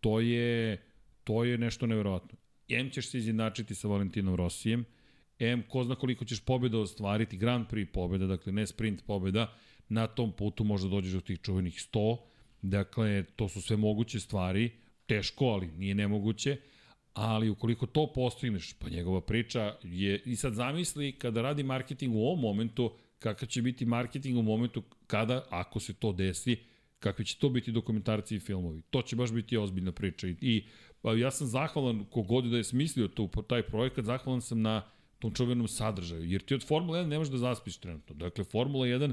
to 0.00 0.20
je, 0.20 0.82
to 1.24 1.44
je 1.44 1.58
nešto 1.58 1.86
neverovatno. 1.86 2.38
M 2.68 2.90
ćeš 2.90 3.10
se 3.10 3.18
izjednačiti 3.18 3.74
sa 3.74 3.88
Valentinom 3.88 4.34
Rosijem, 4.34 4.84
M 5.38 5.62
ko 5.68 5.84
zna 5.84 5.94
koliko 5.94 6.24
ćeš 6.24 6.40
pobjeda 6.40 6.78
ostvariti, 6.78 7.36
Grand 7.36 7.66
Prix 7.66 7.92
pobjeda, 7.92 8.26
dakle 8.26 8.52
ne 8.52 8.66
sprint 8.66 9.02
pobjeda, 9.06 9.54
na 9.88 10.06
tom 10.06 10.32
putu 10.32 10.64
možda 10.64 10.88
dođeš 10.88 11.12
do 11.12 11.20
tih 11.20 11.40
čuvenih 11.40 11.74
100, 11.74 12.16
Dakle, 12.62 13.24
to 13.36 13.48
su 13.48 13.62
sve 13.62 13.76
moguće 13.76 14.20
stvari, 14.20 14.70
teško, 15.06 15.44
ali 15.44 15.66
nije 15.66 15.94
nemoguće, 15.94 16.56
ali 17.14 17.50
ukoliko 17.50 17.86
to 17.86 18.12
postigneš, 18.14 18.72
pa 18.72 18.88
njegova 18.88 19.20
priča 19.20 19.76
je, 19.82 20.22
i 20.24 20.36
sad 20.36 20.54
zamisli 20.54 21.12
kada 21.12 21.42
radi 21.42 21.62
marketing 21.62 22.14
u 22.14 22.18
ovom 22.18 22.40
momentu, 22.40 22.92
kakav 23.18 23.48
će 23.48 23.62
biti 23.62 23.86
marketing 23.86 24.38
u 24.38 24.42
momentu 24.42 24.82
kada, 25.06 25.44
ako 25.50 25.80
se 25.80 25.94
to 25.94 26.12
desi, 26.12 26.56
kakvi 26.98 27.24
će 27.24 27.38
to 27.38 27.48
biti 27.48 27.72
dokumentarci 27.72 28.36
i 28.36 28.40
filmovi. 28.40 28.82
To 28.90 29.02
će 29.02 29.16
baš 29.16 29.32
biti 29.32 29.56
ozbiljna 29.56 29.92
priča. 29.92 30.28
I, 30.28 30.36
i 30.40 30.64
pa 31.02 31.12
ja 31.12 31.30
sam 31.30 31.46
zahvalan 31.46 32.04
kogod 32.10 32.44
da 32.44 32.56
je 32.56 32.64
smislio 32.64 33.08
tu, 33.08 33.28
taj 33.48 33.62
projekat, 33.62 34.04
zahvalan 34.04 34.40
sam 34.40 34.62
na 34.62 34.82
tom 35.18 35.34
čuvenom 35.34 35.68
sadržaju. 35.68 36.24
Jer 36.24 36.42
ti 36.42 36.54
od 36.54 36.66
Formula 36.66 36.98
1 36.98 37.06
ne 37.06 37.18
možeš 37.18 37.32
da 37.32 37.38
zaspiš 37.38 37.76
trenutno. 37.76 38.14
Dakle, 38.14 38.44
Formula 38.44 38.86
1 38.86 39.12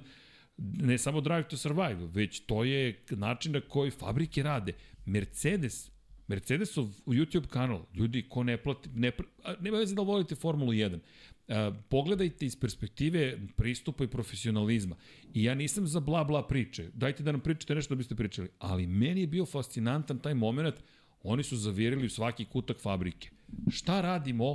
ne 0.57 0.97
samo 0.97 1.21
Drive 1.21 1.47
to 1.47 1.57
Survive, 1.57 2.07
već 2.13 2.39
to 2.39 2.63
je 2.63 3.03
način 3.09 3.51
na 3.51 3.61
koji 3.61 3.91
fabrike 3.91 4.43
rade. 4.43 4.73
Mercedes, 5.05 5.91
Mercedesov 6.27 6.85
YouTube 7.05 7.47
kanal, 7.47 7.85
ljudi 7.93 8.29
ko 8.29 8.43
ne 8.43 8.57
plati, 8.57 8.89
ne, 8.95 9.11
nema 9.59 9.77
veze 9.77 9.95
da 9.95 10.01
volite 10.01 10.35
Formulu 10.35 10.71
1, 10.71 10.99
a, 11.47 11.71
pogledajte 11.89 12.45
iz 12.45 12.59
perspektive 12.59 13.37
pristupa 13.55 14.03
i 14.03 14.07
profesionalizma. 14.07 14.95
I 15.33 15.43
ja 15.43 15.55
nisam 15.55 15.87
za 15.87 15.99
bla 15.99 16.23
bla 16.23 16.47
priče, 16.47 16.89
dajte 16.93 17.23
da 17.23 17.31
nam 17.31 17.41
pričate 17.41 17.75
nešto 17.75 17.95
da 17.95 17.97
biste 17.97 18.15
pričali, 18.15 18.49
ali 18.59 18.87
meni 18.87 19.21
je 19.21 19.27
bio 19.27 19.45
fascinantan 19.45 20.19
taj 20.19 20.33
moment, 20.33 20.75
oni 21.23 21.43
su 21.43 21.57
zavirili 21.57 22.05
u 22.05 22.09
svaki 22.09 22.45
kutak 22.45 22.81
fabrike. 22.81 23.29
Šta 23.69 24.01
radimo 24.01 24.45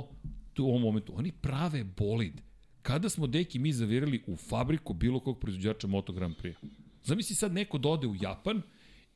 u 0.59 0.69
ovom 0.69 0.81
momentu? 0.81 1.13
Oni 1.15 1.31
prave 1.31 1.83
bolid 1.83 2.41
Kada 2.81 3.09
smo 3.09 3.27
deki 3.27 3.59
mi 3.59 3.73
zavirali 3.73 4.23
u 4.27 4.35
fabriku 4.35 4.93
bilo 4.93 5.19
kog 5.19 5.39
proizvođača 5.39 5.87
Moto 5.87 6.13
Grand 6.13 6.35
Prix? 6.35 6.55
Zamisli 7.03 7.35
sad 7.35 7.53
neko 7.53 7.77
da 7.77 7.89
u 7.89 8.15
Japan 8.21 8.61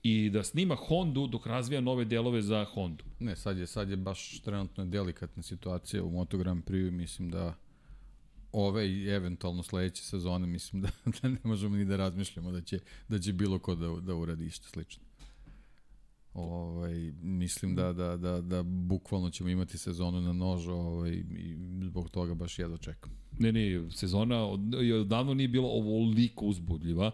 i 0.04 0.30
da 0.30 0.44
snima 0.44 0.76
Hondu 0.76 1.28
dok 1.28 1.46
razvija 1.46 1.82
nove 1.82 2.06
delove 2.06 2.42
za 2.42 2.66
Hondu. 2.66 3.04
Ne, 3.20 3.36
sad 3.36 3.58
je, 3.58 3.68
sad 3.68 3.90
je 3.90 3.96
baš 3.96 4.40
trenutno 4.40 4.86
delikatna 4.86 5.44
situacija 5.44 6.04
u 6.04 6.12
Moto 6.12 6.38
Grand 6.38 6.64
Prix, 6.64 6.92
mislim 6.92 7.30
da 7.30 7.56
ove 8.52 8.90
i 8.90 9.08
eventualno 9.08 9.64
sledeće 9.64 10.04
sezone 10.04 10.48
mislim 10.48 10.82
da, 10.82 10.90
da 11.22 11.30
ne 11.30 11.40
možemo 11.44 11.76
ni 11.76 11.86
da 11.86 11.96
razmišljamo 11.96 12.52
da 12.52 12.62
će, 12.62 12.80
da 13.08 13.20
će 13.20 13.34
bilo 13.34 13.60
ko 13.60 13.76
da, 13.76 13.88
da 14.02 14.16
uradi 14.16 14.46
išto 14.46 14.68
slično. 14.68 15.05
Ovaj, 16.36 17.14
mislim 17.22 17.76
da, 17.76 17.94
da, 17.94 18.18
da, 18.18 18.42
da 18.42 18.64
bukvalno 18.64 19.30
ćemo 19.30 19.50
imati 19.50 19.78
sezonu 19.78 20.22
na 20.22 20.34
nož 20.34 20.68
ovaj, 20.68 21.12
i 21.12 21.56
zbog 21.84 22.10
toga 22.10 22.34
baš 22.34 22.60
jedno 22.60 22.78
čekam. 22.78 23.12
Ne, 23.40 23.52
ne, 23.52 23.92
sezona 23.92 24.46
od, 24.46 24.76
odavno 25.02 25.34
nije 25.34 25.48
bila 25.48 25.68
ovoliko 25.68 26.46
uzbudljiva 26.46 27.12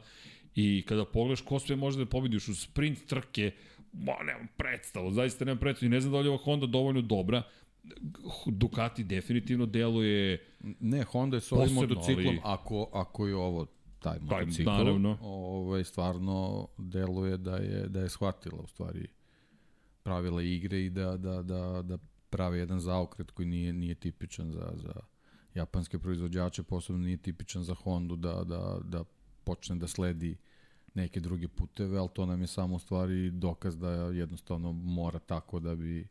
i 0.55 0.83
kada 0.87 1.05
pogledaš 1.05 1.41
ko 1.41 1.59
sve 1.59 1.75
može 1.75 1.99
da 1.99 2.05
pobediš 2.05 2.47
u 2.47 2.55
sprint 2.55 3.05
trke, 3.05 3.51
ba, 3.91 4.23
nemam 4.23 4.47
predstavu, 4.57 5.11
zaista 5.11 5.45
nemam 5.45 5.59
predstavu 5.59 5.87
i 5.87 5.91
ne 5.91 6.01
znam 6.01 6.13
da 6.13 6.19
li 6.19 6.25
je 6.25 6.29
ova 6.29 6.43
Honda 6.43 6.65
dovoljno 6.65 7.01
dobra, 7.01 7.43
Ducati 8.45 9.03
definitivno 9.03 9.65
deluje 9.65 10.45
Ne, 10.79 11.03
Honda 11.03 11.37
je 11.37 11.41
s 11.41 11.51
ovim 11.51 11.73
motociklom, 11.73 12.27
ali... 12.27 12.39
ako, 12.43 12.89
ako 12.93 13.27
je 13.27 13.35
ovo 13.35 13.65
taj 14.01 14.19
motocikl, 14.21 14.69
naravno. 14.69 15.17
ovaj, 15.21 15.83
stvarno 15.83 16.67
deluje 16.77 17.37
da 17.37 17.55
je, 17.55 17.87
da 17.87 17.99
je 17.99 18.09
shvatila 18.09 18.61
u 18.61 18.67
stvari 18.67 19.07
pravila 20.03 20.41
igre 20.41 20.85
i 20.85 20.89
da, 20.89 21.17
da, 21.17 21.41
da, 21.41 21.81
da 21.81 21.97
pravi 22.29 22.59
jedan 22.59 22.79
zaokret 22.79 23.31
koji 23.31 23.47
nije, 23.47 23.73
nije 23.73 23.95
tipičan 23.95 24.51
za, 24.51 24.71
za 24.75 24.93
japanske 25.55 25.99
proizvođače, 25.99 26.63
posebno 26.63 27.01
nije 27.01 27.17
tipičan 27.17 27.63
za 27.63 27.73
Hondu 27.73 28.15
da, 28.15 28.43
da, 28.43 28.79
da 28.83 29.03
počne 29.43 29.75
da 29.75 29.87
sledi 29.87 30.37
neke 30.93 31.19
druge 31.19 31.47
puteve, 31.47 31.97
ali 31.97 32.09
to 32.13 32.25
nam 32.25 32.41
je 32.41 32.47
samo 32.47 32.75
u 32.75 32.79
stvari 32.79 33.31
dokaz 33.31 33.77
da 33.77 33.89
jednostavno 33.91 34.71
mora 34.71 35.19
tako 35.19 35.59
da 35.59 35.75
bi 35.75 36.07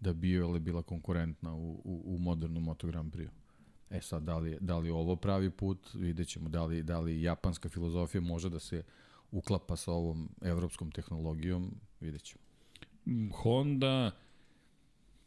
da 0.00 0.12
bi 0.12 0.30
ili 0.30 0.60
bila 0.60 0.82
konkurentna 0.82 1.54
u, 1.54 1.80
u, 1.84 2.02
u 2.04 2.18
modernom 2.18 2.62
Moto 2.62 2.86
Grand 2.86 3.12
Prix. 3.12 3.28
E 3.92 4.00
sad, 4.00 4.22
da 4.22 4.38
li, 4.38 4.58
da 4.60 4.78
li 4.78 4.90
ovo 4.90 5.16
pravi 5.16 5.50
put, 5.50 5.78
vidjet 5.94 6.28
ćemo 6.28 6.48
da 6.48 6.64
li, 6.64 6.82
da 6.82 7.00
li 7.00 7.22
japanska 7.22 7.68
filozofija 7.68 8.20
može 8.20 8.48
da 8.50 8.58
se 8.58 8.82
uklapa 9.30 9.76
sa 9.76 9.92
ovom 9.92 10.28
evropskom 10.42 10.90
tehnologijom, 10.90 11.74
vidjet 12.00 12.22
ćemo. 12.22 12.42
Honda 13.32 14.10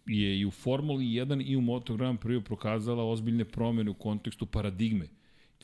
je 0.05 0.39
i 0.39 0.45
u 0.45 0.51
Formuli 0.51 1.05
1 1.05 1.43
i 1.45 1.55
u 1.55 1.61
Moto 1.61 1.95
Grand 1.95 2.19
Prix 2.19 2.43
prokazala 2.43 3.03
ozbiljne 3.03 3.45
promene 3.45 3.91
u 3.91 3.93
kontekstu 3.93 4.45
paradigme. 4.45 5.07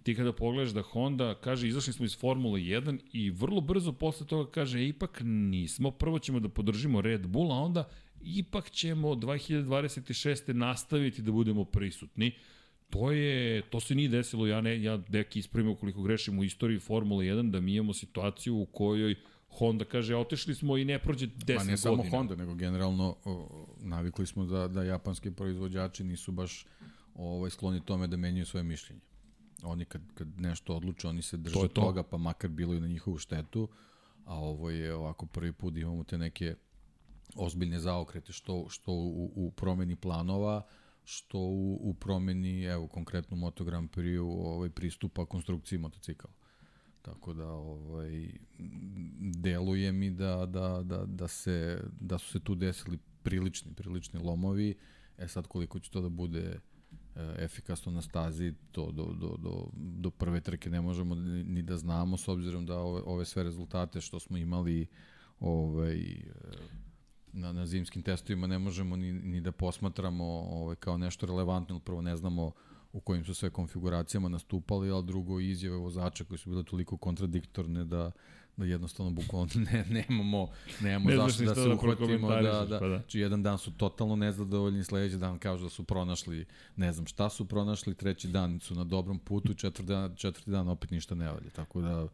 ti 0.03 0.15
kada 0.15 0.33
pogledaš 0.33 0.73
da 0.73 0.81
Honda 0.81 1.35
kaže 1.35 1.67
izašli 1.67 1.93
smo 1.93 2.05
iz 2.05 2.17
Formule 2.19 2.59
1 2.59 2.99
i 3.13 3.29
vrlo 3.29 3.61
brzo 3.61 3.93
posle 3.93 4.27
toga 4.27 4.51
kaže 4.51 4.79
e, 4.79 4.87
ipak 4.87 5.21
nismo, 5.23 5.91
prvo 5.91 6.19
ćemo 6.19 6.39
da 6.39 6.49
podržimo 6.49 7.01
Red 7.01 7.27
Bull, 7.27 7.51
a 7.51 7.55
onda 7.55 7.89
ipak 8.21 8.71
ćemo 8.71 9.09
2026. 9.15 10.53
nastaviti 10.53 11.21
da 11.21 11.31
budemo 11.31 11.65
prisutni. 11.65 12.31
To 12.91 13.11
je, 13.11 13.61
to 13.61 13.79
se 13.79 13.95
nije 13.95 14.09
desilo, 14.09 14.47
ja 14.47 14.61
ne, 14.61 14.83
ja 14.83 14.97
deki 14.97 15.39
ispravim 15.39 15.71
ukoliko 15.71 16.01
grešim 16.01 16.39
u 16.39 16.43
istoriji 16.43 16.79
Formule 16.79 17.25
1, 17.25 17.51
da 17.51 17.59
mi 17.59 17.75
imamo 17.75 17.93
situaciju 17.93 18.57
u 18.57 18.65
kojoj 18.65 19.15
Honda 19.51 19.85
kaže, 19.85 20.15
otešli 20.15 20.55
smo 20.55 20.77
i 20.77 20.85
ne 20.85 20.99
prođe 20.99 21.27
10 21.27 21.31
godina. 21.39 21.59
Ma 21.59 21.71
ne 21.71 21.77
samo 21.77 22.03
Honda, 22.09 22.35
nego 22.35 22.53
generalno 22.53 23.15
o, 23.25 23.65
navikli 23.79 24.27
smo 24.27 24.45
da, 24.45 24.67
da 24.67 24.83
japanski 24.83 25.31
proizvođači 25.31 26.03
nisu 26.03 26.31
baš 26.31 26.65
ovaj, 27.15 27.49
skloni 27.49 27.81
tome 27.85 28.07
da 28.07 28.17
menjaju 28.17 28.45
svoje 28.45 28.63
mišljenje. 28.63 29.01
Oni 29.63 29.85
kad, 29.85 30.01
kad 30.13 30.27
nešto 30.39 30.75
odluče, 30.75 31.07
oni 31.07 31.21
se 31.21 31.37
drže 31.37 31.53
to 31.53 31.67
to. 31.67 31.81
toga, 31.81 32.03
pa 32.03 32.17
makar 32.17 32.49
bilo 32.49 32.73
i 32.73 32.79
na 32.79 32.87
njihovu 32.87 33.17
štetu, 33.17 33.67
a 34.25 34.35
ovo 34.35 34.69
je 34.69 34.93
ovako 34.93 35.25
prvi 35.25 35.51
put 35.51 35.73
da 35.73 35.79
imamo 35.79 36.03
te 36.03 36.17
neke 36.17 36.55
ozbiljne 37.35 37.79
zaokrete, 37.79 38.33
što, 38.33 38.65
što 38.69 38.91
u, 38.91 39.31
u 39.35 39.51
promeni 39.51 39.95
planova, 39.95 40.61
što 41.03 41.39
u, 41.39 41.79
u 41.81 41.93
promeni, 41.93 42.63
evo, 42.63 42.87
konkretno 42.87 43.37
Moto 43.37 43.63
Grand 43.63 43.89
Prix 43.89 44.19
ovaj, 44.19 44.69
pristupa 44.69 45.25
konstrukciji 45.25 45.79
motocikala. 45.79 46.33
Tako 47.01 47.33
da 47.33 47.47
ovaj 47.47 48.31
deluje 49.19 49.91
mi 49.91 50.11
da, 50.11 50.45
da, 50.45 50.81
da, 50.83 51.05
da, 51.05 51.27
se, 51.27 51.83
da 51.99 52.17
su 52.17 52.31
se 52.31 52.39
tu 52.39 52.55
desili 52.55 52.99
prilični, 53.23 53.73
prilični 53.73 54.19
lomovi. 54.19 54.75
E 55.17 55.27
sad 55.27 55.47
koliko 55.47 55.79
će 55.79 55.91
to 55.91 56.01
da 56.01 56.09
bude 56.09 56.59
e, 57.15 57.35
efikasno 57.37 57.91
na 57.91 58.01
stazi, 58.01 58.53
to 58.71 58.91
do, 58.91 59.05
do, 59.05 59.37
do, 59.37 59.67
do 59.75 60.09
prve 60.09 60.41
trke 60.41 60.69
ne 60.69 60.81
možemo 60.81 61.15
ni, 61.15 61.61
da 61.61 61.77
znamo, 61.77 62.17
s 62.17 62.27
obzirom 62.27 62.65
da 62.65 62.79
ove, 62.79 63.01
ove 63.05 63.25
sve 63.25 63.43
rezultate 63.43 64.01
što 64.01 64.19
smo 64.19 64.37
imali 64.37 64.87
ovaj, 65.39 66.23
na, 67.33 67.53
na 67.53 67.65
zimskim 67.65 68.01
testovima 68.01 68.47
ne 68.47 68.59
možemo 68.59 68.95
ni, 68.95 69.11
ni 69.11 69.41
da 69.41 69.51
posmatramo 69.51 70.25
ovaj, 70.25 70.75
kao 70.75 70.97
nešto 70.97 71.25
relevantno, 71.25 71.79
prvo 71.79 72.01
ne 72.01 72.17
znamo 72.17 72.51
u 72.93 72.99
kojim 72.99 73.25
su 73.25 73.33
sve 73.33 73.49
konfiguracijama 73.49 74.29
nastupali, 74.29 74.91
ali 74.91 75.05
drugo 75.05 75.39
izjave 75.39 75.77
vozača 75.77 76.23
koje 76.23 76.37
su 76.37 76.49
bile 76.49 76.63
toliko 76.63 76.97
kontradiktorne 76.97 77.85
da, 77.85 78.11
da 78.57 78.65
jednostavno 78.65 79.11
bukvalno 79.11 79.47
ne, 79.71 79.85
nemamo, 79.89 80.47
nemamo 80.81 81.09
ne 81.09 81.15
zašto 81.15 81.43
da 81.43 81.55
se 81.55 81.67
da 81.67 81.73
uhvatimo. 81.73 82.29
Da, 82.29 82.41
da, 82.41 82.65
da, 82.65 82.79
pa 82.79 82.87
da. 82.87 83.01
Či 83.07 83.19
jedan 83.19 83.43
dan 83.43 83.57
su 83.57 83.71
totalno 83.71 84.15
nezadovoljni, 84.15 84.83
sledeći 84.83 85.17
dan 85.17 85.39
kažu 85.39 85.63
da 85.63 85.69
su 85.69 85.83
pronašli, 85.83 86.45
ne 86.75 86.93
znam 86.93 87.07
šta 87.07 87.29
su 87.29 87.45
pronašli, 87.45 87.95
treći 87.95 88.27
dan 88.27 88.59
su 88.59 88.75
na 88.75 88.83
dobrom 88.83 89.19
putu, 89.19 89.53
četvrti 89.53 89.87
dan, 89.87 90.15
četvrti 90.15 90.51
dan 90.51 90.67
opet 90.67 90.91
ništa 90.91 91.15
ne 91.15 91.31
valje. 91.31 91.49
Tako 91.49 91.81
da 91.81 92.07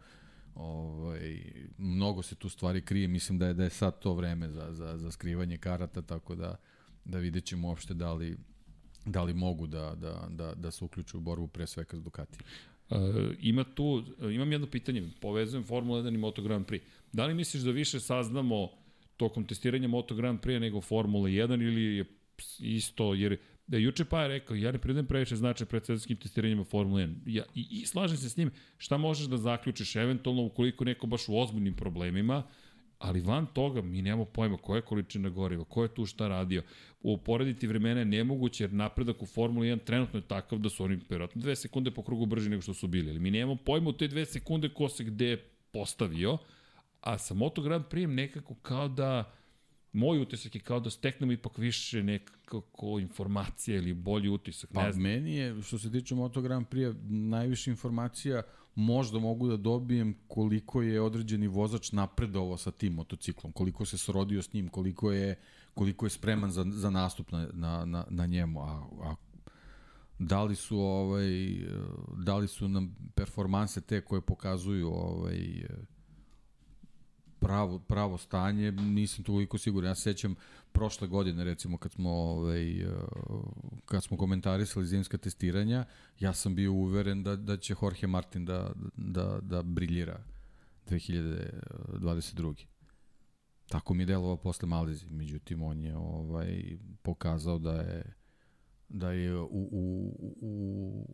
ovaj, 0.57 1.41
mnogo 1.77 2.21
se 2.21 2.35
tu 2.35 2.49
stvari 2.49 2.81
krije, 2.81 3.07
mislim 3.07 3.39
da 3.39 3.47
je, 3.47 3.53
da 3.53 3.63
je 3.63 3.69
sad 3.69 3.99
to 3.99 4.13
vreme 4.13 4.49
za, 4.49 4.67
za, 4.71 4.97
za 4.97 5.11
skrivanje 5.11 5.57
karata, 5.57 6.01
tako 6.01 6.35
da, 6.35 6.55
da 7.05 7.17
vidjet 7.17 7.45
ćemo 7.45 7.67
uopšte 7.67 7.93
da 7.93 8.13
li, 8.13 8.37
da 9.05 9.23
li 9.23 9.33
mogu 9.33 9.67
da, 9.67 9.95
da, 9.95 10.27
da, 10.29 10.53
da 10.55 10.71
se 10.71 10.85
uključu 10.85 11.17
u 11.17 11.21
borbu 11.21 11.47
pre 11.47 11.67
svega 11.67 11.97
s 11.97 12.01
Ducati. 12.01 12.39
Uh, 12.89 12.97
ima 13.39 13.63
tu, 13.63 13.83
uh, 13.83 14.33
imam 14.33 14.51
jedno 14.51 14.67
pitanje, 14.67 15.09
povezujem 15.21 15.63
Formula 15.63 16.03
1 16.03 16.13
i 16.13 16.17
Moto 16.17 16.41
Grand 16.41 16.65
Prix. 16.65 16.81
Da 17.11 17.25
li 17.25 17.33
misliš 17.33 17.63
da 17.63 17.71
više 17.71 17.99
saznamo 17.99 18.69
tokom 19.17 19.45
testiranja 19.45 19.87
Moto 19.87 20.15
Grand 20.15 20.39
Prix 20.39 20.59
nego 20.59 20.81
Formula 20.81 21.29
1 21.29 21.67
ili 21.67 21.83
je 21.97 22.05
isto, 22.59 23.13
jer 23.13 23.37
da 23.67 23.77
juče 23.77 24.05
pa 24.05 24.21
je 24.21 24.27
rekao, 24.27 24.55
ja 24.55 24.71
ne 24.71 24.77
pridajem 24.77 25.05
previše 25.05 25.35
značaj 25.35 25.67
pred 25.67 25.85
svetskim 25.85 26.17
testiranjima 26.17 26.63
Formula 26.63 27.01
1. 27.01 27.15
Ja, 27.25 27.43
i, 27.55 27.67
I 27.71 27.85
slažem 27.85 28.17
se 28.17 28.29
s 28.29 28.37
njim, 28.37 28.51
šta 28.77 28.97
možeš 28.97 29.27
da 29.27 29.37
zaključiš 29.37 29.95
eventualno 29.95 30.43
ukoliko 30.43 30.85
neko 30.85 31.07
baš 31.07 31.29
u 31.29 31.37
ozbiljnim 31.37 31.73
problemima, 31.73 32.43
ali 32.99 33.21
van 33.21 33.45
toga 33.45 33.81
mi 33.81 34.01
nemamo 34.01 34.25
pojma 34.25 34.57
koja 34.57 34.75
je 34.75 34.81
količina 34.81 35.29
goriva, 35.29 35.63
ko 35.63 35.83
je 35.83 35.93
tu 35.93 36.05
šta 36.05 36.27
radio. 36.27 36.63
Uporediti 37.01 37.67
vremena 37.67 37.99
je 37.99 38.05
nemoguće 38.05 38.63
jer 38.63 38.73
napredak 38.73 39.21
u 39.21 39.25
Formuli 39.25 39.67
1 39.67 39.83
trenutno 39.83 40.19
je 40.19 40.27
takav 40.27 40.59
da 40.59 40.69
su 40.69 40.83
oni 40.83 40.99
vjerojatno 41.09 41.41
dve 41.41 41.55
sekunde 41.55 41.91
po 41.91 42.03
krugu 42.03 42.25
brži 42.25 42.49
nego 42.49 42.61
što 42.61 42.73
su 42.73 42.87
bili. 42.87 43.09
Ali 43.09 43.19
mi 43.19 43.31
nemamo 43.31 43.55
pojma 43.55 43.89
u 43.89 43.93
te 43.93 44.07
dve 44.07 44.25
sekunde 44.25 44.69
ko 44.69 44.89
se 44.89 45.03
gde 45.03 45.37
postavio, 45.71 46.37
a 47.01 47.17
sa 47.17 47.33
Moto 47.33 47.61
Grand 47.61 47.85
Prix 47.85 48.07
nekako 48.07 48.55
kao 48.55 48.87
da 48.87 49.33
moj 49.91 50.19
utisak 50.19 50.55
je 50.55 50.61
kao 50.61 50.79
da 50.79 50.89
steknemo 50.89 51.31
ipak 51.31 51.57
više 51.57 52.03
nekako 52.47 52.99
informacije 52.99 53.77
ili 53.77 53.93
bolji 53.93 54.29
utisak, 54.29 54.69
pa, 54.73 54.83
ne 54.83 54.91
znam. 54.91 55.03
meni 55.03 55.35
je, 55.35 55.61
što 55.61 55.77
se 55.79 55.91
tiče 55.91 56.15
Moto 56.15 56.41
Grand 56.41 56.67
Prix, 56.67 56.95
najviše 57.09 57.71
informacija 57.71 58.41
možda 58.75 59.19
mogu 59.19 59.47
da 59.47 59.57
dobijem 59.57 60.15
koliko 60.27 60.81
je 60.81 61.01
određeni 61.01 61.47
vozač 61.47 61.91
napredovao 61.91 62.57
sa 62.57 62.71
tim 62.71 62.93
motociklom, 62.93 63.51
koliko 63.51 63.85
se 63.85 63.97
srodio 63.97 64.41
s 64.41 64.53
njim, 64.53 64.69
koliko 64.69 65.11
je, 65.11 65.39
koliko 65.73 66.05
je 66.05 66.09
spreman 66.09 66.51
za, 66.51 66.65
za 66.69 66.89
nastup 66.89 67.31
na, 67.31 67.47
na, 67.53 67.85
na, 67.85 68.05
na 68.09 68.25
njemu, 68.25 68.61
a, 68.61 68.87
a 69.03 69.15
da 70.19 70.43
li 70.43 70.55
su 70.55 70.79
ovaj 70.79 71.27
da 72.17 72.37
li 72.37 72.47
su 72.47 72.67
nam 72.67 72.95
performanse 73.15 73.81
te 73.81 74.01
koje 74.01 74.21
pokazuju 74.21 74.87
ovaj 74.87 75.37
pravo, 77.39 77.79
pravo 77.79 78.17
stanje, 78.17 78.71
nisam 78.71 79.23
toliko 79.23 79.57
siguran. 79.57 79.89
Ja 79.89 79.95
se 79.95 80.01
sećam 80.01 80.35
prošle 80.71 81.07
godine, 81.07 81.43
recimo, 81.43 81.77
kad 81.77 81.91
smo, 81.91 82.09
ovaj, 82.09 82.81
eh, 82.81 82.87
kad 83.85 84.03
smo 84.03 84.17
komentarisali 84.17 84.85
zimska 84.85 85.17
testiranja, 85.17 85.85
ja 86.19 86.33
sam 86.33 86.55
bio 86.55 86.73
uveren 86.73 87.23
da, 87.23 87.35
da 87.35 87.57
će 87.57 87.75
Jorge 87.81 88.07
Martin 88.07 88.45
da, 88.45 88.71
da, 88.95 89.39
da 89.41 89.63
briljira 89.63 90.23
2022. 90.89 92.65
Tako 93.69 93.93
mi 93.93 94.03
je 94.03 94.07
delovao 94.07 94.37
posle 94.37 94.67
Malizi. 94.67 95.09
Međutim, 95.09 95.61
on 95.61 95.81
je 95.81 95.95
ovaj, 95.95 96.77
pokazao 97.01 97.59
da 97.59 97.71
je 97.71 98.13
da 98.89 99.11
je 99.11 99.39
u, 99.39 99.47
u, 99.51 100.15
u, 100.41 101.05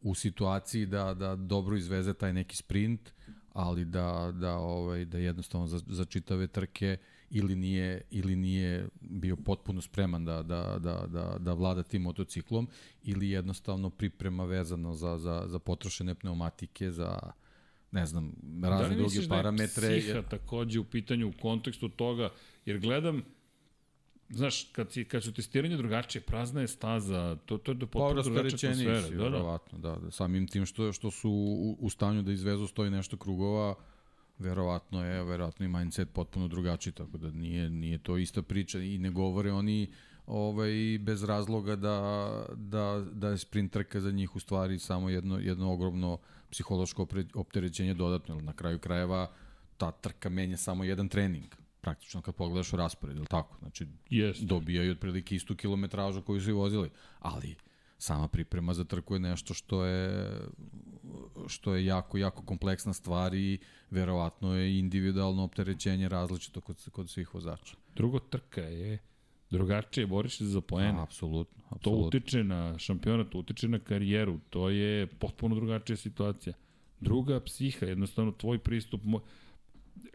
u 0.00 0.14
situaciji 0.14 0.86
da, 0.86 1.14
da 1.14 1.36
dobro 1.36 1.76
izveze 1.76 2.14
taj 2.14 2.32
neki 2.32 2.56
sprint, 2.56 3.12
ali 3.52 3.84
da, 3.84 4.32
da, 4.40 4.56
ovaj, 4.56 5.04
da 5.04 5.18
jednostavno 5.18 5.66
za, 5.66 5.80
za 5.86 6.04
čitave 6.04 6.46
trke 6.46 6.96
ili 7.30 7.56
nije, 7.56 8.00
ili 8.10 8.36
nije 8.36 8.88
bio 9.00 9.36
potpuno 9.36 9.80
spreman 9.80 10.24
da, 10.24 10.42
da, 10.42 10.78
da, 10.78 11.06
da, 11.06 11.36
da 11.38 11.52
vlada 11.52 11.82
tim 11.82 12.02
motociklom 12.02 12.68
ili 13.02 13.30
jednostavno 13.30 13.90
priprema 13.90 14.44
vezano 14.44 14.94
za, 14.94 15.18
za, 15.18 15.44
za 15.46 15.58
potrošene 15.58 16.14
pneumatike, 16.14 16.90
za 16.90 17.18
ne 17.90 18.06
znam, 18.06 18.32
razne 18.62 18.96
da 18.96 19.02
druge 19.02 19.28
parametre. 19.28 19.82
Da 19.82 19.88
da 19.88 19.94
je 19.94 20.00
psiha 20.00 20.22
takođe 20.22 20.80
u 20.80 20.84
pitanju 20.84 21.28
u 21.28 21.32
kontekstu 21.42 21.88
toga, 21.88 22.30
jer 22.66 22.78
gledam 22.78 23.22
Znaš, 24.30 24.64
kad, 24.72 24.92
si, 24.92 25.04
kad 25.04 25.22
su 25.22 25.32
testiranje 25.32 25.76
drugačije, 25.76 26.22
prazna 26.22 26.60
je 26.60 26.68
staza, 26.68 27.36
to, 27.46 27.58
to 27.58 27.70
je 27.72 27.74
do 27.74 27.86
potpuno 27.86 28.22
drugačija 28.22 28.72
atmosfera. 28.72 29.02
Si, 29.02 29.14
da, 29.14 29.28
da. 29.28 29.58
da, 29.72 29.96
da. 29.96 30.10
Samim 30.10 30.48
tim 30.48 30.66
što, 30.66 30.92
što 30.92 31.10
su 31.10 31.30
u, 31.30 31.76
u 31.80 31.90
stanju 31.90 32.22
da 32.22 32.32
izvezu 32.32 32.66
stoji 32.66 32.90
nešto 32.90 33.16
krugova, 33.16 33.74
verovatno 34.38 35.04
je, 35.04 35.24
verovatno 35.24 35.64
i 35.66 35.68
mindset 35.68 36.10
potpuno 36.12 36.48
drugačiji, 36.48 36.92
tako 36.92 37.18
da 37.18 37.30
nije, 37.30 37.70
nije 37.70 37.98
to 37.98 38.16
ista 38.16 38.42
priča 38.42 38.78
i 38.80 38.98
ne 38.98 39.10
govore 39.10 39.52
oni 39.52 39.92
ovaj, 40.26 40.98
bez 41.00 41.24
razloga 41.24 41.76
da, 41.76 42.46
da, 42.56 43.04
da 43.12 43.28
je 43.28 43.38
sprint 43.38 43.72
trka 43.72 44.00
za 44.00 44.10
njih 44.10 44.36
u 44.36 44.40
stvari 44.40 44.78
samo 44.78 45.10
jedno, 45.10 45.38
jedno 45.38 45.72
ogromno 45.72 46.18
psihološko 46.50 47.06
opterećenje 47.34 47.94
dodatno, 47.94 48.40
na 48.40 48.52
kraju 48.52 48.78
krajeva 48.78 49.30
ta 49.76 49.90
trka 49.90 50.28
menja 50.28 50.56
samo 50.56 50.84
jedan 50.84 51.08
trening 51.08 51.54
praktično 51.80 52.22
kad 52.22 52.34
pogledaš 52.34 52.72
u 52.72 52.76
raspored, 52.76 53.16
ili 53.16 53.26
tako? 53.26 53.56
Znači, 53.58 53.86
Jest. 54.10 54.42
dobijaju 54.42 54.92
otprilike 54.92 55.34
istu 55.34 55.56
kilometražu 55.56 56.22
koju 56.22 56.40
su 56.40 56.50
i 56.50 56.52
vozili, 56.52 56.90
ali 57.18 57.56
sama 57.98 58.28
priprema 58.28 58.74
za 58.74 58.84
trku 58.84 59.14
je 59.14 59.20
nešto 59.20 59.54
što 59.54 59.84
je 59.84 60.32
što 61.46 61.74
je 61.74 61.84
jako, 61.84 62.18
jako 62.18 62.42
kompleksna 62.42 62.92
stvar 62.92 63.34
i 63.34 63.58
verovatno 63.90 64.54
je 64.54 64.78
individualno 64.78 65.44
opterećenje 65.44 66.08
različito 66.08 66.60
kod, 66.60 66.88
kod 66.92 67.10
svih 67.10 67.34
vozača. 67.34 67.76
Drugo 67.94 68.18
trka 68.18 68.60
je 68.60 68.98
drugačije, 69.50 70.06
boriš 70.06 70.38
se 70.38 70.44
za 70.44 70.60
poene. 70.60 71.00
Apsolutno, 71.00 71.62
apsolutno. 71.70 72.02
To 72.02 72.06
utiče 72.06 72.44
na 72.44 72.78
šampionat, 72.78 73.34
utiče 73.34 73.68
na 73.68 73.78
karijeru, 73.78 74.38
to 74.50 74.68
je 74.68 75.06
potpuno 75.06 75.54
drugačija 75.54 75.96
situacija. 75.96 76.54
Druga 77.00 77.40
psiha, 77.40 77.86
jednostavno 77.86 78.32
tvoj 78.32 78.58
pristup, 78.58 79.00
moj, 79.04 79.20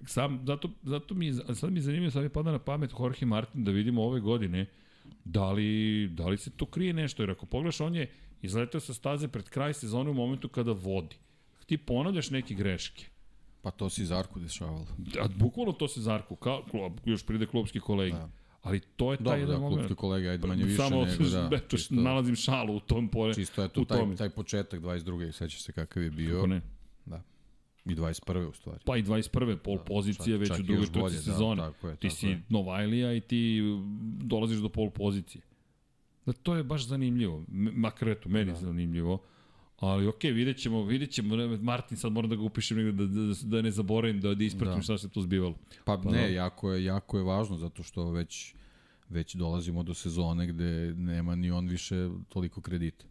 sam, 0.05 0.43
zato, 0.45 0.69
zato 0.83 1.15
mi, 1.15 1.33
sad 1.33 1.71
mi 1.73 1.81
zanimljivo, 1.81 2.11
sad 2.11 2.23
mi 2.23 2.29
pada 2.29 2.51
na 2.51 2.59
pamet 2.59 2.91
Jorge 2.99 3.25
Martin 3.25 3.63
da 3.63 3.71
vidimo 3.71 4.03
ove 4.03 4.19
godine 4.19 4.65
da 5.25 5.51
li, 5.51 6.07
da 6.07 6.27
li 6.27 6.37
se 6.37 6.49
tu 6.49 6.65
krije 6.65 6.93
nešto, 6.93 7.23
jer 7.23 7.31
ako 7.31 7.45
pogledaš, 7.45 7.81
on 7.81 7.95
je 7.95 8.11
izletao 8.41 8.81
sa 8.81 8.93
staze 8.93 9.27
pred 9.27 9.49
kraj 9.49 9.73
sezone 9.73 10.09
u 10.09 10.13
momentu 10.13 10.47
kada 10.47 10.71
vodi. 10.71 11.15
Ti 11.65 11.77
ponavljaš 11.77 12.29
neke 12.29 12.53
greške. 12.53 13.05
Pa 13.61 13.71
to 13.71 13.89
si 13.89 14.05
Zarku 14.05 14.39
dešavalo. 14.39 14.85
A 15.21 15.27
bukvalno 15.35 15.71
to 15.71 15.87
se 15.87 16.01
Zarku, 16.01 16.35
kao, 16.35 16.65
još 17.05 17.25
pride 17.25 17.45
klubski 17.45 17.79
kolegi. 17.79 18.11
Da. 18.15 18.29
Ali 18.61 18.79
to 18.79 19.11
je 19.11 19.17
taj 19.17 19.23
Dobro, 19.23 19.39
jedan 19.39 19.55
da, 19.55 19.61
moment. 19.61 19.77
klubski 19.77 19.95
kolega, 19.95 20.29
ajde 20.29 20.47
manje 20.47 20.63
više 20.63 20.77
Samo, 20.77 21.05
nego 21.05 21.23
da. 21.23 21.49
eto, 21.57 21.77
čisto- 21.77 21.95
nalazim 21.95 22.35
šalu 22.35 22.75
u 22.75 22.79
tom 22.79 23.07
pole. 23.07 23.33
Čisto 23.33 23.63
eto 23.63 23.81
u 23.81 23.85
taj, 23.85 23.99
tome. 23.99 24.15
taj 24.15 24.29
početak 24.29 24.81
22. 24.81 25.31
sećaš 25.31 25.61
se 25.61 25.71
kakav 25.71 26.03
je 26.03 26.11
bio. 26.11 26.35
Kako 26.35 26.47
ne? 26.47 26.61
Da. 27.85 27.91
I 27.93 27.95
21. 27.95 28.49
u 28.49 28.53
stvari. 28.53 28.79
Pa 28.85 28.97
i 28.97 29.03
21. 29.03 29.57
pol 29.57 29.77
Da, 29.77 29.83
pozicija 29.83 30.35
čak- 30.35 30.39
već 30.39 30.49
čak 30.49 30.59
u 30.59 30.63
drugoj 30.63 30.85
trci 30.85 31.15
da, 31.15 31.21
sezone. 31.21 31.61
tako 31.61 31.87
je, 31.89 31.95
ti 31.95 32.07
tako 32.07 32.15
si 32.15 32.27
je. 32.27 32.41
Novajlija 32.49 33.13
i 33.13 33.21
ti 33.21 33.61
mm, 33.61 34.19
dolaziš 34.27 34.57
do 34.57 34.69
pol 34.69 34.89
pozicije. 34.89 35.41
Da, 36.25 36.33
to 36.33 36.55
je 36.55 36.63
baš 36.63 36.87
zanimljivo. 36.87 37.43
Makar 37.47 38.09
eto, 38.09 38.29
meni 38.29 38.51
da. 38.51 38.57
zanimljivo. 38.57 39.21
Ali 39.79 40.07
okej, 40.07 40.31
okay, 40.31 40.35
vidjet 40.35 40.57
ćemo, 40.57 40.83
vidjet 40.83 41.11
ćemo. 41.11 41.35
Martin, 41.61 41.97
sad 41.97 42.11
moram 42.11 42.29
da 42.29 42.35
ga 42.35 42.41
upišem 42.41 42.77
negde 42.77 42.91
da, 42.91 43.05
da, 43.05 43.33
da 43.43 43.61
ne 43.61 43.71
zaboravim, 43.71 44.21
da, 44.21 44.35
da 44.35 44.43
ispratim 44.43 44.71
da. 44.71 44.75
Da. 44.75 44.81
šta 44.81 44.97
se 44.97 45.09
tu 45.09 45.21
zbivalo. 45.21 45.55
Pa, 45.85 45.97
Pa 45.97 46.11
ne, 46.11 46.21
da. 46.21 46.27
jako 46.27 46.71
je, 46.71 46.83
jako 46.83 47.17
je 47.17 47.23
važno 47.23 47.57
zato 47.57 47.83
što 47.83 48.11
već 48.11 48.55
već 49.09 49.35
dolazimo 49.35 49.83
do 49.83 49.93
sezone 49.93 50.47
gde 50.47 50.93
nema 50.97 51.35
ni 51.35 51.51
on 51.51 51.67
više 51.67 52.09
toliko 52.29 52.61
kredita. 52.61 53.05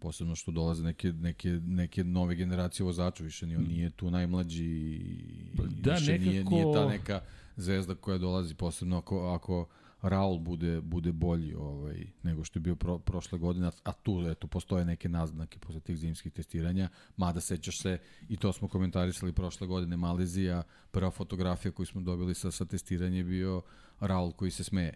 Posebno 0.00 0.34
što 0.34 0.50
dolaze 0.50 0.82
neke, 0.82 1.12
neke, 1.12 1.48
neke 1.50 2.04
nove 2.04 2.34
generacije 2.34 2.84
vozača, 2.86 3.24
više 3.24 3.46
ni 3.46 3.56
on 3.56 3.64
nije 3.64 3.90
tu 3.90 4.10
najmlađi 4.10 4.64
i 4.64 5.50
Da, 5.70 5.92
više 5.92 6.18
nije, 6.18 6.32
nekako- 6.34 6.54
nije 6.54 6.74
ta 6.74 6.86
neka 6.86 7.20
zvezda 7.56 7.94
koja 7.94 8.18
dolazi, 8.18 8.54
posebno 8.54 8.98
ako, 8.98 9.28
ako 9.28 9.66
Raul 10.02 10.38
bude, 10.38 10.80
bude 10.80 11.12
bolji 11.12 11.54
ovaj, 11.54 12.06
nego 12.22 12.44
što 12.44 12.58
je 12.58 12.60
bio 12.60 12.76
pro, 12.76 12.98
prošle 12.98 13.38
godine, 13.38 13.70
a- 13.84 13.92
tu 13.92 14.26
eto, 14.30 14.46
postoje 14.46 14.84
neke 14.84 15.08
naznake 15.08 15.58
posle 15.58 15.80
tih 15.80 15.96
zimskih 15.96 16.32
testiranja, 16.32 16.88
mada 17.16 17.40
sećaš 17.40 17.80
se, 17.80 17.98
i 18.28 18.36
to 18.36 18.52
smo 18.52 18.68
komentarisali 18.68 19.32
prošle 19.32 19.66
godine, 19.66 19.96
Malezija, 19.96 20.62
prva 20.90 21.10
fotografija 21.10 21.72
koju 21.72 21.86
smo 21.86 22.00
dobili 22.00 22.34
sa, 22.34 22.50
sa 22.50 22.64
testiranja 22.64 23.16
je 23.16 23.24
bio 23.24 23.62
Raul 24.00 24.32
koji 24.32 24.50
se 24.50 24.64
smeje. 24.64 24.94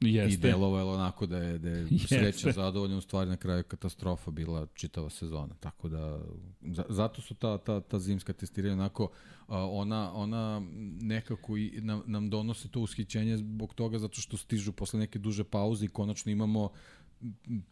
Jeste. 0.00 0.48
I 0.48 0.50
delovalo 0.50 0.92
onako 0.94 1.26
da 1.26 1.38
je, 1.38 1.58
da 1.58 1.68
je 1.68 1.86
sreća 2.08 2.52
zadovoljan, 2.52 2.98
u 2.98 3.00
stvari 3.00 3.30
na 3.30 3.36
kraju 3.36 3.64
katastrofa 3.64 4.30
bila 4.30 4.66
čitava 4.74 5.10
sezona. 5.10 5.54
Tako 5.60 5.88
da, 5.88 6.20
za, 6.62 6.84
zato 6.88 7.22
su 7.22 7.34
ta, 7.34 7.58
ta, 7.58 7.80
ta 7.80 7.98
zimska 7.98 8.32
testiranja 8.32 8.74
onako, 8.74 9.10
ona, 9.48 10.12
ona 10.14 10.62
nekako 11.00 11.56
i 11.56 11.80
nam, 11.80 12.02
nam 12.06 12.30
donose 12.30 12.68
to 12.68 12.80
ushićenje 12.80 13.36
zbog 13.36 13.74
toga 13.74 13.98
zato 13.98 14.20
što 14.20 14.36
stižu 14.36 14.72
posle 14.72 15.00
neke 15.00 15.18
duže 15.18 15.44
pauze 15.44 15.84
i 15.84 15.88
konačno 15.88 16.32
imamo 16.32 16.70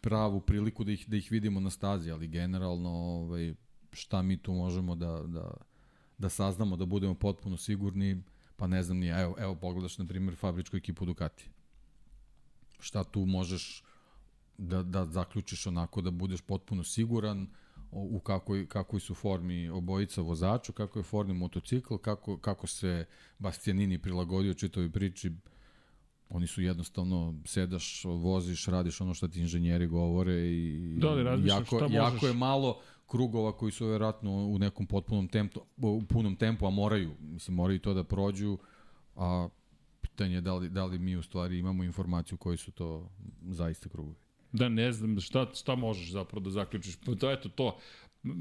pravu 0.00 0.40
priliku 0.40 0.84
da 0.84 0.92
ih, 0.92 1.08
da 1.08 1.16
ih 1.16 1.30
vidimo 1.30 1.60
na 1.60 1.70
stazi, 1.70 2.10
ali 2.10 2.28
generalno 2.28 2.90
ovaj, 2.90 3.54
šta 3.92 4.22
mi 4.22 4.36
tu 4.36 4.52
možemo 4.52 4.94
da, 4.94 5.22
da, 5.26 5.50
da 6.18 6.28
saznamo, 6.28 6.76
da 6.76 6.86
budemo 6.86 7.14
potpuno 7.14 7.56
sigurni, 7.56 8.22
pa 8.56 8.66
ne 8.66 8.82
znam 8.82 8.98
ni, 8.98 9.06
evo, 9.06 9.34
evo 9.38 9.54
pogledaš 9.54 9.98
na 9.98 10.06
primjer 10.06 10.36
fabričku 10.36 10.76
ekipu 10.76 11.04
Ducati 11.04 11.50
šta 12.78 13.04
tu 13.04 13.26
možeš 13.26 13.82
da, 14.58 14.82
da 14.82 15.06
zaključiš 15.06 15.66
onako 15.66 16.00
da 16.00 16.10
budeš 16.10 16.40
potpuno 16.40 16.84
siguran 16.84 17.46
u 17.90 18.20
kakoj, 18.20 18.66
kakoj 18.66 19.00
su 19.00 19.14
formi 19.14 19.68
obojica 19.68 20.22
vozača, 20.22 20.72
kako 20.72 20.98
je 20.98 21.02
formi 21.02 21.34
motocikl, 21.34 21.96
kako, 21.96 22.38
kako 22.38 22.66
se 22.66 23.04
Bastianini 23.38 23.98
prilagodio 23.98 24.54
čitavoj 24.54 24.90
priči, 24.90 25.32
oni 26.28 26.46
su 26.46 26.62
jednostavno 26.62 27.34
sedaš, 27.44 28.04
voziš, 28.04 28.66
radiš 28.66 29.00
ono 29.00 29.14
što 29.14 29.28
ti 29.28 29.40
inženjeri 29.40 29.86
govore 29.86 30.32
i 30.34 30.96
Da, 31.00 31.22
razmišljaš 31.22 31.58
jako, 31.58 31.76
šta 31.76 31.88
možeš. 31.88 31.94
jako 31.94 32.26
je 32.26 32.32
malo 32.32 32.80
krugova 33.06 33.52
koji 33.52 33.72
su 33.72 33.86
verovatno 33.86 34.30
u 34.30 34.58
nekom 34.58 34.86
potpunom 34.86 35.28
tempu, 35.28 35.60
u 35.76 36.02
punom 36.08 36.36
tempu, 36.36 36.66
a 36.66 36.70
moraju, 36.70 37.14
mislim, 37.20 37.54
moraju 37.54 37.78
to 37.78 37.94
da 37.94 38.04
prođu, 38.04 38.58
a 39.16 39.48
pitanje 40.08 40.34
je 40.34 40.40
da 40.40 40.54
li, 40.54 40.68
da 40.68 40.84
li 40.84 40.98
mi 40.98 41.16
u 41.16 41.22
stvari 41.22 41.58
imamo 41.58 41.84
informaciju 41.84 42.38
koji 42.38 42.56
su 42.56 42.72
to 42.72 43.10
zaista 43.42 43.88
krugovi. 43.88 44.16
Da, 44.52 44.68
ne 44.68 44.92
znam 44.92 45.20
šta, 45.20 45.46
šta 45.54 45.74
možeš 45.74 46.10
zapravo 46.10 46.44
da 46.44 46.50
zaključiš. 46.50 46.96
Pa 47.06 47.14
to, 47.14 47.32
eto, 47.32 47.48
to. 47.48 47.78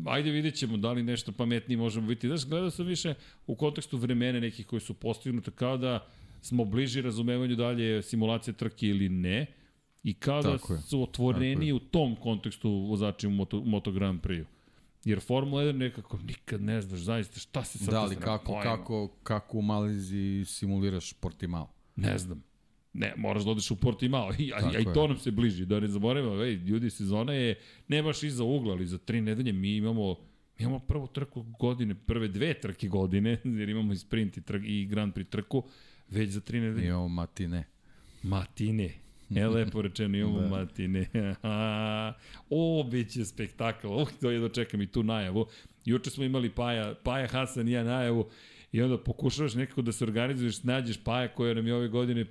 Ajde 0.06 0.32
vidjet 0.32 0.56
ćemo 0.56 0.78
da 0.78 0.92
li 0.92 1.04
nešto 1.04 1.32
pametnije 1.32 1.78
možemo 1.78 2.08
biti. 2.08 2.28
Znaš, 2.28 2.46
gledao 2.46 2.72
sam 2.72 2.86
više 2.86 3.14
u 3.48 3.56
kontekstu 3.56 3.98
vremena 3.98 4.40
nekih 4.40 4.66
koji 4.66 4.80
su 4.80 4.94
postignuti, 4.94 5.52
kao 5.52 5.78
da 5.78 6.08
smo 6.42 6.66
bliži 6.66 7.02
razumevanju 7.02 7.56
da 7.56 7.70
li 7.70 7.84
je 7.84 8.04
simulacija 8.04 8.54
trke 8.54 8.88
ili 8.88 9.10
ne, 9.10 9.46
i 10.04 10.14
kao 10.14 10.42
da 10.42 10.58
su 10.88 11.02
otvoreni 11.04 11.74
u 11.74 11.80
tom 11.80 12.16
kontekstu 12.16 12.70
vozači 12.70 13.28
u 13.28 13.30
Moto, 13.30 13.62
Moto 13.62 13.92
Grand 13.92 14.22
Prix. 14.22 14.46
Jer 15.06 15.20
Formula 15.20 15.64
1 15.64 15.72
nekako 15.72 16.18
nikad 16.18 16.62
ne 16.62 16.82
znaš 16.82 17.00
zaista 17.00 17.40
šta 17.40 17.64
se 17.64 17.78
sad 17.78 17.94
Da, 17.94 18.08
zna, 18.08 18.20
kako, 18.20 18.46
pojma. 18.46 18.64
kako, 18.64 19.08
kako 19.24 19.58
u 19.58 19.62
Maleziji 19.62 20.46
simuliraš 20.46 21.14
Portimao? 21.14 21.68
Ne 21.96 22.18
znam. 22.18 22.44
Ne, 22.94 23.14
moraš 23.18 23.44
da 23.44 23.52
odeš 23.52 23.72
u 23.72 23.76
Portimao. 23.76 24.32
I, 24.40 24.54
a, 24.54 24.70
a 24.76 24.80
i 24.80 24.86
to 24.94 25.08
nam 25.08 25.18
se 25.18 25.32
bliži. 25.32 25.66
Da 25.66 25.80
ne 25.80 25.88
zaboravimo, 25.88 26.44
ej, 26.44 26.54
ljudi, 26.54 26.90
sezona 26.90 27.34
je 27.34 27.60
ne 27.88 28.04
baš 28.04 28.24
iza 28.24 28.44
ugla, 28.44 28.74
ali 28.74 28.88
za 28.88 28.98
tri 28.98 29.22
nedelje 29.22 29.54
mi 29.54 29.76
imamo 29.76 30.16
Mi 30.60 30.64
imamo 30.64 30.80
prvu 30.80 31.08
trku 31.08 31.44
godine, 31.60 31.96
prve 31.96 32.28
dve 32.28 32.54
trke 32.54 32.88
godine, 32.88 33.38
jer 33.60 33.70
imamo 33.70 33.94
i 33.94 33.98
sprint 33.98 34.38
i, 34.38 34.42
trk, 34.42 34.62
i 34.66 34.86
Grand 34.86 35.14
Prix 35.14 35.30
trku, 35.30 35.64
već 36.10 36.30
za 36.30 36.42
tri 36.42 36.60
nedelje. 36.60 36.88
Imamo 36.88 37.08
matine. 37.08 37.64
Matine. 38.24 39.05
E, 39.42 39.48
lepo 39.48 39.82
rečeno, 39.82 40.18
imamo 40.18 40.40
da. 40.40 40.48
matine. 40.48 41.06
o, 42.50 42.84
bit 42.92 43.12
će 43.12 43.26
spektakl. 43.26 43.88
Oh, 43.88 44.10
to 44.22 44.32
je 44.32 44.40
da 44.40 44.50
čekam 44.50 44.82
i 44.82 44.88
tu 44.88 45.04
najavu. 45.04 45.46
Juče 45.86 46.10
smo 46.10 46.24
imali 46.24 46.50
Paja, 46.50 46.96
Paja 47.04 47.28
Hasan 47.28 47.68
i 47.68 47.72
ja 47.72 47.84
najavu 47.84 48.30
i 48.76 48.82
onda 48.82 48.98
pokušavaš 48.98 49.54
nekako 49.54 49.82
da 49.82 49.92
se 49.92 50.04
organizuješ, 50.04 50.64
nađeš 50.64 50.98
Paja 51.04 51.28
koja 51.28 51.54
nam 51.54 51.68
je 51.68 51.76
ove 51.76 51.88
godine 51.88 52.26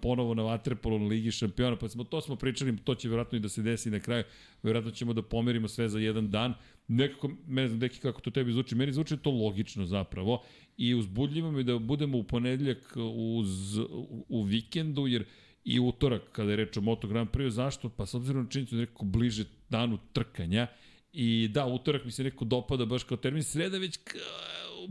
ponovo 0.00 0.34
na 0.34 0.42
Vaterpolu 0.42 0.98
na 0.98 1.06
Ligi 1.06 1.30
šampiona, 1.30 1.76
pa 1.76 1.88
smo, 1.88 2.04
to 2.04 2.20
smo 2.20 2.36
pričali, 2.36 2.76
to 2.76 2.94
će 2.94 3.08
vjerojatno 3.08 3.38
i 3.38 3.40
da 3.40 3.48
se 3.48 3.62
desi 3.62 3.90
na 3.90 4.00
kraju, 4.00 4.24
vjerojatno 4.62 4.90
ćemo 4.90 5.12
da 5.12 5.22
pomerimo 5.22 5.68
sve 5.68 5.88
za 5.88 5.98
jedan 5.98 6.30
dan. 6.30 6.54
Nekako, 6.88 7.30
ne 7.48 7.68
znam, 7.68 7.80
deki 7.80 7.98
kako 7.98 8.20
to 8.20 8.30
tebi 8.30 8.52
zvuči, 8.52 8.74
meni 8.74 8.92
zvuči 8.92 9.16
to 9.16 9.30
logično 9.30 9.86
zapravo 9.86 10.42
i 10.76 10.94
uzbudljivo 10.94 11.52
mi 11.52 11.64
da 11.64 11.78
budemo 11.78 12.18
u 12.18 12.22
ponedeljak 12.22 12.96
uz, 13.14 13.78
u, 13.78 14.24
u 14.28 14.42
vikendu, 14.42 15.06
jer 15.06 15.24
i 15.64 15.80
utorak 15.80 16.22
kada 16.32 16.50
je 16.50 16.56
reč 16.56 16.76
o 16.76 16.80
Moto 16.80 17.08
Grand 17.08 17.30
Prix, 17.30 17.50
zašto? 17.50 17.88
Pa 17.88 18.06
s 18.06 18.14
obzirom 18.14 18.42
na 18.42 18.50
činjenicu 18.50 18.74
da 18.74 18.82
je 18.82 18.88
bliže 19.00 19.44
danu 19.68 19.98
trkanja 20.12 20.66
i 21.12 21.48
da, 21.48 21.66
utorak 21.66 22.04
mi 22.04 22.10
se 22.10 22.24
nekako 22.24 22.44
dopada 22.44 22.84
baš 22.84 23.04
kao 23.04 23.16
termin, 23.16 23.42
sreda 23.42 23.78
već 23.78 23.98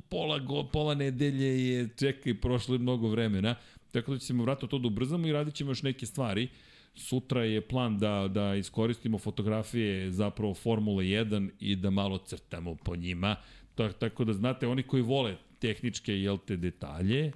pola, 0.10 0.40
go, 0.40 0.64
pola 0.64 0.96
nedelje 0.96 1.70
je, 1.70 1.90
čekaj, 1.98 2.42
prošlo 2.42 2.76
je 2.76 2.80
mnogo 2.80 3.08
vremena, 3.08 3.56
tako 3.92 4.12
da 4.12 4.20
ćemo 4.20 4.44
vratno 4.44 4.68
to 4.68 4.80
da 4.80 4.88
ubrzamo 4.88 5.28
i 5.28 5.32
radit 5.32 5.54
ćemo 5.56 5.72
još 5.72 5.84
neke 5.84 6.06
stvari. 6.06 6.48
Sutra 6.96 7.44
je 7.44 7.62
plan 7.62 7.98
da, 8.00 8.28
da 8.28 8.56
iskoristimo 8.56 9.18
fotografije 9.18 10.12
zapravo 10.12 10.54
Formule 10.54 11.04
1 11.04 11.50
i 11.60 11.76
da 11.76 11.90
malo 11.90 12.18
crtamo 12.18 12.76
po 12.76 12.96
njima, 12.96 13.36
tako, 13.76 13.94
tako 13.94 14.26
da 14.26 14.34
znate, 14.34 14.68
oni 14.68 14.84
koji 14.84 15.02
vole 15.02 15.38
tehničke, 15.60 16.14
jel 16.14 16.38
te, 16.38 16.58
detalje, 16.58 17.32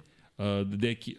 deki, 0.64 1.16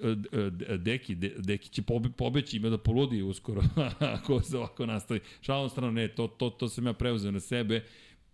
deki, 0.77 1.15
de, 1.15 1.33
deki 1.37 1.69
će 1.69 1.81
pobe, 1.81 2.09
pobeći, 2.09 2.57
ima 2.57 2.69
da 2.69 2.77
poludi 2.77 3.21
uskoro 3.21 3.61
ako 4.15 4.41
se 4.41 4.57
ovako 4.57 4.85
nastavi. 4.85 5.19
Šalom 5.41 5.69
strano, 5.69 5.91
ne, 5.91 6.07
to, 6.07 6.27
to, 6.27 6.49
to 6.49 6.69
sam 6.69 6.85
ja 6.85 6.93
preuzeo 6.93 7.31
na 7.31 7.39
sebe 7.39 7.83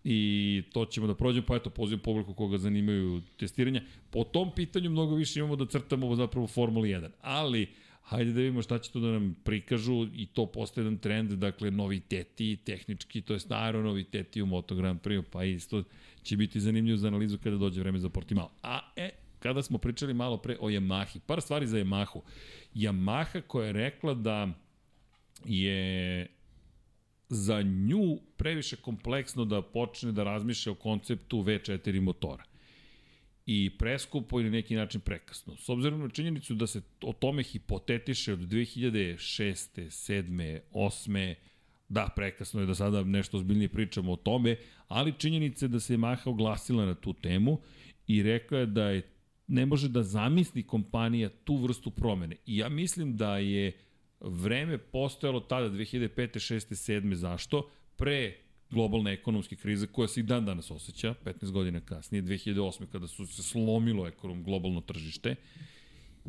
i 0.04 0.62
to 0.72 0.84
ćemo 0.84 1.06
da 1.06 1.14
prođemo, 1.14 1.46
pa 1.46 1.56
eto, 1.56 1.70
pozivam 1.70 2.02
publiku 2.02 2.34
koga 2.34 2.58
zanimaju 2.58 3.22
testiranja. 3.36 3.82
Po 4.10 4.24
tom 4.24 4.50
pitanju 4.56 4.90
mnogo 4.90 5.14
više 5.14 5.40
imamo 5.40 5.56
da 5.56 5.66
crtamo 5.66 6.16
zapravo 6.16 6.46
Formuli 6.46 6.88
1, 6.88 7.08
ali 7.20 7.68
hajde 8.02 8.32
da 8.32 8.40
vidimo 8.40 8.62
šta 8.62 8.78
će 8.78 8.90
to 8.92 9.00
da 9.00 9.06
nam 9.06 9.36
prikažu 9.44 10.06
i 10.14 10.26
to 10.26 10.46
postaje 10.46 10.82
jedan 10.82 10.98
trend, 10.98 11.30
dakle 11.30 11.70
noviteti 11.70 12.56
tehnički, 12.56 13.20
to 13.20 13.32
je 13.32 13.40
staro 13.40 13.82
noviteti 13.82 14.42
u 14.42 14.46
Moto 14.46 14.74
Grand 14.74 15.00
Prix, 15.00 15.22
pa 15.30 15.44
isto 15.44 15.82
će 16.22 16.36
biti 16.36 16.60
zanimljivo 16.60 16.96
za 16.96 17.08
analizu 17.08 17.38
kada 17.38 17.56
dođe 17.56 17.80
vreme 17.80 17.98
za 17.98 18.08
Portimao. 18.08 18.50
A 18.62 18.80
e, 18.96 19.10
kada 19.42 19.62
smo 19.62 19.78
pričali 19.78 20.14
malo 20.14 20.36
pre 20.36 20.56
o 20.60 20.70
Yamahi, 20.70 21.18
par 21.26 21.40
stvari 21.40 21.66
za 21.66 21.78
Yamahu. 21.78 22.20
Yamaha 22.74 23.40
koja 23.40 23.66
je 23.66 23.72
rekla 23.72 24.14
da 24.14 24.48
je 25.44 26.26
za 27.28 27.62
nju 27.62 28.18
previše 28.36 28.76
kompleksno 28.76 29.44
da 29.44 29.62
počne 29.62 30.12
da 30.12 30.24
razmišlja 30.24 30.72
o 30.72 30.74
konceptu 30.74 31.42
V4 31.42 32.00
motora 32.00 32.44
i 33.46 33.70
preskupo 33.78 34.40
ili 34.40 34.50
neki 34.50 34.74
način 34.74 35.00
prekasno. 35.00 35.56
S 35.56 35.68
obzirom 35.68 36.00
na 36.00 36.08
činjenicu 36.08 36.54
da 36.54 36.66
se 36.66 36.82
o 37.02 37.12
tome 37.12 37.42
hipotetiše 37.42 38.32
od 38.32 38.38
2006. 38.38 39.16
7. 39.76 40.60
8. 40.72 41.34
Da, 41.88 42.08
prekasno 42.16 42.60
je 42.60 42.66
da 42.66 42.74
sada 42.74 43.04
nešto 43.04 43.36
ozbiljnije 43.36 43.68
pričamo 43.68 44.12
o 44.12 44.16
tome, 44.16 44.56
ali 44.88 45.14
činjenica 45.18 45.64
je 45.64 45.68
da 45.68 45.80
se 45.80 45.96
Yamaha 45.96 46.28
oglasila 46.28 46.86
na 46.86 46.94
tu 46.94 47.12
temu 47.12 47.60
i 48.06 48.22
rekla 48.22 48.58
je 48.58 48.66
da 48.66 48.90
je 48.90 49.11
ne 49.46 49.66
može 49.66 49.88
da 49.88 50.02
zamisli 50.02 50.62
kompanija 50.62 51.28
tu 51.44 51.56
vrstu 51.56 51.90
promene. 51.90 52.36
I 52.46 52.56
ja 52.56 52.68
mislim 52.68 53.16
da 53.16 53.38
je 53.38 53.72
vreme 54.20 54.78
postojalo 54.78 55.40
tada 55.40 55.70
2005. 55.70 56.08
6. 56.08 56.74
7. 56.74 57.14
Zašto? 57.14 57.70
Pre 57.96 58.36
globalne 58.70 59.12
ekonomske 59.12 59.56
krize 59.56 59.86
koja 59.86 60.08
se 60.08 60.20
i 60.20 60.22
dan 60.22 60.44
danas 60.44 60.70
osjeća, 60.70 61.14
15 61.24 61.50
godina 61.50 61.80
kasnije, 61.80 62.22
2008. 62.22 62.86
kada 62.86 63.06
su 63.06 63.26
se 63.26 63.42
slomilo 63.42 64.06
ekonom 64.06 64.44
globalno 64.44 64.80
tržište 64.80 65.34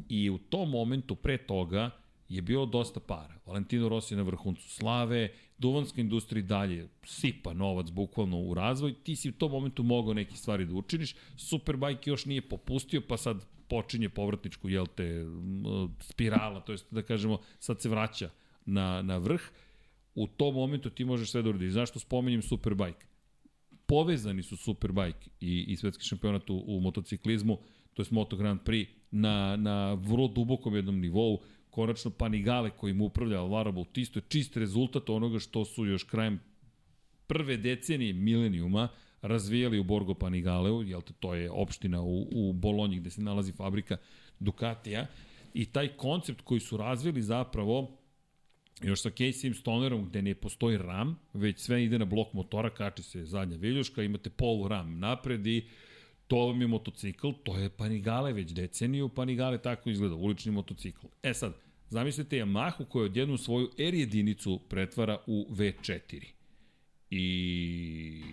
I 0.09 0.29
u 0.29 0.37
tom 0.37 0.69
momentu, 0.69 1.15
pre 1.15 1.37
toga, 1.37 1.89
je 2.29 2.41
bilo 2.41 2.65
dosta 2.65 2.99
para. 2.99 3.35
Valentino 3.45 3.89
Rossi 3.89 4.15
na 4.15 4.21
vrhuncu 4.21 4.69
slave, 4.69 5.29
duvanska 5.57 6.01
industrija 6.01 6.43
dalje 6.43 6.87
sipa 7.05 7.53
novac 7.53 7.89
bukvalno 7.89 8.39
u 8.39 8.53
razvoj, 8.53 8.93
ti 8.93 9.15
si 9.15 9.29
u 9.29 9.31
tom 9.31 9.51
momentu 9.51 9.83
mogao 9.83 10.13
neke 10.13 10.35
stvari 10.35 10.65
da 10.65 10.73
učiniš, 10.73 11.15
Superbike 11.37 12.09
još 12.09 12.25
nije 12.25 12.41
popustio, 12.41 13.01
pa 13.01 13.17
sad 13.17 13.45
počinje 13.67 14.09
povratničku, 14.09 14.69
jel 14.69 14.85
te, 14.95 15.25
spirala, 15.99 16.61
to 16.61 16.71
jest 16.71 16.93
da 16.93 17.01
kažemo, 17.01 17.37
sad 17.59 17.81
se 17.81 17.89
vraća 17.89 18.29
na, 18.65 19.01
na 19.01 19.17
vrh, 19.17 19.41
u 20.15 20.27
tom 20.27 20.55
momentu 20.55 20.89
ti 20.89 21.05
možeš 21.05 21.31
sve 21.31 21.41
da 21.41 21.49
uradiš. 21.49 21.71
Zašto 21.71 21.99
spomenjem 21.99 22.41
Superbike? 22.41 23.05
Povezani 23.85 24.43
su 24.43 24.57
Superbike 24.57 25.29
i, 25.39 25.65
i 25.67 25.75
svetski 25.75 26.05
šampionat 26.05 26.49
u, 26.49 26.63
u 26.67 26.79
motociklizmu, 26.79 27.57
to 27.93 28.01
je 28.01 28.05
Moto 28.11 28.35
Grand 28.35 28.61
Prix, 28.61 28.87
na, 29.11 29.55
na 29.55 29.93
vrlo 29.93 30.27
dubokom 30.27 30.75
jednom 30.75 30.99
nivou, 30.99 31.41
konačno 31.73 32.11
Panigale 32.11 32.69
kojim 32.69 33.01
upravlja 33.01 33.39
Alvaro 33.39 33.71
Bautista 33.71 34.21
čist 34.21 34.57
rezultat 34.57 35.09
onoga 35.09 35.39
što 35.39 35.65
su 35.65 35.85
još 35.85 36.03
krajem 36.03 36.39
prve 37.27 37.57
decenije 37.57 38.13
milenijuma 38.13 38.87
razvijali 39.21 39.79
u 39.79 39.83
Borgo 39.83 40.13
Panigaleu, 40.13 40.83
jel 40.83 41.01
te, 41.01 41.13
to 41.19 41.33
je 41.33 41.51
opština 41.51 42.01
u, 42.01 42.27
u 42.31 42.53
Bolonji 42.53 42.99
gde 42.99 43.09
se 43.09 43.21
nalazi 43.21 43.51
fabrika 43.51 43.97
Ducatija, 44.39 45.07
i 45.53 45.65
taj 45.65 45.87
koncept 45.87 46.41
koji 46.41 46.59
su 46.59 46.77
razvili 46.77 47.21
zapravo 47.21 47.97
još 48.81 49.01
sa 49.01 49.09
Caseyem 49.09 49.53
Stonerom 49.53 50.05
gde 50.09 50.21
ne 50.21 50.35
postoji 50.35 50.77
RAM, 50.77 51.19
već 51.33 51.59
sve 51.59 51.83
ide 51.83 51.99
na 51.99 52.05
blok 52.05 52.33
motora, 52.33 52.69
kači 52.69 53.03
se 53.03 53.25
zadnja 53.25 53.57
viljuška, 53.57 54.03
imate 54.03 54.29
polu 54.29 54.67
RAM 54.67 54.99
napred 54.99 55.47
i 55.47 55.67
to 56.33 56.45
vam 56.47 56.61
je 56.61 56.67
motocikl, 56.67 57.31
to 57.43 57.57
je 57.57 57.69
Panigale 57.69 58.33
već 58.33 58.51
deceniju, 58.51 59.09
Panigale 59.09 59.57
tako 59.57 59.89
izgleda, 59.89 60.15
ulični 60.15 60.51
motocikl. 60.51 61.07
E 61.23 61.33
sad, 61.33 61.53
zamislite 61.89 62.35
Yamahu 62.35 62.85
koja 62.85 63.05
odjednu 63.05 63.37
svoju 63.37 63.69
R 63.77 63.93
jedinicu 63.93 64.59
pretvara 64.69 65.17
u 65.27 65.47
V4 65.49 66.23
i 67.09 68.23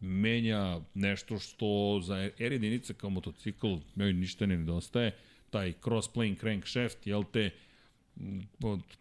menja 0.00 0.80
nešto 0.94 1.38
što 1.38 2.00
za 2.02 2.16
R 2.38 2.52
jedinica 2.52 2.94
kao 2.94 3.10
motocikl 3.10 3.74
njoj 3.96 4.12
ništa 4.12 4.46
ne 4.46 4.56
nedostaje, 4.56 5.16
taj 5.50 5.72
cross-plane 5.72 6.40
crankshaft, 6.40 7.06
jel 7.06 7.24
te, 7.32 7.50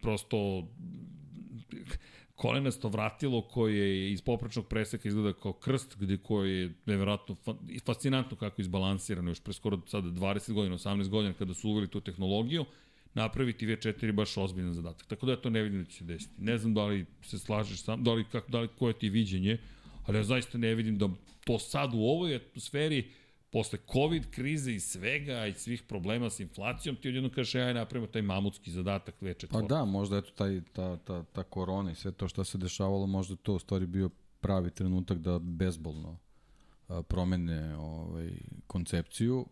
prosto 0.02 0.68
kolenasto 2.36 2.90
vratilo 2.90 3.42
koje 3.42 4.12
iz 4.12 4.22
poprečnog 4.22 4.68
preseka 4.68 5.08
izgleda 5.08 5.34
kao 5.34 5.54
krst, 5.54 5.98
gde 6.00 6.18
koje 6.18 6.62
je 6.62 6.74
nevjerojatno 6.86 7.36
fascinantno 7.86 8.38
kako 8.38 8.62
je 8.62 8.64
izbalansirano 8.64 9.32
još 9.32 9.40
pre 9.40 9.54
skoro 9.54 9.82
sada 9.88 10.08
20 10.08 10.54
godina, 10.54 10.78
18 10.78 11.10
godina 11.10 11.34
kada 11.34 11.54
su 11.54 11.70
uveli 11.70 11.88
tu 11.88 12.02
tehnologiju, 12.02 12.66
napraviti 13.14 13.68
V4 13.68 14.12
baš 14.12 14.38
ozbiljan 14.38 14.74
zadatak. 14.74 15.08
Tako 15.08 15.26
da 15.26 15.32
ja 15.32 15.42
to 15.42 15.50
ne 15.50 15.62
vidim 15.62 15.84
da 15.84 15.90
će 15.90 15.98
se 15.98 16.04
desiti. 16.04 16.34
Ne 16.38 16.58
znam 16.58 16.74
da 16.74 16.86
li 16.86 17.06
se 17.22 17.40
slažeš 17.40 17.84
sam, 17.84 18.04
da 18.04 18.14
li, 18.14 18.26
kako, 18.32 18.52
da 18.52 18.60
li 18.60 18.68
koje 18.68 19.00
ti 19.00 19.10
viđenje, 19.10 19.58
ali 20.06 20.18
ja 20.18 20.24
zaista 20.24 20.58
ne 20.58 20.76
vidim 20.76 20.98
da 20.98 21.10
to 21.44 21.60
sad 21.60 21.94
u 21.94 22.00
ovoj 22.00 22.36
atmosferi 22.36 23.10
posle 23.56 23.80
COVID 23.94 24.26
krize 24.32 24.74
i 24.74 24.80
svega 24.80 25.46
i 25.46 25.54
svih 25.54 25.84
problema 25.84 26.30
sa 26.30 26.44
inflacijom, 26.44 26.96
ti 26.96 27.10
odjedno 27.10 27.30
kažeš, 27.30 27.56
aj 27.56 27.74
napravimo 27.74 28.08
taj 28.08 28.22
mamutski 28.22 28.72
zadatak 28.72 29.16
V4. 29.22 29.48
Pa 29.52 29.62
da, 29.62 29.86
možda 29.86 30.18
eto 30.18 30.32
taj, 30.32 30.62
ta, 30.74 30.98
ta, 30.98 31.24
ta 31.24 31.44
korona 31.44 31.92
i 31.92 31.96
sve 31.96 32.12
to 32.12 32.28
što 32.28 32.44
se 32.44 32.58
dešavalo, 32.58 33.08
možda 33.08 33.36
to 33.36 33.54
u 33.54 33.60
stvari 33.60 33.86
bio 33.86 34.10
pravi 34.40 34.72
trenutak 34.72 35.18
da 35.18 35.40
bezbolno 35.40 36.18
promene 37.08 37.78
ovaj, 37.78 38.30
koncepciju, 38.68 39.46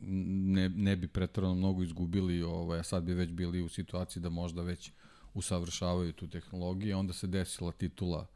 ne, 0.00 0.68
ne 0.68 0.96
bi 0.96 1.08
pretrano 1.08 1.54
mnogo 1.54 1.82
izgubili, 1.82 2.42
ovaj, 2.42 2.78
a 2.78 2.82
sad 2.82 3.02
bi 3.02 3.14
već 3.14 3.30
bili 3.30 3.62
u 3.62 3.68
situaciji 3.68 4.22
da 4.22 4.28
možda 4.28 4.62
već 4.62 4.92
usavršavaju 5.34 6.12
tu 6.12 6.28
tehnologiju, 6.28 6.98
onda 6.98 7.12
se 7.12 7.26
desila 7.26 7.72
titula 7.72 8.26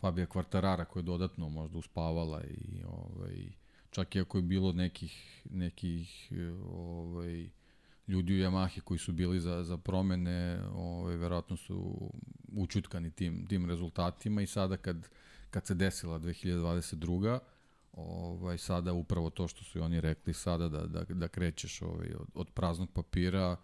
Fabija 0.00 0.26
Kvartarara 0.26 0.84
koja 0.84 1.00
je 1.00 1.04
dodatno 1.04 1.48
možda 1.48 1.78
uspavala 1.78 2.44
i 2.44 2.82
ovaj, 2.86 3.59
čak 3.90 4.16
i 4.16 4.20
ako 4.20 4.38
je 4.38 4.42
bilo 4.42 4.72
nekih, 4.72 5.42
nekih 5.50 6.32
ovaj, 6.72 7.48
ljudi 8.08 8.34
u 8.34 8.36
Yamahi 8.36 8.80
koji 8.80 8.98
su 8.98 9.12
bili 9.12 9.40
za, 9.40 9.64
za 9.64 9.76
promene, 9.76 10.60
ovaj, 10.74 11.16
verovatno 11.16 11.56
su 11.56 12.10
učutkani 12.52 13.10
tim, 13.10 13.46
tim 13.46 13.66
rezultatima 13.66 14.42
i 14.42 14.46
sada 14.46 14.76
kad, 14.76 15.08
kad 15.50 15.66
se 15.66 15.74
desila 15.74 16.18
2022 16.18 17.38
ovaj, 17.92 18.58
sada 18.58 18.92
upravo 18.92 19.30
to 19.30 19.48
što 19.48 19.64
su 19.64 19.78
i 19.78 19.82
oni 19.82 20.00
rekli 20.00 20.34
sada 20.34 20.68
da, 20.68 20.86
da, 20.86 21.04
da 21.08 21.28
krećeš 21.28 21.82
ovaj, 21.82 22.14
od, 22.14 22.28
od 22.34 22.50
praznog 22.50 22.90
papira, 22.92 23.56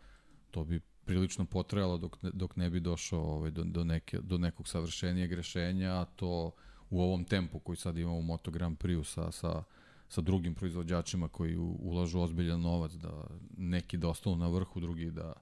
to 0.51 0.65
bi 0.65 0.81
prilično 1.05 1.45
potrajalo 1.45 1.99
dok, 1.99 2.17
dok 2.23 2.57
ne 2.57 2.71
bi 2.71 2.81
došao 2.81 3.21
ovaj, 3.21 3.51
do, 3.51 3.65
do, 3.65 3.85
neke, 3.85 4.19
do 4.19 4.39
nekog 4.39 4.69
savršenijeg 4.69 5.33
rešenja, 5.33 5.93
a 5.93 6.05
to 6.05 6.51
u 6.91 7.03
ovom 7.03 7.25
tempu 7.25 7.59
koji 7.59 7.77
sad 7.77 7.99
imamo 7.99 8.19
u 8.19 8.23
Moto 8.23 8.51
Grand 8.51 8.79
Prix 8.79 9.05
sa, 9.05 9.33
sa 9.33 9.63
sa 10.09 10.21
drugim 10.21 10.55
proizvođačima 10.55 11.29
koji 11.29 11.57
ulažu 11.59 12.21
ozbiljan 12.21 12.61
novac 12.61 12.93
da 12.93 13.27
neki 13.57 13.97
da 13.97 14.09
ostanu 14.09 14.37
na 14.37 14.49
vrhu, 14.49 14.81
drugi 14.81 15.11
da 15.11 15.33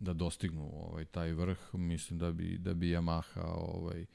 da 0.00 0.12
dostignu 0.12 0.70
ovaj 0.72 1.04
taj 1.04 1.32
vrh, 1.32 1.58
mislim 1.72 2.18
da 2.18 2.32
bi 2.32 2.58
da 2.58 2.74
bi 2.74 2.90
Yamaha 2.90 3.44
ovaj 3.56 4.06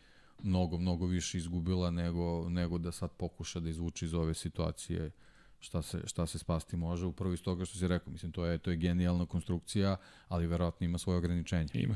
mnogo 0.43 0.77
mnogo 0.77 1.05
više 1.05 1.37
izgubila 1.37 1.91
nego 1.91 2.49
nego 2.49 2.77
da 2.77 2.91
sad 2.91 3.11
pokuša 3.11 3.59
da 3.59 3.69
izvuče 3.69 4.05
iz 4.05 4.13
ove 4.13 4.33
situacije 4.33 5.11
šta 5.59 5.81
se 5.81 6.01
šta 6.05 6.25
se 6.25 6.39
spasti 6.39 6.77
može 6.77 7.05
upravo 7.05 7.33
iz 7.33 7.41
toga 7.41 7.65
što 7.65 7.77
si 7.77 7.87
rekao, 7.87 8.11
mislim 8.11 8.31
to 8.31 8.45
je 8.45 8.57
to 8.57 8.71
je 8.71 8.77
genijalna 8.77 9.25
konstrukcija, 9.25 9.97
ali 10.27 10.47
verovatno 10.47 10.85
ima 10.85 10.97
svoje 10.97 11.17
ograničenja. 11.17 11.69
Ima. 11.73 11.95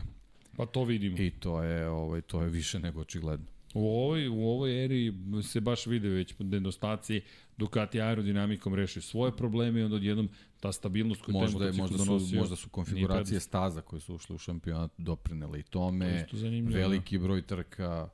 Pa 0.57 0.65
to 0.65 0.83
vidimo. 0.83 1.17
I 1.17 1.31
to 1.31 1.63
je 1.63 1.89
ovaj 1.89 2.21
to 2.21 2.41
je 2.41 2.49
više 2.49 2.79
nego 2.79 3.01
očigledno. 3.01 3.52
U 3.73 3.87
ovoj, 3.87 4.27
u 4.27 4.47
ovoj 4.47 4.83
eri 4.85 5.13
se 5.43 5.61
baš 5.61 5.85
vide 5.85 6.09
već 6.09 6.33
nedostaci 6.39 7.21
Ducati 7.57 8.01
aerodinamikom 8.01 8.75
reši 8.75 9.01
svoje 9.01 9.37
probleme 9.37 9.79
i 9.79 9.83
onda 9.83 9.95
odjednom 9.95 10.29
ta 10.59 10.71
stabilnost 10.71 11.21
koju 11.21 11.33
možda, 11.33 11.59
taj 11.59 11.71
možda 11.71 11.97
donosio. 11.97 12.27
Su, 12.27 12.35
možda 12.35 12.55
su 12.55 12.69
konfiguracije 12.69 13.39
staza 13.39 13.81
koje 13.81 13.99
su 13.99 14.15
ušle 14.15 14.35
u 14.35 14.39
šampionat 14.39 14.91
doprinele 14.97 15.59
i 15.59 15.63
tome. 15.63 16.25
To 16.31 16.37
veliki 16.63 17.17
broj 17.17 17.41
trka, 17.41 18.09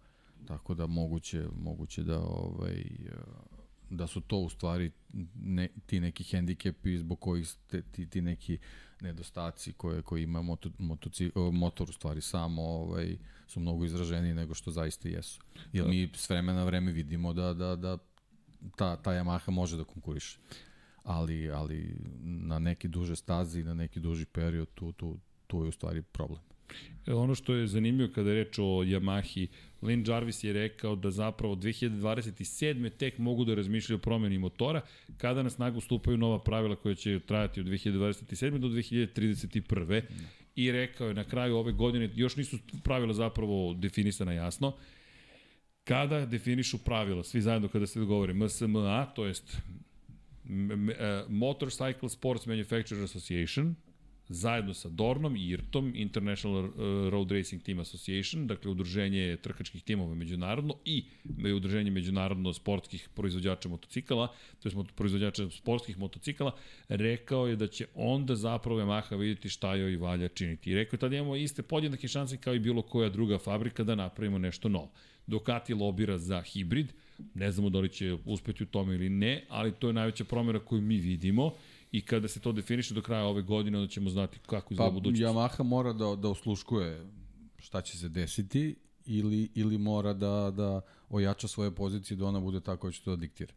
tako 0.47 0.73
da 0.73 0.87
moguće, 0.87 1.45
moguće 1.55 2.03
da 2.03 2.19
ovaj, 2.19 2.83
da 3.89 4.07
su 4.07 4.21
to 4.21 4.37
u 4.37 4.49
stvari 4.49 4.91
ne, 5.35 5.67
ti 5.85 5.99
neki 5.99 6.23
hendikepi 6.23 6.97
zbog 6.97 7.19
kojih 7.19 7.47
te, 7.67 7.81
ti, 7.81 8.09
ti 8.09 8.21
neki 8.21 8.57
nedostaci 9.01 9.73
koje, 9.73 10.01
koje 10.01 10.23
ima 10.23 10.41
moto, 10.41 10.69
motoci, 10.77 11.31
motor 11.35 11.89
u 11.89 11.93
stvari 11.93 12.21
samo 12.21 12.61
ovaj, 12.61 13.17
su 13.47 13.59
mnogo 13.59 13.85
izraženiji 13.85 14.33
nego 14.33 14.53
što 14.53 14.71
zaista 14.71 15.09
jesu. 15.09 15.41
Jer 15.73 15.83
da. 15.83 15.89
mi 15.89 16.11
s 16.15 16.29
vremena 16.29 16.59
na 16.59 16.65
vreme 16.65 16.91
vidimo 16.91 17.33
da, 17.33 17.53
da, 17.53 17.75
da 17.75 17.97
ta, 18.75 18.95
ta 18.95 19.11
Yamaha 19.11 19.51
može 19.51 19.77
da 19.77 19.83
konkuriše. 19.83 20.39
Ali, 21.03 21.51
ali 21.51 21.95
na 22.21 22.59
neki 22.59 22.87
duže 22.87 23.15
stazi, 23.15 23.63
na 23.63 23.73
neki 23.73 23.99
duži 23.99 24.25
period, 24.25 24.67
tu, 24.73 24.91
tu, 24.91 25.17
tu 25.47 25.63
je 25.63 25.69
u 25.69 25.71
stvari 25.71 26.01
problem. 26.01 26.48
E, 27.07 27.13
ono 27.13 27.35
što 27.35 27.53
je 27.53 27.67
zanimljivo 27.67 28.13
kada 28.15 28.29
je 28.29 28.43
reč 28.43 28.59
o 28.59 28.63
Yamahi, 28.63 29.47
Lynn 29.81 30.09
Jarvis 30.09 30.43
je 30.43 30.53
rekao 30.53 30.95
da 30.95 31.11
zapravo 31.11 31.55
2027. 31.55 32.89
tek 32.89 33.17
mogu 33.17 33.45
da 33.45 33.55
razmišljaju 33.55 33.97
o 33.97 34.01
promeni 34.01 34.37
motora, 34.37 34.81
kada 35.17 35.43
na 35.43 35.49
snagu 35.49 35.81
stupaju 35.81 36.17
nova 36.17 36.39
pravila 36.39 36.75
koja 36.75 36.95
će 36.95 37.19
trajati 37.19 37.59
od 37.59 37.65
2027. 37.65 38.57
do 38.57 38.67
2031. 38.67 40.01
I 40.55 40.71
rekao 40.71 41.07
je 41.07 41.13
na 41.13 41.23
kraju 41.23 41.55
ove 41.55 41.71
godine, 41.71 42.09
još 42.15 42.35
nisu 42.35 42.57
pravila 42.83 43.13
zapravo 43.13 43.73
definisana 43.73 44.33
jasno, 44.33 44.73
kada 45.83 46.25
definišu 46.25 46.77
pravila, 46.77 47.23
svi 47.23 47.41
zajedno 47.41 47.67
kada 47.67 47.87
se 47.87 47.99
dogovore 47.99 48.33
MSMA, 48.33 49.05
to 49.05 49.25
jest 49.25 49.53
e, 49.53 49.59
Motorcycle 51.29 52.09
Sports 52.09 52.45
Manufacturer 52.45 53.03
Association, 53.03 53.75
zajedno 54.29 54.73
sa 54.73 54.89
Dornom 54.89 55.35
i 55.35 55.47
IRTom, 55.49 55.91
International 55.95 56.65
uh, 56.65 56.73
Road 57.09 57.31
Racing 57.31 57.63
Team 57.63 57.79
Association, 57.79 58.47
dakle 58.47 58.71
udruženje 58.71 59.37
trkačkih 59.41 59.83
timova 59.83 60.15
međunarodno 60.15 60.75
i 60.85 61.03
udruženje 61.55 61.91
međunarodno 61.91 62.53
sportskih 62.53 63.09
proizvođača 63.15 63.69
motocikala, 63.69 64.27
to 64.59 64.69
je 64.69 64.75
proizvođača 64.95 65.49
sportskih 65.49 65.97
motocikala, 65.97 66.51
rekao 66.89 67.47
je 67.47 67.55
da 67.55 67.67
će 67.67 67.85
onda 67.95 68.35
zapravo 68.35 68.79
Yamaha 68.79 69.17
vidjeti 69.19 69.49
šta 69.49 69.75
joj 69.75 69.97
valja 69.97 70.27
činiti. 70.27 70.71
I 70.71 70.75
rekao 70.75 70.97
je 70.97 70.99
tada 70.99 71.15
imamo 71.15 71.35
iste 71.35 71.61
podjednake 71.61 72.07
šanse 72.07 72.37
kao 72.37 72.53
i 72.53 72.59
bilo 72.59 72.81
koja 72.81 73.09
druga 73.09 73.37
fabrika 73.37 73.83
da 73.83 73.95
napravimo 73.95 74.37
nešto 74.37 74.69
novo. 74.69 74.91
Ducati 75.27 75.73
lobira 75.73 76.17
za 76.17 76.41
hibrid, 76.41 76.93
ne 77.33 77.51
znamo 77.51 77.69
da 77.69 77.79
li 77.79 77.89
će 77.89 78.17
uspeti 78.25 78.63
u 78.63 78.65
tome 78.65 78.95
ili 78.95 79.09
ne, 79.09 79.45
ali 79.49 79.71
to 79.71 79.87
je 79.87 79.93
najveća 79.93 80.23
promjera 80.23 80.59
koju 80.59 80.81
mi 80.81 80.97
vidimo 80.97 81.53
i 81.91 82.05
kada 82.05 82.27
se 82.27 82.39
to 82.39 82.51
definiše 82.51 82.93
do 82.93 83.01
kraja 83.01 83.25
ove 83.25 83.41
godine, 83.41 83.77
onda 83.77 83.89
ćemo 83.89 84.09
znati 84.09 84.39
kako 84.39 84.73
izgleda 84.73 84.89
pa, 84.89 84.93
budućnost. 84.93 85.23
Yamaha 85.23 85.63
mora 85.63 85.93
da, 85.93 86.15
da 86.15 86.29
osluškuje 86.29 87.07
šta 87.57 87.81
će 87.81 87.97
se 87.97 88.09
desiti 88.09 88.75
ili, 89.05 89.51
ili 89.55 89.77
mora 89.77 90.13
da, 90.13 90.51
da 90.51 90.81
ojača 91.09 91.47
svoje 91.47 91.75
pozicije 91.75 92.17
da 92.17 92.25
ona 92.25 92.39
bude 92.39 92.59
tako 92.59 92.87
da 92.87 92.91
će 92.91 93.03
to 93.03 93.09
da 93.09 93.15
diktira. 93.15 93.53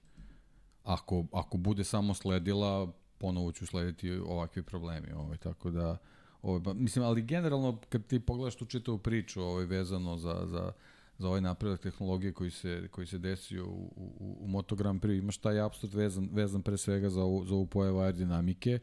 Ako, 0.84 1.26
ako 1.32 1.56
bude 1.56 1.84
samo 1.84 2.14
sledila, 2.14 2.92
ponovo 3.18 3.52
ću 3.52 3.66
slediti 3.66 4.10
ovakve 4.10 4.62
problemi. 4.62 5.12
Ovaj, 5.12 5.36
tako 5.36 5.70
da, 5.70 5.96
ovaj, 6.42 6.60
ba, 6.60 6.72
mislim, 6.72 7.04
ali 7.04 7.22
generalno 7.22 7.78
kad 7.88 8.06
ti 8.06 8.20
pogledaš 8.20 8.56
tu 8.56 8.64
čitavu 8.64 8.98
priču 8.98 9.42
ovaj, 9.42 9.64
vezano 9.64 10.16
za, 10.16 10.42
za, 10.46 10.72
za 11.18 11.28
ovaj 11.28 11.40
napredak 11.40 11.80
tehnologije 11.80 12.32
koji 12.32 12.50
se, 12.50 12.88
koji 12.90 13.06
se 13.06 13.18
desio 13.18 13.66
u, 13.66 13.92
u, 13.96 14.36
u 14.40 14.48
Moto 14.48 14.76
Grand 14.76 15.00
Prix, 15.00 15.18
imaš 15.18 15.38
taj 15.38 15.60
absurd 15.60 15.94
vezan, 15.94 16.28
vezan 16.32 16.62
pre 16.62 16.76
svega 16.76 17.10
za 17.10 17.22
ovu, 17.22 17.44
za 17.44 17.54
ovu 17.54 17.66
pojavu 17.66 17.98
aerodinamike, 17.98 18.78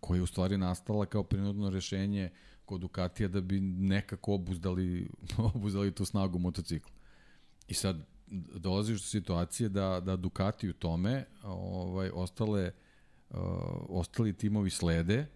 koja 0.00 0.16
je 0.16 0.22
u 0.22 0.26
stvari 0.26 0.58
nastala 0.58 1.06
kao 1.06 1.22
prinudno 1.22 1.70
rešenje 1.70 2.30
kod 2.64 2.80
Ducatija 2.80 3.28
da 3.28 3.40
bi 3.40 3.60
nekako 3.60 4.34
obuzdali, 4.34 5.08
obuzdali 5.54 5.94
tu 5.94 6.04
snagu 6.04 6.38
motocikla. 6.38 6.92
I 7.68 7.74
sad, 7.74 8.06
dolaziš 8.54 9.00
do 9.00 9.06
situacije 9.06 9.68
da, 9.68 10.00
da 10.00 10.16
Ducati 10.16 10.68
u 10.68 10.72
tome 10.72 11.24
ovaj, 11.44 12.10
ostale, 12.14 12.70
uh, 13.30 13.38
ostali 13.88 14.32
timovi 14.32 14.70
slede, 14.70 15.26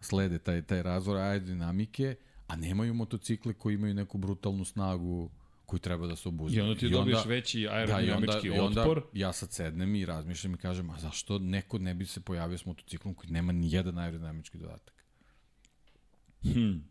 slede 0.00 0.38
taj, 0.38 0.62
taj 0.62 0.82
razvor 0.82 1.16
aerodinamike, 1.16 2.16
a 2.46 2.56
nemaju 2.56 2.94
motocikle 2.94 3.52
koji 3.52 3.74
imaju 3.74 3.94
neku 3.94 4.18
brutalnu 4.18 4.64
snagu 4.64 5.30
koju 5.68 5.80
treba 5.80 6.06
da 6.06 6.16
se 6.16 6.28
obuzme. 6.28 6.58
I 6.58 6.60
onda 6.60 6.80
ti 6.80 6.86
I 6.86 6.90
dobiješ 6.90 7.18
onda, 7.18 7.28
veći 7.28 7.68
aerodinamički 7.68 8.48
da, 8.48 8.56
i 8.56 8.58
onda, 8.58 8.80
otpor. 8.80 8.98
I 8.98 9.00
onda 9.00 9.10
ja 9.12 9.32
sad 9.32 9.52
sednem 9.52 9.94
i 9.94 10.06
razmišljam 10.06 10.54
i 10.54 10.56
kažem, 10.56 10.90
a 10.90 10.98
zašto 10.98 11.38
neko 11.38 11.78
ne 11.78 11.94
bi 11.94 12.06
se 12.06 12.20
pojavio 12.20 12.58
s 12.58 12.64
motociklom 12.66 13.14
koji 13.14 13.30
nema 13.30 13.52
ni 13.52 13.72
jedan 13.72 13.98
aerodinamički 13.98 14.58
dodatak? 14.58 15.04
Hmm. 16.42 16.88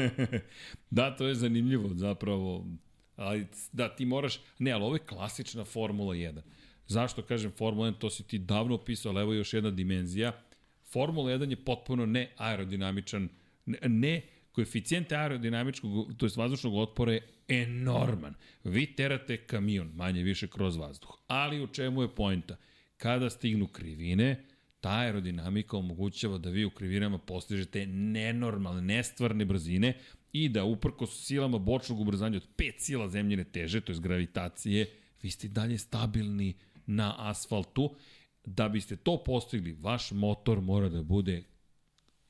da, 0.96 1.16
to 1.16 1.26
je 1.26 1.34
zanimljivo 1.34 1.88
zapravo. 1.94 2.66
Ali, 3.16 3.46
da, 3.72 3.88
ti 3.96 4.04
moraš... 4.04 4.40
Ne, 4.58 4.72
ali 4.72 4.84
ovo 4.84 4.94
je 4.94 5.06
klasična 5.06 5.64
Formula 5.64 6.14
1. 6.14 6.40
Zašto 6.86 7.22
kažem 7.22 7.52
Formula 7.58 7.90
1? 7.90 7.98
To 7.98 8.10
si 8.10 8.22
ti 8.22 8.38
davno 8.38 8.74
opisao, 8.74 9.12
ali 9.12 9.20
evo 9.20 9.32
još 9.32 9.54
jedna 9.54 9.70
dimenzija. 9.70 10.32
Formula 10.84 11.30
1 11.30 11.50
je 11.50 11.64
potpuno 11.64 12.06
ne 12.06 12.32
aerodinamičan, 12.36 13.28
ne, 13.66 13.78
ne 13.82 14.22
koeficijent 14.60 15.12
aerodinamičkog, 15.12 16.16
to 16.16 16.26
je 16.26 16.30
vazdušnog 16.36 16.74
otpora 16.74 17.12
je 17.12 17.28
enorman. 17.48 18.34
Vi 18.64 18.86
terate 18.86 19.36
kamion, 19.36 19.90
manje 19.94 20.22
više 20.22 20.46
kroz 20.46 20.76
vazduh. 20.76 21.18
Ali 21.26 21.62
u 21.62 21.66
čemu 21.66 22.02
je 22.02 22.14
pojenta? 22.14 22.56
Kada 22.96 23.30
stignu 23.30 23.66
krivine, 23.66 24.44
ta 24.80 24.98
aerodinamika 24.98 25.76
omogućava 25.76 26.38
da 26.38 26.50
vi 26.50 26.64
u 26.64 26.70
krivinama 26.70 27.18
postižete 27.18 27.86
nenormalne, 27.86 28.82
nestvarne 28.82 29.44
brzine 29.44 29.94
i 30.32 30.48
da 30.48 30.64
uprko 30.64 31.06
su 31.06 31.24
silama 31.24 31.58
bočnog 31.58 32.00
ubrzanja 32.00 32.36
od 32.36 32.48
5 32.56 32.72
sila 32.78 33.08
zemljene 33.08 33.44
teže, 33.44 33.80
to 33.80 33.92
je 33.92 33.98
gravitacije, 33.98 34.86
vi 35.22 35.30
ste 35.30 35.48
dalje 35.48 35.78
stabilni 35.78 36.54
na 36.86 37.14
asfaltu. 37.18 37.94
Da 38.44 38.68
biste 38.68 38.96
to 38.96 39.22
postigli, 39.24 39.76
vaš 39.80 40.10
motor 40.10 40.60
mora 40.60 40.88
da 40.88 41.02
bude 41.02 41.42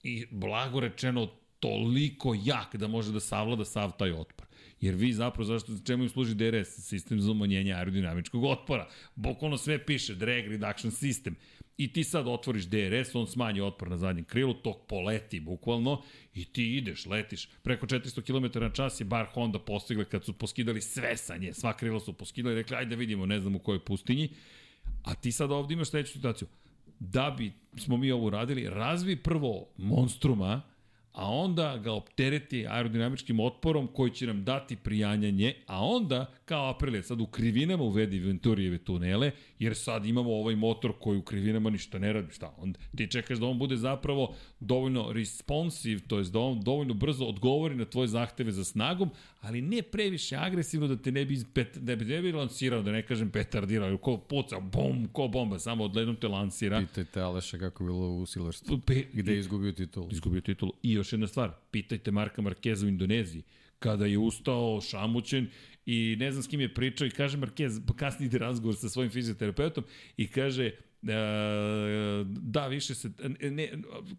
i 0.02 0.26
blago 0.30 0.80
rečeno 0.80 1.39
toliko 1.60 2.36
jak 2.44 2.76
da 2.76 2.88
može 2.88 3.12
da 3.12 3.20
savlada 3.20 3.64
sav 3.64 3.92
taj 3.98 4.12
otpor. 4.12 4.46
Jer 4.80 4.94
vi 4.94 5.12
zapravo, 5.12 5.44
zašto, 5.44 5.72
čemu 5.86 6.02
im 6.02 6.08
služi 6.08 6.34
DRS? 6.34 6.68
Sistem 6.68 7.20
za 7.20 7.30
umanjenje 7.30 7.74
aerodinamičkog 7.74 8.44
otpora. 8.44 8.88
Bukvalno 9.14 9.58
sve 9.58 9.86
piše, 9.86 10.14
drag 10.14 10.46
reduction 10.46 10.92
system. 10.92 11.34
I 11.76 11.92
ti 11.92 12.04
sad 12.04 12.28
otvoriš 12.28 12.64
DRS, 12.64 13.14
on 13.14 13.26
smanji 13.26 13.60
otpor 13.60 13.90
na 13.90 13.96
zadnjem 13.96 14.24
krilu, 14.24 14.54
tok 14.54 14.86
poleti 14.88 15.40
bukvalno 15.40 16.02
i 16.34 16.44
ti 16.44 16.76
ideš, 16.76 17.06
letiš. 17.06 17.48
Preko 17.62 17.86
400 17.86 18.22
km 18.22 18.60
na 18.60 18.70
čas 18.70 19.00
je 19.00 19.04
bar 19.04 19.26
Honda 19.32 19.58
postigla 19.58 20.04
kad 20.04 20.24
su 20.24 20.32
poskidali 20.32 20.80
sve 20.80 21.16
sa 21.16 21.36
nje, 21.36 21.54
sva 21.54 21.76
krila 21.76 22.00
su 22.00 22.12
poskidali, 22.12 22.54
rekli 22.54 22.76
ajde 22.76 22.90
da 22.90 22.98
vidimo, 22.98 23.26
ne 23.26 23.40
znam 23.40 23.56
u 23.56 23.58
kojoj 23.58 23.84
pustinji. 23.84 24.28
A 25.02 25.14
ti 25.14 25.32
sad 25.32 25.50
ovde 25.50 25.74
imaš 25.74 25.90
sledeću 25.90 26.12
situaciju. 26.12 26.48
Da 26.98 27.34
bi 27.38 27.52
smo 27.76 27.96
mi 27.96 28.12
ovo 28.12 28.26
uradili, 28.26 28.68
razvi 28.68 29.16
prvo 29.16 29.68
monstruma, 29.76 30.62
a 31.12 31.30
onda 31.30 31.76
ga 31.76 31.92
optereti 31.92 32.66
aerodinamičkim 32.66 33.40
otporom 33.40 33.86
koji 33.86 34.10
će 34.10 34.26
nam 34.26 34.44
dati 34.44 34.76
prijanjanje, 34.76 35.54
a 35.66 35.86
onda, 35.86 36.26
kao 36.50 36.70
Aprilia, 36.70 37.02
sad 37.02 37.20
u 37.20 37.26
krivinama 37.26 37.82
uvedi 37.82 38.18
Venturijeve 38.18 38.78
tunele, 38.78 39.30
jer 39.58 39.76
sad 39.76 40.06
imamo 40.06 40.30
ovaj 40.30 40.56
motor 40.56 40.92
koji 41.00 41.18
u 41.18 41.22
krivinama 41.22 41.70
ništa 41.70 41.98
ne 41.98 42.12
radi, 42.12 42.32
šta? 42.32 42.54
Onda 42.58 42.78
ti 42.96 43.06
čekaš 43.06 43.38
da 43.38 43.46
on 43.46 43.58
bude 43.58 43.76
zapravo 43.76 44.34
dovoljno 44.60 45.12
responsive, 45.12 46.00
to 46.00 46.18
je 46.18 46.24
da 46.24 46.38
on 46.38 46.60
dovoljno 46.60 46.94
brzo 46.94 47.24
odgovori 47.24 47.74
na 47.74 47.84
tvoje 47.84 48.08
zahteve 48.08 48.52
za 48.52 48.64
snagom, 48.64 49.10
ali 49.40 49.62
ne 49.62 49.82
previše 49.82 50.36
agresivno 50.36 50.88
da 50.88 50.96
te 50.96 51.12
ne 51.12 51.24
bi, 51.24 51.38
pet, 51.54 51.78
da 51.78 51.96
bi, 51.96 52.04
ne 52.04 52.22
bi 52.22 52.32
lansirao, 52.32 52.82
da 52.82 52.92
ne 52.92 53.02
kažem 53.02 53.30
petardirao, 53.30 53.98
ko 53.98 54.16
puca, 54.18 54.60
bom, 54.60 55.08
ko 55.12 55.28
bomba, 55.28 55.58
samo 55.58 55.84
odledom 55.84 56.16
te 56.16 56.28
lansira. 56.28 56.80
Pitajte 56.80 57.20
Aleša 57.20 57.58
kako 57.58 57.84
bilo 57.84 58.08
u 58.16 58.26
Silverstone, 58.26 58.80
gde 59.12 59.32
je 59.32 59.38
izgubio 59.38 59.72
titulu. 59.72 60.08
Izgubio 60.10 60.40
titulu 60.40 60.72
i 60.82 60.92
još 60.92 61.12
jedna 61.12 61.26
stvar, 61.26 61.50
pitajte 61.70 62.10
Marka 62.10 62.42
Markeza 62.42 62.86
u 62.86 62.88
Indoneziji, 62.88 63.42
kada 63.78 64.06
je 64.06 64.18
ustao 64.18 64.80
šamućen 64.80 65.48
i 65.90 66.16
ne 66.16 66.32
znam 66.32 66.42
s 66.42 66.48
kim 66.48 66.60
je 66.60 66.74
pričao 66.74 67.06
i 67.06 67.10
kaže 67.10 67.38
Marquez, 67.38 67.80
kasnije 67.96 68.26
ide 68.26 68.38
razgovor 68.38 68.76
sa 68.76 68.88
svojim 68.88 69.10
fizioterapeutom 69.10 69.84
i 70.16 70.28
kaže 70.28 70.70
E, 71.08 72.24
da, 72.24 72.66
više 72.66 72.94
se, 72.94 73.10
ne, 73.40 73.68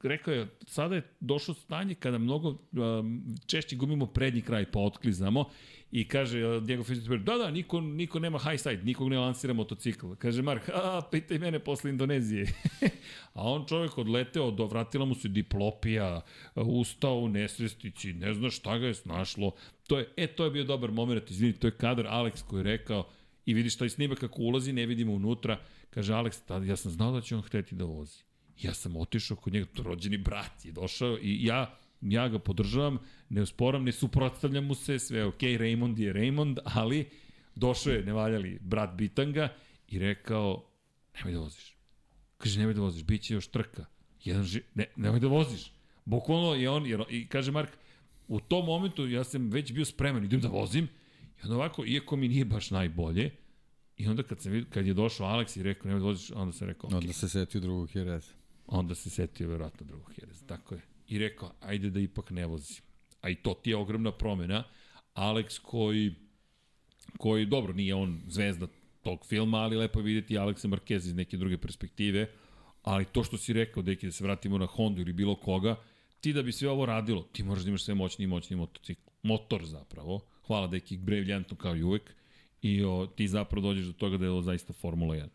rekao 0.03 0.34
je, 0.34 0.48
sada 0.68 0.95
je 0.95 1.03
došlo 1.19 1.53
stanje 1.53 1.95
kada 1.95 2.18
mnogo 2.18 2.57
češće 3.45 3.76
gumimo 3.76 4.06
prednji 4.06 4.41
kraj 4.41 4.65
pa 4.72 4.80
otklizamo 4.80 5.45
i 5.92 6.08
kaže 6.08 6.60
Diego 6.62 6.84
Fitzpatrick, 6.84 7.24
da, 7.24 7.38
da, 7.38 7.52
niko, 7.52 7.82
niko 7.82 8.20
nema 8.20 8.40
high 8.40 8.62
side, 8.62 8.84
nikog 8.84 9.10
ne 9.10 9.20
lansira 9.20 9.54
motocikl. 9.54 10.14
Kaže 10.18 10.42
Mark, 10.42 10.70
a, 10.70 11.02
pitaj 11.12 11.40
mene 11.40 11.60
posle 11.60 11.90
Indonezije. 11.90 12.54
a 13.34 13.52
on 13.52 13.66
čovjek 13.68 13.98
odleteo, 13.98 14.52
dovratila 14.52 15.06
mu 15.06 15.16
se 15.16 15.28
diplopija, 15.28 16.22
ustao 16.56 17.16
u 17.16 17.30
nesvestići, 17.30 18.14
ne 18.14 18.34
zna 18.34 18.50
šta 18.50 18.78
ga 18.78 18.88
je 18.88 18.94
snašlo. 18.94 19.52
To 19.88 20.00
je, 20.00 20.08
e, 20.18 20.28
to 20.28 20.44
je 20.46 20.52
bio 20.52 20.64
dobar 20.64 20.92
moment, 20.92 21.32
izvini, 21.32 21.54
to 21.54 21.68
je 21.68 21.78
kadar 21.78 22.06
Alex 22.06 22.44
koji 22.48 22.60
je 22.60 22.64
rekao, 22.64 23.08
i 23.46 23.54
vidiš 23.54 23.78
taj 23.78 23.90
snimak 23.90 24.20
kako 24.20 24.42
ulazi, 24.42 24.74
ne 24.74 24.86
vidimo 24.86 25.14
unutra, 25.14 25.60
kaže 25.90 26.14
Alex, 26.14 26.40
tada 26.48 26.66
ja 26.66 26.76
sam 26.76 26.92
znao 26.92 27.12
da 27.12 27.22
će 27.22 27.36
on 27.36 27.42
hteti 27.42 27.76
da 27.76 27.86
vozi. 27.86 28.24
Ja 28.62 28.74
sam 28.74 28.98
otišao 28.98 29.38
kod 29.38 29.54
njega, 29.54 29.66
to 29.74 29.84
rođeni 29.84 30.18
brat 30.18 30.66
je 30.66 30.72
došao 30.72 31.18
i 31.22 31.46
ja 31.46 31.81
ja 32.02 32.28
ga 32.28 32.40
podržavam, 32.40 32.98
ne 33.30 33.41
usporam, 33.41 33.84
ne 33.84 33.91
suprotstavljam 33.91 34.65
mu 34.65 34.76
se, 34.76 34.99
sve 34.99 35.19
je 35.19 35.26
okej, 35.26 35.57
okay, 35.57 35.61
Raymond 35.61 35.99
je 35.99 36.14
Raymond, 36.14 36.57
ali 36.64 37.10
došao 37.56 37.94
je 37.94 38.06
nevaljali 38.06 38.60
brat 38.61 38.95
Bitanga 38.95 39.49
i 39.88 39.99
rekao, 39.99 40.65
nemoj 41.15 41.34
da 41.34 41.40
voziš. 41.40 41.78
Kaže, 42.38 42.60
nemoj 42.60 42.73
da 42.73 42.82
voziš, 42.82 43.03
bit 43.03 43.22
će 43.22 43.34
još 43.34 43.48
trka. 43.48 43.86
Jedan 44.23 44.44
ži... 44.44 44.61
ne, 44.76 44.86
nemoj 44.95 45.19
da 45.19 45.28
voziš. 45.28 45.72
Bukvalno 46.06 46.53
je 46.56 46.69
on, 46.69 46.86
jer, 46.86 47.03
i 47.10 47.28
kaže 47.28 47.52
Mark, 47.52 47.69
u 48.28 48.40
tom 48.40 48.65
momentu 48.65 49.07
ja 49.07 49.23
sam 49.23 49.49
već 49.49 49.72
bio 49.72 49.86
spreman, 49.86 50.26
idem 50.26 50.40
da 50.40 50.48
vozim, 50.48 50.88
i 51.22 51.44
onda 51.44 51.56
ovako, 51.56 51.86
iako 51.86 52.15
mi 52.15 52.28
nije 52.28 52.45
baš 52.45 52.72
najbolje, 52.72 53.32
i 53.98 54.07
onda 54.07 54.23
kad, 54.23 54.41
sam, 54.41 54.65
kad 54.69 54.88
je 54.88 54.94
došao 54.94 55.28
Alex 55.28 55.60
i 55.60 55.64
rekao, 55.64 55.88
nemoj 55.88 55.99
da 55.99 56.06
voziš, 56.06 56.32
onda 56.32 56.53
sam 56.53 56.68
rekao, 56.68 56.90
okay. 56.90 56.98
Onda 56.98 57.14
se 57.14 57.30
setio 57.30 57.61
drugog 57.61 57.95
Jereza. 57.95 58.34
Onda 58.68 58.95
se 58.95 59.10
setio 59.10 59.48
verovatno 59.48 59.86
drugog 59.86 60.14
Jereza, 60.18 60.45
tako 60.45 60.76
je 60.76 60.82
i 61.12 61.20
rekao, 61.20 61.52
ajde 61.60 61.90
da 61.90 62.00
ipak 62.00 62.30
ne 62.32 62.46
vozim. 62.46 62.84
A 63.22 63.30
i 63.30 63.36
to 63.36 63.54
ti 63.54 63.70
je 63.70 63.78
ogromna 63.78 64.12
promena. 64.12 64.64
Alex 65.16 65.60
koji, 65.62 66.16
koji 67.18 67.46
dobro, 67.46 67.74
nije 67.74 67.96
on 67.96 68.22
zvezda 68.28 68.68
tog 69.02 69.26
filma, 69.26 69.58
ali 69.58 69.78
lepo 69.78 70.00
je 70.00 70.04
videti 70.04 70.38
Aleksa 70.38 70.68
Marquez 70.68 70.96
iz 70.96 71.16
neke 71.16 71.38
druge 71.38 71.58
perspektive, 71.58 72.28
ali 72.84 73.06
to 73.06 73.24
što 73.24 73.38
si 73.38 73.54
rekao, 73.54 73.84
deki, 73.84 74.06
da 74.06 74.12
se 74.12 74.24
vratimo 74.24 74.58
na 74.58 74.66
Hondu 74.66 75.02
ili 75.02 75.14
bilo 75.14 75.36
koga, 75.36 75.76
ti 76.22 76.34
da 76.34 76.44
bi 76.44 76.52
sve 76.52 76.70
ovo 76.70 76.86
radilo, 76.86 77.22
ti 77.22 77.44
moraš 77.44 77.64
da 77.64 77.70
imaš 77.70 77.84
sve 77.84 77.94
moćni 77.94 78.24
i 78.24 78.28
moćni 78.28 78.56
motocikl. 78.56 79.02
Motor 79.24 79.66
zapravo. 79.66 80.20
Hvala 80.48 80.68
deki, 80.68 80.98
briljantno 80.98 81.58
kao 81.58 81.76
i 81.76 81.84
uvek. 81.84 82.16
I 82.62 82.84
o, 82.84 83.08
ti 83.16 83.28
zapravo 83.28 83.68
dođeš 83.68 83.86
do 83.86 83.94
toga 83.94 84.18
da 84.18 84.26
je 84.26 84.32
ovo 84.32 84.42
zaista 84.42 84.74
Formula 84.74 85.16
1 85.16 85.28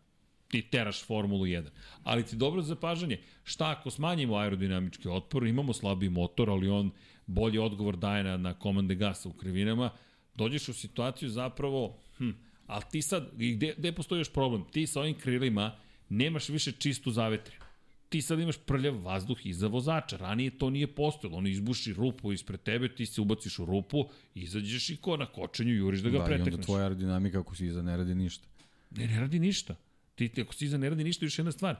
ti 0.47 0.61
teraš 0.61 1.05
Formulu 1.05 1.45
1. 1.45 1.67
Ali 2.03 2.25
ti 2.25 2.35
dobro 2.35 2.61
zapažanje, 2.61 3.19
šta 3.43 3.71
ako 3.71 3.89
smanjimo 3.89 4.35
aerodinamički 4.35 5.09
otpor, 5.09 5.47
imamo 5.47 5.73
slabiji 5.73 6.09
motor, 6.09 6.49
ali 6.49 6.69
on 6.69 6.91
bolji 7.25 7.59
odgovor 7.59 7.97
daje 7.97 8.23
na, 8.23 8.37
na 8.37 8.53
komande 8.53 8.95
gasa 8.95 9.29
u 9.29 9.33
krivinama, 9.33 9.89
dođeš 10.35 10.69
u 10.69 10.73
situaciju 10.73 11.29
zapravo, 11.29 11.97
hm, 12.17 12.29
ali 12.67 12.83
ti 12.91 13.01
sad, 13.01 13.29
gde, 13.35 13.73
gde 13.77 13.91
postoji 13.91 14.19
još 14.19 14.33
problem? 14.33 14.63
Ti 14.71 14.87
sa 14.87 14.99
ovim 14.99 15.13
krilima 15.13 15.75
nemaš 16.09 16.49
više 16.49 16.71
čistu 16.71 17.11
zavetrinu. 17.11 17.67
Ti 18.09 18.21
sad 18.21 18.39
imaš 18.39 18.57
prljav 18.65 19.03
vazduh 19.03 19.45
iza 19.45 19.67
vozača. 19.67 20.17
Ranije 20.17 20.57
to 20.57 20.69
nije 20.69 20.87
postojalo. 20.95 21.37
On 21.37 21.47
izbuši 21.47 21.93
rupu 21.93 22.33
ispred 22.33 22.61
tebe, 22.61 22.95
ti 22.95 23.05
se 23.05 23.21
ubaciš 23.21 23.59
u 23.59 23.65
rupu, 23.65 24.05
izađeš 24.35 24.89
i 24.89 24.97
ko 24.97 25.17
na 25.17 25.25
kočenju 25.25 25.73
juriš 25.73 25.99
da 25.99 26.09
ga 26.09 26.17
da, 26.17 26.25
pretekneš. 26.25 26.45
Da, 26.45 26.51
i 26.51 26.55
onda 26.55 26.65
tvoja 26.65 26.83
aerodinamika 26.83 27.39
ako 27.39 27.55
si 27.55 27.65
iza 27.65 27.81
ne 27.81 27.97
radi 27.97 28.15
ništa. 28.15 28.47
Ne, 28.91 29.07
ne 29.07 29.19
radi 29.19 29.39
ništa. 29.39 29.75
Ti, 30.17 30.41
ako 30.41 30.53
Stiza 30.53 30.77
ne 30.77 30.89
radi 30.89 31.03
ništa, 31.03 31.25
još 31.25 31.39
jedna 31.39 31.51
stvar. 31.51 31.75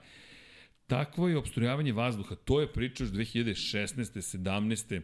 Takvo 0.87 1.27
je 1.27 1.37
obstrujavanje 1.37 1.93
vazduha. 1.93 2.35
To 2.35 2.61
je 2.61 2.73
priča 2.73 3.03
još 3.03 3.11
2016. 3.11 4.37
17. 4.37 5.01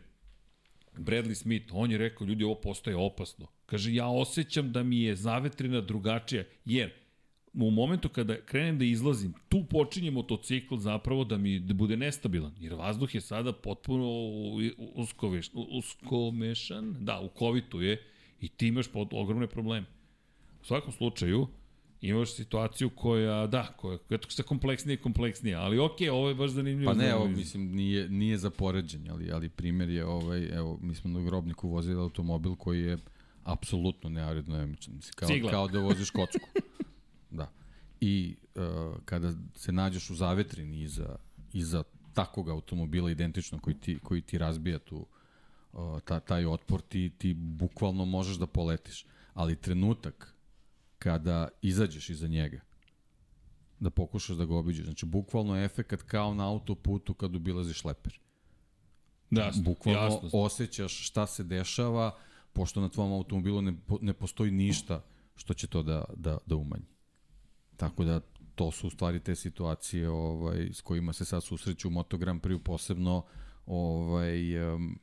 Bradley 0.97 1.33
Smith, 1.33 1.65
on 1.73 1.91
je 1.91 1.97
rekao, 1.97 2.25
ljudi, 2.25 2.43
ovo 2.43 2.55
postaje 2.55 2.95
opasno. 2.95 3.47
Kaže, 3.65 3.93
ja 3.93 4.07
osjećam 4.07 4.71
da 4.71 4.83
mi 4.83 5.01
je 5.01 5.15
zavetrina 5.15 5.81
drugačija, 5.81 6.43
jer 6.65 6.91
u 7.53 7.71
momentu 7.71 8.09
kada 8.09 8.41
krenem 8.45 8.77
da 8.77 8.85
izlazim, 8.85 9.33
tu 9.49 9.65
počinje 9.69 10.11
motocikl 10.11 10.75
zapravo 10.75 11.23
da 11.23 11.37
mi 11.37 11.59
da 11.59 11.73
bude 11.73 11.97
nestabilan, 11.97 12.53
jer 12.59 12.73
vazduh 12.73 13.15
je 13.15 13.21
sada 13.21 13.53
potpuno 13.53 14.07
uskoveš, 14.77 15.49
uskomešan, 15.53 16.95
da, 16.99 17.19
u 17.19 17.29
kovitu 17.29 17.81
je 17.81 18.03
i 18.41 18.47
ti 18.47 18.67
imaš 18.67 18.87
pod 18.91 19.07
ogromne 19.11 19.47
probleme. 19.47 19.85
U 20.61 20.65
svakom 20.65 20.91
slučaju, 20.91 21.47
imaš 22.03 22.33
situaciju 22.33 22.89
koja, 22.89 23.47
da, 23.47 23.67
koja, 23.77 23.97
je 24.09 24.19
sve 24.27 24.43
kompleksnije 24.45 24.93
i 24.93 25.01
kompleksnije, 25.01 25.55
ali 25.55 25.79
ok, 25.79 25.97
ovo 26.11 26.29
je 26.29 26.35
baš 26.35 26.51
zanimljivo. 26.51 26.91
Pa 26.91 26.97
ne, 26.97 27.09
evo, 27.09 27.27
mislim, 27.27 27.75
nije, 27.75 28.09
nije 28.09 28.37
za 28.37 28.49
poređenje, 28.49 29.09
ali, 29.09 29.31
ali 29.31 29.49
primjer 29.49 29.89
je, 29.89 30.05
ovaj, 30.05 30.49
evo, 30.57 30.79
mi 30.81 30.95
smo 30.95 31.19
na 31.19 31.25
grobniku 31.25 31.69
vozili 31.69 32.01
automobil 32.01 32.55
koji 32.55 32.81
je 32.81 32.97
apsolutno 33.43 34.09
neaerodinamičan. 34.09 34.99
Kao, 35.15 35.29
Cigla. 35.29 35.51
kao 35.51 35.67
da 35.67 35.79
voziš 35.79 36.09
kocku. 36.09 36.49
da. 37.39 37.51
I 38.01 38.35
uh, 38.55 38.63
kada 39.05 39.33
se 39.55 39.71
nađeš 39.71 40.09
u 40.09 40.15
zavetrini 40.15 40.81
iza, 40.81 41.15
iza 41.53 41.83
takvog 42.13 42.49
automobila 42.49 43.11
identično 43.11 43.59
koji 43.59 43.75
ti, 43.75 43.99
koji 44.03 44.21
ti 44.21 44.37
razbija 44.37 44.79
tu 44.79 45.05
uh, 45.73 46.01
ta, 46.05 46.19
taj 46.19 46.45
otpor, 46.45 46.81
ti, 46.81 47.11
ti 47.17 47.33
bukvalno 47.33 48.05
možeš 48.05 48.35
da 48.35 48.47
poletiš. 48.47 49.05
Ali 49.33 49.55
trenutak 49.55 50.32
kada 51.03 51.47
izađeš 51.61 52.09
iza 52.09 52.27
njega, 52.27 52.61
da 53.79 53.89
pokušaš 53.89 54.37
da 54.37 54.45
ga 54.45 54.55
obiđeš. 54.55 54.85
Znači, 54.85 55.05
bukvalno 55.05 55.57
je 55.57 55.65
efekat 55.65 56.01
kao 56.01 56.33
na 56.33 56.47
autoputu 56.47 57.13
kad 57.13 57.35
obilaziš 57.35 57.85
leper. 57.85 58.19
Da, 59.29 59.51
bukvalno 59.63 60.01
jasno. 60.01 60.29
osjećaš 60.33 61.07
šta 61.07 61.27
se 61.27 61.43
dešava, 61.43 62.15
pošto 62.53 62.81
na 62.81 62.89
tvom 62.89 63.13
automobilu 63.13 63.61
ne, 63.61 63.73
ne 64.01 64.13
postoji 64.13 64.51
ništa 64.51 65.03
što 65.35 65.53
će 65.53 65.67
to 65.67 65.83
da, 65.83 66.05
da, 66.15 66.37
da 66.45 66.55
umanji. 66.55 66.85
Tako 67.77 68.03
da 68.03 68.21
to 68.55 68.71
su 68.71 68.87
u 68.87 68.89
stvari 68.89 69.19
te 69.19 69.35
situacije 69.35 70.09
ovaj, 70.09 70.69
s 70.73 70.81
kojima 70.81 71.13
se 71.13 71.25
sad 71.25 71.43
susreću 71.43 71.87
u 71.87 71.91
Moto 71.91 72.17
Grand 72.17 72.41
Prix 72.41 72.59
posebno 72.63 73.25
ovaj, 73.65 74.73
um, 74.73 74.99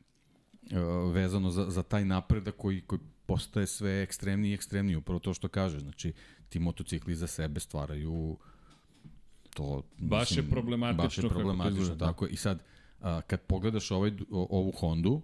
vezano 1.12 1.51
za, 1.51 1.70
za 1.70 1.82
taj 1.82 2.05
napredak 2.05 2.56
koji, 2.56 2.81
koji 2.81 3.01
postaje 3.32 3.66
sve 3.66 4.02
ekstremniji 4.02 4.51
i 4.51 4.55
ekstremniji, 4.55 4.97
upravo 4.97 5.19
to 5.19 5.35
što 5.35 5.48
kaže, 5.48 5.78
znači 5.81 6.12
ti 6.48 6.59
motocikli 6.59 7.15
za 7.15 7.27
sebe 7.27 7.61
stvaraju 7.61 8.36
to 9.55 9.82
baš 9.98 10.31
mislim, 10.31 10.44
je 10.44 10.51
problematično 10.51 11.05
baš 11.05 11.19
je 11.19 11.28
problematično 11.28 11.86
kako 11.86 11.98
tako 11.98 12.27
i 12.27 12.36
sad 12.36 12.62
a, 13.01 13.20
kad 13.20 13.40
pogledaš 13.40 13.90
ovaj 13.90 14.12
ovu 14.31 14.73
Hondu 14.73 15.23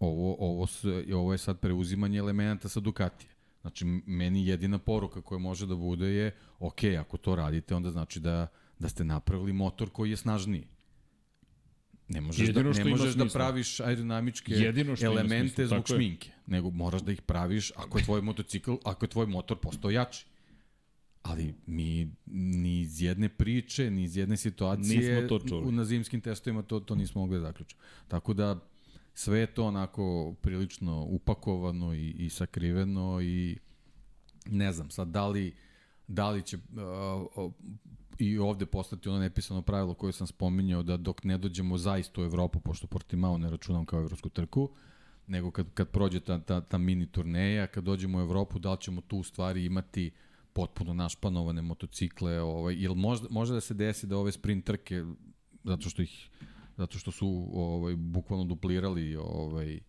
ovo 0.00 0.36
ovo 0.38 0.66
ovo 1.14 1.32
je 1.32 1.38
sad 1.38 1.60
preuzimanje 1.60 2.18
elemenata 2.18 2.68
sa 2.68 2.80
Ducatija. 2.80 3.30
Znači, 3.60 3.84
meni 4.06 4.46
jedina 4.46 4.78
poruka 4.78 5.22
koja 5.22 5.38
može 5.38 5.66
da 5.66 5.74
bude 5.74 6.06
je, 6.06 6.34
ok, 6.58 6.84
ako 7.00 7.16
to 7.16 7.36
radite, 7.36 7.74
onda 7.74 7.90
znači 7.90 8.20
da, 8.20 8.46
da 8.78 8.88
ste 8.88 9.04
napravili 9.04 9.52
motor 9.52 9.90
koji 9.90 10.10
je 10.10 10.16
snažniji. 10.16 10.66
Ne 12.08 12.20
možeš, 12.20 12.38
da- 12.38 12.60
Jedino 12.60 12.72
da, 12.72 12.84
ne 12.84 12.90
možeš 12.90 13.14
da 13.14 13.26
praviš 13.26 13.80
aerodinamičke 13.80 14.54
elemente 15.02 15.66
zbog 15.66 15.88
šminke, 15.88 16.28
je. 16.28 16.34
nego 16.46 16.70
moraš 16.70 17.02
da 17.02 17.12
ih 17.12 17.22
praviš 17.22 17.72
ako 17.76 17.98
je 17.98 18.04
tvoj 18.04 18.22
motocikl, 18.22 18.74
ako 18.84 19.04
je 19.04 19.10
tvoj 19.10 19.26
motor 19.26 19.58
postao 19.58 19.90
jači. 19.90 20.26
Ali 21.22 21.54
mi 21.66 22.10
ni 22.26 22.80
iz 22.80 23.02
jedne 23.02 23.28
priče, 23.28 23.90
ni 23.90 24.02
iz 24.04 24.16
jedne 24.16 24.36
situacije 24.36 25.28
u, 25.64 25.72
na 25.72 25.84
zimskim 25.84 26.20
testovima 26.20 26.62
to, 26.62 26.80
to 26.80 26.94
nismo 26.94 27.20
mogli 27.20 27.36
da 27.36 27.46
zaključiti. 27.46 27.80
Tako 28.08 28.34
da 28.34 28.58
sve 29.14 29.40
je 29.40 29.46
to 29.46 29.64
onako 29.64 30.34
prilično 30.42 31.04
upakovano 31.04 31.94
i, 31.94 32.10
i 32.10 32.30
sakriveno 32.30 33.20
i 33.22 33.58
ne 34.46 34.72
znam 34.72 34.90
sad 34.90 35.08
da 35.08 35.28
li, 35.28 35.54
da 36.06 36.30
li 36.30 36.42
će 36.42 36.56
uh, 37.36 37.52
i 38.18 38.38
ovde 38.38 38.66
postati 38.66 39.08
ono 39.08 39.18
nepisano 39.18 39.62
pravilo 39.62 39.94
koje 39.94 40.12
sam 40.12 40.26
spominjao 40.26 40.82
da 40.82 40.96
dok 40.96 41.24
ne 41.24 41.38
dođemo 41.38 41.78
zaista 41.78 42.20
u 42.20 42.24
Evropu, 42.24 42.60
pošto 42.60 42.86
Portimao 42.86 43.38
ne 43.38 43.50
računam 43.50 43.86
kao 43.86 44.00
evropsku 44.00 44.28
trku, 44.28 44.70
nego 45.26 45.50
kad, 45.50 45.66
kad 45.74 45.88
prođe 45.88 46.20
ta, 46.20 46.38
ta, 46.38 46.60
ta 46.60 46.78
mini 46.78 47.06
turneja, 47.06 47.66
kad 47.66 47.84
dođemo 47.84 48.18
u 48.18 48.20
Evropu, 48.20 48.58
da 48.58 48.72
li 48.72 48.80
ćemo 48.80 49.00
tu 49.00 49.18
u 49.18 49.24
stvari 49.24 49.64
imati 49.64 50.10
potpuno 50.52 50.94
našpanovane 50.94 51.62
motocikle, 51.62 52.40
ovaj, 52.40 52.74
ili 52.74 52.94
možda, 52.94 53.28
možda 53.30 53.54
da 53.54 53.60
se 53.60 53.74
desi 53.74 54.06
da 54.06 54.16
ove 54.16 54.32
sprint 54.32 54.64
trke, 54.64 55.04
zato 55.64 55.90
što 55.90 56.02
ih 56.02 56.30
zato 56.78 56.98
što 56.98 57.10
su 57.10 57.50
ovaj 57.52 57.96
bukvalno 57.96 58.44
duplirali 58.44 59.16
ovaj 59.16 59.80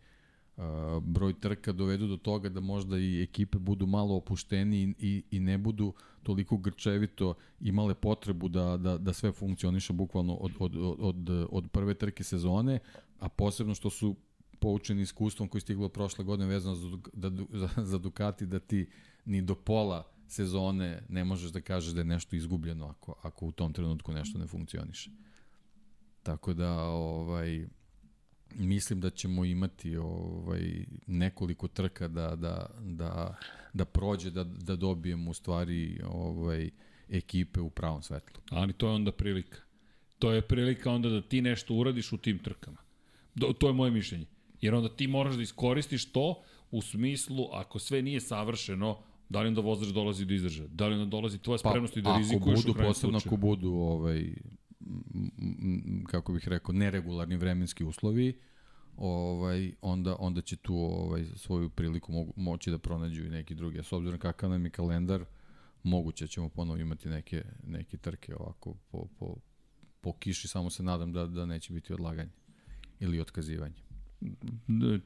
broj 1.02 1.40
trka 1.40 1.72
dovedu 1.72 2.08
do 2.08 2.18
toga 2.18 2.50
da 2.50 2.60
možda 2.60 2.98
i 2.98 3.24
ekipe 3.24 3.58
budu 3.58 3.88
malo 3.88 4.16
opušteni 4.16 4.94
i, 5.00 5.24
i 5.32 5.40
ne 5.40 5.58
budu 5.58 5.94
toliko 6.24 6.58
grčevito 6.58 7.34
imale 7.60 7.94
potrebu 7.96 8.48
da, 8.48 8.78
da, 8.78 8.98
da 8.98 9.14
sve 9.14 9.32
funkcioniše 9.32 9.94
bukvalno 9.94 10.34
od, 10.34 10.52
od, 10.60 10.76
od, 11.00 11.30
od 11.50 11.72
prve 11.72 11.94
trke 11.94 12.24
sezone, 12.24 12.80
a 13.20 13.30
posebno 13.30 13.76
što 13.76 13.90
su 13.90 14.16
poučeni 14.60 15.02
iskustvom 15.02 15.48
koji 15.48 15.62
stiglo 15.62 15.90
prošle 15.90 16.26
godine 16.26 16.50
vezano 16.50 16.76
za, 16.76 16.98
da, 17.14 17.32
za, 17.52 17.70
za 17.78 17.98
Ducati 17.98 18.46
da 18.46 18.60
ti 18.60 18.90
ni 19.26 19.42
do 19.42 19.56
pola 19.56 20.08
sezone 20.28 21.04
ne 21.10 21.24
možeš 21.24 21.52
da 21.52 21.62
kažeš 21.62 21.94
da 21.94 22.02
je 22.02 22.06
nešto 22.06 22.36
izgubljeno 22.36 22.86
ako, 22.88 23.16
ako 23.22 23.46
u 23.46 23.52
tom 23.52 23.74
trenutku 23.74 24.14
nešto 24.14 24.40
ne 24.40 24.48
funkcioniše. 24.48 25.12
Tako 26.24 26.54
da 26.54 26.84
ovaj 26.84 27.68
mislim 28.56 29.02
da 29.02 29.10
ćemo 29.10 29.46
imati 29.46 29.98
ovaj 29.98 30.86
nekoliko 31.08 31.68
trka 31.68 32.08
da 32.08 32.36
da 32.36 32.70
da 32.80 33.36
da 33.74 33.86
prođe 33.86 34.30
da 34.30 34.44
da 34.44 34.76
dobijemo 34.76 35.32
u 35.32 35.34
stvari 35.34 36.02
ovaj 36.08 36.70
ekipe 37.10 37.62
u 37.62 37.70
pravom 37.70 38.02
svetlu. 38.02 38.42
Ali 38.50 38.74
to 38.74 38.88
je 38.88 38.94
onda 38.94 39.12
prilika. 39.12 39.58
To 40.20 40.32
je 40.32 40.42
prilika 40.42 40.92
onda 40.92 41.10
da 41.10 41.22
ti 41.22 41.42
nešto 41.42 41.74
uradiš 41.74 42.12
u 42.12 42.18
tim 42.18 42.40
trkama. 42.40 42.78
Do, 43.36 43.54
to 43.60 43.68
je 43.68 43.74
moje 43.74 43.92
mišljenje. 43.92 44.26
Jer 44.62 44.76
onda 44.76 44.90
ti 44.90 45.08
moraš 45.08 45.36
da 45.36 45.42
iskoristiš 45.42 46.12
to 46.12 46.44
u 46.72 46.82
smislu, 46.82 47.48
ako 47.52 47.80
sve 47.80 48.02
nije 48.02 48.22
savršeno, 48.22 48.98
da 49.30 49.42
li 49.42 49.48
onda 49.48 49.62
vozač 49.62 49.88
dolazi 49.88 50.26
do 50.26 50.34
izdržaja? 50.34 50.68
Da 50.68 50.88
li 50.88 50.94
onda 50.94 51.06
dolazi 51.06 51.38
tvoja 51.38 51.60
pa, 51.64 51.70
spremnost 51.70 51.94
pa, 51.94 52.00
i 52.00 52.04
da 52.04 52.18
rizikuješ 52.18 52.66
u 52.66 52.74
krajnjem 52.74 52.94
slučaju? 52.94 53.22
Ako 53.26 53.38
budu, 53.38 53.72
ovaj, 53.72 54.34
kako 56.08 56.34
bih 56.34 56.48
rekao, 56.48 56.74
neregularni 56.74 57.38
vremenski 57.38 57.84
uslovi, 57.84 58.40
ovaj, 58.98 59.74
onda, 59.82 60.16
onda 60.20 60.42
će 60.42 60.56
tu 60.56 60.76
ovaj, 60.76 61.26
svoju 61.36 61.70
priliku 61.70 62.12
mogu, 62.12 62.34
moći 62.36 62.72
da 62.72 62.78
pronađu 62.78 63.26
i 63.26 63.30
neki 63.30 63.56
drugi. 63.56 63.80
A 63.80 63.84
s 63.84 63.94
obzirom 63.94 64.20
kakav 64.20 64.50
nam 64.50 64.66
je 64.66 64.72
kalendar, 64.72 65.26
moguće 65.84 66.28
ćemo 66.28 66.50
ponovo 66.50 66.78
imati 66.78 67.10
neke, 67.10 67.44
neke 67.64 67.98
trke 67.98 68.36
ovako 68.36 68.76
po, 68.92 69.08
po, 69.20 69.36
po 70.02 70.14
kiši, 70.14 70.48
samo 70.48 70.70
se 70.70 70.84
nadam 70.84 71.14
da, 71.14 71.26
da 71.26 71.46
neće 71.46 71.74
biti 71.74 71.94
odlaganje 71.94 72.32
ili 73.00 73.20
otkazivanje 73.20 73.89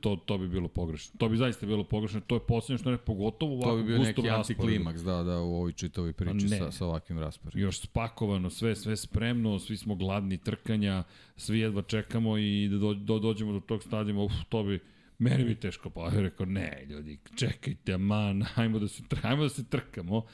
to, 0.02 0.15
to 0.15 0.38
bi 0.38 0.48
bilo 0.48 0.68
pogrešno. 0.68 1.15
To 1.18 1.30
bi 1.30 1.38
zaista 1.38 1.65
bilo 1.65 1.84
pogrešno. 1.84 2.22
To 2.22 2.35
je 2.35 2.40
poslednje 2.48 2.77
što 2.77 2.91
ne 2.91 2.98
pogotovo 2.98 3.53
ovako 3.53 3.69
To 3.69 3.77
bi 3.77 3.84
bio 3.84 3.98
neki 3.98 4.30
antiklimaks, 4.30 5.02
da, 5.02 5.23
da, 5.23 5.40
u 5.40 5.56
ovoj 5.56 5.72
čitavoj 5.72 6.14
priči 6.14 6.49
sa, 6.49 6.72
sa 6.72 6.85
ovakvim 6.85 7.19
rasporedom. 7.19 7.61
Još 7.61 7.80
spakovano, 7.80 8.49
sve, 8.49 8.76
sve 8.76 8.98
spremno, 8.98 9.60
svi 9.60 9.77
smo 9.77 9.95
gladni 9.95 10.38
trkanja, 10.38 11.03
svi 11.38 11.60
jedva 11.60 11.81
čekamo 11.81 12.38
i 12.38 12.68
da 12.72 12.77
do, 12.77 12.94
do, 12.94 13.19
dođemo 13.19 13.53
do 13.53 13.60
tog 13.60 13.84
stadijuma, 13.84 14.23
uf, 14.23 14.34
to 14.49 14.64
bi, 14.64 14.80
meni 15.19 15.44
bi 15.44 15.56
teško 15.56 15.90
pa. 15.90 16.02
Ja 16.03 16.22
rekao, 16.22 16.45
ne, 16.45 16.85
ljudi, 16.90 17.19
čekajte, 17.35 17.98
man, 17.98 18.41
hajmo 18.53 18.80
da 18.80 18.88
se, 18.88 19.03
hajmo 19.22 19.44
da 19.44 19.49
se 19.49 19.69
trkamo. 19.69 20.26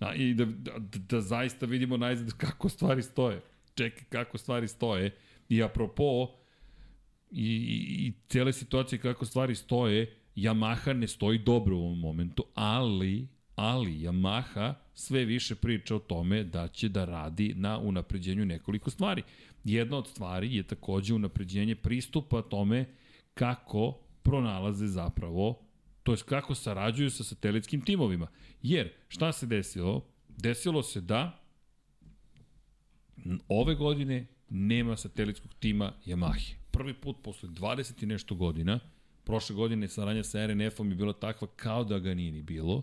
A, 0.00 0.14
I 0.14 0.34
da, 0.34 0.44
da, 0.44 0.72
da 1.08 1.20
zaista 1.20 1.66
vidimo 1.66 1.96
najzad 1.96 2.32
kako 2.32 2.68
stvari 2.68 3.02
stoje. 3.02 3.40
Čekaj 3.74 4.04
kako 4.08 4.38
stvari 4.38 4.68
stoje. 4.68 5.10
I 5.48 5.62
apropo, 5.62 6.28
i, 7.30 7.54
i, 8.06 8.12
cele 8.28 8.52
situacije 8.52 8.98
kako 8.98 9.26
stvari 9.26 9.54
stoje, 9.54 10.14
Yamaha 10.36 10.92
ne 10.92 11.08
stoji 11.08 11.38
dobro 11.38 11.76
u 11.76 11.80
ovom 11.80 12.00
momentu, 12.00 12.44
ali 12.54 13.28
ali 13.58 13.92
Yamaha 13.92 14.74
sve 14.94 15.24
više 15.24 15.54
priča 15.54 15.96
o 15.96 15.98
tome 15.98 16.44
da 16.44 16.68
će 16.68 16.88
da 16.88 17.04
radi 17.04 17.54
na 17.56 17.78
unapređenju 17.78 18.44
nekoliko 18.44 18.90
stvari. 18.90 19.22
Jedna 19.64 19.96
od 19.96 20.06
stvari 20.06 20.56
je 20.56 20.62
takođe 20.62 21.14
unapređenje 21.14 21.74
pristupa 21.74 22.42
tome 22.42 22.84
kako 23.34 23.98
pronalaze 24.22 24.86
zapravo, 24.86 25.58
to 26.02 26.12
je 26.12 26.18
kako 26.26 26.54
sarađuju 26.54 27.10
sa 27.10 27.24
satelitskim 27.24 27.80
timovima. 27.80 28.26
Jer, 28.62 28.92
šta 29.08 29.32
se 29.32 29.46
desilo? 29.46 30.06
Desilo 30.28 30.82
se 30.82 31.00
da 31.00 31.42
ove 33.48 33.74
godine 33.74 34.26
nema 34.48 34.96
satelitskog 34.96 35.54
tima 35.54 35.92
Yamahe 36.06 36.57
prvi 36.78 36.94
put 36.94 37.16
posle 37.22 37.48
20 37.48 38.02
i 38.02 38.06
nešto 38.06 38.34
godina, 38.34 38.78
prošle 39.24 39.56
godine 39.56 39.88
saranja 39.88 40.22
sa 40.24 40.46
RNF-om 40.46 40.90
je 40.90 40.94
bila 40.94 41.12
takva 41.12 41.48
kao 41.56 41.84
da 41.84 41.98
ga 41.98 42.14
nije 42.14 42.32
ni 42.32 42.42
bilo. 42.42 42.82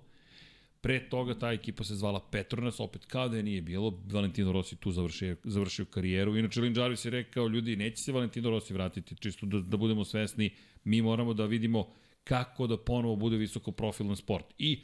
Pre 0.81 1.09
toga 1.09 1.33
ta 1.39 1.51
ekipa 1.51 1.83
se 1.83 1.95
zvala 1.95 2.19
Petronas, 2.31 2.79
opet 2.79 3.05
kao 3.05 3.29
da 3.29 3.37
je 3.37 3.43
nije 3.43 3.61
bilo. 3.61 3.93
Valentino 4.11 4.51
Rossi 4.51 4.75
tu 4.75 4.91
završio, 4.91 5.37
završio 5.43 5.85
karijeru. 5.85 6.37
Inače, 6.37 6.61
Lin 6.61 6.77
Jarvis 6.77 7.05
je 7.05 7.11
rekao, 7.11 7.47
ljudi, 7.47 7.75
neće 7.75 8.03
se 8.03 8.11
Valentino 8.11 8.49
Rossi 8.49 8.73
vratiti, 8.73 9.15
čisto 9.15 9.45
da, 9.45 9.59
da 9.59 9.77
budemo 9.77 10.05
svesni. 10.05 10.49
Mi 10.83 11.01
moramo 11.01 11.33
da 11.33 11.45
vidimo 11.45 11.87
kako 12.23 12.67
da 12.67 12.77
ponovo 12.77 13.15
bude 13.15 13.37
visoko 13.37 13.71
profilan 13.71 14.15
sport. 14.15 14.45
I 14.57 14.81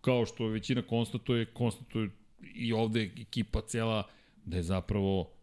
kao 0.00 0.26
što 0.26 0.46
većina 0.46 0.82
konstatuje, 0.82 1.44
konstatuje 1.46 2.10
i 2.54 2.72
ovde 2.72 3.10
ekipa 3.20 3.60
cela 3.60 4.02
da 4.44 4.56
je 4.56 4.62
zapravo 4.62 5.35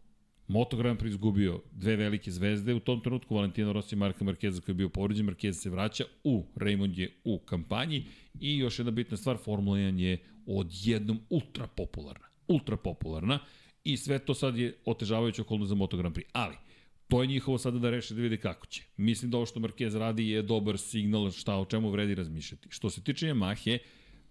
Moto 0.48 0.76
Grand 0.76 0.98
Prix 0.98 1.08
izgubio 1.08 1.60
dve 1.72 1.96
velike 1.96 2.30
zvezde, 2.30 2.74
u 2.74 2.80
tom 2.80 3.00
trenutku 3.00 3.34
Valentino 3.34 3.72
Rossi 3.72 3.94
i 3.94 3.98
Marka 3.98 4.24
Markeza 4.24 4.60
koji 4.60 4.72
je 4.72 4.76
bio 4.76 4.88
povređen, 4.88 5.26
Markeza 5.26 5.60
se 5.60 5.70
vraća 5.70 6.04
u, 6.24 6.44
Raymond 6.56 6.98
je 6.98 7.12
u 7.24 7.38
kampanji 7.38 8.04
i 8.40 8.58
još 8.58 8.78
jedna 8.78 8.90
bitna 8.90 9.16
stvar, 9.16 9.36
Formula 9.44 9.78
1 9.78 9.98
je 9.98 10.18
odjednom 10.46 11.20
ultra 11.30 11.66
popularna. 11.66 12.26
Ultra 12.48 12.76
popularna 12.76 13.38
i 13.84 13.96
sve 13.96 14.18
to 14.18 14.34
sad 14.34 14.56
je 14.56 14.76
otežavajuće 14.84 15.42
okolno 15.42 15.66
za 15.66 15.74
Moto 15.74 15.96
Grand 15.96 16.16
Prix. 16.16 16.24
Ali, 16.32 16.54
to 17.08 17.22
je 17.22 17.26
njihovo 17.26 17.58
sada 17.58 17.78
da 17.78 17.90
reše 17.90 18.14
da 18.14 18.20
vide 18.20 18.36
kako 18.36 18.66
će. 18.66 18.82
Mislim 18.96 19.30
da 19.30 19.36
ovo 19.36 19.46
što 19.46 19.60
Marquez 19.60 19.98
radi 19.98 20.28
je 20.28 20.42
dobar 20.42 20.78
signal 20.78 21.30
šta 21.30 21.56
o 21.56 21.64
čemu 21.64 21.90
vredi 21.90 22.14
razmišljati. 22.14 22.68
Što 22.70 22.90
se 22.90 23.02
tiče 23.04 23.26
Yamahe, 23.26 23.78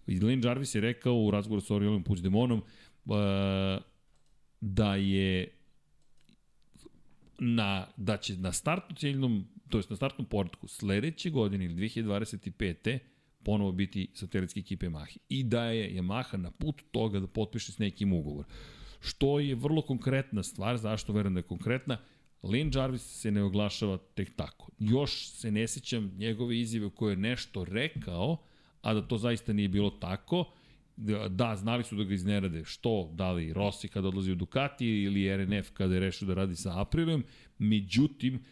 Lin 0.08 0.42
Jarvis 0.44 0.76
je 0.76 0.82
rekao 0.82 1.16
u 1.16 1.32
razgovoru 1.32 1.62
sa 1.62 1.76
Oriolom 1.76 2.04
Puigdemonom 2.04 2.60
uh, 3.06 3.16
da 4.62 4.96
je 4.96 5.48
na, 7.44 7.88
da 7.98 8.18
će 8.18 8.38
na 8.38 8.52
startnu 8.52 8.96
ciljnom, 8.96 9.48
to 9.70 9.78
jest 9.78 9.90
na 9.90 9.96
startnom 9.96 10.28
portku 10.28 10.68
sledeće 10.68 11.30
godine 11.30 11.66
ili 11.66 11.76
2025. 11.76 13.00
ponovo 13.44 13.72
biti 13.72 14.08
satelitski 14.14 14.60
ekipe 14.60 14.86
Yamaha. 14.86 15.18
I 15.30 15.44
da 15.44 15.66
je 15.66 16.02
Yamaha 16.02 16.38
na 16.38 16.52
put 16.52 16.82
toga 16.92 17.20
da 17.20 17.28
potpiše 17.28 17.72
s 17.72 17.78
nekim 17.78 18.14
ugovor. 18.14 18.46
Što 19.02 19.40
je 19.40 19.56
vrlo 19.56 19.82
konkretna 19.82 20.44
stvar, 20.44 20.78
zašto 20.78 21.14
verujem 21.14 21.34
da 21.34 21.40
je 21.40 21.44
konkretna, 21.44 21.98
Lin 22.44 22.72
Jarvis 22.74 23.02
se 23.02 23.32
ne 23.32 23.44
oglašava 23.44 23.98
tek 23.98 24.36
tako. 24.36 24.70
Još 24.80 25.28
se 25.28 25.52
ne 25.52 25.68
sećam 25.68 26.12
njegove 26.18 26.60
izjave 26.60 26.90
koje 26.90 27.12
je 27.12 27.18
nešto 27.18 27.66
rekao, 27.66 28.38
a 28.82 28.94
da 28.94 29.08
to 29.08 29.18
zaista 29.18 29.54
nije 29.54 29.70
bilo 29.70 29.90
tako. 29.90 30.46
Da, 31.30 31.56
znali 31.56 31.84
su 31.84 31.96
da 31.96 32.04
ga 32.04 32.14
iznerade. 32.14 32.64
Što? 32.66 33.10
Da 33.14 33.32
li 33.32 33.54
Rossi 33.54 33.88
kada 33.88 34.08
odlazi 34.08 34.32
u 34.32 34.36
Ducati 34.36 34.88
ili 34.88 35.38
RNF 35.38 35.70
kada 35.74 35.94
je 35.94 36.00
rešio 36.00 36.28
da 36.28 36.34
radi 36.34 36.56
sa 36.56 36.82
Aprilom. 36.82 37.24
Međutim, 37.58 38.44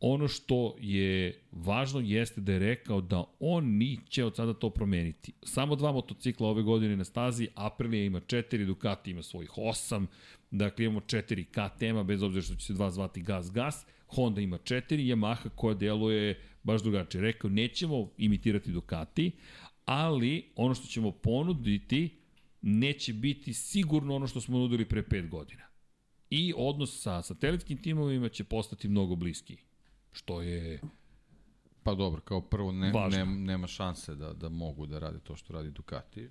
ono 0.00 0.28
što 0.28 0.76
je 0.80 1.40
važno 1.52 2.00
jeste 2.00 2.40
da 2.40 2.52
je 2.52 2.58
rekao 2.58 3.00
da 3.00 3.24
on 3.40 3.64
niće 3.64 4.24
od 4.24 4.36
sada 4.36 4.54
to 4.54 4.70
promeniti. 4.70 5.32
Samo 5.42 5.76
dva 5.76 5.92
motocikla 5.92 6.48
ove 6.48 6.62
godine 6.62 6.96
na 6.96 7.04
stazi, 7.04 7.48
Aprilia 7.54 8.04
ima 8.04 8.20
četiri, 8.20 8.66
Ducati 8.66 9.10
ima 9.10 9.22
svojih 9.22 9.50
osam, 9.56 10.06
dakle 10.50 10.84
imamo 10.84 11.00
četiri 11.00 11.44
KTM-a, 11.44 12.02
bez 12.02 12.22
obzira 12.22 12.42
što 12.42 12.54
će 12.54 12.66
se 12.66 12.72
dva 12.72 12.90
zvati 12.90 13.22
Gas 13.22 13.52
Gas, 13.52 13.86
Honda 14.06 14.40
ima 14.40 14.58
četiri, 14.58 15.04
Yamaha 15.04 15.48
koja 15.54 15.74
deluje 15.74 16.40
baš 16.62 16.82
drugačije. 16.82 17.22
Rekao, 17.22 17.50
nećemo 17.50 18.10
imitirati 18.18 18.72
Ducati, 18.72 19.30
ali 19.84 20.52
ono 20.56 20.74
što 20.74 20.86
ćemo 20.86 21.10
ponuditi 21.10 22.18
neće 22.62 23.12
biti 23.12 23.52
sigurno 23.52 24.14
ono 24.14 24.26
što 24.26 24.40
smo 24.40 24.58
nudili 24.58 24.88
pre 24.88 25.02
5 25.02 25.28
godina. 25.28 25.62
I 26.30 26.52
odnos 26.56 27.02
sa 27.02 27.22
satelitskim 27.22 27.82
timovima 27.82 28.28
će 28.28 28.44
postati 28.44 28.88
mnogo 28.88 29.16
bliskiji. 29.16 29.58
Što 30.12 30.42
je 30.42 30.80
Pa 31.84 31.94
dobro, 31.94 32.20
kao 32.20 32.40
prvo 32.40 32.72
ne, 32.72 32.92
ne, 33.10 33.26
nema 33.26 33.66
šanse 33.66 34.14
da, 34.14 34.32
da 34.32 34.48
mogu 34.48 34.86
da 34.86 34.98
rade 34.98 35.18
to 35.18 35.36
što 35.36 35.52
radi 35.52 35.70
Ducati. 35.70 36.28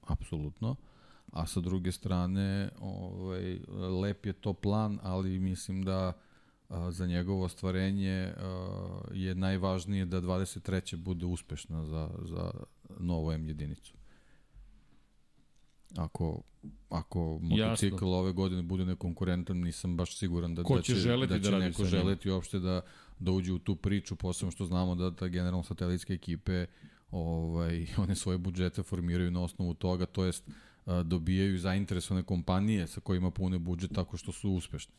Apsolutno. 0.00 0.76
A 1.32 1.46
sa 1.46 1.60
druge 1.60 1.92
strane, 1.92 2.70
ovaj, 2.80 3.58
lep 4.02 4.26
je 4.26 4.32
to 4.32 4.52
plan, 4.52 4.98
ali 5.02 5.38
mislim 5.38 5.82
da 5.82 6.12
za 6.90 7.06
njegovo 7.06 7.44
ostvarenje 7.44 8.32
je 9.12 9.34
najvažnije 9.34 10.04
da 10.04 10.20
23. 10.20 10.96
bude 10.96 11.26
uspešna 11.26 11.84
za, 11.84 12.10
za 12.22 12.50
novo 12.98 13.32
M 13.32 13.48
jedinicu. 13.48 13.94
Ako, 15.96 16.42
ako 16.88 17.38
motocikl 17.42 17.94
Jasno. 17.94 18.08
ove 18.08 18.32
godine 18.32 18.62
bude 18.62 18.84
nekonkurentan, 18.84 19.56
nisam 19.56 19.96
baš 19.96 20.16
siguran 20.16 20.54
da, 20.54 20.62
Ko 20.62 20.76
da 20.76 20.82
će, 20.82 20.94
želeti 20.94 21.32
da 21.32 21.40
će 21.40 21.50
da 21.50 21.58
neko 21.58 21.84
želeti 21.84 22.30
uopšte 22.30 22.58
da, 22.58 22.80
da 23.18 23.32
uđe 23.32 23.52
u 23.52 23.58
tu 23.58 23.76
priču, 23.76 24.16
posebno 24.16 24.50
što 24.50 24.64
znamo 24.64 24.94
da, 24.94 25.10
da 25.10 25.28
generalno 25.28 25.62
satelitske 25.62 26.12
ekipe 26.12 26.66
ovaj, 27.10 27.86
one 28.02 28.14
svoje 28.14 28.38
budžete 28.38 28.82
formiraju 28.82 29.30
na 29.30 29.42
osnovu 29.42 29.74
toga, 29.74 30.06
to 30.06 30.24
jest 30.24 30.50
dobijaju 31.04 31.58
zainteresovane 31.58 32.22
kompanije 32.22 32.86
sa 32.86 33.00
kojima 33.00 33.30
pune 33.30 33.58
budžet 33.58 33.90
tako 33.94 34.16
što 34.16 34.32
su 34.32 34.50
uspešni 34.50 34.94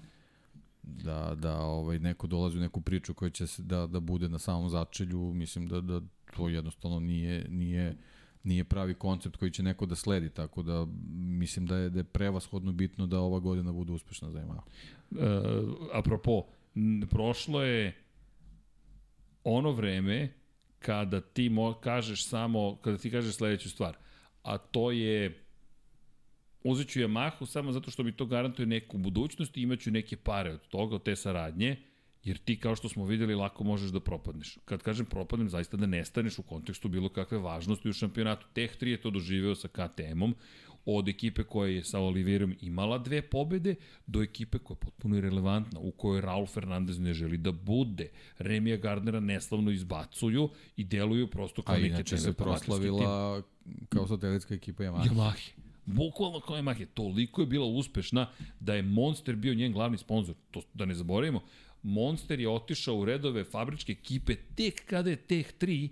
da, 0.88 1.36
da 1.36 1.58
ovaj, 1.58 2.00
neko 2.00 2.28
dolazi 2.28 2.58
u 2.58 2.62
neku 2.62 2.82
priču 2.82 3.14
koja 3.14 3.30
će 3.30 3.48
se, 3.48 3.64
da, 3.64 3.88
da 3.88 4.00
bude 4.00 4.30
na 4.30 4.40
samom 4.40 4.70
začelju, 4.70 5.34
mislim 5.34 5.68
da, 5.68 5.82
da 5.82 6.02
to 6.38 6.50
jednostavno 6.50 7.00
nije, 7.00 7.48
nije, 7.50 7.98
nije 8.44 8.64
pravi 8.64 8.94
koncept 8.94 9.38
koji 9.38 9.52
će 9.52 9.64
neko 9.64 9.86
da 9.86 9.96
sledi, 9.96 10.30
tako 10.30 10.64
da 10.64 10.88
mislim 11.16 11.66
da 11.66 11.78
je, 11.78 11.90
da 11.90 12.00
je 12.00 12.04
prevashodno 12.04 12.72
bitno 12.72 13.08
da 13.08 13.20
ova 13.20 13.40
godina 13.40 13.72
bude 13.72 13.92
uspešna 13.92 14.32
za 14.32 14.40
Yamaha. 14.40 14.62
E, 14.62 15.62
apropo, 15.94 16.46
prošlo 17.10 17.64
je 17.64 17.94
ono 19.44 19.72
vreme 19.72 20.34
kada 20.80 21.22
ti 21.22 21.50
mo, 21.50 21.74
kažeš 21.74 22.28
samo, 22.28 22.76
kada 22.76 22.98
ti 22.98 23.12
kažeš 23.12 23.36
sledeću 23.36 23.70
stvar, 23.70 23.98
a 24.44 24.58
to 24.58 24.92
je 24.92 25.45
uzet 26.66 26.88
ću 26.88 27.00
Yamahu 27.00 27.46
samo 27.46 27.72
zato 27.72 27.92
što 27.92 28.04
mi 28.04 28.12
to 28.12 28.26
garantuje 28.26 28.66
neku 28.66 28.98
budućnost 28.98 29.58
i 29.58 29.62
imaću 29.62 29.92
neke 29.92 30.18
pare 30.18 30.54
od 30.54 30.68
toga, 30.68 30.96
od 30.96 31.04
te 31.04 31.16
saradnje, 31.16 31.76
jer 32.24 32.38
ti 32.38 32.60
kao 32.60 32.76
što 32.76 32.90
smo 32.90 33.06
videli 33.06 33.36
lako 33.36 33.64
možeš 33.64 33.92
da 33.92 34.00
propadneš. 34.00 34.58
Kad 34.66 34.82
kažem 34.82 35.06
propadnem, 35.06 35.50
zaista 35.50 35.78
da 35.78 35.86
nestaneš 35.86 36.40
u 36.40 36.44
kontekstu 36.44 36.88
bilo 36.88 37.10
kakve 37.10 37.38
važnosti 37.38 37.90
u 37.90 37.94
šampionatu. 37.94 38.48
Teh 38.54 38.78
3 38.82 38.88
je 38.88 39.02
to 39.02 39.10
doživeo 39.10 39.56
sa 39.56 39.68
KTM-om, 39.68 40.36
od 40.86 41.10
ekipe 41.10 41.44
koja 41.44 41.70
je 41.70 41.84
sa 41.84 42.00
Oliverom 42.00 42.56
imala 42.62 42.98
dve 42.98 43.22
pobede 43.22 43.76
do 44.08 44.22
ekipe 44.22 44.58
koja 44.58 44.76
je 44.76 44.80
potpuno 44.80 45.18
irrelevantna, 45.18 45.80
u 45.80 45.92
kojoj 45.92 46.22
Raul 46.22 46.46
Fernandez 46.46 47.00
ne 47.00 47.14
želi 47.14 47.38
da 47.38 47.52
bude. 47.52 48.10
Remija 48.38 48.78
Gardnera 48.78 49.20
neslavno 49.20 49.72
izbacuju 49.72 50.50
i 50.78 50.84
deluju 50.84 51.28
prosto 51.28 51.62
kao 51.62 51.76
neke 51.76 51.86
A 51.86 51.88
inače 51.88 52.18
se 52.18 52.34
proslavila 52.34 53.42
kao 53.90 54.08
satelitska 54.08 54.54
ekipa 54.54 54.84
Yamaha. 54.84 55.10
Yamaha. 55.10 55.65
Bukvalno 55.86 56.40
kao 56.40 56.58
Yamaha. 56.58 56.86
Toliko 56.94 57.42
je 57.42 57.48
bila 57.48 57.66
uspešna 57.66 58.28
da 58.60 58.74
je 58.74 58.82
Monster 58.82 59.36
bio 59.36 59.54
njen 59.54 59.74
glavni 59.74 59.98
sponsor. 59.98 60.36
To 60.52 60.62
da 60.74 60.86
ne 60.86 60.94
zaboravimo. 60.94 61.42
Monster 61.84 62.40
je 62.40 62.50
otišao 62.50 62.96
u 62.96 63.06
redove 63.06 63.44
fabričke 63.44 63.92
ekipe 63.92 64.36
tek 64.56 64.86
kada 64.86 65.10
je 65.10 65.16
Teh 65.16 65.54
3 65.60 65.90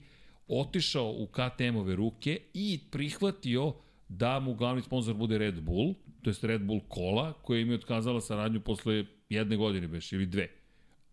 otišao 0.48 1.12
u 1.12 1.28
KTM-ove 1.28 1.96
ruke 1.96 2.40
i 2.54 2.80
prihvatio 2.92 3.74
da 4.10 4.40
mu 4.40 4.54
glavni 4.54 4.82
sponsor 4.82 5.14
bude 5.14 5.38
Red 5.38 5.62
Bull, 5.62 5.94
to 6.22 6.30
je 6.30 6.36
Red 6.42 6.62
Bull 6.62 6.82
Cola, 6.94 7.34
koja 7.34 7.60
im 7.60 7.70
je 7.70 7.76
otkazala 7.76 8.22
saradnju 8.22 8.60
posle 8.60 9.06
jedne 9.30 9.58
godine 9.58 9.88
beš, 9.88 10.12
ili 10.12 10.26
dve. 10.26 10.48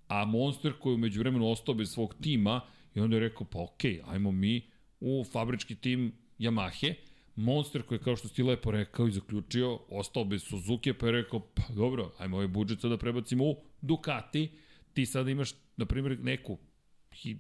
A 0.09 0.25
Monster 0.25 0.73
koji 0.81 0.95
umeđu 0.95 1.21
vremenu 1.21 1.51
ostao 1.51 1.75
bez 1.75 1.93
svog 1.93 2.15
tima 2.21 2.61
i 2.95 3.01
onda 3.01 3.17
je 3.17 3.21
rekao, 3.21 3.47
pa 3.47 3.59
okej, 3.59 3.93
okay, 3.93 4.13
ajmo 4.13 4.33
mi 4.33 4.63
u 5.01 5.25
fabrički 5.33 5.75
tim 5.75 6.13
Yamahe, 6.39 6.95
Monster 7.37 7.83
koji 7.83 7.99
je 7.99 8.03
kao 8.03 8.17
što 8.17 8.29
si 8.29 8.43
lepo 8.43 8.71
rekao 8.71 9.09
i 9.09 9.13
zaključio, 9.13 9.79
ostao 9.89 10.25
bez 10.25 10.43
Suzuki, 10.43 10.93
pa 10.93 11.07
je 11.07 11.13
rekao, 11.13 11.41
pa 11.41 11.63
dobro, 11.75 12.13
ajmo 12.19 12.37
ovaj 12.37 12.49
budžet 12.49 12.81
sada 12.81 12.97
prebacimo 12.97 13.45
u 13.45 13.57
Ducati, 13.81 14.51
ti 14.93 15.07
sada 15.07 15.31
imaš, 15.31 15.51
na 15.77 15.87
primjer, 15.87 16.19
neku 16.21 16.59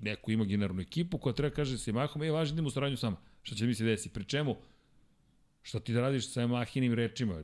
neku 0.00 0.30
imaginarnu 0.30 0.80
ekipu 0.80 1.18
koja 1.18 1.32
treba 1.32 1.54
kaže 1.54 1.78
sa 1.78 1.90
Yamahom, 1.90 2.22
je 2.22 2.32
važno 2.32 2.54
idemo 2.54 2.68
u 2.68 2.70
saradnju 2.70 2.96
sama. 2.96 3.16
Šta 3.42 3.56
će 3.56 3.66
mi 3.66 3.74
se 3.74 3.84
desiti? 3.84 4.14
Pri 4.14 4.24
čemu? 4.24 4.56
Šta 5.62 5.80
ti 5.80 5.92
da 5.92 6.00
radiš 6.00 6.32
sa 6.32 6.42
Yamahinim 6.42 6.94
rečima? 6.94 7.42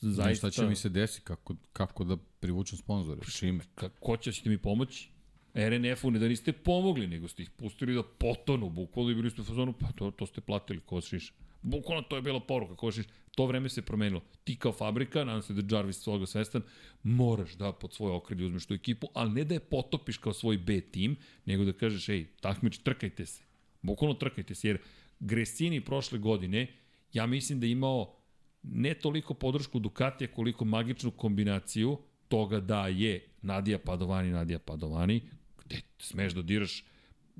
Zaista... 0.00 0.50
Šta 0.50 0.62
će 0.62 0.68
mi 0.68 0.76
se 0.76 0.88
desiti? 0.88 1.24
Kako, 1.24 1.56
kako 1.72 2.04
da 2.04 2.16
privučem 2.40 2.78
sponzore? 2.78 3.20
Čime? 3.38 3.64
Kako 3.74 4.16
ćete 4.16 4.50
mi 4.50 4.58
pomoći? 4.58 5.08
RNF-u 5.54 6.10
ne 6.10 6.18
da 6.18 6.28
niste 6.28 6.52
pomogli, 6.52 7.06
nego 7.06 7.28
ste 7.28 7.42
ih 7.42 7.50
pustili 7.50 7.94
da 7.94 8.02
potonu, 8.02 8.70
bukvalo 8.70 9.10
i 9.10 9.14
bili 9.14 9.30
ste 9.30 9.40
u 9.40 9.44
fazonu, 9.44 9.72
pa 9.72 9.92
to, 9.92 10.10
to 10.10 10.26
ste 10.26 10.40
platili, 10.40 10.80
ko 10.80 11.00
šiša. 11.00 11.32
Bukvalno 11.62 12.02
to 12.02 12.16
je 12.16 12.22
bila 12.22 12.40
poruka, 12.40 12.76
ko 12.76 12.92
šiša. 12.92 13.08
To 13.38 13.46
vreme 13.46 13.68
se 13.68 13.82
promenilo. 13.82 14.20
Ti 14.44 14.56
kao 14.56 14.72
fabrika, 14.72 15.24
nadam 15.24 15.42
se 15.42 15.52
da 15.54 15.76
Jarvis 15.76 16.00
svoga 16.02 16.26
svestan, 16.26 16.62
moraš 17.02 17.52
da 17.54 17.72
pod 17.72 17.94
svoje 17.94 18.14
okrilje 18.14 18.46
uzmeš 18.46 18.66
tu 18.66 18.74
ekipu, 18.74 19.08
ali 19.14 19.32
ne 19.32 19.44
da 19.44 19.54
je 19.54 19.60
potopiš 19.60 20.18
kao 20.18 20.32
svoj 20.32 20.58
B 20.58 20.80
tim, 20.80 21.16
nego 21.44 21.64
da 21.64 21.72
kažeš, 21.72 22.08
ej, 22.08 22.26
takmič, 22.40 22.78
trkajte 22.78 23.26
se. 23.26 23.42
Bukvalno 23.82 24.14
trkajte 24.14 24.54
se, 24.54 24.68
jer 24.68 24.78
Gresini 25.20 25.80
prošle 25.80 26.18
godine, 26.18 26.66
ja 27.12 27.26
mislim 27.26 27.60
da 27.60 27.66
je 27.66 27.72
imao 27.72 28.14
ne 28.62 28.94
toliko 28.94 29.34
podršku 29.34 29.78
Ducatija 29.78 30.28
koliko 30.28 30.64
magičnu 30.64 31.10
kombinaciju 31.10 31.98
toga 32.28 32.60
da 32.60 32.86
je 32.88 33.26
Nadija 33.42 33.78
Padovani, 33.78 34.30
Nadija 34.30 34.58
Padovani, 34.58 35.22
gde 35.64 35.80
smeš 35.98 36.32
da 36.32 36.42
diraš 36.42 36.84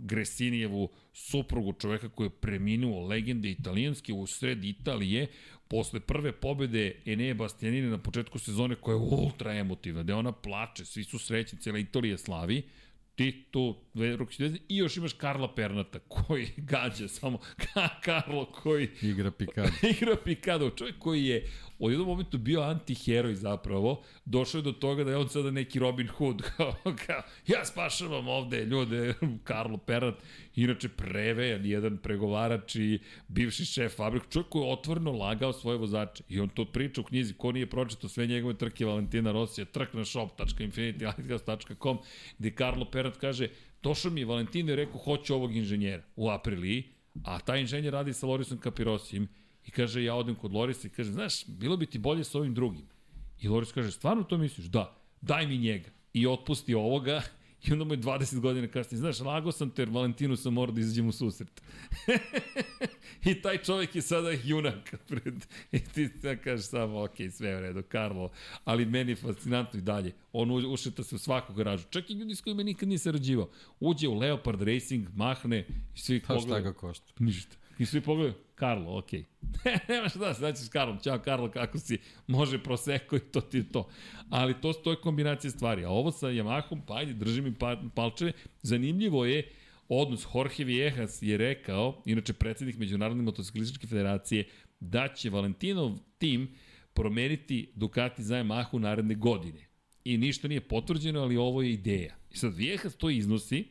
Gresinijevu 0.02 0.88
suprugu 1.12 1.72
čoveka 1.72 2.08
koji 2.08 2.26
je 2.26 2.40
preminuo 2.40 3.06
legende 3.06 3.50
italijanske 3.50 4.12
u 4.12 4.26
sred 4.26 4.64
Italije 4.64 5.26
posle 5.68 6.00
prve 6.00 6.32
pobede 6.32 7.02
Enea 7.06 7.34
Bastianine 7.34 7.88
na 7.88 7.98
početku 7.98 8.38
sezone 8.38 8.74
koja 8.74 8.94
je 8.94 9.00
ultra 9.00 9.54
emotivna, 9.54 10.02
gde 10.02 10.14
ona 10.14 10.32
plače, 10.32 10.84
svi 10.84 11.04
su 11.04 11.18
srećni, 11.18 11.58
cijela 11.58 11.78
Italija 11.78 12.18
slavi, 12.18 12.62
ti 13.18 13.44
tu 13.50 13.76
dve 13.94 14.16
ruke 14.16 14.50
i 14.68 14.76
još 14.76 14.96
imaš 14.96 15.12
Karla 15.12 15.54
Pernata 15.54 15.98
koji 15.98 16.48
gađa 16.70 17.08
samo 17.08 17.38
ka, 17.56 17.88
Karlo 18.02 18.44
koji 18.44 18.88
igra 19.10 19.30
pikado. 19.30 19.68
igra 19.96 20.16
pikado, 20.24 20.70
čovjek 20.70 20.98
koji 20.98 21.24
je 21.24 21.50
u 21.78 21.90
jednom 21.90 22.08
momentu 22.08 22.38
bio 22.38 22.60
antiheroj 22.60 23.34
zapravo, 23.34 24.02
došao 24.24 24.58
je 24.58 24.62
do 24.62 24.72
toga 24.72 25.04
da 25.04 25.10
je 25.10 25.16
on 25.16 25.28
sada 25.28 25.50
neki 25.50 25.78
Robin 25.78 26.08
Hood, 26.08 26.42
kao, 26.56 26.74
kao 27.06 27.22
ja 27.46 27.64
spašavam 27.64 28.28
ovde 28.28 28.64
ljude, 28.64 29.14
Karlo 29.44 29.76
Pernat, 29.76 30.14
inače 30.56 30.88
prevejan, 30.88 31.66
jedan 31.66 31.96
pregovarač 31.96 32.76
i 32.76 32.98
bivši 33.28 33.64
šef 33.64 33.96
fabrik, 33.96 34.22
čovjek 34.30 34.48
koji 34.48 34.62
je 34.62 34.72
otvoreno 34.72 35.12
lagao 35.12 35.52
svoje 35.52 35.78
vozače 35.78 36.24
i 36.28 36.40
on 36.40 36.48
to 36.48 36.64
priča 36.64 37.00
u 37.00 37.04
knjizi, 37.04 37.34
ko 37.34 37.52
nije 37.52 37.70
pročito 37.70 38.08
sve 38.08 38.26
njegove 38.26 38.54
trke 38.54 38.86
Valentina 38.86 39.32
Rosija, 39.32 39.64
trk 39.64 39.92
na 39.92 40.04
shop.infinitylighthouse.com, 40.04 41.98
gde 42.38 42.50
Karlo 42.50 42.84
Pernat 42.84 43.07
kaže, 43.16 43.48
došao 43.82 44.10
mi 44.10 44.20
je 44.20 44.26
Valentino 44.26 44.72
i 44.72 44.76
rekao, 44.76 44.98
hoću 44.98 45.34
ovog 45.34 45.56
inženjera 45.56 46.02
u 46.16 46.30
apriliji, 46.30 46.84
a 47.24 47.40
taj 47.40 47.60
inženjer 47.60 47.92
radi 47.92 48.12
sa 48.12 48.26
Lorisom 48.26 48.58
Kapirosijem 48.58 49.28
i 49.66 49.70
kaže, 49.70 50.04
ja 50.04 50.14
odem 50.14 50.34
kod 50.34 50.52
Lorisa 50.52 50.88
i 50.88 50.90
kaže, 50.90 51.12
znaš, 51.12 51.46
bilo 51.46 51.76
bi 51.76 51.86
ti 51.86 51.98
bolje 51.98 52.24
sa 52.24 52.38
ovim 52.38 52.54
drugim. 52.54 52.88
I 53.40 53.48
Loris 53.48 53.72
kaže, 53.72 53.90
stvarno 53.90 54.22
to 54.22 54.38
misliš? 54.38 54.66
Da, 54.66 54.96
daj 55.20 55.46
mi 55.46 55.58
njega. 55.58 55.90
I 56.12 56.26
otpusti 56.26 56.74
ovoga 56.74 57.22
I 57.68 57.72
onda 57.72 57.84
mu 57.84 57.94
je 57.94 57.98
20 57.98 58.40
godina 58.40 58.68
kasnije, 58.68 58.98
znaš, 58.98 59.20
lago 59.20 59.52
sam 59.52 59.70
te, 59.70 59.82
jer 59.82 59.90
Valentinu 59.90 60.36
sam 60.36 60.54
morao 60.54 60.74
da 60.74 60.80
izađem 60.80 61.08
u 61.08 61.12
susret. 61.12 61.62
I 63.24 63.42
taj 63.42 63.58
čovjek 63.58 63.94
je 63.94 64.02
sada 64.02 64.30
junak 64.44 64.94
pred... 65.08 65.46
I 65.72 65.80
ti 65.80 66.08
da 66.22 66.36
kažeš 66.36 66.66
samo, 66.66 67.04
ok, 67.04 67.16
sve 67.30 67.56
u 67.56 67.60
redu, 67.60 67.82
Karlo, 67.88 68.30
ali 68.64 68.86
meni 68.86 69.12
je 69.12 69.16
fascinantno 69.16 69.78
i 69.78 69.82
dalje. 69.82 70.12
On 70.32 70.72
ušeta 70.72 71.02
se 71.02 71.14
u 71.14 71.18
svaku 71.18 71.54
garažu. 71.54 71.84
Čak 71.90 72.10
i 72.10 72.12
ljudi 72.12 72.34
s 72.34 72.40
kojima 72.40 72.62
nikad 72.62 72.88
nije 72.88 72.98
sarađivao. 72.98 73.48
Uđe 73.80 74.08
u 74.08 74.18
Leopard 74.18 74.62
Racing, 74.62 75.08
mahne 75.14 75.66
i 75.94 75.98
svi 75.98 76.20
pogledaju. 76.20 76.48
Pa 76.48 76.60
šta 76.60 76.60
ga 76.60 76.72
košta? 76.72 77.12
Ništa. 77.18 77.56
I 77.78 77.86
svi 77.86 78.00
pogledaju, 78.00 78.34
Karlo, 78.54 78.98
okej. 78.98 79.24
Okay. 79.42 79.78
Nema 79.88 80.08
šta, 80.08 80.32
znači 80.32 80.58
s 80.58 80.68
Karlom, 80.68 80.98
čao 81.02 81.18
Karlo, 81.18 81.50
kako 81.50 81.78
si, 81.78 81.98
može 82.26 82.62
proseko 82.62 83.16
i 83.16 83.20
to 83.20 83.40
ti 83.40 83.56
je 83.56 83.68
to. 83.68 83.88
Ali 84.30 84.60
to, 84.60 84.72
to 84.72 84.90
je 84.90 85.00
kombinacija 85.00 85.50
stvari. 85.50 85.84
A 85.84 85.90
ovo 85.90 86.10
sa 86.10 86.26
Yamahom, 86.26 86.80
pa 86.86 86.96
ajde, 86.96 87.12
drži 87.12 87.42
mi 87.42 87.54
pa, 87.54 87.82
palčeve. 87.94 88.32
Zanimljivo 88.62 89.24
je, 89.24 89.50
odnos 89.88 90.26
Jorge 90.34 90.64
Viejas 90.64 91.22
je 91.22 91.36
rekao, 91.36 92.02
inače 92.04 92.32
predsednik 92.32 92.76
Međunarodne 92.76 93.22
motociklističke 93.22 93.86
federacije, 93.86 94.44
da 94.80 95.08
će 95.08 95.30
Valentinov 95.30 95.98
tim 96.18 96.48
promeniti 96.94 97.72
Ducati 97.74 98.22
za 98.22 98.36
Yamahu 98.36 98.78
naredne 98.78 99.14
godine. 99.14 99.68
I 100.04 100.16
ništa 100.16 100.48
nije 100.48 100.60
potvrđeno, 100.60 101.20
ali 101.20 101.36
ovo 101.36 101.62
je 101.62 101.72
ideja. 101.72 102.16
I 102.30 102.36
sad 102.36 102.54
Viejas 102.54 102.96
to 102.96 103.10
iznosi, 103.10 103.64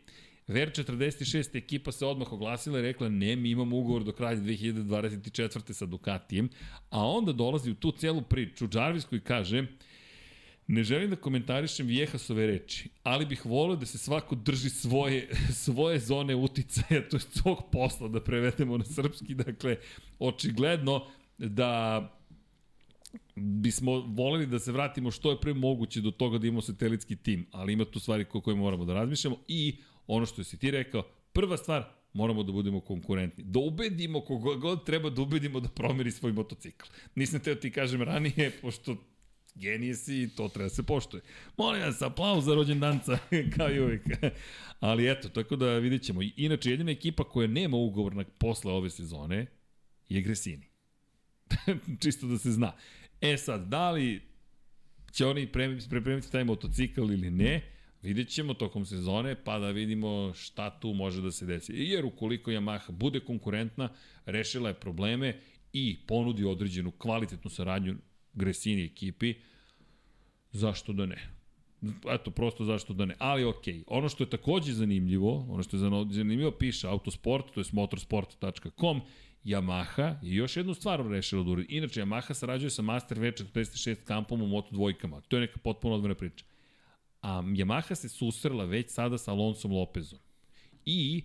Ver 0.47 0.71
46. 0.71 1.57
ekipa 1.57 1.91
se 1.91 2.05
odmah 2.05 2.33
oglasila 2.33 2.79
i 2.79 2.81
rekla 2.81 3.09
ne, 3.09 3.35
mi 3.35 3.49
imamo 3.49 3.77
ugovor 3.77 4.03
do 4.03 4.11
kraja 4.11 4.35
2024. 4.35 5.73
sa 5.73 5.85
Ducatijem, 5.85 6.49
a 6.89 7.07
onda 7.07 7.33
dolazi 7.33 7.71
u 7.71 7.75
tu 7.75 7.91
celu 7.91 8.21
priču 8.21 8.67
Jarvis 8.73 9.05
koji 9.05 9.21
kaže 9.21 9.65
Ne 10.67 10.83
želim 10.83 11.09
da 11.09 11.15
komentarišem 11.15 11.87
Vjehasove 11.87 12.47
reči, 12.47 12.89
ali 13.03 13.25
bih 13.25 13.45
volio 13.45 13.75
da 13.75 13.85
se 13.85 13.97
svako 13.97 14.35
drži 14.35 14.69
svoje, 14.69 15.29
svoje 15.65 15.99
zone 15.99 16.35
uticaja, 16.35 17.09
to 17.09 17.17
je 17.17 17.21
svog 17.21 17.63
posla 17.71 18.07
da 18.07 18.23
prevedemo 18.23 18.77
na 18.77 18.85
srpski, 18.85 19.35
dakle, 19.35 19.77
očigledno 20.19 21.05
da 21.37 22.03
bismo 23.35 23.91
voleli 23.99 24.45
da 24.45 24.59
se 24.59 24.71
vratimo 24.71 25.11
što 25.11 25.31
je 25.31 25.41
pre 25.41 25.53
moguće 25.53 26.01
do 26.01 26.11
toga 26.11 26.37
da 26.37 26.47
imamo 26.47 26.61
satelitski 26.61 27.15
tim, 27.15 27.47
ali 27.51 27.73
ima 27.73 27.85
tu 27.85 27.99
stvari 27.99 28.25
koje 28.25 28.55
moramo 28.55 28.85
da 28.85 28.93
razmišljamo 28.93 29.37
i 29.47 29.75
ono 30.07 30.25
što 30.25 30.43
si 30.43 30.57
ti 30.57 30.71
rekao, 30.71 31.03
prva 31.33 31.57
stvar, 31.57 31.83
moramo 32.13 32.43
da 32.43 32.51
budemo 32.51 32.79
konkurentni. 32.79 33.43
Da 33.43 33.59
ubedimo 33.59 34.21
koga 34.21 34.55
god 34.55 34.85
treba 34.85 35.09
da 35.09 35.21
ubedimo 35.21 35.59
da 35.59 35.69
promeri 35.69 36.11
svoj 36.11 36.31
motocikl. 36.31 36.85
Nisam 37.15 37.39
teo 37.39 37.55
ti 37.55 37.71
kažem 37.71 38.01
ranije, 38.01 38.51
pošto 38.61 38.95
genije 39.55 39.95
si 39.95 40.21
i 40.21 40.29
to 40.35 40.47
treba 40.47 40.69
da 40.69 40.75
se 40.75 40.83
poštuje. 40.83 41.23
Molim 41.57 41.81
vas, 41.81 42.01
aplauz 42.01 42.45
za 42.45 42.55
rođendanca, 42.55 43.17
kao 43.57 43.71
i 43.71 43.79
uvijek. 43.79 44.01
Ali 44.79 45.11
eto, 45.11 45.29
tako 45.29 45.55
da 45.55 45.77
vidit 45.77 46.03
ćemo. 46.03 46.21
Inače, 46.35 46.71
jedina 46.71 46.91
ekipa 46.91 47.23
koja 47.23 47.47
nema 47.47 47.77
ugovor 47.77 48.15
na 48.15 48.23
posle 48.23 48.71
ove 48.71 48.89
sezone 48.89 49.45
je 50.09 50.21
Gresini. 50.21 50.67
Čisto 52.01 52.27
da 52.27 52.37
se 52.37 52.51
zna. 52.51 52.73
E 53.21 53.37
sad, 53.37 53.67
da 53.67 53.91
li 53.91 54.21
će 55.11 55.25
oni 55.25 55.51
pripremiti 55.89 56.31
taj 56.31 56.43
motocikl 56.43 57.01
ili 57.01 57.31
ne, 57.31 57.76
Vidjet 58.07 58.29
ćemo 58.29 58.53
tokom 58.53 58.85
sezone 58.85 59.35
pa 59.43 59.59
da 59.59 59.71
vidimo 59.71 60.33
šta 60.33 60.79
tu 60.79 60.93
može 60.93 61.21
da 61.21 61.31
se 61.31 61.45
desi. 61.45 61.73
Jer 61.75 62.05
ukoliko 62.05 62.51
Yamaha 62.51 62.91
bude 62.91 63.19
konkurentna, 63.19 63.89
rešila 64.25 64.69
je 64.69 64.79
probleme 64.79 65.39
i 65.73 65.97
ponudi 66.07 66.45
određenu 66.45 66.91
kvalitetnu 66.91 67.49
saradnju 67.49 67.95
Gresini 68.33 68.85
ekipi, 68.85 69.33
zašto 70.51 70.93
da 70.93 71.05
ne? 71.05 71.17
Eto, 72.09 72.31
prosto 72.31 72.65
zašto 72.65 72.93
da 72.93 73.05
ne. 73.05 73.15
Ali 73.19 73.43
okay. 73.43 73.83
ono 73.87 74.09
što 74.09 74.23
je 74.23 74.29
takođe 74.29 74.73
zanimljivo, 74.73 75.45
ono 75.49 75.63
što 75.63 75.77
je 75.77 75.79
zanimljivo 76.09 76.51
piše 76.51 76.87
Autosport, 76.87 77.51
to 77.53 77.59
je 77.59 77.65
motorsport.com, 77.71 79.01
Yamaha 79.45 80.15
je 80.21 80.35
još 80.35 80.57
jednu 80.57 80.73
stvar 80.73 81.07
rešila 81.09 81.43
da 81.43 81.51
uredi. 81.51 81.75
Inače, 81.75 82.01
Yamaha 82.01 82.33
sarađuje 82.33 82.69
sa 82.69 82.81
Master 82.81 83.17
V46 83.17 83.95
kampom 83.95 84.41
u 84.41 84.47
Moto 84.47 84.67
dvojkama. 84.71 85.21
To 85.21 85.35
je 85.35 85.41
neka 85.41 85.59
potpuno 85.59 85.95
odvojna 85.95 86.15
priča 86.15 86.45
a 87.21 87.41
Yamaha 87.41 87.95
se 87.95 88.09
susrela 88.09 88.65
već 88.65 88.89
sada 88.89 89.17
sa 89.17 89.31
Alonsom 89.31 89.71
Lopezom 89.71 90.19
i 90.85 91.23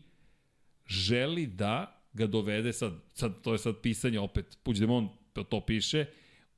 želi 0.86 1.47
da 1.47 2.02
ga 2.12 2.27
dovede 2.27 2.73
sad, 2.73 2.93
sad 3.14 3.43
to 3.43 3.52
je 3.52 3.59
sad 3.59 3.74
pisanje 3.82 4.20
opet, 4.20 4.59
Puigdemont 4.62 5.10
to 5.48 5.60
piše, 5.66 6.06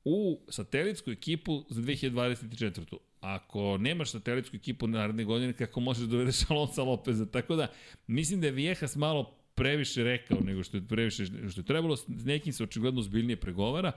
u 0.05 0.45
satelitsku 0.49 1.11
ekipu 1.11 1.63
za 1.69 1.81
2024. 1.81 2.97
Ako 3.21 3.77
nemaš 3.77 4.11
satelitsku 4.11 4.55
ekipu 4.55 4.87
naredne 4.87 5.23
godine, 5.23 5.53
kako 5.53 5.79
možeš 5.79 6.03
da 6.03 6.11
dovedeš 6.11 6.49
Alonso 6.49 6.83
Lopeza? 6.83 7.25
Tako 7.25 7.55
da, 7.55 7.67
mislim 8.07 8.41
da 8.41 8.47
je 8.47 8.53
Viejas 8.53 8.95
malo 8.95 9.37
previše 9.55 10.03
rekao 10.03 10.39
nego 10.39 10.63
što 10.63 10.77
je 10.77 10.87
previše 10.87 11.25
što 11.25 11.61
je 11.61 11.65
trebalo, 11.65 11.95
s 11.95 12.07
nekim 12.07 12.53
se 12.53 12.63
očigledno 12.63 13.01
zbiljnije 13.01 13.35
pregovara, 13.35 13.91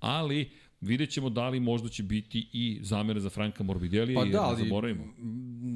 ali 0.00 0.50
vidjet 0.84 1.10
ćemo 1.10 1.30
da 1.30 1.48
li 1.48 1.60
možda 1.60 1.88
će 1.88 2.02
biti 2.02 2.48
i 2.52 2.78
zamere 2.82 3.20
za 3.20 3.30
Franka 3.30 3.64
Morbidelli, 3.64 4.14
pa 4.14 4.24
da, 4.24 4.42
ali, 4.42 4.56
ne 4.56 4.64
zaboravimo. 4.64 5.04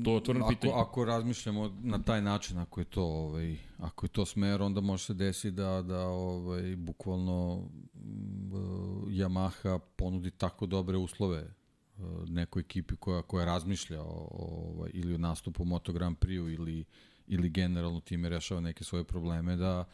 To 0.04 0.10
je 0.10 0.16
otvoreno 0.16 0.44
ako, 0.44 0.54
pitanje. 0.54 0.72
Ako 0.76 1.04
razmišljamo 1.04 1.76
na 1.82 2.02
taj 2.02 2.22
način, 2.22 2.58
ako 2.58 2.80
je 2.80 2.84
to, 2.84 3.02
ovaj, 3.02 3.56
ako 3.78 4.06
je 4.06 4.10
to 4.10 4.26
smer, 4.26 4.62
onda 4.62 4.80
može 4.80 5.04
se 5.04 5.14
desiti 5.14 5.50
da, 5.50 5.82
da 5.82 6.06
ovaj, 6.06 6.76
bukvalno 6.76 7.52
uh, 7.54 9.08
Yamaha 9.08 9.78
ponudi 9.96 10.30
tako 10.30 10.66
dobre 10.66 10.96
uslove 10.96 11.54
uh, 11.98 12.28
nekoj 12.28 12.60
ekipi 12.60 12.96
koja, 12.96 13.22
koja 13.22 13.44
razmišlja 13.44 14.02
o, 14.02 14.28
o, 14.30 14.72
ovaj, 14.74 14.90
ili 14.94 15.14
o 15.14 15.18
nastupu 15.18 15.64
Moto 15.64 15.92
Grand 15.92 16.16
Prix 16.16 16.54
ili, 16.54 16.84
ili 17.26 17.48
generalno 17.48 18.00
time 18.00 18.28
rešava 18.28 18.60
neke 18.60 18.84
svoje 18.84 19.04
probleme, 19.04 19.56
da 19.56 19.84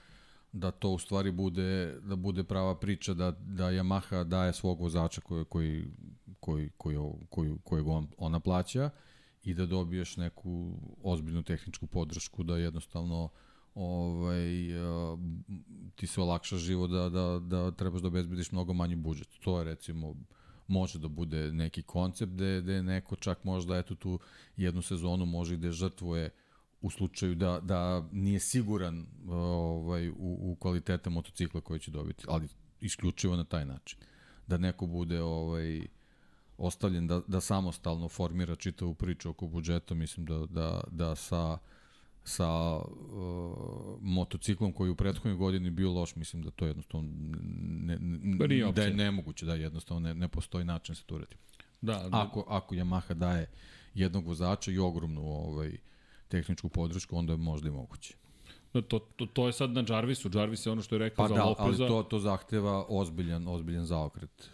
da 0.55 0.71
to 0.71 0.91
u 0.91 0.99
stvari 0.99 1.31
bude 1.33 2.01
da 2.03 2.17
bude 2.17 2.45
prava 2.45 2.79
priča 2.79 3.15
da 3.15 3.31
da 3.31 3.65
Yamaha 3.65 4.25
daje 4.25 4.53
svog 4.53 4.81
vozača 4.81 5.21
koji 5.21 5.45
koji 5.45 5.85
koji 6.41 6.71
koji 6.79 6.97
koji 7.31 7.57
kojeg 7.65 7.87
on 7.87 8.09
ona 8.19 8.41
plaća 8.41 8.91
i 9.43 9.55
da 9.55 9.67
dobiješ 9.67 10.17
neku 10.17 10.73
ozbiljnu 11.03 11.43
tehničku 11.43 11.87
podršku 11.87 12.43
da 12.43 12.57
jednostavno 12.57 13.29
ovaj 13.75 14.51
ti 15.97 16.07
se 16.07 16.21
olakša 16.21 16.57
život 16.57 16.91
da 16.91 17.09
da 17.09 17.39
da 17.39 17.71
trebaš 17.71 18.01
da 18.01 18.09
obezbediš 18.09 18.53
mnogo 18.53 18.73
manji 18.73 18.97
budžet. 18.97 19.29
To 19.45 19.59
je 19.59 19.65
recimo 19.65 20.15
može 20.67 20.99
da 20.99 21.09
bude 21.09 21.53
neki 21.53 21.83
koncept 21.83 22.33
da 22.33 22.61
da 22.61 22.83
neko 22.83 23.17
čak 23.17 23.45
možda 23.45 23.79
eto 23.79 23.95
tu 23.95 24.19
jednu 24.57 24.83
sezonu 24.83 25.27
može 25.27 25.57
da 25.57 25.73
žrtvuje 25.73 26.31
u 26.85 26.90
slučaju 26.90 27.35
da, 27.35 27.61
da 27.62 28.09
nije 28.12 28.40
siguran 28.40 29.06
ovaj, 29.28 30.09
u, 30.09 30.15
u 30.19 30.56
kvaliteta 30.61 31.11
motocikla 31.11 31.61
koji 31.61 31.81
će 31.81 31.90
dobiti, 31.90 32.24
ali 32.28 32.48
isključivo 32.81 33.36
na 33.36 33.44
taj 33.44 33.65
način. 33.65 33.98
Da 34.47 34.59
neko 34.59 34.86
bude 34.86 35.23
ovaj, 35.23 35.86
ostavljen 36.59 37.06
da, 37.06 37.20
da 37.27 37.40
samostalno 37.40 38.09
formira 38.09 38.56
čitavu 38.56 38.94
priču 38.94 39.31
oko 39.31 39.47
budžeta, 39.47 39.94
mislim 39.94 40.27
da, 40.27 40.47
da, 40.47 40.81
da 40.90 41.15
sa 41.15 41.59
sa 42.27 42.77
uh, 42.77 42.85
motociklom 44.01 44.73
koji 44.73 44.90
u 44.90 44.97
prethodnoj 44.97 45.35
godini 45.35 45.70
bio 45.70 45.93
loš, 45.93 46.16
mislim 46.16 46.43
da 46.43 46.51
to 46.51 46.66
jednostavno 46.66 47.09
ne, 47.85 47.98
ne, 47.98 48.73
da 48.73 48.82
je 48.82 48.94
nemoguće, 48.94 49.47
da 49.47 49.55
jednostavno 49.55 50.01
ne, 50.01 50.15
ne 50.15 50.28
postoji 50.28 50.65
način 50.65 50.93
da 50.93 50.97
se 50.97 51.05
to 51.05 51.15
uredi. 51.15 51.36
Da, 51.81 52.09
da. 52.09 52.23
Ako, 52.23 52.44
ako 52.48 52.74
Yamaha 52.74 53.15
daje 53.15 53.51
jednog 53.94 54.27
vozača 54.27 54.70
i 54.70 54.78
ogromnu 54.78 55.23
ovaj, 55.23 55.69
uh, 55.69 55.94
tehničku 56.35 56.69
podršku, 56.69 57.16
onda 57.16 57.32
je 57.32 57.36
možda 57.36 57.69
i 57.69 57.73
moguće. 57.73 58.15
No, 58.73 58.82
to, 58.82 58.98
to, 58.98 59.27
to 59.27 59.47
je 59.47 59.52
sad 59.52 59.70
na 59.70 59.85
Jarvisu. 59.89 60.31
Jarvis 60.35 60.66
je 60.66 60.73
ono 60.73 60.82
što 60.82 60.94
je 60.94 60.98
rekao 60.98 61.24
pa 61.24 61.28
za 61.28 61.35
da, 61.35 61.44
Lopeza. 61.44 61.65
Pa 61.65 61.77
da, 61.77 61.85
ali 61.85 61.89
to, 61.89 62.02
to 62.02 62.19
zahteva 62.19 62.85
ozbiljan, 62.89 63.48
ozbiljan 63.48 63.85
zaokret. 63.85 64.51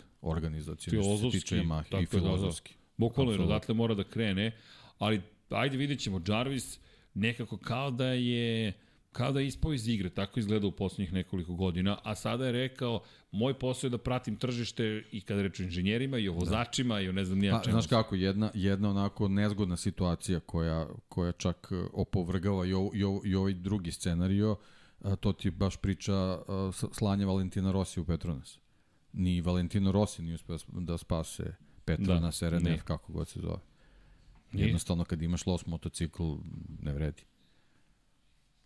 Filozofski, 0.90 1.28
što 1.28 1.30
se 1.30 1.40
tiče 1.40 2.02
i 2.02 2.06
filozofski. 2.06 2.72
Da, 2.72 2.76
da. 2.76 2.94
Bukvalno, 2.96 3.32
jer 3.32 3.40
odatle 3.40 3.74
mora 3.74 3.94
da 3.94 4.04
krene, 4.04 4.52
ali 4.98 5.22
ajde 5.50 5.76
vidjet 5.76 6.00
ćemo, 6.00 6.20
Jarvis, 6.28 6.78
nekako 7.14 7.56
kao 7.56 7.90
da 7.90 8.06
je 8.06 8.72
kao 9.12 9.32
da 9.32 9.40
je 9.40 9.46
ispao 9.46 9.72
iz 9.72 9.88
igre, 9.88 10.10
tako 10.10 10.40
izgleda 10.40 10.66
u 10.66 10.72
poslednjih 10.72 11.12
nekoliko 11.12 11.54
godina, 11.54 11.98
a 12.02 12.14
sada 12.14 12.46
je 12.46 12.52
rekao, 12.52 13.02
moj 13.32 13.54
posao 13.54 13.88
je 13.88 13.90
da 13.90 13.98
pratim 13.98 14.36
tržište 14.36 15.04
i 15.12 15.20
kada 15.20 15.42
reču 15.42 15.62
inženjerima 15.62 16.18
i 16.18 16.28
o 16.28 16.32
vozačima 16.32 16.94
da. 16.94 17.00
i 17.00 17.08
o 17.08 17.12
ne 17.12 17.24
znam 17.24 17.38
nija 17.38 17.56
pa, 17.56 17.62
čemu. 17.62 17.72
Znaš 17.72 17.86
kako, 17.86 18.14
jedna, 18.14 18.50
jedna 18.54 18.90
onako 18.90 19.28
nezgodna 19.28 19.76
situacija 19.76 20.40
koja, 20.40 20.88
koja 21.08 21.32
čak 21.32 21.68
e, 21.70 21.74
opovrgava 21.92 22.66
i, 22.66 22.72
ovo, 22.72 22.90
i, 22.94 23.04
ovo, 23.04 23.20
i 23.24 23.34
ovaj 23.34 23.54
drugi 23.54 23.92
scenario, 23.92 24.56
a, 25.02 25.16
to 25.16 25.32
ti 25.32 25.50
baš 25.50 25.76
priča 25.76 26.14
a, 26.14 26.70
slanje 26.92 27.26
Valentina 27.26 27.72
Rossi 27.72 28.00
u 28.00 28.04
Petronas. 28.04 28.58
Ni 29.12 29.40
Valentino 29.40 29.92
Rossi 29.92 30.22
nije 30.22 30.34
uspeo 30.34 30.58
da 30.68 30.98
spase 30.98 31.54
Petronas, 31.84 32.40
da, 32.40 32.50
RNF, 32.50 32.82
kako 32.84 33.12
god 33.12 33.28
se 33.28 33.40
zove. 33.40 33.58
Jednostavno, 34.52 35.04
kad 35.04 35.22
imaš 35.22 35.46
los 35.46 35.66
motocikl, 35.66 36.22
ne 36.82 36.92
vredi. 36.92 37.22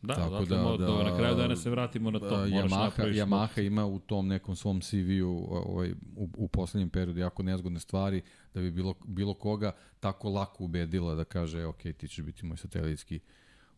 Da, 0.06 0.14
Tako 0.14 0.31
dakle, 0.31 0.47
da, 0.47 0.62
da, 0.62 0.86
da, 0.86 1.02
na 1.10 1.16
kraju 1.16 1.36
dana 1.36 1.56
se 1.56 1.70
vratimo 1.70 2.10
na 2.10 2.18
to. 2.18 2.36
Da, 2.36 2.47
Yamaha, 2.47 3.02
Yamaha 3.02 3.66
ima 3.66 3.86
u 3.86 3.98
tom 3.98 4.28
nekom 4.28 4.56
svom 4.56 4.81
CV-u 4.81 5.47
ovaj, 5.51 5.93
u, 6.16 6.28
u 6.36 6.48
poslednjem 6.48 6.90
periodu 6.90 7.20
jako 7.20 7.43
nezgodne 7.43 7.81
stvari 7.81 8.22
da 8.55 8.60
bi 8.60 8.70
bilo, 8.70 8.94
bilo 9.05 9.35
koga 9.35 9.72
tako 10.01 10.31
lako 10.31 10.64
ubedila 10.64 11.14
da 11.14 11.24
kaže 11.24 11.64
ok, 11.64 11.82
ti 11.82 12.09
ćeš 12.09 12.24
biti 12.24 12.47
moj 12.47 12.56
satelitski 12.56 13.20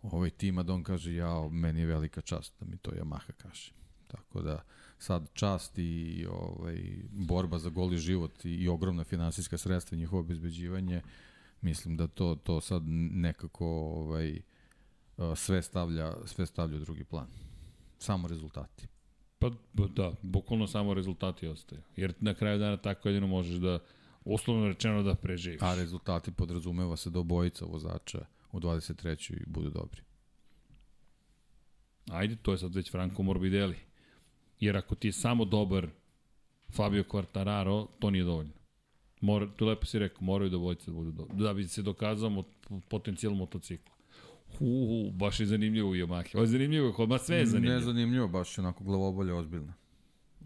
ovaj 0.02 0.30
tim, 0.30 0.58
a 0.58 0.62
da 0.62 0.72
on 0.72 0.82
kaže 0.82 1.14
ja, 1.14 1.48
meni 1.50 1.80
je 1.80 1.86
velika 1.86 2.20
čast 2.20 2.54
da 2.60 2.66
mi 2.66 2.76
to 2.76 2.90
Yamaha 2.90 3.32
kaže. 3.36 3.72
Tako 4.06 4.42
da 4.42 4.62
sad 4.98 5.30
čast 5.32 5.78
i 5.78 6.26
ovaj, 6.30 6.80
borba 7.10 7.58
za 7.58 7.70
goli 7.70 7.98
život 7.98 8.44
i, 8.44 8.50
i 8.50 8.68
ogromna 8.68 9.04
finansijska 9.04 9.58
sredstva 9.58 9.96
i 9.96 9.98
njihovo 9.98 10.20
obezbeđivanje, 10.20 11.02
mislim 11.60 11.96
da 11.96 12.06
to, 12.06 12.34
to 12.34 12.60
sad 12.60 12.82
nekako 13.12 13.66
ovaj, 13.76 14.40
sve 15.36 15.62
stavlja, 15.62 16.12
sve 16.26 16.46
stavlja 16.46 16.76
u 16.76 16.80
drugi 16.80 17.04
plan. 17.04 17.26
Samo 17.98 18.28
rezultati. 18.28 18.86
Pa 19.38 19.50
da, 19.88 20.12
bukvalno 20.22 20.66
samo 20.66 20.94
rezultati 20.94 21.46
ostaju. 21.46 21.82
Jer 21.96 22.14
na 22.20 22.34
kraju 22.34 22.58
dana 22.58 22.76
tako 22.76 23.08
jedino 23.08 23.26
možeš 23.26 23.54
da, 23.54 23.78
uslovno 24.24 24.68
rečeno, 24.68 25.02
da 25.02 25.14
preživiš. 25.14 25.62
A 25.62 25.74
rezultati 25.74 26.30
podrazumeva 26.30 26.96
se 26.96 27.10
da 27.10 27.18
obojica 27.18 27.64
vozača 27.64 28.26
u 28.52 28.60
23. 28.60 29.46
budu 29.46 29.70
dobri. 29.70 30.00
Ajde, 32.10 32.36
to 32.36 32.52
je 32.52 32.58
sad 32.58 32.74
već 32.74 32.90
Franco 32.90 33.22
Morbidelli. 33.22 33.76
Jer 34.60 34.76
ako 34.76 34.94
ti 34.94 35.08
je 35.08 35.12
samo 35.12 35.44
dobar 35.44 35.88
Fabio 36.72 37.04
Quartararo, 37.04 37.86
to 37.98 38.10
nije 38.10 38.24
dovoljno. 38.24 38.52
Mora, 39.20 39.46
to 39.56 39.66
lepo 39.66 39.86
si 39.86 39.98
rekao, 39.98 40.22
moraju 40.22 40.50
da 40.50 40.56
obojica 40.56 40.90
da 40.90 40.92
budu 40.92 41.12
dobri. 41.12 41.36
Da 41.36 41.54
bi 41.54 41.68
se 41.68 41.82
dokazao 41.82 42.30
mot, 42.30 42.46
potencijal 42.88 43.34
motocikla. 43.34 43.95
Uhu, 44.60 45.10
baš 45.12 45.40
je 45.40 45.46
zanimljivo 45.46 45.90
u 45.90 45.94
Yamahi. 45.94 46.36
Ovo 46.36 46.42
je 46.42 46.46
zanimljivo, 46.46 46.92
kod 46.92 47.08
ma 47.08 47.18
sve 47.18 47.36
je 47.36 47.46
zanimljivo. 47.46 47.74
Ne 47.74 47.84
zanimljivo, 47.84 48.28
baš 48.28 48.58
je 48.58 48.62
onako 48.62 48.84
glavobolje 48.84 49.34
ozbiljno. 49.34 49.72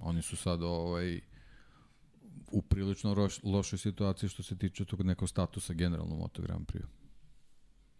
Oni 0.01 0.22
su 0.22 0.36
sad 0.36 0.62
ovaj, 0.62 1.20
u 2.52 2.62
prilično 2.62 3.14
roš, 3.14 3.43
lošoj 3.43 3.78
situaciji 3.78 4.28
što 4.28 4.43
se 4.43 4.59
tiče 4.59 4.85
tog 4.85 5.02
nekog 5.02 5.28
statusa 5.28 5.74
generalno 5.74 6.16
Moto 6.16 6.43
Grand 6.43 6.66
Prix. 6.66 6.85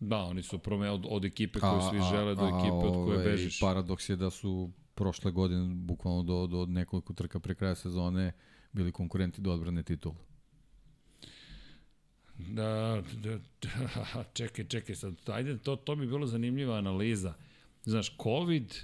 Da, 0.01 0.17
oni 0.17 0.43
su 0.43 0.59
prome 0.59 0.91
od, 0.91 1.07
od 1.09 1.25
ekipe 1.25 1.61
koju 1.61 1.81
svi 1.91 2.01
žele 2.11 2.35
do 2.35 2.47
ekipe 2.47 2.71
a, 2.71 2.89
od 2.89 2.93
koje 2.93 3.19
ovaj, 3.19 3.25
bežiš. 3.25 3.61
Paradoks 3.61 4.09
je 4.09 4.17
da 4.17 4.31
su 4.31 4.71
prošle 4.95 5.31
godine, 5.31 5.75
bukvalno 5.75 6.23
do, 6.23 6.47
do 6.47 6.67
nekoliko 6.67 7.13
trka 7.13 7.41
pre 7.41 7.55
kraja 7.55 7.75
sezone, 7.75 8.33
bili 8.73 8.93
konkurenti 8.93 9.41
do 9.41 9.53
odbrane 9.53 9.83
titula. 9.83 10.15
Da, 12.49 13.03
da, 13.23 13.39
da, 13.63 14.25
čekaj, 14.35 14.65
čekaj, 14.65 14.95
sad, 14.95 15.15
ajde, 15.27 15.59
to, 15.59 15.77
to 15.77 15.97
bi 15.97 16.07
bilo 16.07 16.27
zanimljiva 16.27 16.77
analiza. 16.77 17.35
Znaš, 17.85 18.17
COVID, 18.23 18.75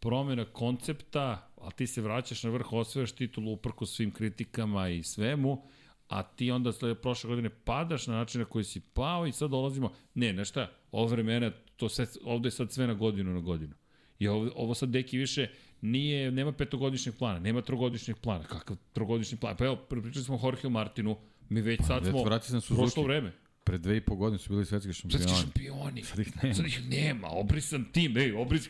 promjena 0.00 0.44
koncepta, 0.44 1.48
a 1.60 1.70
ti 1.70 1.86
se 1.86 2.00
vraćaš 2.00 2.42
na 2.42 2.50
vrh, 2.50 2.72
osvojaš 2.72 3.12
titulu 3.12 3.52
uprko 3.52 3.86
svim 3.86 4.10
kritikama 4.10 4.88
i 4.88 5.02
svemu, 5.02 5.62
a 6.08 6.22
ti 6.22 6.50
onda 6.50 6.72
slede 6.72 6.94
prošle 6.94 7.28
godine 7.28 7.50
padaš 7.50 8.06
na 8.06 8.14
način 8.14 8.40
na 8.40 8.44
koji 8.44 8.64
si 8.64 8.80
pao 8.80 9.26
i 9.26 9.32
sad 9.32 9.50
dolazimo, 9.50 9.92
ne, 10.14 10.32
ne 10.32 10.44
šta, 10.44 10.70
ovo 10.92 11.06
vremena, 11.06 11.52
to 11.76 11.88
sve, 11.88 12.06
ovde 12.24 12.46
je 12.46 12.50
sad 12.50 12.72
sve 12.72 12.86
na 12.86 12.94
godinu 12.94 13.34
na 13.34 13.40
godinu. 13.40 13.74
I 14.18 14.28
ovo, 14.28 14.50
ovo 14.54 14.74
sad 14.74 14.88
deki 14.88 15.18
više 15.18 15.48
nije, 15.80 16.30
nema 16.30 16.52
petogodišnjeg 16.52 17.14
plana, 17.18 17.38
nema 17.38 17.62
trogodišnjeg 17.62 18.16
plana. 18.16 18.44
Kakav 18.44 18.76
trogodišnji 18.92 19.38
plan? 19.38 19.56
Pa 19.56 19.64
evo, 19.64 19.76
pričali 19.76 20.24
smo 20.24 20.40
Jorge 20.42 20.68
Martinu, 20.68 21.16
Mi 21.52 21.60
već 21.60 21.80
sad 21.86 22.06
smo 22.06 22.24
vrati 22.24 22.46
se 22.46 22.60
prošlo 22.74 23.02
vreme. 23.02 23.32
Pre 23.64 23.78
dve 23.78 23.96
i 23.96 24.00
po 24.00 24.16
godine 24.16 24.38
su 24.38 24.48
bili 24.48 24.66
svetski 24.66 24.92
šampioni. 24.92 25.24
Svetski 25.24 25.40
šampioni. 25.40 26.02
Sad 26.02 26.18
ih 26.18 26.42
nema. 26.42 26.54
Sad 26.54 26.66
ih 26.66 26.88
nema. 26.88 27.28
Obrisan 27.30 27.84
tim. 27.92 28.16
Ej, 28.16 28.32
obris... 28.32 28.68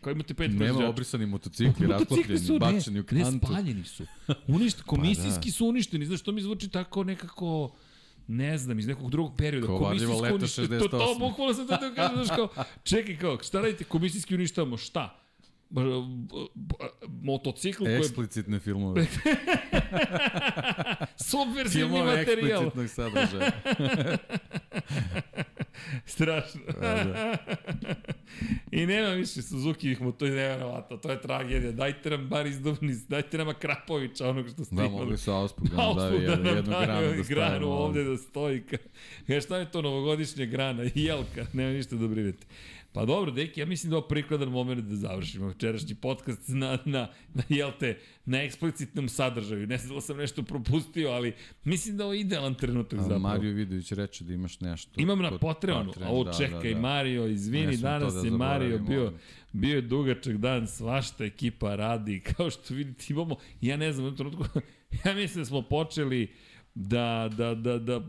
Koji 0.00 0.12
imate 0.12 0.34
pet 0.34 0.50
Nema 0.54 0.88
obrisani 0.88 1.26
motocikli, 1.26 1.86
raskopljeni, 1.86 2.58
bačeni 2.58 3.00
u 3.00 3.04
kantu. 3.04 3.24
Ne, 3.24 3.38
spaljeni 3.38 3.84
su. 3.84 4.06
Uništ, 4.46 4.82
komisijski 4.92 5.40
pa 5.40 5.46
da. 5.46 5.52
su 5.52 5.66
uništeni. 5.66 6.06
Znaš, 6.06 6.22
to 6.22 6.32
mi 6.32 6.40
zvuči 6.40 6.68
tako 6.68 7.04
nekako 7.04 7.74
ne 8.28 8.58
znam, 8.58 8.78
iz 8.78 8.86
nekog 8.86 9.10
drugog 9.10 9.36
perioda. 9.36 9.66
Kao 9.66 10.20
leto 10.20 10.46
68. 10.46 10.78
To, 10.78 10.88
to, 10.88 11.16
bukvalno 11.18 11.54
sam 11.54 11.66
to 11.66 11.76
da 11.76 11.94
kažem, 11.94 12.24
znaš 12.24 12.36
kao, 12.36 12.48
čekaj 12.82 13.18
kao, 13.18 13.38
šta 13.42 13.60
radite, 13.60 13.84
komisijski 13.84 14.34
uništavamo, 14.34 14.76
šta? 14.76 15.21
Motocikl 17.22 17.84
koji... 17.84 17.96
Eksplicitne 17.96 18.58
filmove. 18.60 19.06
Subverzivni 21.30 22.02
materijal. 22.02 22.60
Filmove 22.60 22.84
eksplicitnog 22.84 22.88
sadržaja. 22.88 23.52
Strašno. 26.06 26.60
A, 26.80 27.04
da. 27.04 27.36
I 28.70 28.86
nema 28.86 29.08
više 29.08 29.42
Suzuki-ih 29.42 30.02
moto, 30.02 30.24
je 30.24 30.30
nevjerovatno, 30.30 30.96
to 30.96 31.10
je 31.10 31.20
tragedija. 31.20 31.72
Dajte 31.72 32.10
nam 32.10 32.28
bar 32.28 32.46
izdobni, 32.46 32.96
dajte 33.08 33.38
nama 33.38 33.54
Krapovića, 33.54 34.28
onog 34.28 34.48
što 34.48 34.64
ste 34.64 34.74
da, 34.74 34.82
imali. 34.82 34.98
Da, 34.98 35.04
mogli 35.04 35.18
su 35.18 35.32
Auspuk 35.32 35.68
da 35.68 35.76
nam 35.76 35.96
daju 35.96 36.22
jednu, 36.22 36.50
jednu 36.50 36.72
granu 36.80 37.16
da 37.16 37.22
granu 37.28 37.66
ovde 37.66 38.04
da 38.04 38.16
stoji. 38.16 38.62
Ja, 39.28 39.40
šta 39.40 39.56
je 39.56 39.70
to 39.70 39.82
novogodišnja 39.82 40.44
grana? 40.44 40.82
Jelka, 40.94 41.46
nema 41.52 41.72
ništa 41.72 41.96
da 41.96 42.08
brinete. 42.08 42.46
Pa 42.92 43.04
dobro, 43.04 43.30
deki, 43.30 43.60
ja 43.60 43.66
mislim 43.66 43.90
da 43.90 43.96
je 43.96 43.98
ovo 43.98 44.08
prikladan 44.08 44.48
moment 44.48 44.84
da 44.84 44.96
završimo 44.96 45.46
večerašnji 45.46 45.94
podcast 45.94 46.48
na, 46.48 46.78
na, 46.84 47.08
na, 47.34 47.42
jel 47.48 47.70
te, 47.80 47.98
na 48.24 48.42
eksplicitnom 48.42 49.08
sadržaju. 49.08 49.66
Ne 49.66 49.78
znam 49.78 49.94
da 49.94 50.00
sam 50.00 50.16
nešto 50.16 50.42
propustio, 50.42 51.10
ali 51.10 51.32
mislim 51.64 51.96
da 51.96 52.04
ovo 52.04 52.12
je 52.12 52.20
idealan 52.20 52.54
trenutak 52.54 53.00
zapravo. 53.00 53.20
Mario 53.20 53.52
Vidović 53.52 53.92
reče 53.92 54.24
da 54.24 54.34
imaš 54.34 54.60
nešto. 54.60 55.00
Imam 55.00 55.18
na 55.18 55.38
Patreonu, 55.38 55.92
Patreon, 55.92 56.10
ovo 56.10 56.24
da, 56.24 56.32
čekaj, 56.32 56.70
da, 56.70 56.74
da. 56.74 56.80
Mario, 56.80 57.26
izvini, 57.26 57.76
danas 57.76 58.14
da 58.14 58.20
je 58.20 58.30
Mario 58.30 58.78
bio, 58.78 59.12
bio 59.52 59.74
je 59.74 59.82
dugačak 59.82 60.36
dan, 60.36 60.66
svašta 60.66 61.24
ekipa 61.24 61.74
radi, 61.74 62.20
kao 62.36 62.50
što 62.50 62.74
vidite 62.74 63.04
imamo, 63.08 63.36
ja 63.60 63.76
ne 63.76 63.92
znam, 63.92 64.06
u 64.06 64.16
trenutku, 64.16 64.44
ja 65.04 65.14
mislim 65.14 65.42
da 65.42 65.44
smo 65.44 65.62
počeli 65.62 66.32
da, 66.74 67.30
da, 67.36 67.54
da, 67.54 67.78
da 67.78 68.00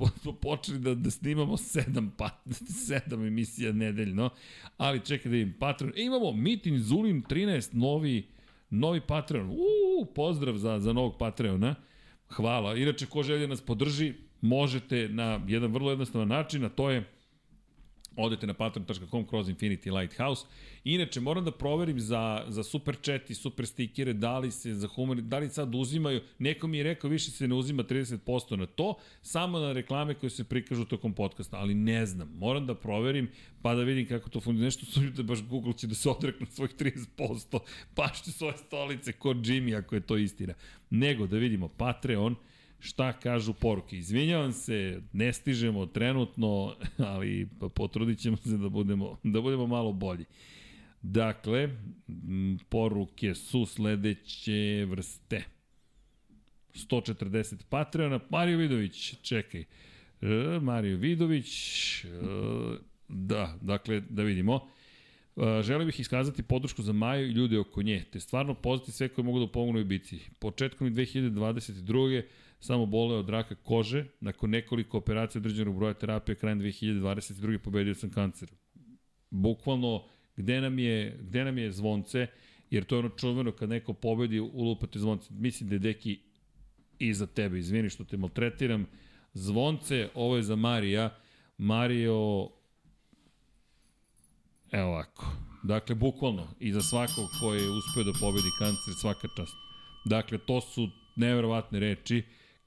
počeli 0.41 0.79
da, 0.79 0.95
da 0.95 1.11
snimamo 1.11 1.57
sedam, 1.57 2.13
pa, 2.17 2.29
sedam 2.87 3.25
emisija 3.25 3.71
nedeljno, 3.71 4.29
ali 4.77 5.05
čekaj 5.05 5.31
da 5.31 5.37
im 5.37 5.53
Patreon. 5.59 5.93
E, 5.95 6.01
imamo 6.01 6.31
Mitin 6.31 6.79
Zulin 6.79 7.23
13, 7.23 7.73
novi, 7.73 8.27
novi 8.69 9.01
Patreon. 9.01 9.49
Uuu, 9.49 10.05
pozdrav 10.15 10.57
za, 10.57 10.79
za 10.79 10.93
novog 10.93 11.17
Patreona. 11.17 11.75
Hvala. 12.29 12.75
Inače, 12.75 13.05
ko 13.05 13.23
želi 13.23 13.39
da 13.39 13.47
nas 13.47 13.61
podrži, 13.61 14.13
možete 14.41 15.09
na 15.09 15.39
jedan 15.47 15.71
vrlo 15.71 15.89
jednostavan 15.89 16.27
način, 16.27 16.65
a 16.65 16.69
to 16.69 16.89
je 16.89 17.03
odete 18.15 18.47
na 18.47 18.53
patreon.com 18.53 19.27
kroz 19.27 19.49
Infinity 19.49 19.99
Lighthouse. 19.99 20.45
Inače, 20.83 21.19
moram 21.19 21.45
da 21.45 21.51
proverim 21.51 21.99
za, 21.99 22.45
za 22.47 22.63
super 22.63 22.95
chat 23.01 23.29
i 23.29 23.35
super 23.35 23.67
stikere, 23.67 24.13
da 24.13 24.39
li 24.39 24.51
se 24.51 24.73
za 24.73 24.87
humor, 24.87 25.21
da 25.21 25.39
li 25.39 25.49
sad 25.49 25.75
uzimaju, 25.75 26.21
neko 26.39 26.67
mi 26.67 26.77
je 26.77 26.83
rekao 26.83 27.09
više 27.09 27.31
se 27.31 27.47
ne 27.47 27.55
uzima 27.55 27.83
30% 27.83 28.55
na 28.55 28.65
to, 28.65 28.95
samo 29.21 29.59
na 29.59 29.71
reklame 29.71 30.13
koje 30.13 30.29
se 30.29 30.43
prikažu 30.43 30.85
tokom 30.85 31.13
podcasta, 31.13 31.57
ali 31.57 31.73
ne 31.73 32.05
znam, 32.05 32.31
moram 32.37 32.67
da 32.67 32.75
proverim, 32.75 33.29
pa 33.61 33.75
da 33.75 33.83
vidim 33.83 34.07
kako 34.07 34.29
to 34.29 34.39
funkcionuje. 34.39 34.65
Nešto 34.65 34.85
su 34.85 34.99
da 35.01 35.23
baš 35.23 35.43
Google 35.43 35.73
će 35.73 35.87
da 35.87 35.95
se 35.95 36.09
odrekne 36.09 36.45
svojih 36.45 36.75
30%, 36.75 37.59
pašće 37.95 38.31
svoje 38.31 38.57
stolice 38.57 39.11
kod 39.11 39.37
Jimmy 39.37 39.77
ako 39.77 39.95
je 39.95 40.01
to 40.01 40.17
istina. 40.17 40.53
Nego 40.89 41.27
da 41.27 41.37
vidimo 41.37 41.67
Patreon, 41.67 42.35
šta 42.83 43.13
kažu 43.13 43.53
poruke. 43.53 43.97
Izvinjavam 43.97 44.53
se, 44.53 45.01
ne 45.13 45.33
stižemo 45.33 45.85
trenutno, 45.85 46.75
ali 47.13 47.49
potrudit 47.75 48.19
ćemo 48.19 48.37
se 48.37 48.57
da 48.57 48.69
budemo, 48.69 49.17
da 49.23 49.41
budemo 49.41 49.67
malo 49.67 49.91
bolji. 49.91 50.25
Dakle, 51.01 51.69
poruke 52.69 53.35
su 53.35 53.65
sledeće 53.65 54.85
vrste. 54.89 55.43
140 56.73 57.55
Patreona. 57.69 58.19
Mario 58.29 58.57
Vidović, 58.57 59.15
čekaj. 59.21 59.61
E, 60.21 60.59
Mario 60.61 60.97
Vidović, 60.97 61.49
e, 62.05 62.07
da, 63.07 63.57
dakle, 63.61 64.01
da 64.09 64.23
vidimo. 64.23 64.67
E, 65.37 65.61
želeo 65.61 65.85
bih 65.85 65.99
iskazati 65.99 66.43
podršku 66.43 66.81
za 66.81 66.93
Maju 66.93 67.27
i 67.27 67.31
ljude 67.31 67.59
oko 67.59 67.81
nje, 67.81 68.03
te 68.11 68.19
stvarno 68.19 68.53
poziti 68.53 68.91
sve 68.91 69.07
koje 69.07 69.25
mogu 69.25 69.39
da 69.39 69.47
pomognu 69.47 69.81
u 69.81 69.85
bici. 69.85 70.19
Početkom 70.39 70.95
2022 70.95 72.23
samo 72.63 72.85
boleo 72.85 73.19
od 73.19 73.29
raka 73.29 73.55
kože, 73.55 74.05
nakon 74.19 74.49
nekoliko 74.49 74.97
operacija 74.97 75.39
određenog 75.39 75.75
broja 75.75 75.93
terapije 75.93 76.35
krajem 76.35 76.59
2022. 76.59 77.57
pobedio 77.57 77.95
sam 77.95 78.09
kancer. 78.09 78.49
Bukvalno, 79.29 80.03
gde 80.37 80.61
nam 80.61 80.79
je, 80.79 81.17
gde 81.21 81.43
nam 81.43 81.57
je 81.57 81.71
zvonce, 81.71 82.27
jer 82.69 82.83
to 82.83 82.95
je 82.95 82.99
ono 82.99 83.09
čuveno 83.09 83.51
kad 83.51 83.69
neko 83.69 83.93
pobedi, 83.93 84.39
ulupate 84.39 84.99
zvonce. 84.99 85.33
Mislim 85.33 85.69
da 85.69 85.75
je 85.75 85.79
Deki 85.79 86.19
iza 86.99 87.27
tebe, 87.27 87.59
izvini 87.59 87.89
što 87.89 88.03
te 88.03 88.17
maltretiram. 88.17 88.85
Zvonce, 89.33 90.09
ovo 90.15 90.35
je 90.35 90.43
za 90.43 90.55
Marija. 90.55 91.17
Mario, 91.57 92.49
evo 94.71 94.89
ovako. 94.89 95.25
Dakle, 95.63 95.95
bukvalno, 95.95 96.47
i 96.59 96.71
za 96.71 96.81
svakog 96.81 97.25
ko 97.39 97.53
je 97.53 97.69
uspeo 97.69 98.03
da 98.03 98.19
pobedi 98.19 98.49
kancer, 98.59 98.93
svaka 99.01 99.27
čast. 99.37 99.53
Dakle, 100.05 100.37
to 100.37 100.61
su 100.61 100.89
neverovatne 101.15 101.79
reči. 101.79 102.23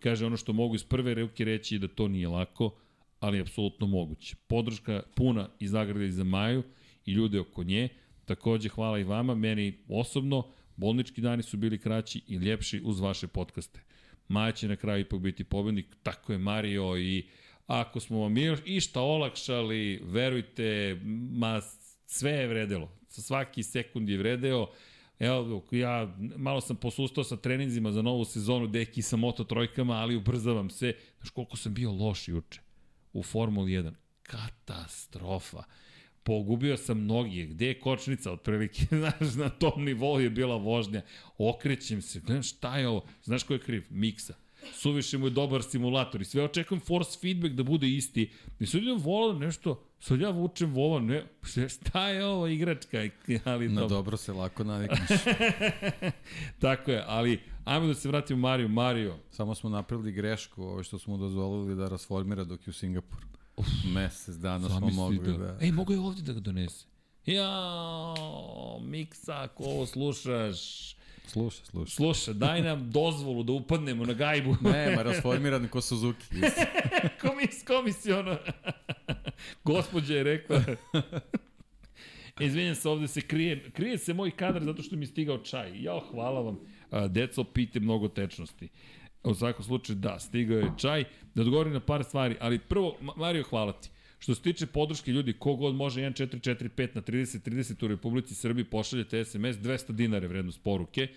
Kaže 0.06 0.26
ono 0.26 0.36
što 0.36 0.52
mogu 0.52 0.74
iz 0.74 0.84
prve 0.84 1.14
ruke 1.14 1.44
reći 1.44 1.78
da 1.78 1.88
to 1.88 2.08
nije 2.08 2.28
lako, 2.28 2.74
ali 3.20 3.38
je 3.38 3.40
apsolutno 3.40 3.86
moguće. 3.86 4.36
Podrška 4.46 5.02
puna 5.14 5.48
i 5.60 5.68
zagrade 5.68 6.10
za 6.10 6.24
Maju 6.24 6.62
i 7.06 7.12
ljude 7.12 7.40
oko 7.40 7.64
nje. 7.64 7.88
Takođe, 8.24 8.68
hvala 8.68 8.98
i 8.98 9.04
vama, 9.04 9.34
meni 9.34 9.78
osobno, 9.88 10.46
bolnički 10.76 11.20
dani 11.20 11.42
su 11.42 11.56
bili 11.56 11.78
kraći 11.78 12.22
i 12.28 12.36
ljepši 12.36 12.80
uz 12.84 13.00
vaše 13.00 13.26
podcaste. 13.26 13.80
Maja 14.28 14.52
će 14.52 14.68
na 14.68 14.76
kraju 14.76 15.00
ipak 15.00 15.20
biti 15.20 15.44
pobednik, 15.44 15.86
tako 16.02 16.32
je 16.32 16.38
Mario 16.38 16.98
i 16.98 17.28
ako 17.66 18.00
smo 18.00 18.20
vam 18.20 18.34
išta 18.64 19.00
olakšali, 19.00 20.00
verujte, 20.04 21.00
ma 21.32 21.60
sve 22.06 22.30
je 22.30 22.46
vredelo. 22.46 22.92
Svaki 23.08 23.62
sekund 23.62 24.08
je 24.08 24.18
vredeo. 24.18 24.66
Evo, 25.18 25.64
ja 25.70 26.16
malo 26.36 26.60
sam 26.60 26.76
posustao 26.76 27.24
sa 27.24 27.36
treninzima 27.36 27.92
za 27.92 28.02
novu 28.02 28.24
sezonu, 28.24 28.66
deki 28.66 29.02
sa 29.02 29.16
moto 29.16 29.44
trojkama, 29.44 29.94
ali 29.94 30.16
ubrzavam 30.16 30.70
se. 30.70 30.94
Znaš 31.16 31.30
koliko 31.30 31.56
sam 31.56 31.74
bio 31.74 31.92
loš 31.92 32.28
juče 32.28 32.60
u 33.12 33.22
Formuli 33.22 33.72
1. 33.72 33.92
Katastrofa. 34.22 35.62
Pogubio 36.22 36.76
sam 36.76 37.06
noge. 37.06 37.46
Gde 37.46 37.66
je 37.66 37.80
kočnica? 37.80 38.32
Otprilike, 38.32 38.86
znaš, 39.00 39.34
na 39.34 39.48
tom 39.48 39.84
nivou 39.84 40.20
je 40.20 40.30
bila 40.30 40.56
vožnja. 40.56 41.02
Okrećem 41.38 42.02
se, 42.02 42.20
gledam 42.20 42.42
šta 42.42 42.78
je 42.78 42.88
ovo. 42.88 43.06
Znaš 43.22 43.42
ko 43.42 43.52
je 43.52 43.60
kriv? 43.60 43.86
Miksa 43.90 44.34
suviše 44.72 45.18
mu 45.18 45.26
je 45.26 45.30
dobar 45.30 45.62
simulator 45.62 46.22
i 46.22 46.24
sve 46.24 46.44
očekujem 46.44 46.80
force 46.80 47.18
feedback 47.20 47.54
da 47.54 47.62
bude 47.62 47.88
isti. 47.88 48.30
I 48.60 48.66
sad 48.66 48.82
idem 48.82 48.98
nešto, 49.38 49.85
sad 49.98 50.20
ja 50.20 50.30
vučem 50.30 50.74
volan, 50.74 51.06
ne, 51.06 51.24
šta 51.68 52.08
je 52.08 52.26
ovo 52.26 52.46
igračka? 52.46 52.98
Ali 53.44 53.68
Na 53.68 53.80
dobro, 53.80 53.96
dobro 53.96 54.16
se 54.16 54.32
lako 54.32 54.64
navikneš. 54.64 55.08
Tako 56.60 56.90
je, 56.90 57.04
ali 57.06 57.40
ajmo 57.64 57.86
da 57.86 57.94
se 57.94 58.08
vratimo 58.08 58.40
Mario. 58.40 58.68
Mario. 58.68 59.16
Samo 59.30 59.54
smo 59.54 59.70
napravili 59.70 60.12
grešku, 60.12 60.62
ovo 60.62 60.82
što 60.82 60.98
smo 60.98 61.16
dozvolili 61.16 61.76
da 61.76 61.88
rasformira 61.88 62.44
dok 62.44 62.66
je 62.66 62.70
u 62.70 62.74
Singapuru. 62.74 63.26
Uf, 63.56 63.66
Mesec 63.94 64.34
dana 64.34 64.68
smo 64.68 64.90
mogli 64.90 65.18
da... 65.18 65.32
da... 65.32 65.58
Ej, 65.60 65.72
mogu 65.72 65.92
je 65.92 65.98
ovdje 65.98 66.22
da 66.22 66.32
ga 66.32 66.40
donese. 66.40 66.86
Jao, 67.26 68.78
Miksa, 68.80 69.42
ako 69.42 69.64
ovo 69.64 69.86
slušaš, 69.86 70.95
Sluša, 71.26 71.64
sluša. 71.64 71.94
Sluša, 71.96 72.32
daj 72.32 72.62
nam 72.62 72.90
dozvolu 72.98 73.42
da 73.42 73.52
upadnemo 73.52 74.04
na 74.04 74.12
gajbu. 74.12 74.56
Nema, 74.72 75.02
rasformiran 75.08 75.68
ko 75.68 75.80
Suzuki. 75.80 76.26
Komis, 77.20 77.64
komisiono. 77.66 78.36
Gospodja 79.64 80.16
je 80.16 80.22
rekla. 80.22 80.62
Izvinjam 82.40 82.74
se, 82.74 82.88
ovde 82.88 83.08
se 83.08 83.20
krije, 83.20 83.70
krije 83.70 83.98
se 83.98 84.14
moj 84.14 84.30
kadar 84.30 84.64
zato 84.64 84.82
što 84.82 84.96
mi 84.96 85.02
je 85.02 85.06
stigao 85.06 85.38
čaj. 85.38 85.82
Ja, 85.82 86.00
hvala 86.10 86.40
vam. 86.40 86.58
Deco, 87.08 87.44
pite 87.44 87.80
mnogo 87.80 88.08
tečnosti. 88.08 88.68
U 89.24 89.34
svakom 89.34 89.64
slučaju, 89.64 89.96
da, 89.96 90.18
stigao 90.18 90.58
je 90.58 90.72
čaj. 90.78 91.04
Da 91.34 91.42
odgovorim 91.42 91.72
na 91.72 91.80
par 91.80 92.04
stvari, 92.04 92.36
ali 92.40 92.58
prvo, 92.58 92.96
Mario, 93.16 93.44
hvala 93.50 93.72
ti. 93.72 93.88
Što 94.18 94.34
se 94.34 94.42
tiče 94.42 94.66
podrške 94.66 95.12
ljudi, 95.12 95.32
kogod 95.32 95.74
može 95.74 96.00
1445 96.00 96.88
na 96.94 97.02
3030 97.02 97.84
u 97.84 97.88
Republici 97.88 98.34
Srbiji 98.34 98.64
pošaljete 98.64 99.24
SMS 99.24 99.56
200 99.56 99.92
dinara 99.92 100.26
vrednost 100.26 100.62
poruke 100.62 101.08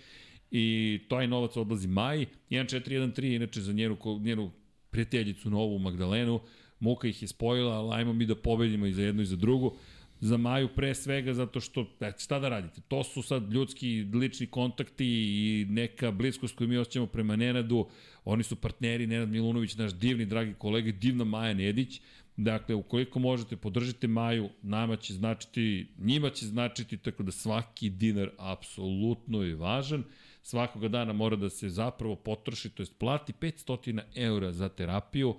i 0.50 1.00
taj 1.08 1.26
novac 1.26 1.56
odlazi 1.56 1.88
Maji. 1.88 2.26
1413 2.50 3.36
inače 3.36 3.60
za 3.60 3.72
njenu, 3.72 3.96
njenu 4.20 4.50
prijateljicu 4.90 5.50
Novu 5.50 5.78
Magdalenu. 5.78 6.40
Muka 6.80 7.08
ih 7.08 7.22
je 7.22 7.28
spojila, 7.28 7.74
ali 7.74 7.94
ajmo 7.94 8.12
mi 8.12 8.26
da 8.26 8.34
pobedimo 8.34 8.86
i 8.86 8.92
za 8.92 9.02
jednu 9.02 9.22
i 9.22 9.26
za 9.26 9.36
drugu 9.36 9.76
za 10.20 10.36
Maju 10.36 10.68
pre 10.68 10.94
svega 10.94 11.34
zato 11.34 11.60
što, 11.60 11.86
e, 12.00 12.12
šta 12.18 12.38
da 12.38 12.48
radite, 12.48 12.80
to 12.88 13.04
su 13.04 13.22
sad 13.22 13.52
ljudski 13.52 14.06
lični 14.14 14.46
kontakti 14.46 15.06
i 15.06 15.66
neka 15.68 16.10
bliskost 16.10 16.56
koju 16.56 16.68
mi 16.68 16.76
osjećamo 16.76 17.06
prema 17.06 17.36
Nenadu, 17.36 17.88
oni 18.24 18.42
su 18.42 18.56
partneri, 18.56 19.06
Nenad 19.06 19.28
Milunović, 19.28 19.76
naš 19.76 19.94
divni, 19.94 20.26
dragi 20.26 20.54
kolega, 20.54 20.92
divna 20.92 21.24
Maja 21.24 21.54
Nedić, 21.54 22.00
Dakle, 22.36 22.74
ukoliko 22.74 23.18
možete, 23.18 23.56
podržite 23.56 24.06
Maju, 24.06 24.48
nama 24.62 24.96
će 24.96 25.14
značiti, 25.14 25.86
njima 25.98 26.30
će 26.30 26.46
značiti, 26.46 26.96
tako 26.96 27.22
da 27.22 27.32
svaki 27.32 27.90
dinar 27.90 28.30
apsolutno 28.38 29.42
je 29.42 29.54
važan. 29.54 30.04
Svakoga 30.42 30.88
dana 30.88 31.12
mora 31.12 31.36
da 31.36 31.50
se 31.50 31.68
zapravo 31.68 32.16
potroši, 32.16 32.70
to 32.70 32.82
jest 32.82 32.98
plati 32.98 33.32
500 33.32 34.00
eura 34.14 34.52
za 34.52 34.68
terapiju 34.68 35.34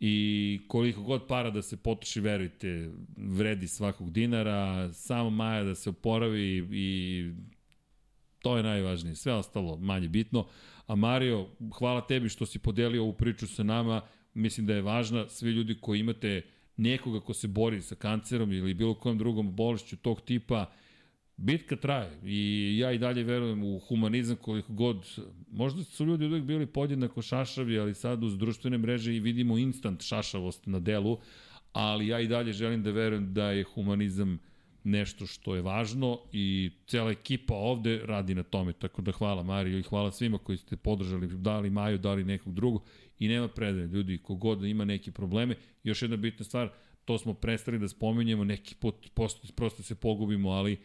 i 0.00 0.60
koliko 0.68 1.02
god 1.02 1.26
para 1.26 1.50
da 1.50 1.62
se 1.62 1.76
potroši, 1.76 2.20
verujte, 2.20 2.90
vredi 3.16 3.68
svakog 3.68 4.12
dinara, 4.12 4.92
samo 4.92 5.30
Maja 5.30 5.64
da 5.64 5.74
se 5.74 5.90
oporavi 5.90 6.68
i 6.72 7.24
to 8.42 8.56
je 8.56 8.62
najvažnije. 8.62 9.16
Sve 9.16 9.32
ostalo 9.32 9.76
manje 9.76 10.08
bitno. 10.08 10.46
A 10.86 10.94
Mario, 10.94 11.46
hvala 11.78 12.00
tebi 12.00 12.28
što 12.28 12.46
si 12.46 12.58
podelio 12.58 13.02
ovu 13.02 13.12
priču 13.12 13.46
sa 13.46 13.62
nama 13.62 14.02
mislim 14.34 14.66
da 14.66 14.74
je 14.74 14.82
važna, 14.82 15.28
svi 15.28 15.50
ljudi 15.50 15.76
koji 15.80 16.00
imate 16.00 16.42
nekoga 16.76 17.20
ko 17.20 17.34
se 17.34 17.48
bori 17.48 17.82
sa 17.82 17.94
kancerom 17.94 18.52
ili 18.52 18.74
bilo 18.74 18.94
kojom 18.94 19.18
drugom 19.18 19.56
bolešću 19.56 19.96
tog 19.96 20.20
tipa, 20.20 20.70
bitka 21.36 21.76
traje. 21.76 22.20
I 22.24 22.78
ja 22.78 22.92
i 22.92 22.98
dalje 22.98 23.24
verujem 23.24 23.64
u 23.64 23.78
humanizam 23.78 24.36
koliko 24.36 24.72
god, 24.72 25.06
možda 25.50 25.84
su 25.84 26.04
ljudi 26.04 26.26
uvek 26.26 26.44
bili 26.44 26.66
podjednako 26.66 27.22
šašavi, 27.22 27.78
ali 27.78 27.94
sad 27.94 28.24
uz 28.24 28.38
društvene 28.38 28.78
mreže 28.78 29.16
i 29.16 29.20
vidimo 29.20 29.58
instant 29.58 30.02
šašavost 30.02 30.66
na 30.66 30.78
delu, 30.78 31.18
ali 31.72 32.06
ja 32.06 32.20
i 32.20 32.28
dalje 32.28 32.52
želim 32.52 32.82
da 32.82 32.90
verujem 32.90 33.34
da 33.34 33.50
je 33.50 33.64
humanizam 33.64 34.38
nešto 34.84 35.26
što 35.26 35.54
je 35.54 35.62
važno 35.62 36.20
i 36.32 36.70
cela 36.86 37.10
ekipa 37.10 37.54
ovde 37.54 38.00
radi 38.04 38.34
na 38.34 38.42
tome. 38.42 38.72
Tako 38.72 39.02
da 39.02 39.12
hvala 39.12 39.42
Mario 39.42 39.78
i 39.78 39.82
hvala 39.82 40.12
svima 40.12 40.38
koji 40.38 40.58
ste 40.58 40.76
podržali, 40.76 41.28
dali 41.28 41.70
Maju, 41.70 41.98
dali 41.98 42.24
nekog 42.24 42.54
drugog 42.54 42.82
i 43.18 43.28
nema 43.28 43.48
predaje. 43.48 43.86
Ljudi, 43.86 44.18
kogod 44.18 44.64
ima 44.64 44.84
neke 44.84 45.12
probleme, 45.12 45.56
još 45.84 46.02
jedna 46.02 46.16
bitna 46.16 46.44
stvar, 46.44 46.70
to 47.04 47.18
smo 47.18 47.34
prestali 47.34 47.78
da 47.78 47.88
spominjemo, 47.88 48.44
neki 48.44 48.74
put 48.74 49.10
prosto, 49.14 49.48
prosto 49.56 49.82
se 49.82 49.94
pogubimo, 49.94 50.50
ali 50.50 50.78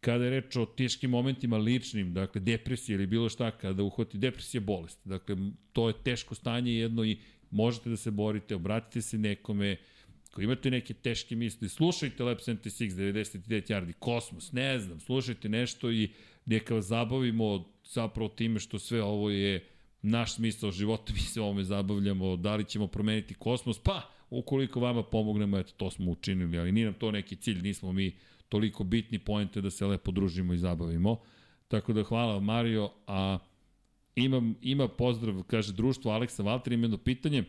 kada 0.00 0.24
je 0.24 0.30
reč 0.30 0.56
o 0.56 0.66
teškim 0.66 1.10
momentima 1.10 1.58
ličnim, 1.58 2.14
dakle 2.14 2.40
depresija 2.40 2.94
ili 2.94 3.06
bilo 3.06 3.28
šta, 3.28 3.50
kada 3.50 3.82
uhvati 3.82 4.18
depresija 4.18 4.60
bolest, 4.60 5.00
dakle 5.04 5.36
to 5.72 5.88
je 5.88 5.94
teško 6.04 6.34
stanje 6.34 6.74
jedno 6.74 7.04
i 7.04 7.18
možete 7.50 7.90
da 7.90 7.96
se 7.96 8.10
borite, 8.10 8.54
obratite 8.54 9.02
se 9.02 9.18
nekome, 9.18 9.76
Ako 10.30 10.42
imate 10.42 10.70
neke 10.70 10.94
teške 10.94 11.36
misli, 11.36 11.68
slušajte 11.68 12.24
Lab 12.24 12.38
76, 12.38 12.90
99 12.90 13.70
yardi, 13.70 13.92
Kosmos, 13.98 14.52
ne 14.52 14.78
znam, 14.78 15.00
slušajte 15.00 15.48
nešto 15.48 15.90
i 15.90 16.10
neka 16.46 16.74
vas 16.74 16.84
zabavimo 16.84 17.64
zapravo 17.84 18.28
time 18.28 18.60
što 18.60 18.78
sve 18.78 19.02
ovo 19.02 19.30
je 19.30 19.66
naš 20.02 20.34
smisao 20.34 20.70
života, 20.70 21.12
mi 21.16 21.20
se 21.20 21.40
ovome 21.40 21.64
zabavljamo, 21.64 22.36
da 22.36 22.56
li 22.56 22.64
ćemo 22.64 22.86
promeniti 22.86 23.34
kosmos, 23.34 23.78
pa 23.78 24.10
ukoliko 24.30 24.80
vama 24.80 25.02
pomognemo, 25.02 25.58
eto, 25.58 25.72
to 25.76 25.90
smo 25.90 26.10
učinili, 26.10 26.58
ali 26.58 26.72
nije 26.72 26.84
nam 26.84 26.94
to 26.94 27.10
neki 27.10 27.36
cilj, 27.36 27.62
nismo 27.62 27.92
mi 27.92 28.16
toliko 28.48 28.84
bitni 28.84 29.18
pojente 29.18 29.60
da 29.60 29.70
se 29.70 29.86
lepo 29.86 30.10
družimo 30.10 30.54
i 30.54 30.58
zabavimo. 30.58 31.20
Tako 31.68 31.92
da 31.92 32.02
hvala 32.02 32.40
Mario, 32.40 32.90
a 33.06 33.38
imam, 34.14 34.54
ima 34.62 34.88
pozdrav, 34.88 35.42
kaže 35.42 35.72
društvo 35.72 36.10
Aleksa 36.10 36.42
Valter, 36.42 36.72
ima 36.72 36.84
jedno 36.84 36.98
pitanje, 36.98 37.44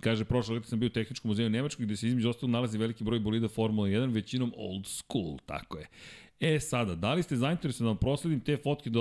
Kaže, 0.00 0.24
prošle 0.24 0.54
leta 0.54 0.68
sam 0.68 0.80
bio 0.80 0.86
u 0.86 0.90
Tehničkom 0.90 1.28
muzeju 1.28 1.50
Nemačkoj 1.50 1.86
gde 1.86 1.96
se 1.96 2.08
između 2.08 2.28
ostalo 2.28 2.52
nalazi 2.52 2.78
veliki 2.78 3.04
broj 3.04 3.20
bolida 3.20 3.48
Formula 3.48 3.88
1, 3.88 4.14
većinom 4.14 4.52
old 4.56 4.86
school, 4.86 5.38
tako 5.46 5.78
je. 5.78 5.86
E 6.40 6.60
sada, 6.60 6.94
da 6.94 7.14
li 7.14 7.22
ste 7.22 7.36
zainteresovani 7.36 7.94
da 7.94 8.00
prosledim 8.00 8.40
te 8.40 8.56
fotke 8.56 8.90
da 8.90 9.00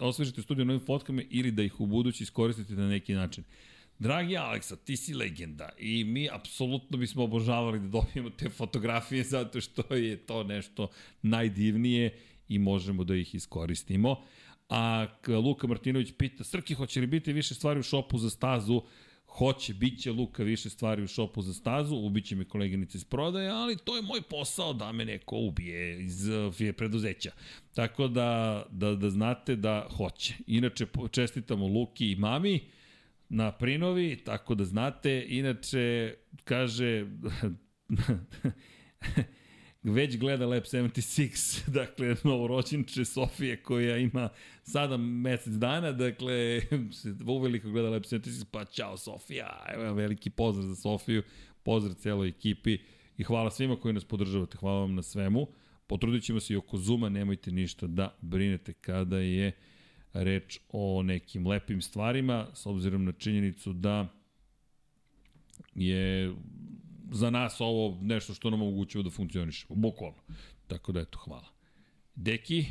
osvežite 0.00 0.42
studiju 0.42 0.64
novim 0.64 0.80
fotkama 0.80 1.22
ili 1.30 1.50
da 1.50 1.62
ih 1.62 1.80
u 1.80 1.86
budući 1.86 2.22
iskoristite 2.22 2.74
na 2.74 2.88
neki 2.88 3.14
način? 3.14 3.44
Dragi 3.98 4.36
Aleksa, 4.36 4.76
ti 4.76 4.96
si 4.96 5.14
legenda 5.14 5.68
i 5.78 6.04
mi 6.04 6.28
apsolutno 6.32 6.98
bismo 6.98 7.24
obožavali 7.24 7.80
da 7.80 7.88
dobijemo 7.88 8.30
te 8.30 8.48
fotografije 8.48 9.24
zato 9.24 9.60
što 9.60 9.94
je 9.94 10.16
to 10.16 10.44
nešto 10.44 10.88
najdivnije 11.22 12.18
i 12.48 12.58
možemo 12.58 13.04
da 13.04 13.14
ih 13.14 13.34
iskoristimo. 13.34 14.16
A 14.68 15.06
Luka 15.28 15.66
Martinović 15.66 16.12
pita, 16.18 16.44
Srki, 16.44 16.74
hoće 16.74 17.00
li 17.00 17.06
biti 17.06 17.32
više 17.32 17.54
stvari 17.54 17.80
u 17.80 17.82
šopu 17.82 18.18
za 18.18 18.30
stazu? 18.30 18.82
Hoće, 19.38 19.74
bit 19.74 20.00
će 20.00 20.12
Luka 20.12 20.42
više 20.42 20.70
stvari 20.70 21.02
u 21.02 21.06
šopu 21.06 21.42
za 21.42 21.54
stazu, 21.54 21.96
ubiće 21.96 22.36
me 22.36 22.44
koleginice 22.44 22.98
iz 22.98 23.04
prodaje, 23.04 23.48
ali 23.48 23.76
to 23.76 23.96
je 23.96 24.02
moj 24.02 24.22
posao 24.22 24.72
da 24.72 24.92
me 24.92 25.04
neko 25.04 25.36
ubije 25.36 26.04
iz 26.04 26.28
fije 26.52 26.72
preduzeća. 26.72 27.30
Tako 27.74 28.08
da, 28.08 28.62
da, 28.70 28.94
da 28.94 29.10
znate 29.10 29.56
da 29.56 29.88
hoće. 29.96 30.34
Inače, 30.46 30.86
čestitamo 31.10 31.66
Luki 31.66 32.12
i 32.12 32.16
mami 32.16 32.60
na 33.28 33.52
prinovi, 33.52 34.16
tako 34.24 34.54
da 34.54 34.64
znate. 34.64 35.26
Inače, 35.28 36.14
kaže... 36.44 37.06
već 39.82 40.18
gleda 40.18 40.46
Lab 40.46 40.62
76, 40.62 41.70
dakle, 41.80 42.16
novorođenče 42.24 43.04
Sofije 43.04 43.62
koja 43.62 43.96
ima 43.96 44.28
sada 44.62 44.96
mesec 44.96 45.52
dana, 45.52 45.92
dakle, 45.92 46.60
uveliko 47.26 47.70
gleda 47.70 47.90
Lab 47.90 48.02
76, 48.02 48.44
pa 48.50 48.64
čao 48.64 48.96
Sofija, 48.96 49.64
evo 49.74 49.94
veliki 49.94 50.30
pozdrav 50.30 50.66
za 50.66 50.76
Sofiju, 50.76 51.22
pozdrav 51.62 51.94
celoj 51.94 52.28
ekipi 52.28 52.78
i 53.18 53.24
hvala 53.24 53.50
svima 53.50 53.76
koji 53.76 53.94
nas 53.94 54.04
podržavate, 54.04 54.56
hvala 54.58 54.80
vam 54.80 54.94
na 54.94 55.02
svemu. 55.02 55.46
Potrudit 55.86 56.24
ćemo 56.24 56.40
se 56.40 56.52
i 56.52 56.56
oko 56.56 56.78
Zuma, 56.78 57.08
nemojte 57.08 57.50
ništa 57.50 57.86
da 57.86 58.16
brinete 58.20 58.72
kada 58.72 59.18
je 59.18 59.52
reč 60.12 60.58
o 60.68 61.02
nekim 61.02 61.46
lepim 61.46 61.82
stvarima, 61.82 62.46
s 62.54 62.66
obzirom 62.66 63.04
na 63.04 63.12
činjenicu 63.12 63.72
da 63.72 64.08
je 65.74 66.34
za 67.12 67.30
nas 67.30 67.60
ovo 67.60 67.98
nešto 68.02 68.34
što 68.34 68.50
nam 68.50 68.62
omogućava 68.62 69.02
da 69.02 69.10
funkcionišemo, 69.10 69.74
bukvalno. 69.74 70.18
Tako 70.66 70.92
da 70.92 71.00
eto, 71.00 71.18
hvala. 71.18 71.48
Deki, 72.14 72.66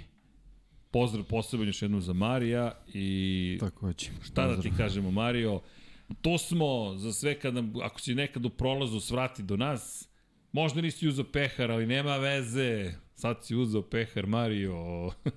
pozdrav 0.91 1.25
posebno 1.25 1.65
još 1.65 1.81
jednom 1.81 2.01
za 2.01 2.13
Marija 2.13 2.71
i 2.93 3.57
Tako 3.59 3.93
će. 3.93 4.11
šta 4.23 4.47
da 4.47 4.61
ti 4.61 4.71
kažemo 4.77 5.11
Mario, 5.11 5.61
to 6.21 6.37
smo 6.37 6.97
za 6.97 7.13
sve 7.13 7.39
kad 7.39 7.53
nam, 7.53 7.73
ako 7.81 7.99
si 7.99 8.15
nekad 8.15 8.45
u 8.45 8.49
prolazu 8.49 8.99
svrati 8.99 9.43
do 9.43 9.57
nas, 9.57 10.09
možda 10.51 10.81
nisi 10.81 11.07
uzao 11.07 11.25
pehar, 11.25 11.71
ali 11.71 11.85
nema 11.85 12.17
veze, 12.17 12.93
sad 13.15 13.45
si 13.45 13.55
uzao 13.55 13.81
pehar 13.81 14.27
Mario, 14.27 14.75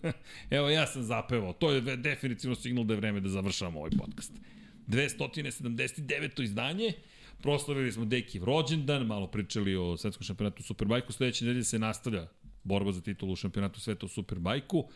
evo 0.50 0.68
ja 0.68 0.86
sam 0.86 1.02
zapevao, 1.02 1.52
to 1.52 1.70
je 1.70 1.96
definitivno 1.96 2.54
signal 2.56 2.84
da 2.84 2.94
je 2.94 3.00
vreme 3.00 3.20
da 3.20 3.28
završavamo 3.28 3.78
ovaj 3.78 3.90
podcast. 3.90 4.32
279. 4.88 6.42
izdanje, 6.42 6.92
proslavili 7.44 7.92
smo 7.92 8.04
Dekiv 8.04 8.44
rođendan, 8.44 9.06
malo 9.06 9.26
pričali 9.26 9.76
o 9.76 9.96
svetskom 9.96 10.24
šampionatu 10.24 10.62
Superbajku, 10.62 11.12
sledeće 11.12 11.44
nedelje 11.44 11.64
se 11.64 11.78
nastavlja 11.78 12.26
borba 12.62 12.92
za 12.92 13.00
titulu 13.00 13.32
u 13.32 13.36
šampionatu 13.36 13.80
sveta 13.80 14.06
u 14.06 14.08
Superbajku. 14.08 14.88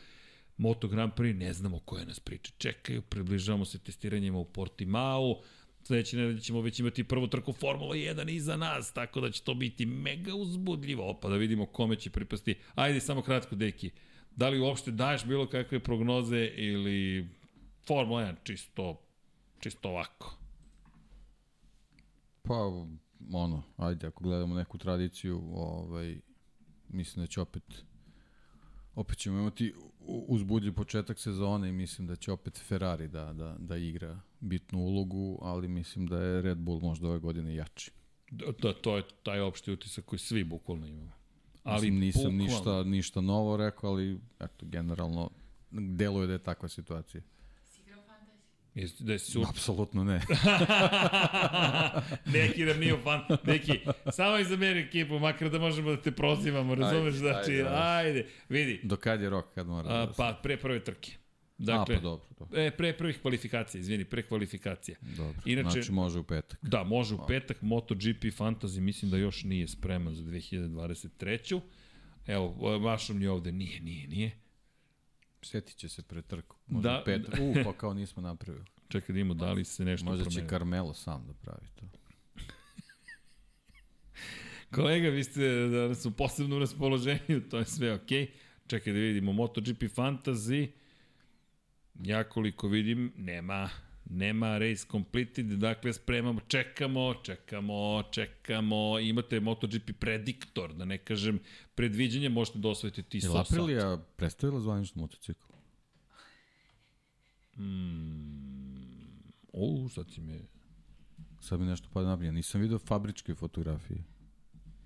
Moto 0.56 0.88
Grand 0.88 1.12
Prix, 1.12 1.36
ne 1.36 1.52
znamo 1.52 1.78
koje 1.78 2.06
nas 2.06 2.20
priče 2.20 2.52
čekaju, 2.58 3.02
približavamo 3.02 3.64
se 3.64 3.78
testiranjima 3.78 4.38
u 4.38 4.44
Portimao, 4.44 5.40
sledeće 5.82 6.16
nedelje 6.16 6.40
ćemo 6.40 6.60
već 6.60 6.80
imati 6.80 7.04
prvu 7.04 7.26
trku 7.26 7.52
Formula 7.52 7.94
1 7.94 8.30
iza 8.30 8.56
nas, 8.56 8.92
tako 8.92 9.20
da 9.20 9.30
će 9.30 9.42
to 9.42 9.54
biti 9.54 9.86
mega 9.86 10.34
uzbudljivo, 10.34 11.18
pa 11.20 11.28
da 11.28 11.36
vidimo 11.36 11.66
kome 11.66 11.96
će 11.96 12.10
pripasti. 12.10 12.54
Ajde, 12.74 13.00
samo 13.00 13.22
kratko, 13.22 13.56
Deki, 13.56 13.90
da 14.36 14.48
li 14.48 14.60
uopšte 14.60 14.90
daješ 14.90 15.24
bilo 15.24 15.46
kakve 15.46 15.80
prognoze 15.80 16.50
ili 16.56 17.28
Formula 17.86 18.22
1 18.22 18.34
čisto, 18.44 19.00
čisto 19.60 19.88
ovako? 19.88 20.37
Pa, 22.48 22.54
ono, 23.32 23.62
ajde, 23.76 24.06
ako 24.06 24.24
gledamo 24.24 24.54
neku 24.54 24.78
tradiciju, 24.78 25.42
ovaj, 25.52 26.20
mislim 26.88 27.22
da 27.22 27.26
će 27.26 27.40
opet 27.40 27.84
opet 28.94 29.18
ćemo 29.18 29.38
imati 29.38 29.74
uzbudljiv 30.06 30.74
početak 30.74 31.18
sezone 31.18 31.68
i 31.68 31.72
mislim 31.72 32.06
da 32.06 32.16
će 32.16 32.32
opet 32.32 32.58
Ferrari 32.68 33.08
da, 33.08 33.32
da, 33.32 33.56
da 33.58 33.76
igra 33.76 34.20
bitnu 34.40 34.78
ulogu, 34.78 35.38
ali 35.42 35.68
mislim 35.68 36.06
da 36.06 36.22
je 36.22 36.42
Red 36.42 36.58
Bull 36.58 36.80
možda 36.80 37.08
ove 37.08 37.18
godine 37.18 37.54
jači. 37.54 37.90
Da, 38.30 38.46
da 38.62 38.72
to 38.72 38.96
je 38.96 39.02
taj 39.22 39.40
opšti 39.40 39.72
utisak 39.72 40.04
koji 40.04 40.18
svi 40.18 40.44
bukvalno 40.44 40.86
imamo. 40.86 41.12
Ali 41.62 41.90
mislim, 41.90 42.00
nisam 42.00 42.22
bukvalno... 42.22 42.44
ništa, 42.44 42.82
ništa 42.82 43.20
novo 43.20 43.56
rekao, 43.56 43.90
ali 43.90 44.20
eto, 44.40 44.66
generalno 44.66 45.30
deluje 45.70 46.26
da 46.26 46.32
je 46.32 46.38
takva 46.38 46.68
situacija. 46.68 47.22
Da 48.98 49.12
je 49.12 49.18
sur... 49.18 49.46
Apsolutno 49.48 50.04
ne. 50.04 50.20
neki 52.38 52.64
nam 52.64 52.78
nije 52.78 52.96
fan. 53.04 53.20
Neki, 53.44 53.80
samo 54.12 54.38
izaberi 54.38 54.80
ekipu, 54.80 55.18
makar 55.18 55.50
da 55.50 55.58
možemo 55.58 55.90
da 55.90 56.02
te 56.02 56.10
prozivamo, 56.10 56.74
razumeš? 56.74 57.14
Ajde, 57.14 57.18
znači, 57.18 57.52
ajde, 57.52 57.68
ajde, 57.68 58.26
vidi. 58.48 58.80
Do 58.82 58.96
kad 58.96 59.20
je 59.20 59.30
rok, 59.30 59.54
kad 59.54 59.66
mora? 59.66 59.88
A, 59.88 60.06
da 60.06 60.12
pa, 60.12 60.40
pre 60.42 60.56
prve 60.56 60.84
trke. 60.84 61.12
Dakle, 61.58 61.94
A, 61.94 61.98
pa 61.98 62.02
dobro, 62.02 62.26
dobro. 62.38 62.60
E, 62.60 62.70
pre 62.70 62.92
prvih 62.92 63.18
kvalifikacija, 63.22 63.80
izvini, 63.80 64.04
pre 64.04 64.22
kvalifikacija. 64.22 64.98
Dobro, 65.16 65.42
Inače, 65.44 65.70
znači 65.70 65.92
može 65.92 66.18
u 66.18 66.24
petak. 66.24 66.58
Da, 66.62 66.84
može 66.84 67.14
u 67.14 67.18
petak. 67.28 67.62
MotoGP 67.62 68.24
Fantasy 68.38 68.80
mislim 68.80 69.10
da 69.10 69.16
još 69.16 69.44
nije 69.44 69.68
spreman 69.68 70.14
za 70.14 70.22
2023. 70.22 71.60
Evo, 72.26 72.78
vašom 72.78 73.22
je 73.22 73.30
ovde, 73.30 73.52
nije, 73.52 73.80
nije, 73.80 74.08
nije. 74.08 74.47
Sjetit 75.42 75.76
će 75.76 75.88
se 75.88 76.02
pre 76.02 76.22
trku. 76.22 76.56
Možda 76.66 76.90
da, 76.90 77.02
pet, 77.04 77.28
u, 77.40 77.54
pa 77.64 77.72
kao 77.72 77.94
nismo 77.94 78.22
napravili. 78.22 78.64
Čekaj 78.88 79.12
da 79.12 79.20
imamo 79.20 79.34
da 79.34 79.52
li 79.52 79.64
se 79.64 79.84
nešto 79.84 80.06
Možda 80.06 80.30
će 80.30 80.46
Carmelo 80.48 80.94
sam 80.94 81.26
da 81.26 81.32
pravi 81.32 81.66
to. 81.74 81.86
Kolega, 84.74 85.08
vi 85.08 85.24
ste 85.24 85.68
danas 85.68 86.06
u 86.06 86.10
posebnom 86.10 86.58
raspoloženju, 86.58 87.40
to 87.50 87.58
je 87.58 87.64
sve 87.64 87.94
okej. 87.94 88.26
Okay. 88.26 88.30
Čekaj 88.66 88.92
da 88.92 88.98
vidimo 88.98 89.32
MotoGP 89.32 89.82
Fantasy. 89.82 90.70
Ja 91.94 92.24
koliko 92.24 92.68
vidim, 92.68 93.12
nema 93.16 93.70
nema 94.10 94.58
race 94.58 94.86
completed, 94.90 95.46
dakle 95.46 95.92
spremamo, 95.92 96.40
čekamo, 96.48 97.14
čekamo, 97.22 98.02
čekamo, 98.10 98.98
imate 98.98 99.40
MotoGP 99.40 99.90
prediktor, 100.00 100.74
da 100.74 100.84
ne 100.84 100.98
kažem 100.98 101.38
predviđanje, 101.74 102.28
možete 102.28 102.58
da 102.58 102.68
osvojite 102.68 103.02
ti 103.02 103.20
so 103.20 103.32
sat. 103.32 103.50
Je 103.50 103.56
Aprilija 103.56 103.98
predstavila 104.16 104.60
zvanično 104.60 105.02
motocikl? 105.02 105.46
Hmm, 107.54 109.22
o, 109.52 109.88
sad 109.88 110.10
si 110.10 110.20
me... 110.20 110.40
Sad 111.40 111.60
mi 111.60 111.66
nešto 111.66 111.88
pada 111.92 112.08
nabrija, 112.08 112.32
nisam 112.32 112.60
vidio 112.60 112.78
fabričke 112.78 113.34
fotografije. 113.34 114.04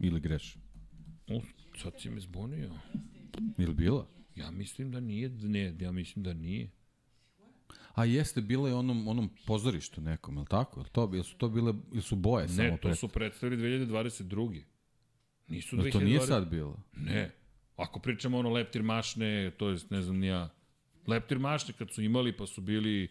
Ili 0.00 0.20
greš? 0.20 0.56
O, 1.28 1.40
sad 1.82 1.92
si 2.00 2.10
me 2.10 2.20
zbunio. 2.20 2.70
Ili 3.58 3.74
bila? 3.74 4.06
Ja 4.36 4.50
mislim 4.50 4.90
da 4.90 5.00
nije, 5.00 5.28
ne, 5.28 5.74
ja 5.80 5.92
mislim 5.92 6.22
da 6.22 6.32
nije. 6.32 6.70
A 7.94 8.04
jeste, 8.04 8.40
bilo 8.40 8.68
je 8.68 8.74
onom, 8.74 9.08
onom 9.08 9.30
pozorištu 9.46 10.00
nekom, 10.00 10.34
je 10.34 10.40
li 10.40 10.46
tako? 10.46 10.80
Je 10.80 10.84
li 10.84 10.90
to, 10.92 11.10
jel 11.12 11.22
su 11.22 11.36
to 11.36 11.48
bile, 11.48 11.74
ili 11.92 12.02
su 12.02 12.16
boje 12.16 12.42
ne, 12.42 12.48
samo 12.48 12.68
Ne, 12.68 12.76
to 12.76 12.88
pred... 12.88 12.98
su 12.98 13.08
predstavili 13.08 13.62
2022. 13.62 14.62
Nisu 15.48 15.76
2020. 15.76 15.92
To 15.92 16.00
nije 16.00 16.20
sad 16.20 16.48
bilo? 16.48 16.76
Ne. 16.96 17.30
Ako 17.76 18.00
pričamo 18.00 18.38
ono 18.38 18.50
leptir 18.50 18.82
mašne, 18.82 19.50
to 19.50 19.68
jest, 19.68 19.90
ne 19.90 20.02
znam, 20.02 20.18
nija... 20.18 20.48
Leptir 21.06 21.38
mašne 21.38 21.74
kad 21.78 21.90
su 21.90 22.02
imali, 22.02 22.36
pa 22.36 22.46
su 22.46 22.60
bili... 22.60 23.08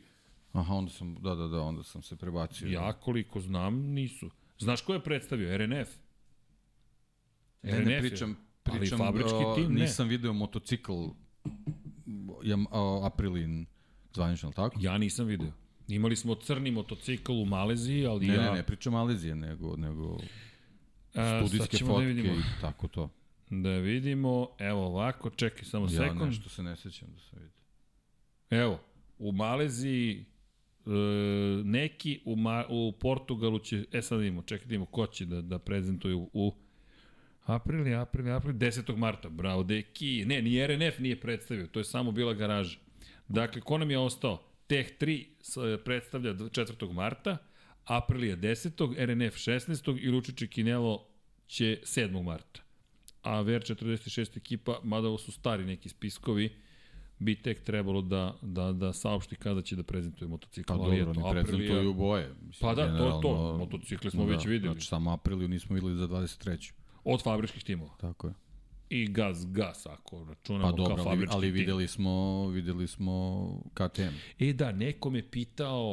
Aha, 0.52 0.74
onda 0.74 0.92
sam, 0.92 1.16
da, 1.16 1.36
da, 1.36 1.48
da, 1.48 1.62
onda 1.62 1.84
sam 1.84 2.04
se 2.04 2.16
prebacio. 2.16 2.68
Ja 2.68 2.94
koliko 2.94 3.40
znam, 3.40 3.76
nisu. 3.76 4.30
Znaš 4.60 4.82
ko 4.82 4.94
je 4.94 5.04
predstavio? 5.04 5.58
RNF. 5.58 5.90
Ne, 7.62 7.80
RNF 7.80 7.88
ne, 7.88 8.00
pričam, 8.00 8.38
pričam, 8.64 9.02
ali 9.02 9.12
fabrički 9.12 9.44
tim, 9.56 9.74
ne. 9.74 9.82
Nisam 9.82 10.08
video 10.08 10.34
motocikl 10.34 10.94
ja, 12.44 12.58
Aprilin 13.04 13.66
Zvanično, 14.14 14.52
tako? 14.52 14.80
Ja 14.82 14.98
nisam 14.98 15.28
video. 15.28 15.52
Imali 15.88 16.16
smo 16.16 16.36
crni 16.36 16.72
motocikl 16.72 17.32
u 17.32 17.46
Maleziji, 17.46 18.06
ali 18.06 18.28
ne, 18.28 18.34
ja... 18.34 18.42
Ne, 18.42 18.48
ne, 18.48 18.56
ne 18.56 18.64
pričam 18.64 18.94
Malezije, 18.94 19.36
nego, 19.36 19.76
nego 19.78 20.18
studijske 21.12 21.78
da 21.78 21.86
fotke 21.86 22.14
da 22.14 22.22
i 22.22 22.62
tako 22.62 22.88
to. 22.88 23.10
Da 23.50 23.70
vidimo, 23.70 24.48
evo 24.60 24.86
ovako, 24.86 25.30
čekaj 25.30 25.64
samo 25.64 25.86
ja 25.86 25.90
sekund. 25.90 26.22
Ja 26.22 26.26
nešto 26.26 26.50
se 26.50 26.64
ne 26.64 26.76
sećam 26.76 27.08
da 27.14 27.20
sam 27.20 27.40
vidio. 27.40 27.62
Evo, 28.50 28.80
u 29.20 29.32
Maleziji 29.32 30.26
e, 30.86 30.90
neki 31.64 32.22
u, 32.26 32.36
Ma, 32.36 32.66
u 32.70 32.94
Portugalu 33.00 33.60
će, 33.60 33.86
e 33.92 34.02
sad 34.02 34.20
vidimo, 34.20 34.42
čekaj 34.42 34.66
da 34.66 34.70
vidimo 34.70 34.86
ko 34.86 35.08
će 35.08 35.26
da, 35.26 35.42
da 35.42 35.60
prezentuju 35.60 36.30
u 36.34 36.54
aprili, 37.46 37.96
aprili, 37.96 38.32
aprili, 38.32 38.58
10. 38.58 38.96
marta, 38.96 39.30
bravo, 39.30 39.64
deki, 39.64 40.26
ne, 40.28 40.42
ni 40.42 40.68
RNF 40.68 41.00
nije 41.00 41.20
predstavio, 41.20 41.68
to 41.68 41.80
je 41.80 41.84
samo 41.84 42.12
bila 42.12 42.34
garaža. 42.34 42.80
Dakle, 43.32 43.62
ko 43.62 43.78
nam 43.78 43.92
je 43.92 44.00
ostao? 44.00 44.44
Teh 44.68 44.88
3 45.00 45.78
predstavlja 45.84 46.34
4. 46.34 46.94
marta, 46.94 47.38
Aprilia 47.86 48.38
10. 48.38 48.96
RNF 49.06 49.36
16. 49.36 50.00
i 50.00 50.10
Lučiće 50.10 50.48
Kinelo 50.48 51.08
će 51.48 51.80
7. 51.84 52.24
marta. 52.24 52.62
A 53.22 53.42
Ver 53.42 53.62
46 53.62 54.38
ekipa, 54.38 54.80
mada 54.84 55.08
ovo 55.08 55.18
su 55.18 55.32
stari 55.32 55.66
neki 55.66 55.90
spiskovi, 55.90 56.50
bi 57.20 57.36
tek 57.36 57.64
trebalo 57.64 58.02
da, 58.02 58.38
da, 58.42 58.72
da 58.72 58.94
saopšti 58.94 59.36
kada 59.36 59.62
će 59.62 59.76
da 59.76 59.84
prezentuje 59.84 60.28
motocikl. 60.28 60.68
Pa 60.68 60.78
dobro, 60.78 61.14
oni 61.24 61.44
prezentuju 61.44 61.94
boje. 61.94 62.34
Mislim, 62.42 62.70
pa 62.70 62.76
da, 62.76 62.98
to 62.98 63.06
je 63.06 63.22
to. 63.22 63.58
Motocikle 63.58 64.12
smo 64.12 64.26
da, 64.26 64.32
već 64.32 64.46
videli. 64.46 64.74
Znači, 64.74 64.88
samo 64.88 65.12
Apriliju 65.12 65.48
nismo 65.48 65.76
videli 65.76 65.96
za 65.96 66.08
23. 66.08 66.72
Od 67.04 67.24
fabričkih 67.24 67.64
timova. 67.64 67.96
Tako 67.98 68.28
je 68.28 68.34
i 68.92 69.08
gas 69.08 69.48
gas 69.48 69.86
ako 69.86 70.26
računamo 70.30 70.72
pa, 70.72 70.78
dobro, 70.78 70.96
kao 70.96 71.06
fabrički 71.06 71.36
ali, 71.36 71.48
ali 71.48 71.52
videli 71.52 71.88
smo 71.88 72.48
videli 72.48 72.88
smo 72.88 73.48
KTM. 73.74 74.16
E 74.40 74.54
da, 74.54 74.72
neko 74.72 75.10
me 75.10 75.30
pitao 75.30 75.92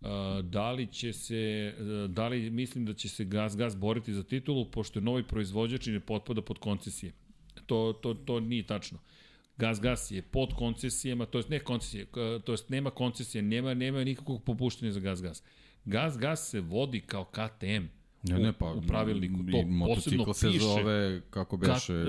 uh, 0.00 0.08
da 0.42 0.72
li 0.72 0.86
će 0.86 1.12
se 1.12 1.74
uh, 1.78 2.10
da 2.10 2.28
li 2.28 2.50
mislim 2.50 2.86
da 2.86 2.92
će 2.92 3.08
se 3.08 3.24
gas 3.24 3.56
gas 3.56 3.76
boriti 3.76 4.14
za 4.14 4.22
titulu 4.22 4.70
pošto 4.70 4.98
je 4.98 5.02
novi 5.02 5.22
proizvođač 5.22 5.86
i 5.86 5.92
ne 5.92 6.00
potpada 6.00 6.42
pod 6.42 6.58
koncesije. 6.58 7.12
To 7.66 7.92
to 8.02 8.14
to 8.14 8.40
nije 8.40 8.66
tačno. 8.66 8.98
Gas 9.58 9.80
Gas 9.80 10.10
je 10.10 10.22
pod 10.22 10.54
koncesijama, 10.54 11.26
to 11.26 11.38
jest 11.38 11.48
ne 11.48 11.58
koncesije, 11.58 12.06
to 12.44 12.52
jest 12.52 12.68
nema 12.68 12.90
koncesije, 12.90 13.42
nema 13.42 13.74
nema 13.74 14.04
nikakvog 14.04 14.44
popuštanja 14.44 14.92
za 14.92 15.00
Gas 15.00 15.22
Gas. 15.22 15.42
Gas 15.84 16.18
Gas 16.18 16.50
se 16.50 16.60
vodi 16.60 17.00
kao 17.00 17.24
KTM 17.24 17.95
Ne, 18.28 18.38
ne, 18.38 18.52
pa, 18.52 18.66
u 18.66 18.82
pravilniku. 18.82 19.38
To 19.38 19.86
posebno 19.94 20.34
se 20.34 20.46
piše. 20.46 20.58
zove, 20.60 21.20
kako 21.30 21.56
beše, 21.56 21.92
Kat- 21.92 22.08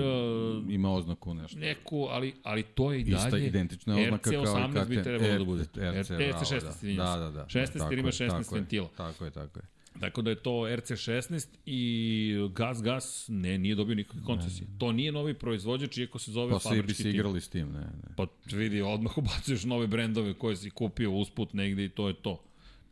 e, 0.68 0.74
ima 0.74 0.92
oznaku 0.92 1.34
nešto. 1.34 1.58
neku, 1.58 2.06
ali, 2.10 2.34
ali 2.42 2.62
to 2.62 2.92
je 2.92 3.00
i 3.00 3.04
dalje... 3.04 3.16
Ista 3.26 3.38
identična 3.38 3.96
oznaka 3.96 4.30
kao 4.30 4.32
i 4.32 4.46
RC18 4.46 4.88
bi 4.88 4.94
KTM. 4.96 5.02
trebalo 5.02 5.38
da 5.38 5.44
bude. 5.44 5.62
RC, 5.62 5.70
RC16, 5.74 6.08
bravo, 6.18 6.44
izvinjam 6.44 6.66
da. 6.66 6.72
se. 6.72 6.94
Da, 6.94 7.16
da, 7.16 7.30
da. 7.30 7.46
16 7.46 7.90
jer 7.90 7.98
ima 7.98 8.08
je, 8.08 8.12
16 8.12 8.28
tako 8.28 8.54
je, 8.54 8.60
ventila. 8.60 8.88
Tako 8.96 9.24
je, 9.24 9.30
tako 9.30 9.58
je. 9.58 9.64
Tako 10.00 10.22
da 10.22 10.30
je 10.30 10.36
to 10.36 10.50
RC16 10.50 11.46
i 11.66 12.48
Gas 12.54 12.82
Gas 12.82 13.24
ne, 13.28 13.58
nije 13.58 13.74
dobio 13.74 13.94
nikakve 13.94 14.20
koncesije. 14.24 14.66
To 14.78 14.92
nije 14.92 15.12
novi 15.12 15.34
proizvođač, 15.34 15.98
iako 15.98 16.18
se 16.18 16.32
zove 16.32 16.52
Pa 16.52 16.58
svi 16.58 16.70
bi 16.70 16.76
fabrički 16.76 17.02
se 17.02 17.02
tim. 17.02 17.14
igrali 17.14 17.40
s 17.40 17.48
tim, 17.48 17.72
ne, 17.72 17.80
ne. 17.80 18.14
Pa 18.16 18.26
vidi, 18.52 18.80
odmah 18.80 19.18
ubacuješ 19.18 19.64
nove 19.64 19.86
brendove 19.86 20.34
koje 20.34 20.56
si 20.56 20.70
kupio 20.70 21.12
usput 21.12 21.52
negde 21.52 21.84
i 21.84 21.88
to 21.88 22.08
je 22.08 22.14
to. 22.14 22.40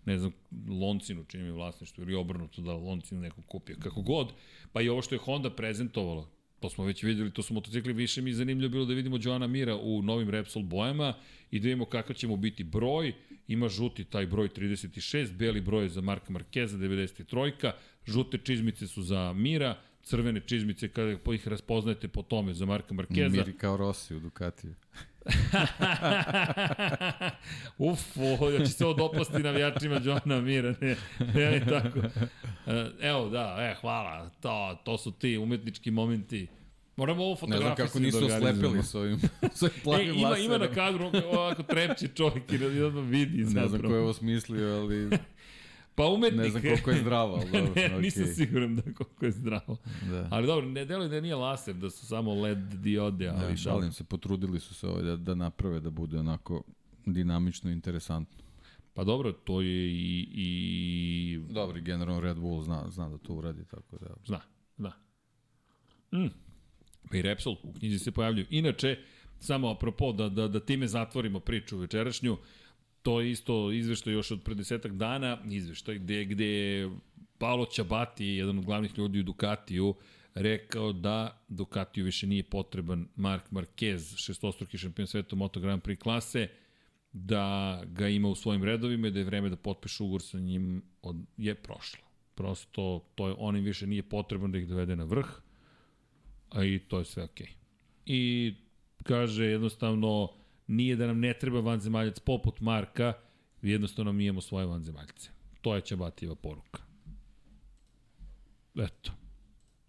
Ne 0.06 0.18
znam, 0.18 0.32
Loncinu 0.68 1.24
čini 1.24 1.44
mi 1.44 1.50
vlasništvo 1.50 2.02
ili 2.02 2.14
obrnuto 2.14 2.62
da 2.62 2.72
Loncinu 2.72 3.20
neko 3.20 3.42
kupio. 3.42 3.76
Kako 3.82 4.02
god, 4.02 4.32
pa 4.72 4.80
i 4.80 4.88
ovo 4.88 5.02
što 5.02 5.14
je 5.14 5.18
Honda 5.18 5.50
prezentovalo, 5.50 6.30
to 6.60 6.70
smo 6.70 6.84
već 6.84 7.02
videli, 7.02 7.30
to 7.30 7.42
su 7.42 7.54
motocikli, 7.54 7.92
više 7.92 8.22
mi 8.22 8.32
zanimljivo 8.32 8.70
bilo 8.70 8.84
da 8.84 8.94
vidimo 8.94 9.18
Joana 9.22 9.46
Mira 9.46 9.76
u 9.76 10.02
novim 10.02 10.30
Repsol 10.30 10.62
bojama 10.62 11.14
i 11.50 11.58
da 11.58 11.64
vidimo 11.64 11.84
kakav 11.84 12.16
će 12.16 12.26
mu 12.26 12.36
biti 12.36 12.64
broj. 12.64 13.12
Ima 13.48 13.68
žuti 13.68 14.04
taj 14.04 14.26
broj 14.26 14.48
36, 14.48 15.32
beli 15.32 15.60
broj 15.60 15.88
za 15.88 16.00
Marka 16.00 16.32
Markeza 16.32 16.78
93, 16.78 17.72
žute 18.06 18.38
čizmice 18.38 18.86
su 18.86 19.02
za 19.02 19.32
Mira, 19.32 19.78
crvene 20.06 20.40
čizmice 20.40 20.88
kada 20.88 21.16
ih 21.34 21.48
raspoznajete 21.48 22.08
po 22.08 22.22
tome 22.22 22.54
za 22.54 22.66
Marka 22.66 22.94
Markeza. 22.94 23.36
Miri 23.36 23.52
kao 23.52 23.76
Rossi 23.76 24.14
u 24.14 24.20
Ducatiju. 24.20 24.74
Uf, 27.78 28.00
o, 28.40 28.50
da 28.50 28.58
će 28.58 28.72
se 28.72 28.84
ovo 28.84 28.94
dopasti 28.94 29.42
navijačima 29.42 30.00
Johna 30.04 30.40
Mira, 30.40 30.74
ne, 30.80 30.96
ne, 31.34 31.50
ne 31.50 31.64
tako. 31.64 31.98
E, 32.66 32.90
Evo, 33.00 33.28
da, 33.28 33.56
e, 33.60 33.74
hvala, 33.80 34.30
to, 34.40 34.78
to 34.84 34.98
su 34.98 35.10
ti 35.12 35.38
umetnički 35.38 35.90
momenti. 35.90 36.46
Moramo 36.96 37.22
ovo 37.24 37.32
Ne 37.32 37.36
fotografiju 37.36 37.74
znam 37.76 37.86
kako 37.86 37.98
nisu 37.98 38.20
da 38.20 38.26
organizujemo. 38.26 38.80
oslepili 38.80 38.82
s 38.84 38.94
ovim, 38.94 39.20
s 39.54 39.62
ovim 39.62 39.74
E, 39.78 39.82
plavim 39.84 40.14
ima, 40.14 40.28
laserom. 40.28 40.46
ima 40.46 40.58
na 40.58 40.68
kadru, 40.74 41.10
ovako 41.32 41.62
trepće 41.62 42.08
čovjek 42.08 42.52
i 42.52 42.58
da 42.58 42.86
odmah 42.86 43.04
vidi 43.04 43.36
Ne 43.44 43.68
znam 43.68 43.80
ko 43.82 43.86
je 43.94 44.00
ovo 44.00 44.12
smislio, 44.12 44.68
ali 44.80 45.10
Pa 45.96 46.04
umetnik. 46.04 46.42
ne 46.42 46.50
znam 46.50 46.62
koliko 46.62 46.90
je 46.90 47.00
zdravo. 47.00 47.34
Ali 47.34 47.50
dobro, 47.52 47.72
ne, 47.76 47.86
okej. 47.86 48.00
nisam 48.00 48.26
siguran 48.26 48.76
da 48.76 48.82
koliko 48.82 49.24
je 49.24 49.30
zdravo. 49.30 49.76
Da. 50.10 50.28
Ali 50.30 50.46
dobro, 50.46 50.66
ne 50.68 50.84
deluje 50.84 51.08
da 51.08 51.20
nije 51.20 51.34
laser, 51.34 51.74
da 51.74 51.90
su 51.90 52.06
samo 52.06 52.34
LED 52.34 52.58
diode, 52.58 53.28
ali 53.28 53.44
Ali 53.44 53.56
šalim 53.56 53.92
se, 53.92 54.04
potrudili 54.04 54.60
su 54.60 54.74
se 54.74 54.86
ovaj 54.86 55.02
da, 55.02 55.16
da 55.16 55.34
naprave 55.34 55.80
da 55.80 55.90
bude 55.90 56.18
onako 56.18 56.62
dinamično 57.06 57.70
i 57.70 57.72
interesantno. 57.72 58.44
Pa 58.94 59.04
dobro, 59.04 59.32
to 59.32 59.60
je 59.60 59.86
i, 59.90 60.28
i 60.32 61.40
Dobri, 61.50 61.80
generalno 61.80 62.20
Red 62.20 62.36
Bull 62.36 62.62
zna, 62.62 62.84
zna 62.90 63.08
da 63.08 63.18
to 63.18 63.34
uradi, 63.34 63.64
tako 63.64 63.98
da... 63.98 64.06
Zna, 64.26 64.40
zna. 64.76 64.92
Mm. 66.12 66.30
Pa 67.10 67.16
i 67.16 67.22
Repsol 67.22 67.56
u 67.62 67.72
knjizi 67.72 67.98
se 67.98 68.12
pojavljuju. 68.12 68.46
Inače, 68.50 68.98
samo 69.38 69.68
apropo, 69.70 70.12
da, 70.12 70.28
da, 70.28 70.48
da 70.48 70.60
time 70.60 70.88
zatvorimo 70.88 71.40
priču 71.40 71.78
večerašnju, 71.78 72.36
to 73.06 73.20
je 73.20 73.30
isto 73.30 73.70
izveštaj 73.70 74.12
još 74.12 74.30
od 74.30 74.42
pre 74.42 74.54
desetak 74.54 74.92
dana, 74.92 75.38
izveštaj 75.50 75.98
gde, 75.98 76.24
gde 76.24 76.46
je 76.46 76.90
Paolo 77.38 77.66
Ćabati, 77.66 78.26
jedan 78.26 78.58
od 78.58 78.64
glavnih 78.64 78.98
ljudi 78.98 79.20
u 79.20 79.22
Ducatiju, 79.22 79.94
rekao 80.34 80.92
da 80.92 81.42
Ducatiju 81.48 82.04
više 82.04 82.26
nije 82.26 82.42
potreban 82.42 83.08
Mark 83.16 83.50
Marquez, 83.50 84.16
šestostruki 84.16 84.78
šampion 84.78 85.06
sveta 85.06 85.36
Moto 85.36 85.60
Grand 85.60 85.82
Prix 85.82 85.98
klase, 85.98 86.48
da 87.12 87.82
ga 87.86 88.08
ima 88.08 88.28
u 88.28 88.34
svojim 88.34 88.64
redovima 88.64 89.08
i 89.08 89.10
da 89.10 89.18
je 89.18 89.24
vreme 89.24 89.48
da 89.48 89.56
potpiše 89.56 90.02
ugovor 90.02 90.22
sa 90.22 90.38
njim 90.38 90.82
od, 91.02 91.16
je 91.36 91.54
prošlo. 91.54 92.04
Prosto 92.34 93.04
to 93.14 93.28
je, 93.28 93.34
on 93.38 93.56
im 93.56 93.64
više 93.64 93.86
nije 93.86 94.02
potrebno 94.02 94.48
da 94.48 94.58
ih 94.58 94.68
dovede 94.68 94.96
na 94.96 95.04
vrh, 95.04 95.26
a 96.50 96.64
i 96.64 96.78
to 96.78 96.98
je 96.98 97.04
sve 97.04 97.22
okej. 97.22 97.48
I 98.06 98.54
kaže 99.02 99.44
jednostavno 99.44 100.28
nije 100.66 100.96
da 100.96 101.06
nam 101.06 101.20
ne 101.20 101.34
treba 101.40 101.60
vanzemaljac 101.60 102.20
poput 102.20 102.60
Marka, 102.60 103.12
jednostavno 103.62 104.12
mi 104.12 104.24
imamo 104.24 104.40
svoje 104.40 104.66
vanzemaljce. 104.66 105.30
To 105.60 105.74
je 105.74 105.80
Čabatijeva 105.80 106.34
poruka. 106.34 106.82
Eto. 108.74 109.12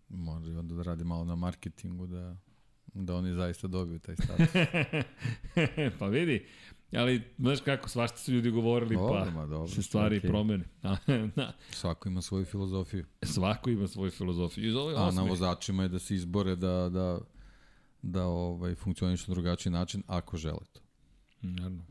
Može 0.09 0.57
onda 0.57 0.75
da 0.75 0.83
radi 0.83 1.03
malo 1.03 1.25
na 1.25 1.35
marketingu 1.35 2.07
da, 2.07 2.37
da 2.93 3.15
oni 3.15 3.33
zaista 3.33 3.67
dobiju 3.67 3.99
taj 3.99 4.15
status. 4.15 4.47
pa 5.99 6.07
vidi, 6.07 6.45
ali 6.91 7.21
znaš 7.37 7.59
kako, 7.61 7.89
svašta 7.89 8.17
su 8.17 8.31
ljudi 8.31 8.49
govorili, 8.49 8.95
Dobro, 8.95 9.25
pa 9.25 9.31
ma 9.31 9.45
dobro, 9.45 9.67
se 9.67 9.83
stvari 9.83 10.17
okej. 10.17 10.29
promene. 10.29 10.63
da, 11.35 11.53
Svako 11.71 12.09
ima 12.09 12.21
svoju 12.21 12.45
filozofiju. 12.45 13.05
svako 13.23 13.69
ima 13.69 13.87
svoju 13.87 14.11
filozofiju. 14.11 14.67
Iz 14.67 14.75
ove 14.75 14.93
A 14.95 14.99
na 14.99 15.07
osme, 15.07 15.23
vozačima 15.23 15.83
je 15.83 15.89
da 15.89 15.99
se 15.99 16.15
izbore 16.15 16.55
da, 16.55 16.89
da, 16.89 17.19
da 18.01 18.23
ovaj, 18.25 18.75
funkcioniš 18.75 19.27
na 19.27 19.33
drugačiji 19.33 19.73
način 19.73 20.03
ako 20.07 20.37
žele 20.37 20.65
to. 20.73 20.81
naravno, 21.41 21.85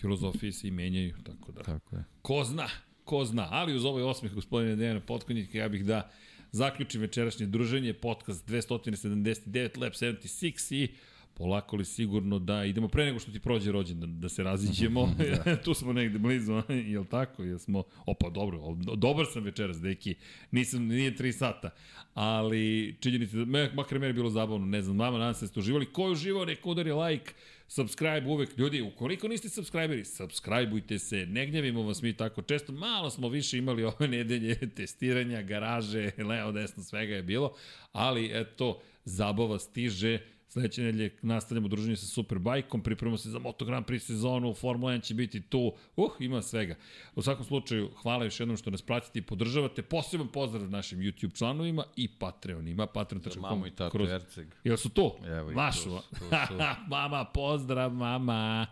filozofije 0.00 0.52
se 0.52 0.68
i 0.68 0.70
menjaju, 0.70 1.14
tako 1.24 1.52
da. 1.52 1.62
Tako 1.62 1.96
je. 1.96 2.04
Ko 2.22 2.44
zna, 2.44 2.68
ko 3.04 3.24
zna. 3.24 3.48
Ali 3.50 3.76
uz 3.76 3.84
ovaj 3.84 4.02
osmeh 4.02 4.32
gospodine 4.34 4.76
Dejana 4.76 5.00
Potkonjika, 5.00 5.58
ja 5.58 5.68
bih 5.68 5.84
da 5.84 6.10
zaključim 6.52 7.00
večerašnje 7.00 7.46
druženje, 7.46 7.94
podcast 7.94 8.48
279, 8.48 9.80
Lab 9.80 9.92
76 9.92 10.74
i 10.74 10.94
polako 11.34 11.76
li 11.76 11.84
sigurno 11.84 12.38
da 12.38 12.64
idemo 12.64 12.88
pre 12.88 13.04
nego 13.04 13.18
što 13.18 13.32
ti 13.32 13.40
prođe 13.40 13.72
rođendan 13.72 14.20
da 14.20 14.28
se 14.28 14.42
raziđemo. 14.42 15.14
tu 15.64 15.74
smo 15.74 15.92
negde 15.92 16.18
blizu, 16.18 16.62
jel 16.92 17.04
tako? 17.04 17.42
Jel 17.42 17.58
smo... 17.58 17.84
Opa, 18.06 18.30
dobro, 18.30 18.76
dobar 18.96 19.26
sam 19.32 19.44
večeras, 19.44 19.80
deki. 19.80 20.14
Nisam, 20.50 20.86
nije 20.86 21.14
3 21.16 21.32
sata. 21.32 21.70
Ali 22.14 22.96
činjenica 23.00 23.36
da, 23.36 23.44
makar 23.74 23.98
meni 23.98 24.12
bilo 24.12 24.30
zabavno, 24.30 24.66
ne 24.66 24.82
znam, 24.82 24.96
mama, 24.96 25.18
nadam 25.18 25.34
se 25.34 25.44
da 25.44 25.48
ste 25.48 25.60
uživali. 25.60 25.86
Ko 25.86 26.04
je 26.04 26.10
uživao, 26.10 26.44
neka 26.44 26.68
udari 26.68 26.92
like, 26.92 27.32
subscribe 27.68 28.26
uvek. 28.26 28.58
Ljudi, 28.58 28.80
ukoliko 28.80 29.28
niste 29.28 29.48
subscriberi, 29.48 30.04
subscribeujte 30.04 30.98
se, 30.98 31.26
ne 31.26 31.46
gnjavimo 31.46 31.82
vas 31.82 32.02
mi 32.02 32.12
tako 32.12 32.42
često. 32.42 32.72
Malo 32.72 33.10
smo 33.10 33.28
više 33.28 33.58
imali 33.58 33.84
ove 33.84 34.08
nedelje 34.08 34.54
testiranja, 34.76 35.42
garaže, 35.42 36.10
leo, 36.18 36.52
desno, 36.52 36.82
svega 36.82 37.14
je 37.14 37.22
bilo. 37.22 37.54
Ali, 37.92 38.30
eto, 38.32 38.80
zabava 39.04 39.58
stiže. 39.58 40.18
Sledeće 40.52 40.82
nedelje 40.82 41.10
nastavljamo 41.22 41.68
druženje 41.68 41.96
sa 41.96 42.06
Superbajkom, 42.06 42.82
pripremamo 42.82 43.16
se 43.18 43.30
za 43.30 43.38
Moto 43.38 43.64
Grand 43.64 43.86
Prix 43.86 43.98
sezonu, 43.98 44.54
Formula 44.54 44.92
1 44.92 45.02
će 45.02 45.14
biti 45.14 45.40
tu, 45.40 45.72
uh, 45.96 46.10
ima 46.20 46.42
svega. 46.42 46.74
U 47.14 47.22
svakom 47.22 47.44
slučaju, 47.44 47.90
hvala 48.02 48.24
još 48.24 48.40
jednom 48.40 48.56
što 48.56 48.70
nas 48.70 48.82
pratite 48.82 49.18
i 49.18 49.22
podržavate. 49.22 49.82
Poseban 49.82 50.28
pozdrav 50.28 50.70
našim 50.70 50.98
YouTube 50.98 51.38
članovima 51.38 51.84
i 51.96 52.08
Patreonima, 52.08 52.86
patreon.com. 52.86 53.42
Mamu 53.42 53.66
i 53.66 53.70
tatu 53.70 53.98
kroz- 53.98 54.10
Erceg. 54.10 54.46
Jel 54.64 54.76
su 54.76 54.88
tu? 54.88 55.12
Evo 55.26 55.50
ih, 55.50 55.56
Mašu. 55.56 55.82
tu 55.84 55.98
tu 56.10 56.24
su. 56.48 56.54
mama, 56.88 57.24
pozdrav, 57.24 57.92
mama. 57.92 58.66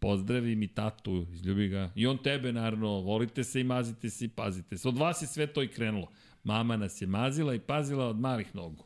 Pozdravi 0.00 0.56
mi 0.56 0.68
tatu, 0.68 1.26
izljubi 1.32 1.68
ga. 1.68 1.90
I 1.94 2.06
on 2.06 2.18
tebe, 2.18 2.52
naravno, 2.52 2.88
volite 2.90 3.44
se 3.44 3.60
i 3.60 3.64
mazite 3.64 4.10
se 4.10 4.24
i 4.24 4.28
pazite 4.28 4.78
se. 4.78 4.88
Od 4.88 4.98
vas 4.98 5.22
je 5.22 5.26
sve 5.26 5.46
to 5.46 5.62
i 5.62 5.68
krenulo. 5.68 6.06
Mama 6.44 6.76
nas 6.76 7.02
je 7.02 7.06
mazila 7.06 7.54
i 7.54 7.60
pazila 7.60 8.06
od 8.06 8.20
malih 8.20 8.54
nogu. 8.54 8.84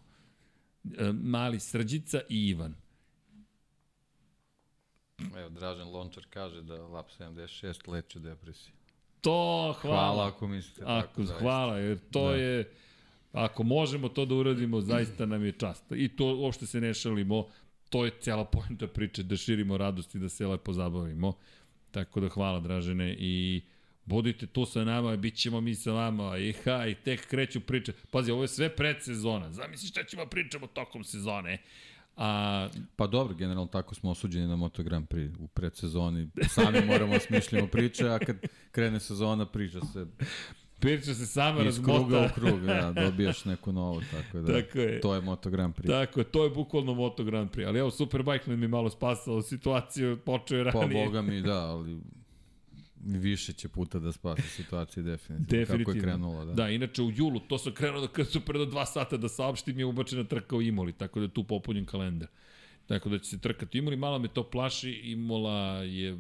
E, 0.99 1.13
mali 1.13 1.61
Srđica 1.61 2.21
i 2.29 2.49
Ivan. 2.49 2.75
Evo, 5.37 5.49
Dražen 5.49 5.89
Lončar 5.89 6.25
kaže 6.31 6.63
da 6.63 6.75
Lab 6.75 7.07
76 7.19 7.89
leče 7.89 8.19
depresiju. 8.19 8.73
To, 9.21 9.75
hvala. 9.81 9.97
Hvala 9.97 10.29
ako 10.29 10.49
mislite 10.49 10.81
tako. 10.81 10.93
Ako, 10.93 11.25
zaista. 11.25 11.43
hvala, 11.43 11.79
jer 11.79 11.99
to 12.11 12.29
Da. 12.29 12.37
je... 12.37 12.73
Ako 13.33 13.63
možemo 13.63 14.09
to 14.09 14.25
da 14.25 14.35
uradimo, 14.35 14.81
zaista 14.81 15.27
nam 15.27 15.45
je 15.45 15.53
čast. 15.53 15.85
I 15.93 16.09
to 16.09 16.37
uopšte 16.37 16.67
se 16.67 16.81
ne 16.81 16.95
šalimo, 16.95 17.47
to 17.91 18.05
je 18.05 18.13
cela 18.21 18.45
pojenta 18.45 18.87
priče, 18.87 19.23
da 19.23 19.37
širimo 19.37 19.77
radost 19.77 20.15
i 20.15 20.19
da 20.19 20.29
se 20.29 20.47
lepo 20.47 20.73
zabavimo. 20.73 21.33
Tako 21.91 22.21
da 22.21 22.29
hvala 22.29 22.61
Dražene 22.61 23.17
i 23.19 23.63
budite 24.07 24.47
tu 24.47 24.67
sa 24.67 24.85
nama, 24.85 25.17
bit 25.17 25.35
ćemo 25.35 25.61
mi 25.61 25.75
sa 25.75 25.93
vama 25.93 26.39
i 26.39 26.53
ha, 26.55 26.87
i 26.87 26.95
tek 26.95 27.27
kreću 27.27 27.61
priče. 27.61 27.93
Pazi, 28.11 28.31
ovo 28.31 28.43
je 28.43 28.49
sve 28.49 28.69
predsezona. 28.69 29.53
Zamisli 29.53 29.89
šta 29.89 30.05
ćemo 30.05 30.27
pričamo 30.27 30.67
tokom 30.67 31.05
sezone. 31.05 31.59
A, 32.17 32.69
Pa 32.97 33.07
dobro, 33.07 33.35
generalno 33.35 33.67
tako 33.67 33.95
smo 33.95 34.11
osuđeni 34.11 34.47
na 34.47 34.57
Moto 34.57 34.83
Grand 34.83 35.09
Prix 35.09 35.31
u 35.39 35.47
predsezoni. 35.47 36.29
Sami 36.49 36.81
moramo 36.87 37.13
da 37.13 37.21
smišljamo 37.21 37.67
priče, 37.67 38.09
a 38.09 38.19
kad 38.19 38.37
krene 38.71 39.01
sezona 39.01 39.47
priča 39.47 39.81
se 39.83 40.07
priča 40.79 41.15
se 41.15 41.27
sama 41.27 41.63
iz 41.63 41.77
kruga 41.77 42.17
razmota. 42.17 42.27
u 42.27 42.35
krug, 42.35 42.61
da, 42.61 42.93
dobijaš 42.95 43.45
neku 43.45 43.73
novu, 43.73 44.01
tako 44.13 44.39
da 44.39 44.63
Tako 44.63 44.79
je. 44.79 45.01
to 45.01 45.15
je 45.15 45.21
Moto 45.21 45.51
Grand 45.51 45.75
Prix. 45.75 45.87
Tako 45.89 46.21
je, 46.21 46.25
to 46.25 46.45
je 46.45 46.51
bukvalno 46.51 46.95
Moto 46.95 47.25
Grand 47.25 47.51
Prix. 47.51 47.67
Ali 47.67 47.79
evo, 47.79 47.91
Superbike 47.91 48.51
nam 48.51 48.63
je 48.63 48.69
malo 48.69 48.91
spasao 48.91 49.43
situaciju, 49.43 50.17
počeo 50.17 50.59
je 50.59 50.65
Pa 50.65 50.81
ranije. 50.81 51.05
boga 51.07 51.23
mi 51.23 51.41
da, 51.43 51.61
ali 51.61 51.99
više 53.05 53.53
će 53.53 53.69
puta 53.69 53.99
da 53.99 54.13
spasi 54.13 54.43
situaciju 54.43 55.03
definitivno. 55.03 55.61
Definitivno. 55.61 55.85
Kako 55.85 55.97
je 55.97 56.03
krenulo, 56.03 56.45
da. 56.45 56.53
Da, 56.53 56.69
inače 56.69 57.03
u 57.03 57.11
julu, 57.11 57.41
to 57.41 57.59
sam 57.59 57.73
krenuo 57.73 58.01
da 58.01 58.09
kad 58.09 58.29
su 58.29 58.41
pre 58.41 58.59
do 58.59 58.65
dva 58.65 58.87
sata 58.87 59.17
da 59.17 59.29
saopštim 59.29 59.79
je 59.79 59.85
ubačena 59.85 60.25
trka 60.25 60.57
u 60.57 60.63
Imoli, 60.63 60.93
tako 60.93 61.21
da 61.21 61.25
je 61.25 61.35
tu 61.35 61.45
popunjen 61.45 61.85
kalendar. 61.85 62.29
Tako 62.87 63.09
da 63.09 63.19
će 63.19 63.31
se 63.31 63.41
trkati 63.41 63.79
Imoli, 63.79 63.97
malo 63.97 64.19
me 64.19 64.29
to 64.29 64.51
plaši, 64.51 64.91
Imola 64.91 65.83
je 65.83 66.17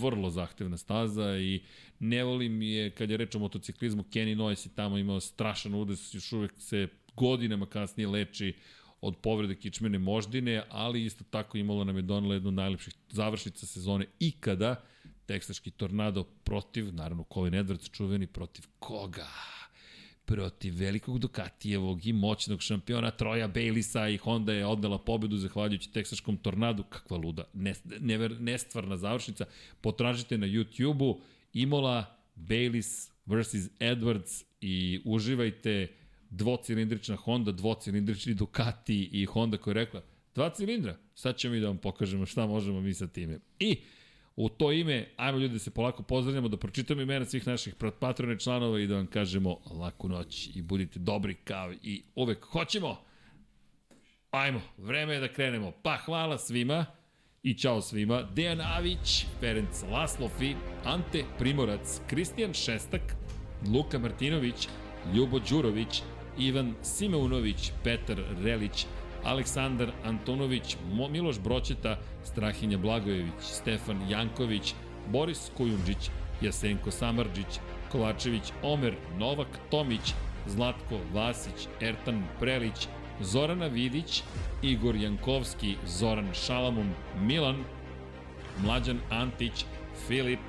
vrlo 0.00 0.30
zahtevna 0.30 0.76
staza 0.76 1.38
i 1.38 1.62
ne 1.98 2.24
volim 2.24 2.62
je, 2.62 2.90
kad 2.90 3.10
je 3.10 3.16
reč 3.16 3.34
o 3.34 3.38
motociklizmu, 3.38 4.02
Kenny 4.02 4.36
Noyes 4.36 4.66
je 4.66 4.74
tamo 4.74 4.98
imao 4.98 5.20
strašan 5.20 5.74
udes, 5.74 6.14
još 6.14 6.32
uvek 6.32 6.52
se 6.58 6.88
godinama 7.16 7.66
kasnije 7.66 8.08
leči 8.08 8.54
od 9.00 9.16
povrede 9.16 9.54
kičmene 9.54 9.98
moždine, 9.98 10.62
ali 10.68 11.04
isto 11.04 11.24
tako 11.30 11.58
Imola 11.58 11.84
nam 11.84 11.96
je 11.96 12.02
donela 12.02 12.34
jednu 12.34 12.50
najlepših 12.50 12.94
završnica 13.10 13.66
sezone 13.66 14.06
ikada, 14.18 14.82
teksaški 15.30 15.70
tornado 15.70 16.24
protiv, 16.24 16.94
naravno 16.94 17.24
Colin 17.34 17.54
Edwards 17.54 17.90
čuveni, 17.90 18.26
protiv 18.26 18.64
koga? 18.78 19.28
protiv 20.30 20.74
velikog 20.78 21.18
Ducatijevog 21.18 22.06
i 22.06 22.12
moćnog 22.12 22.62
šampiona 22.62 23.10
Troja 23.10 23.48
Bailisa 23.48 24.08
i 24.08 24.16
Honda 24.16 24.52
je 24.52 24.66
odnela 24.66 24.98
pobedu 24.98 25.36
zahvaljujući 25.36 25.92
teksaškom 25.92 26.36
tornadu. 26.36 26.82
Kakva 26.82 27.16
luda, 27.16 27.44
ne, 27.54 27.74
never, 28.00 28.40
nestvarna 28.40 28.96
završnica. 28.96 29.46
Potražite 29.80 30.38
na 30.38 30.46
YouTube-u 30.46 31.20
Imola, 31.52 32.04
Bailis 32.34 33.10
vs. 33.26 33.54
Edwards 33.80 34.44
i 34.60 35.00
uživajte 35.04 35.88
dvocilindrična 36.30 37.16
Honda, 37.16 37.52
dvocilindrični 37.52 38.34
Ducati 38.34 39.08
i 39.12 39.24
Honda 39.24 39.56
koja 39.56 39.72
je 39.72 39.84
rekla 39.84 40.02
dva 40.34 40.50
cilindra, 40.50 40.96
sad 41.14 41.36
ćemo 41.36 41.54
i 41.54 41.60
da 41.60 41.66
vam 41.66 41.78
pokažemo 41.78 42.26
šta 42.26 42.46
možemo 42.46 42.80
mi 42.80 42.94
sa 42.94 43.06
time. 43.06 43.38
I 43.58 43.80
U 44.42 44.48
to 44.48 44.72
ime, 44.72 45.08
ajmo 45.16 45.38
ljudi 45.38 45.52
da 45.52 45.58
se 45.58 45.70
polako 45.70 46.02
pozdravljamo, 46.02 46.48
da 46.48 46.56
pročitamo 46.56 47.02
imena 47.02 47.24
svih 47.24 47.46
naših 47.46 47.74
patrone 48.00 48.38
članova 48.38 48.80
i 48.80 48.86
da 48.86 48.96
vam 48.96 49.06
kažemo 49.06 49.56
laku 49.70 50.08
noć 50.08 50.50
i 50.54 50.62
budite 50.62 50.98
dobri 50.98 51.34
kao 51.34 51.72
i 51.72 52.02
uvek 52.14 52.44
hoćemo. 52.44 52.96
Ajmo, 54.30 54.60
vreme 54.76 55.14
je 55.14 55.20
da 55.20 55.28
krenemo. 55.28 55.72
Pa 55.82 55.96
hvala 55.96 56.38
svima 56.38 56.86
i 57.42 57.54
čao 57.54 57.80
svima. 57.80 58.22
Dejan 58.22 58.60
Avić, 58.60 59.26
Ferenc 59.40 59.82
Laslofi, 59.90 60.54
Ante 60.84 61.24
Primorac, 61.38 62.00
Kristijan 62.06 62.54
Šestak, 62.54 63.02
Luka 63.74 63.98
Martinović, 63.98 64.68
Ljubo 65.14 65.38
Đurović, 65.50 66.02
Ivan 66.38 66.74
Simeunović, 66.82 67.72
Petar 67.84 68.18
Relić, 68.42 68.86
Aleksandar 69.24 69.92
Antonović, 70.04 70.76
Miloš 71.10 71.38
Broćeta, 71.38 71.98
Strahinja 72.24 72.78
Blagojević, 72.78 73.40
Stefan 73.40 74.10
Janković, 74.10 74.74
Boris 75.08 75.50
Kujundžić, 75.56 76.10
Jasenko 76.40 76.90
Samarđić, 76.90 77.60
Kovačević 77.92 78.52
Omer, 78.62 78.94
Novak 79.18 79.48
Tomić, 79.70 80.14
Zlatko 80.46 80.98
Vasić, 81.14 81.68
Ertan 81.80 82.24
Prelić, 82.40 82.88
Zorana 83.20 83.66
Vidić, 83.66 84.22
Igor 84.62 84.96
Jankovski, 84.96 85.76
Zoran 85.86 86.28
Šalamun, 86.34 86.92
Milan, 87.20 87.64
Mlađan 88.64 88.98
Antić, 89.10 89.64
Filip, 90.06 90.40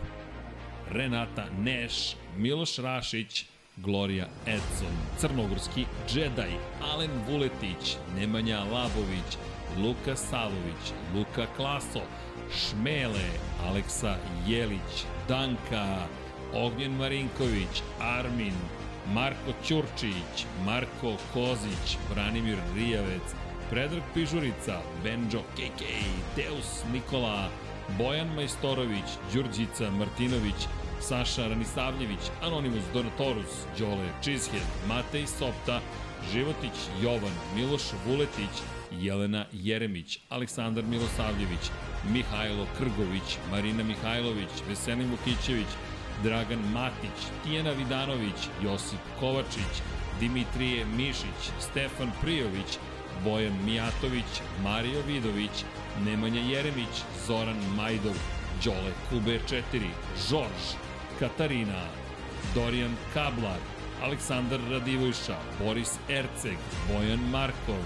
Renata 0.92 1.46
Neš, 1.60 2.16
Miloš 2.38 2.78
Rašić, 2.78 3.46
Gloria 3.78 4.28
Edson, 4.46 4.96
Crnogorski 5.18 5.86
Jedi, 6.14 6.56
Alen 6.94 7.12
Vuletić, 7.30 7.98
Nemanja 8.16 8.60
Labović, 8.60 9.38
Luka 9.78 10.16
Savović, 10.16 10.94
Luka 11.16 11.46
Klaso, 11.56 12.02
Šmele, 12.56 13.30
Aleksa 13.68 14.16
Jelić, 14.48 15.06
Danka, 15.28 16.08
Ognjen 16.54 16.92
Marinković, 16.92 17.84
Armin, 18.00 18.54
Marko 19.14 19.54
Ćurčić, 19.66 20.46
Marko 20.66 21.16
Kozić, 21.34 21.98
Branimir 22.14 22.58
Rijavec, 22.76 23.36
Predrag 23.70 24.04
Pižurica, 24.14 24.82
Benjo 25.04 25.42
KK, 25.56 25.82
Deus 26.36 26.84
Nikola, 26.94 27.50
Bojan 27.98 28.36
Majstorović, 28.36 29.06
Đurđica 29.34 29.92
Martinović, 29.92 30.68
Saša 31.02 31.48
Ranisavljević, 31.48 32.20
Anonimus 32.42 32.84
Donatorus, 32.94 33.66
Đole 33.80 34.10
Čizhead, 34.24 34.68
Matej 34.88 35.28
Sopta, 35.28 35.82
Životić 36.34 36.78
Jovan, 37.04 37.36
Miloš 37.56 37.82
Vuletić, 38.06 38.56
Jelena 38.92 39.46
Jeremić, 39.54 40.20
Aleksandar 40.30 40.84
Milosavljević, 40.84 41.72
Mihajlo 42.14 42.66
Krgović, 42.78 43.38
Marina 43.52 43.84
Mihajlović, 43.84 44.50
Veselin 44.70 45.12
Vukićević, 45.12 45.68
Dragan 46.24 46.72
Matić, 46.74 47.18
Tijena 47.44 47.72
Vidanović, 47.72 48.40
Josip 48.64 49.00
Kovačić, 49.20 49.74
Dimitrije 50.20 50.86
Mišić, 50.86 51.42
Stefan 51.60 52.12
Prijović, 52.22 52.78
Bojan 53.24 53.66
Mijatović, 53.66 54.32
Mario 54.64 55.02
Vidović, 55.08 55.66
Nemanja 56.06 56.42
Jeremić, 56.42 57.04
Zoran 57.28 57.58
Majdov, 57.76 58.16
Đole 58.64 58.92
Kube 59.10 59.40
4, 59.50 59.64
Žorž, 60.30 60.91
Katarina, 61.22 61.86
Dorijan 62.56 62.96
Kablar, 63.14 63.60
Aleksandar 64.02 64.60
Radivojša, 64.72 65.38
Boris 65.60 66.00
Erceg, 66.10 66.58
Bojan 66.88 67.20
Markov, 67.32 67.82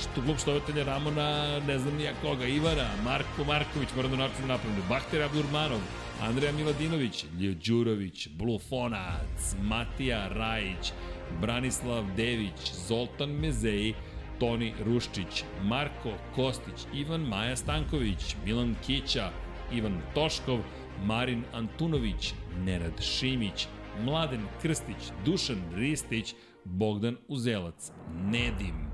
što 0.00 0.22
klub 0.22 0.38
štovatelja 0.38 0.84
Ramona, 0.84 1.60
ne 1.66 1.78
znam 1.78 1.96
nija 1.96 2.12
koga, 2.22 2.46
Ivana, 2.46 2.88
Marko 3.04 3.44
Marković, 3.46 3.88
moram 3.96 4.10
da 4.10 4.16
načinu 4.16 4.46
napravljaju, 4.46 4.84
Bahter 4.88 5.22
Abdurmanov, 5.22 5.80
Andreja 6.22 6.52
Miladinović, 6.52 7.24
Ljo 7.40 7.54
Đurović, 7.66 8.28
Blufonac, 8.28 9.56
Matija 9.62 10.28
Rajić, 10.28 10.92
Branislav 11.40 12.04
Dević, 12.16 12.72
Zoltan 12.88 13.30
Mezej, 13.30 13.94
Toni 14.38 14.72
Ruščić, 14.84 15.44
Marko 15.62 16.14
Kostić, 16.34 16.86
Ivan 16.94 17.20
Maja 17.20 17.56
Stanković, 17.56 18.36
Milan 18.44 18.76
Kića, 18.86 19.30
Ivan 19.72 20.02
Toškov, 20.14 20.60
Marin 21.04 21.44
Antunović, 21.52 22.34
Nenad 22.64 23.00
Šimić, 23.00 23.68
Mladen 24.04 24.42
Krstić, 24.62 25.12
Dušan 25.24 25.62
Ristić, 25.74 26.34
Bogdan 26.64 27.16
Uzelac, 27.28 27.92
Nedim, 28.24 28.86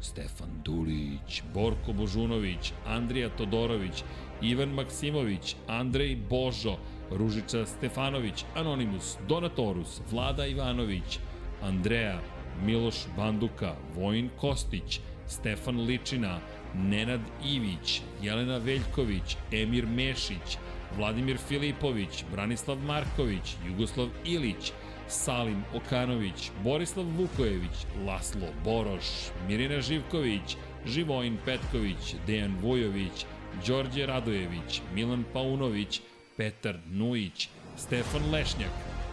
Stefan 0.00 0.62
Dulić, 0.64 1.42
Borko 1.54 1.92
Božunović, 1.92 2.72
Andrija 2.86 3.28
Todorović, 3.28 4.04
Ivan 4.42 4.68
Maksimović, 4.68 5.56
Andrej 5.66 6.16
Božo, 6.30 6.76
Ružica 7.10 7.66
Stefanović, 7.66 8.44
Anonimus, 8.54 9.16
Donatorus, 9.28 10.00
Vlada 10.10 10.46
Ivanović, 10.46 11.18
Andreja, 11.62 12.20
Miloš 12.64 12.96
Banduka, 13.16 13.74
Vojin 13.94 14.30
Kostić, 14.40 15.00
Stefan 15.26 15.80
Ličina, 15.86 16.38
Nenad 16.74 17.20
Ivić, 17.44 18.02
Jelena 18.22 18.58
Veljković, 18.58 19.36
Emir 19.52 19.86
Mešić, 19.86 20.58
Vladimir 20.96 21.38
Filipović, 21.38 22.24
Branislav 22.32 22.78
Marković, 22.78 23.56
Jugoslav 23.66 24.08
Ilić, 24.24 24.72
Salim 25.08 25.64
Okanović, 25.74 26.50
Borislav 26.64 27.06
Vukojević, 27.06 27.86
Laslo 28.06 28.48
Boroš, 28.64 29.04
Mirina 29.48 29.80
Živković, 29.80 30.56
Živojin 30.86 31.38
Petković, 31.44 32.14
Dejan 32.26 32.56
Vujović, 32.62 33.26
Đorđe 33.66 34.06
Radojević, 34.06 34.82
Milan 34.94 35.24
Paunović, 35.32 36.00
Petar 36.36 36.78
Nujić, 36.90 37.48
Stefan 37.76 38.30
Lešnjak, 38.32 38.70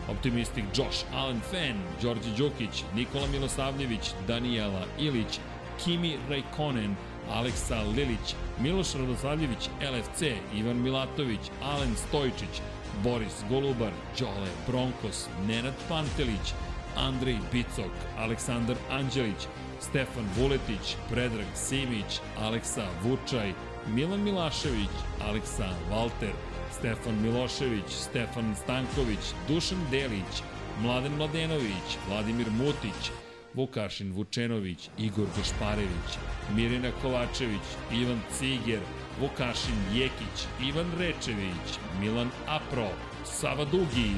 Optimistik 0.09 0.65
Josh 0.75 1.05
Allen 1.13 1.39
Fan, 1.51 1.77
Đorđe 2.01 2.29
Đukić, 2.37 2.83
Nikola 2.95 3.27
Milosavljević, 3.27 4.11
Danijela 4.27 4.85
Ilić, 4.99 5.39
Kimi 5.83 6.17
Rajkonen, 6.29 6.95
Aleksa 7.29 7.81
Lilić, 7.95 8.35
Miloš 8.59 8.93
Radosavljević, 8.93 9.69
LFC, 9.81 10.21
Ivan 10.55 10.81
Milatović, 10.81 11.39
Alen 11.63 11.95
Stojčić, 11.95 12.61
Boris 13.03 13.43
Golubar, 13.49 13.91
Đole 14.19 14.49
Bronkos, 14.67 15.27
Nenad 15.47 15.73
Pantelić, 15.89 16.53
Andrej 16.97 17.37
Bicok, 17.51 17.91
Aleksandar 18.17 18.75
Anđelić, 18.89 19.47
Stefan 19.79 20.25
Vuletić, 20.37 20.95
Predrag 21.09 21.47
Simić, 21.55 22.19
Aleksa 22.41 22.87
Vučaj, 23.03 23.53
Milan 23.87 24.23
Milašević, 24.23 24.95
Aleksa 25.27 25.69
Valter, 25.91 26.33
Stefan 26.71 27.21
Milošević, 27.21 27.89
Stefan 27.89 28.55
Stanković, 28.63 29.33
Dušan 29.47 29.79
Delić, 29.91 30.43
Mladen 30.81 31.15
Mladenović, 31.15 31.97
Vladimir 32.09 32.51
Mutić, 32.51 33.11
Vukašin 33.55 34.13
Vučenović, 34.13 34.89
Igor 34.97 35.27
Gašparević, 35.37 36.09
Mirina 36.55 36.91
Kovačević, 37.01 37.67
Ivan 37.91 38.21
Ciger, 38.37 38.81
Vukašin 39.21 39.79
Jekić, 39.93 40.47
Ivan 40.67 40.91
Rečević, 40.99 41.79
Milan 41.99 42.29
Apro, 42.47 42.89
Sava 43.25 43.65
Dugi, 43.65 44.11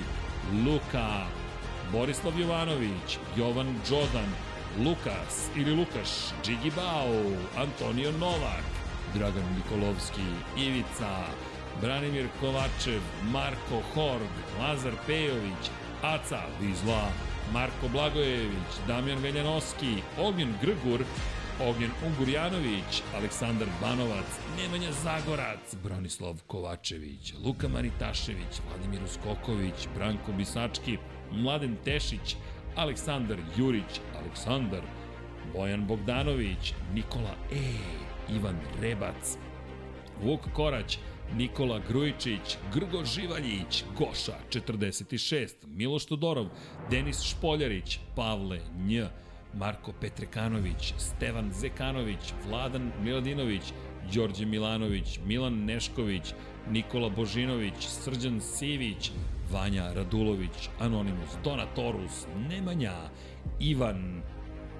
Luka, 0.65 1.26
Borislav 1.91 2.39
Jovanović, 2.39 3.18
Jovan 3.38 3.76
Đodan, 3.89 4.31
Lukas 4.85 5.49
ili 5.55 5.76
Lukaš, 5.76 6.09
Džigi 6.43 6.72
Bao, 6.76 7.23
Antonio 7.57 8.11
Novak, 8.11 8.65
Dragan 9.14 9.55
Nikolovski, 9.55 10.27
Ivica, 10.57 11.14
Branimir 11.81 12.27
Kovačev, 12.39 13.01
Marko 13.31 13.81
Horg, 13.93 14.34
Lazar 14.59 14.93
Pejović, 15.07 15.64
Aca 16.01 16.41
Vizla, 16.61 17.26
Marko 17.53 17.87
Blagojević, 17.91 18.71
Damjan 18.87 19.19
Veljanoski, 19.19 19.95
Ognjen 20.19 20.53
Grgur, 20.61 21.03
Ognjen 21.69 21.91
Ungurjanović, 22.05 23.01
Aleksandar 23.15 23.67
Banovac, 23.81 24.25
Nemanja 24.57 24.91
Zagorac, 24.91 25.75
Branislav 25.83 26.41
Kovačević, 26.47 27.33
Luka 27.45 27.67
Manitašević, 27.67 28.61
Vladimir 28.67 29.03
Uskoković, 29.03 29.87
Branko 29.95 30.31
Bisački, 30.31 30.97
Mladen 31.31 31.77
Tešić, 31.85 32.35
Aleksandar 32.75 33.37
Jurić, 33.57 34.01
Aleksandar, 34.19 34.81
Bojan 35.53 35.87
Bogdanović, 35.87 36.73
Nikola 36.93 37.35
E, 37.51 37.73
Ivan 38.33 38.59
Rebac, 38.81 39.37
Vuk 40.23 40.41
Korać, 40.53 40.99
Nikola 41.35 41.79
Grujičić, 41.87 42.57
Grgo 42.73 43.05
Živaljić, 43.05 43.83
Goša 43.97 44.37
46, 44.49 45.53
Miloš 45.67 46.05
Todorov, 46.05 46.47
Denis 46.91 47.21
Špoljarić, 47.21 47.99
Pavle 48.15 48.59
Nj, 48.77 49.01
Marko 49.53 49.93
Petrekanović, 50.01 50.93
Stevan 50.97 51.51
Zekanović, 51.53 52.33
Vladan 52.47 52.91
Miladinović, 53.03 53.61
Đorđe 54.13 54.45
Milanović, 54.45 55.19
Milan 55.25 55.65
Nešković, 55.65 56.33
Nikola 56.71 57.09
Božinović, 57.09 57.87
Srđan 57.87 58.41
Sivić, 58.41 59.11
Vanja 59.51 59.93
Radulović, 59.93 60.69
Anonimus, 60.79 61.29
Donatorus, 61.43 62.25
Nemanja, 62.49 62.95
Ivan, 63.59 64.21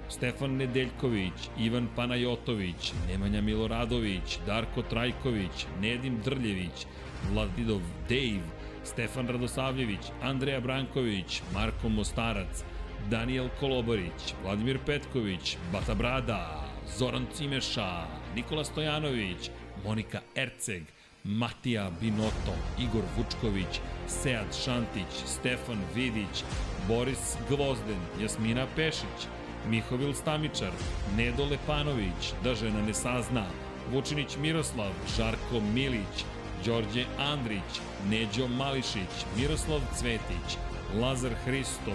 Stefan 0.08 0.56
Nedeljković, 0.56 1.48
Ivan 1.58 1.88
Panajotović, 1.96 2.92
Nemanja 3.08 3.40
Miloradović, 3.40 4.38
Darko 4.46 4.82
Trajković, 4.82 5.66
Nedim 5.80 6.20
Drljević, 6.24 6.86
Vladidov 7.30 7.80
Dave, 8.08 8.46
Stefan 8.84 9.28
Radosavljević, 9.28 10.00
Andreja 10.22 10.60
Branković, 10.60 11.42
Marko 11.54 11.88
Mostarac, 11.88 12.64
Daniel 13.10 13.48
Kolobarić, 13.60 14.34
Vladimir 14.42 14.78
Petković, 14.86 15.56
Bata 15.72 15.94
Brada, 15.94 16.64
Zoran 16.98 17.26
Cimeša, 17.34 18.06
Nikola 18.34 18.64
Stojanović, 18.64 19.50
Monika 19.84 20.20
Erceg, 20.36 20.82
Matija 21.24 21.90
Binoto, 22.00 22.54
Igor 22.78 23.04
Vučković, 23.16 23.80
Sead 24.06 24.56
Šantić, 24.64 25.12
Stefan 25.26 25.78
Vidić, 25.94 26.44
Boris 26.88 27.36
Gvozden, 27.48 28.00
Jasmina 28.20 28.66
Pešić, 28.76 29.28
Mihovil 29.70 30.14
Stamičar, 30.14 30.72
Nedo 31.16 31.44
Lepanović, 31.44 32.32
da 32.44 32.54
žena 32.54 32.82
ne 32.82 32.94
sazna, 32.94 33.44
Vučinić 33.92 34.36
Miroslav, 34.40 34.92
Žarko 35.16 35.60
Milić, 35.74 36.24
Đorđe 36.64 37.04
Andrić, 37.18 37.80
Neđo 38.10 38.48
Mališić, 38.48 39.24
Miroslav 39.36 39.80
Cvetić, 39.96 40.56
Lazar 41.00 41.32
Hristov, 41.44 41.94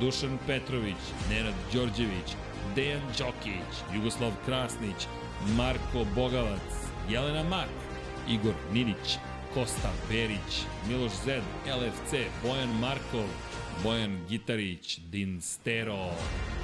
Dušan 0.00 0.38
Petrović, 0.46 1.02
Nenad 1.30 1.54
Đorđević, 1.72 2.34
Dejan 2.74 3.02
Đokić, 3.18 3.72
Jugoslav 3.94 4.32
Krasnić, 4.46 5.06
Marko 5.56 6.04
Bogavac, 6.14 6.70
Jelena 7.08 7.42
Mak, 7.42 7.68
Igor 8.28 8.54
Ninić, 8.72 9.18
Kosta 9.54 9.90
Berić, 10.08 10.64
Miloš 10.88 11.12
Zed, 11.24 11.42
LFC, 11.66 12.14
Bojan 12.42 12.78
Markov, 12.80 13.28
Bojan 13.82 14.26
Gitarić, 14.28 14.98
Din 15.10 15.40
Stero, 15.40 16.10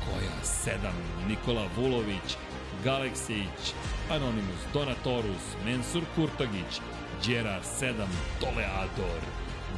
Koja 0.04 0.42
7, 0.42 0.92
Nikola 1.28 1.68
Vulović, 1.76 2.36
Galeksić, 2.84 3.74
Anonimus, 4.10 4.62
Donatorus, 4.72 5.44
Mensur 5.64 6.02
Kurtagić, 6.14 6.80
Đera 7.26 7.60
7, 7.80 8.06
Toleador, 8.40 9.20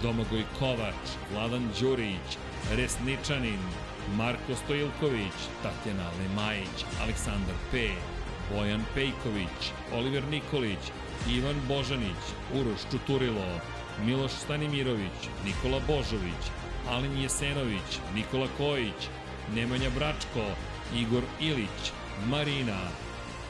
Domagoj 0.03 0.45
Kovač, 0.59 1.05
Vladan 1.33 1.71
Đurić, 1.81 2.39
Resničanin, 2.77 3.61
Marko 4.17 4.55
Stojilković, 4.65 5.39
Tatjana 5.63 6.11
Lemajić, 6.19 6.85
Aleksandar 7.03 7.57
P, 7.71 7.89
Bojan 8.53 8.85
Pejković, 8.95 9.73
Oliver 9.93 10.25
Nikolić, 10.25 10.93
Ivan 11.29 11.57
Božanić, 11.69 12.23
Uroš 12.55 12.81
Čuturilo, 12.91 13.61
Miloš 14.05 14.33
Stanimirović, 14.33 15.19
Nikola 15.45 15.81
Božović, 15.87 16.43
Alen 16.91 17.23
Jesenović, 17.23 18.01
Nikola 18.15 18.47
Kojić, 18.59 19.09
Nemanja 19.55 19.91
Bračko, 19.91 20.45
Igor 20.97 21.23
Ilić, 21.41 21.93
Marina, 22.31 22.79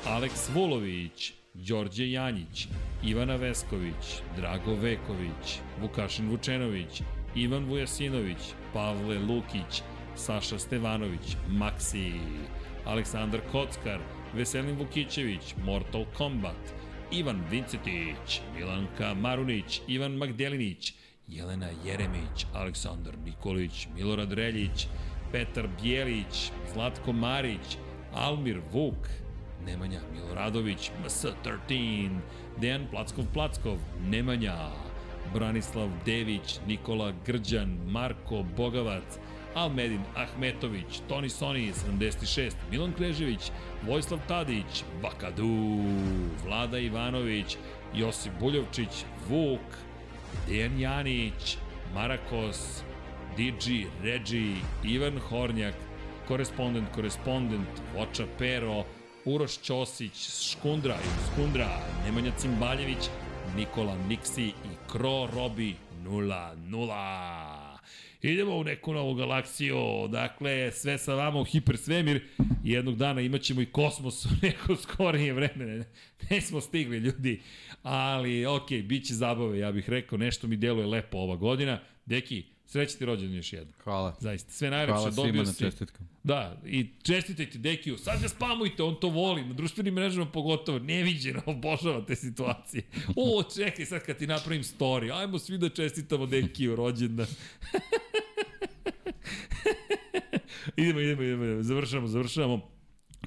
Aleks 0.06 0.50
Vulović, 0.54 1.32
Đorđe 1.54 2.10
Janjić, 2.10 2.68
Ivana 3.04 3.36
Vesković, 3.36 4.20
Drago 4.36 4.74
Veković, 4.74 5.58
Vukašin 5.80 6.28
Vučenović, 6.28 7.02
Ivan 7.34 7.64
Vujasinović, 7.64 8.52
Pavle 8.72 9.18
Lukić, 9.18 9.82
Saša 10.16 10.58
Stevanović, 10.58 11.36
Maksi, 11.48 12.12
Aleksandar 12.84 13.40
Kockar, 13.52 14.00
Veselin 14.34 14.76
Vukićević, 14.76 15.54
Mortal 15.64 16.04
Kombat, 16.16 16.74
Ivan 17.12 17.42
Vincetić, 17.50 18.40
Milanka 18.56 19.14
Marunić, 19.14 19.80
Ivan 19.88 20.12
Magdelinić, 20.12 20.94
Jelena 21.30 21.68
Jeremić, 21.84 22.46
Aleksandar 22.54 23.18
Nikolić, 23.24 23.88
Milorad 23.94 24.32
Reljić, 24.32 24.86
Petar 25.32 25.68
Bjelić, 25.82 26.50
Zlatko 26.72 27.12
Marić, 27.12 27.76
Almir 28.14 28.60
Vuk, 28.72 29.08
Nemanja 29.66 30.00
Miloradović, 30.12 30.90
MS13, 31.04 32.10
Dejan 32.60 32.86
Plackov-Plackov, 32.92 33.76
Nemanja, 34.08 34.56
Branislav 35.34 35.88
Dević, 36.06 36.58
Nikola 36.66 37.12
Grđan, 37.26 37.78
Marko 37.86 38.44
Bogavac, 38.56 39.18
Almedin 39.54 40.02
Ahmetović, 40.16 41.00
Toni 41.08 41.28
Soni 41.28 41.72
76, 41.72 42.54
Milan 42.70 42.92
Krežević, 42.92 43.50
Vojislav 43.86 44.20
Tadić, 44.28 44.84
Bakadu, 45.02 45.82
Vlada 46.44 46.78
Ivanović, 46.78 47.56
Josip 47.94 48.32
Buljovčić, 48.40 49.04
Vuk, 49.28 49.60
Dejan 50.48 50.80
Janić, 50.80 51.56
Marakos, 51.94 52.82
Digi, 53.36 53.86
Regi, 54.02 54.56
Ivan 54.84 55.18
Hornjak, 55.18 55.74
korespondent, 56.28 56.88
korespondent, 56.94 57.68
Voča 57.96 58.26
Pero, 58.38 58.84
Uroš 59.24 59.58
Ćosić, 59.58 60.50
Škundra 60.50 60.98
Skundra, 61.32 61.80
Nemanja 62.04 62.32
Cimbaljević, 62.38 63.08
Nikola 63.56 63.96
Niksi 64.08 64.46
i 64.46 64.52
Kro 64.92 65.28
Robi 65.34 65.74
0-0. 66.04 67.70
Idemo 68.22 68.56
u 68.56 68.64
neku 68.64 68.92
novu 68.92 69.14
galaksiju, 69.14 70.08
dakle, 70.08 70.72
sve 70.72 70.98
sa 70.98 71.14
vama 71.14 71.40
u 71.40 71.44
hipersvemir 71.44 72.24
i 72.64 72.72
jednog 72.72 72.96
dana 72.96 73.20
imaćemo 73.20 73.60
i 73.60 73.66
kosmos 73.66 74.24
u 74.24 74.28
neko 74.42 74.76
skorije 74.76 75.32
vreme. 75.32 75.64
Ne, 75.64 75.84
ne 76.30 76.40
smo 76.40 76.60
stigli, 76.60 76.98
ljudi, 76.98 77.40
ali, 77.82 78.46
ok, 78.46 78.68
bit 78.84 79.06
će 79.06 79.14
zabave, 79.14 79.58
ja 79.58 79.72
bih 79.72 79.88
rekao, 79.88 80.18
nešto 80.18 80.48
mi 80.48 80.56
deluje 80.56 80.86
lepo 80.86 81.18
ova 81.18 81.36
godina. 81.36 81.80
Deki, 82.06 82.44
Sreći 82.70 82.98
ti 82.98 83.04
rođendan 83.04 83.36
još 83.36 83.52
jednom. 83.52 83.74
Hvala. 83.84 84.16
Zaista, 84.20 84.52
sve 84.52 84.70
najlepše. 84.70 84.92
Hvala 84.92 85.10
dobio 85.10 85.32
svima 85.32 85.46
si. 85.46 85.64
na 85.64 85.70
čestitkama. 85.70 86.08
Da, 86.22 86.60
i 86.66 86.90
čestitajte 87.02 87.58
Dekiju, 87.58 87.98
sad 87.98 88.22
ga 88.22 88.28
spamujte, 88.28 88.82
on 88.82 89.00
to 89.00 89.08
voli, 89.08 89.44
na 89.44 89.52
društvenim 89.52 89.94
mrežama 89.94 90.26
pogotovo, 90.26 90.78
neviđeno, 90.78 91.42
obožava 91.46 92.04
te 92.06 92.16
situacije. 92.16 92.82
O, 93.16 93.42
čekaj, 93.54 93.86
sad 93.86 94.06
kad 94.06 94.16
ti 94.16 94.26
napravim 94.26 94.62
story, 94.62 95.20
ajmo 95.20 95.38
svi 95.38 95.58
da 95.58 95.68
čestitamo 95.68 96.26
Dekiju 96.26 96.76
rođendan. 96.76 97.26
idemo, 100.76 101.00
idemo, 101.00 101.22
idemo, 101.22 101.62
završamo, 101.62 102.06
završamo. 102.06 102.79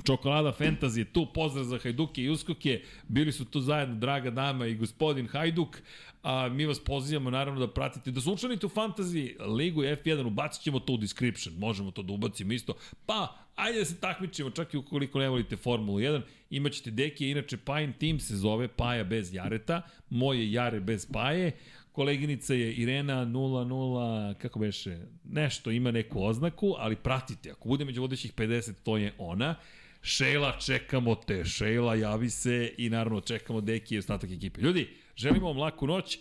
Čokolada 0.03 0.51
Fantasy 0.51 0.97
je 0.97 1.05
tu, 1.05 1.27
pozdrav 1.33 1.65
za 1.65 1.77
Hajduke 1.77 2.23
i 2.23 2.29
Uskoke, 2.29 2.81
bili 3.07 3.31
su 3.31 3.45
tu 3.45 3.61
zajedno 3.61 3.95
Draga 3.95 4.29
Dama 4.29 4.65
i 4.65 4.75
gospodin 4.75 5.27
Hajduk, 5.27 5.77
a 6.23 6.49
mi 6.49 6.65
vas 6.65 6.79
pozivamo 6.79 7.29
naravno 7.29 7.59
da 7.59 7.73
pratite, 7.73 8.11
da 8.11 8.21
se 8.21 8.29
u 8.29 8.33
Fantasy 8.33 9.55
ligu 9.55 9.81
F1, 9.81 10.27
ubacit 10.27 10.63
ćemo 10.63 10.79
to 10.79 10.93
u 10.93 10.97
description, 10.97 11.55
možemo 11.57 11.91
to 11.91 12.03
da 12.03 12.13
ubacimo 12.13 12.53
isto, 12.53 12.73
pa 13.05 13.35
ajde 13.55 13.79
da 13.79 13.85
se 13.85 13.99
takmičimo, 13.99 14.49
čak 14.49 14.73
i 14.73 14.77
ukoliko 14.77 15.19
ne 15.19 15.29
volite 15.29 15.57
Formulu 15.57 15.99
1, 15.99 16.21
imaćete 16.49 16.91
deke, 16.91 17.29
inače 17.29 17.57
Pine 17.57 17.93
Team 17.99 18.19
se 18.19 18.35
zove 18.35 18.67
Paja 18.67 19.03
bez 19.03 19.33
Jareta, 19.33 19.81
moje 20.09 20.51
Jare 20.51 20.79
bez 20.79 21.07
Paje, 21.13 21.51
koleginica 21.91 22.53
je 22.53 22.73
Irena 22.73 23.25
00, 23.25 24.33
kako 24.33 24.59
beše, 24.59 24.97
nešto 25.23 25.71
ima 25.71 25.91
neku 25.91 26.23
oznaku, 26.23 26.75
ali 26.77 26.95
pratite, 26.95 27.51
ako 27.51 27.67
bude 27.67 27.85
među 27.85 28.01
vodećih 28.01 28.33
50, 28.33 28.73
to 28.83 28.97
je 28.97 29.13
ona. 29.17 29.55
Šejla, 30.03 30.59
čekamo 30.59 31.15
te, 31.15 31.45
Šejla, 31.45 31.95
javi 31.95 32.29
se 32.29 32.73
i 32.77 32.89
naravno 32.89 33.21
čekamo 33.21 33.61
Deki 33.61 33.95
i 33.95 33.97
ostatak 33.97 34.31
ekipe. 34.31 34.61
Ljudi, 34.61 34.89
želimo 35.15 35.47
vam 35.47 35.57
laku 35.57 35.87
noć. 35.87 36.17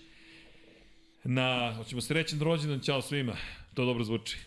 Na, 1.24 1.74
hoćemo 1.76 2.00
srećan 2.00 2.40
rođendan, 2.40 2.80
čao 2.80 3.02
svima. 3.02 3.36
To 3.74 3.84
dobro 3.84 4.04
zvuči. 4.04 4.38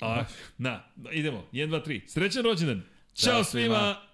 A, 0.00 0.24
na, 0.58 0.84
idemo, 1.12 1.44
1, 1.52 1.68
2, 1.68 1.86
3. 1.88 2.00
Srećan 2.08 2.44
rođendan. 2.44 2.82
Ćao, 3.14 3.32
Ćao 3.32 3.44
svima. 3.44 3.76
svima. 3.76 4.13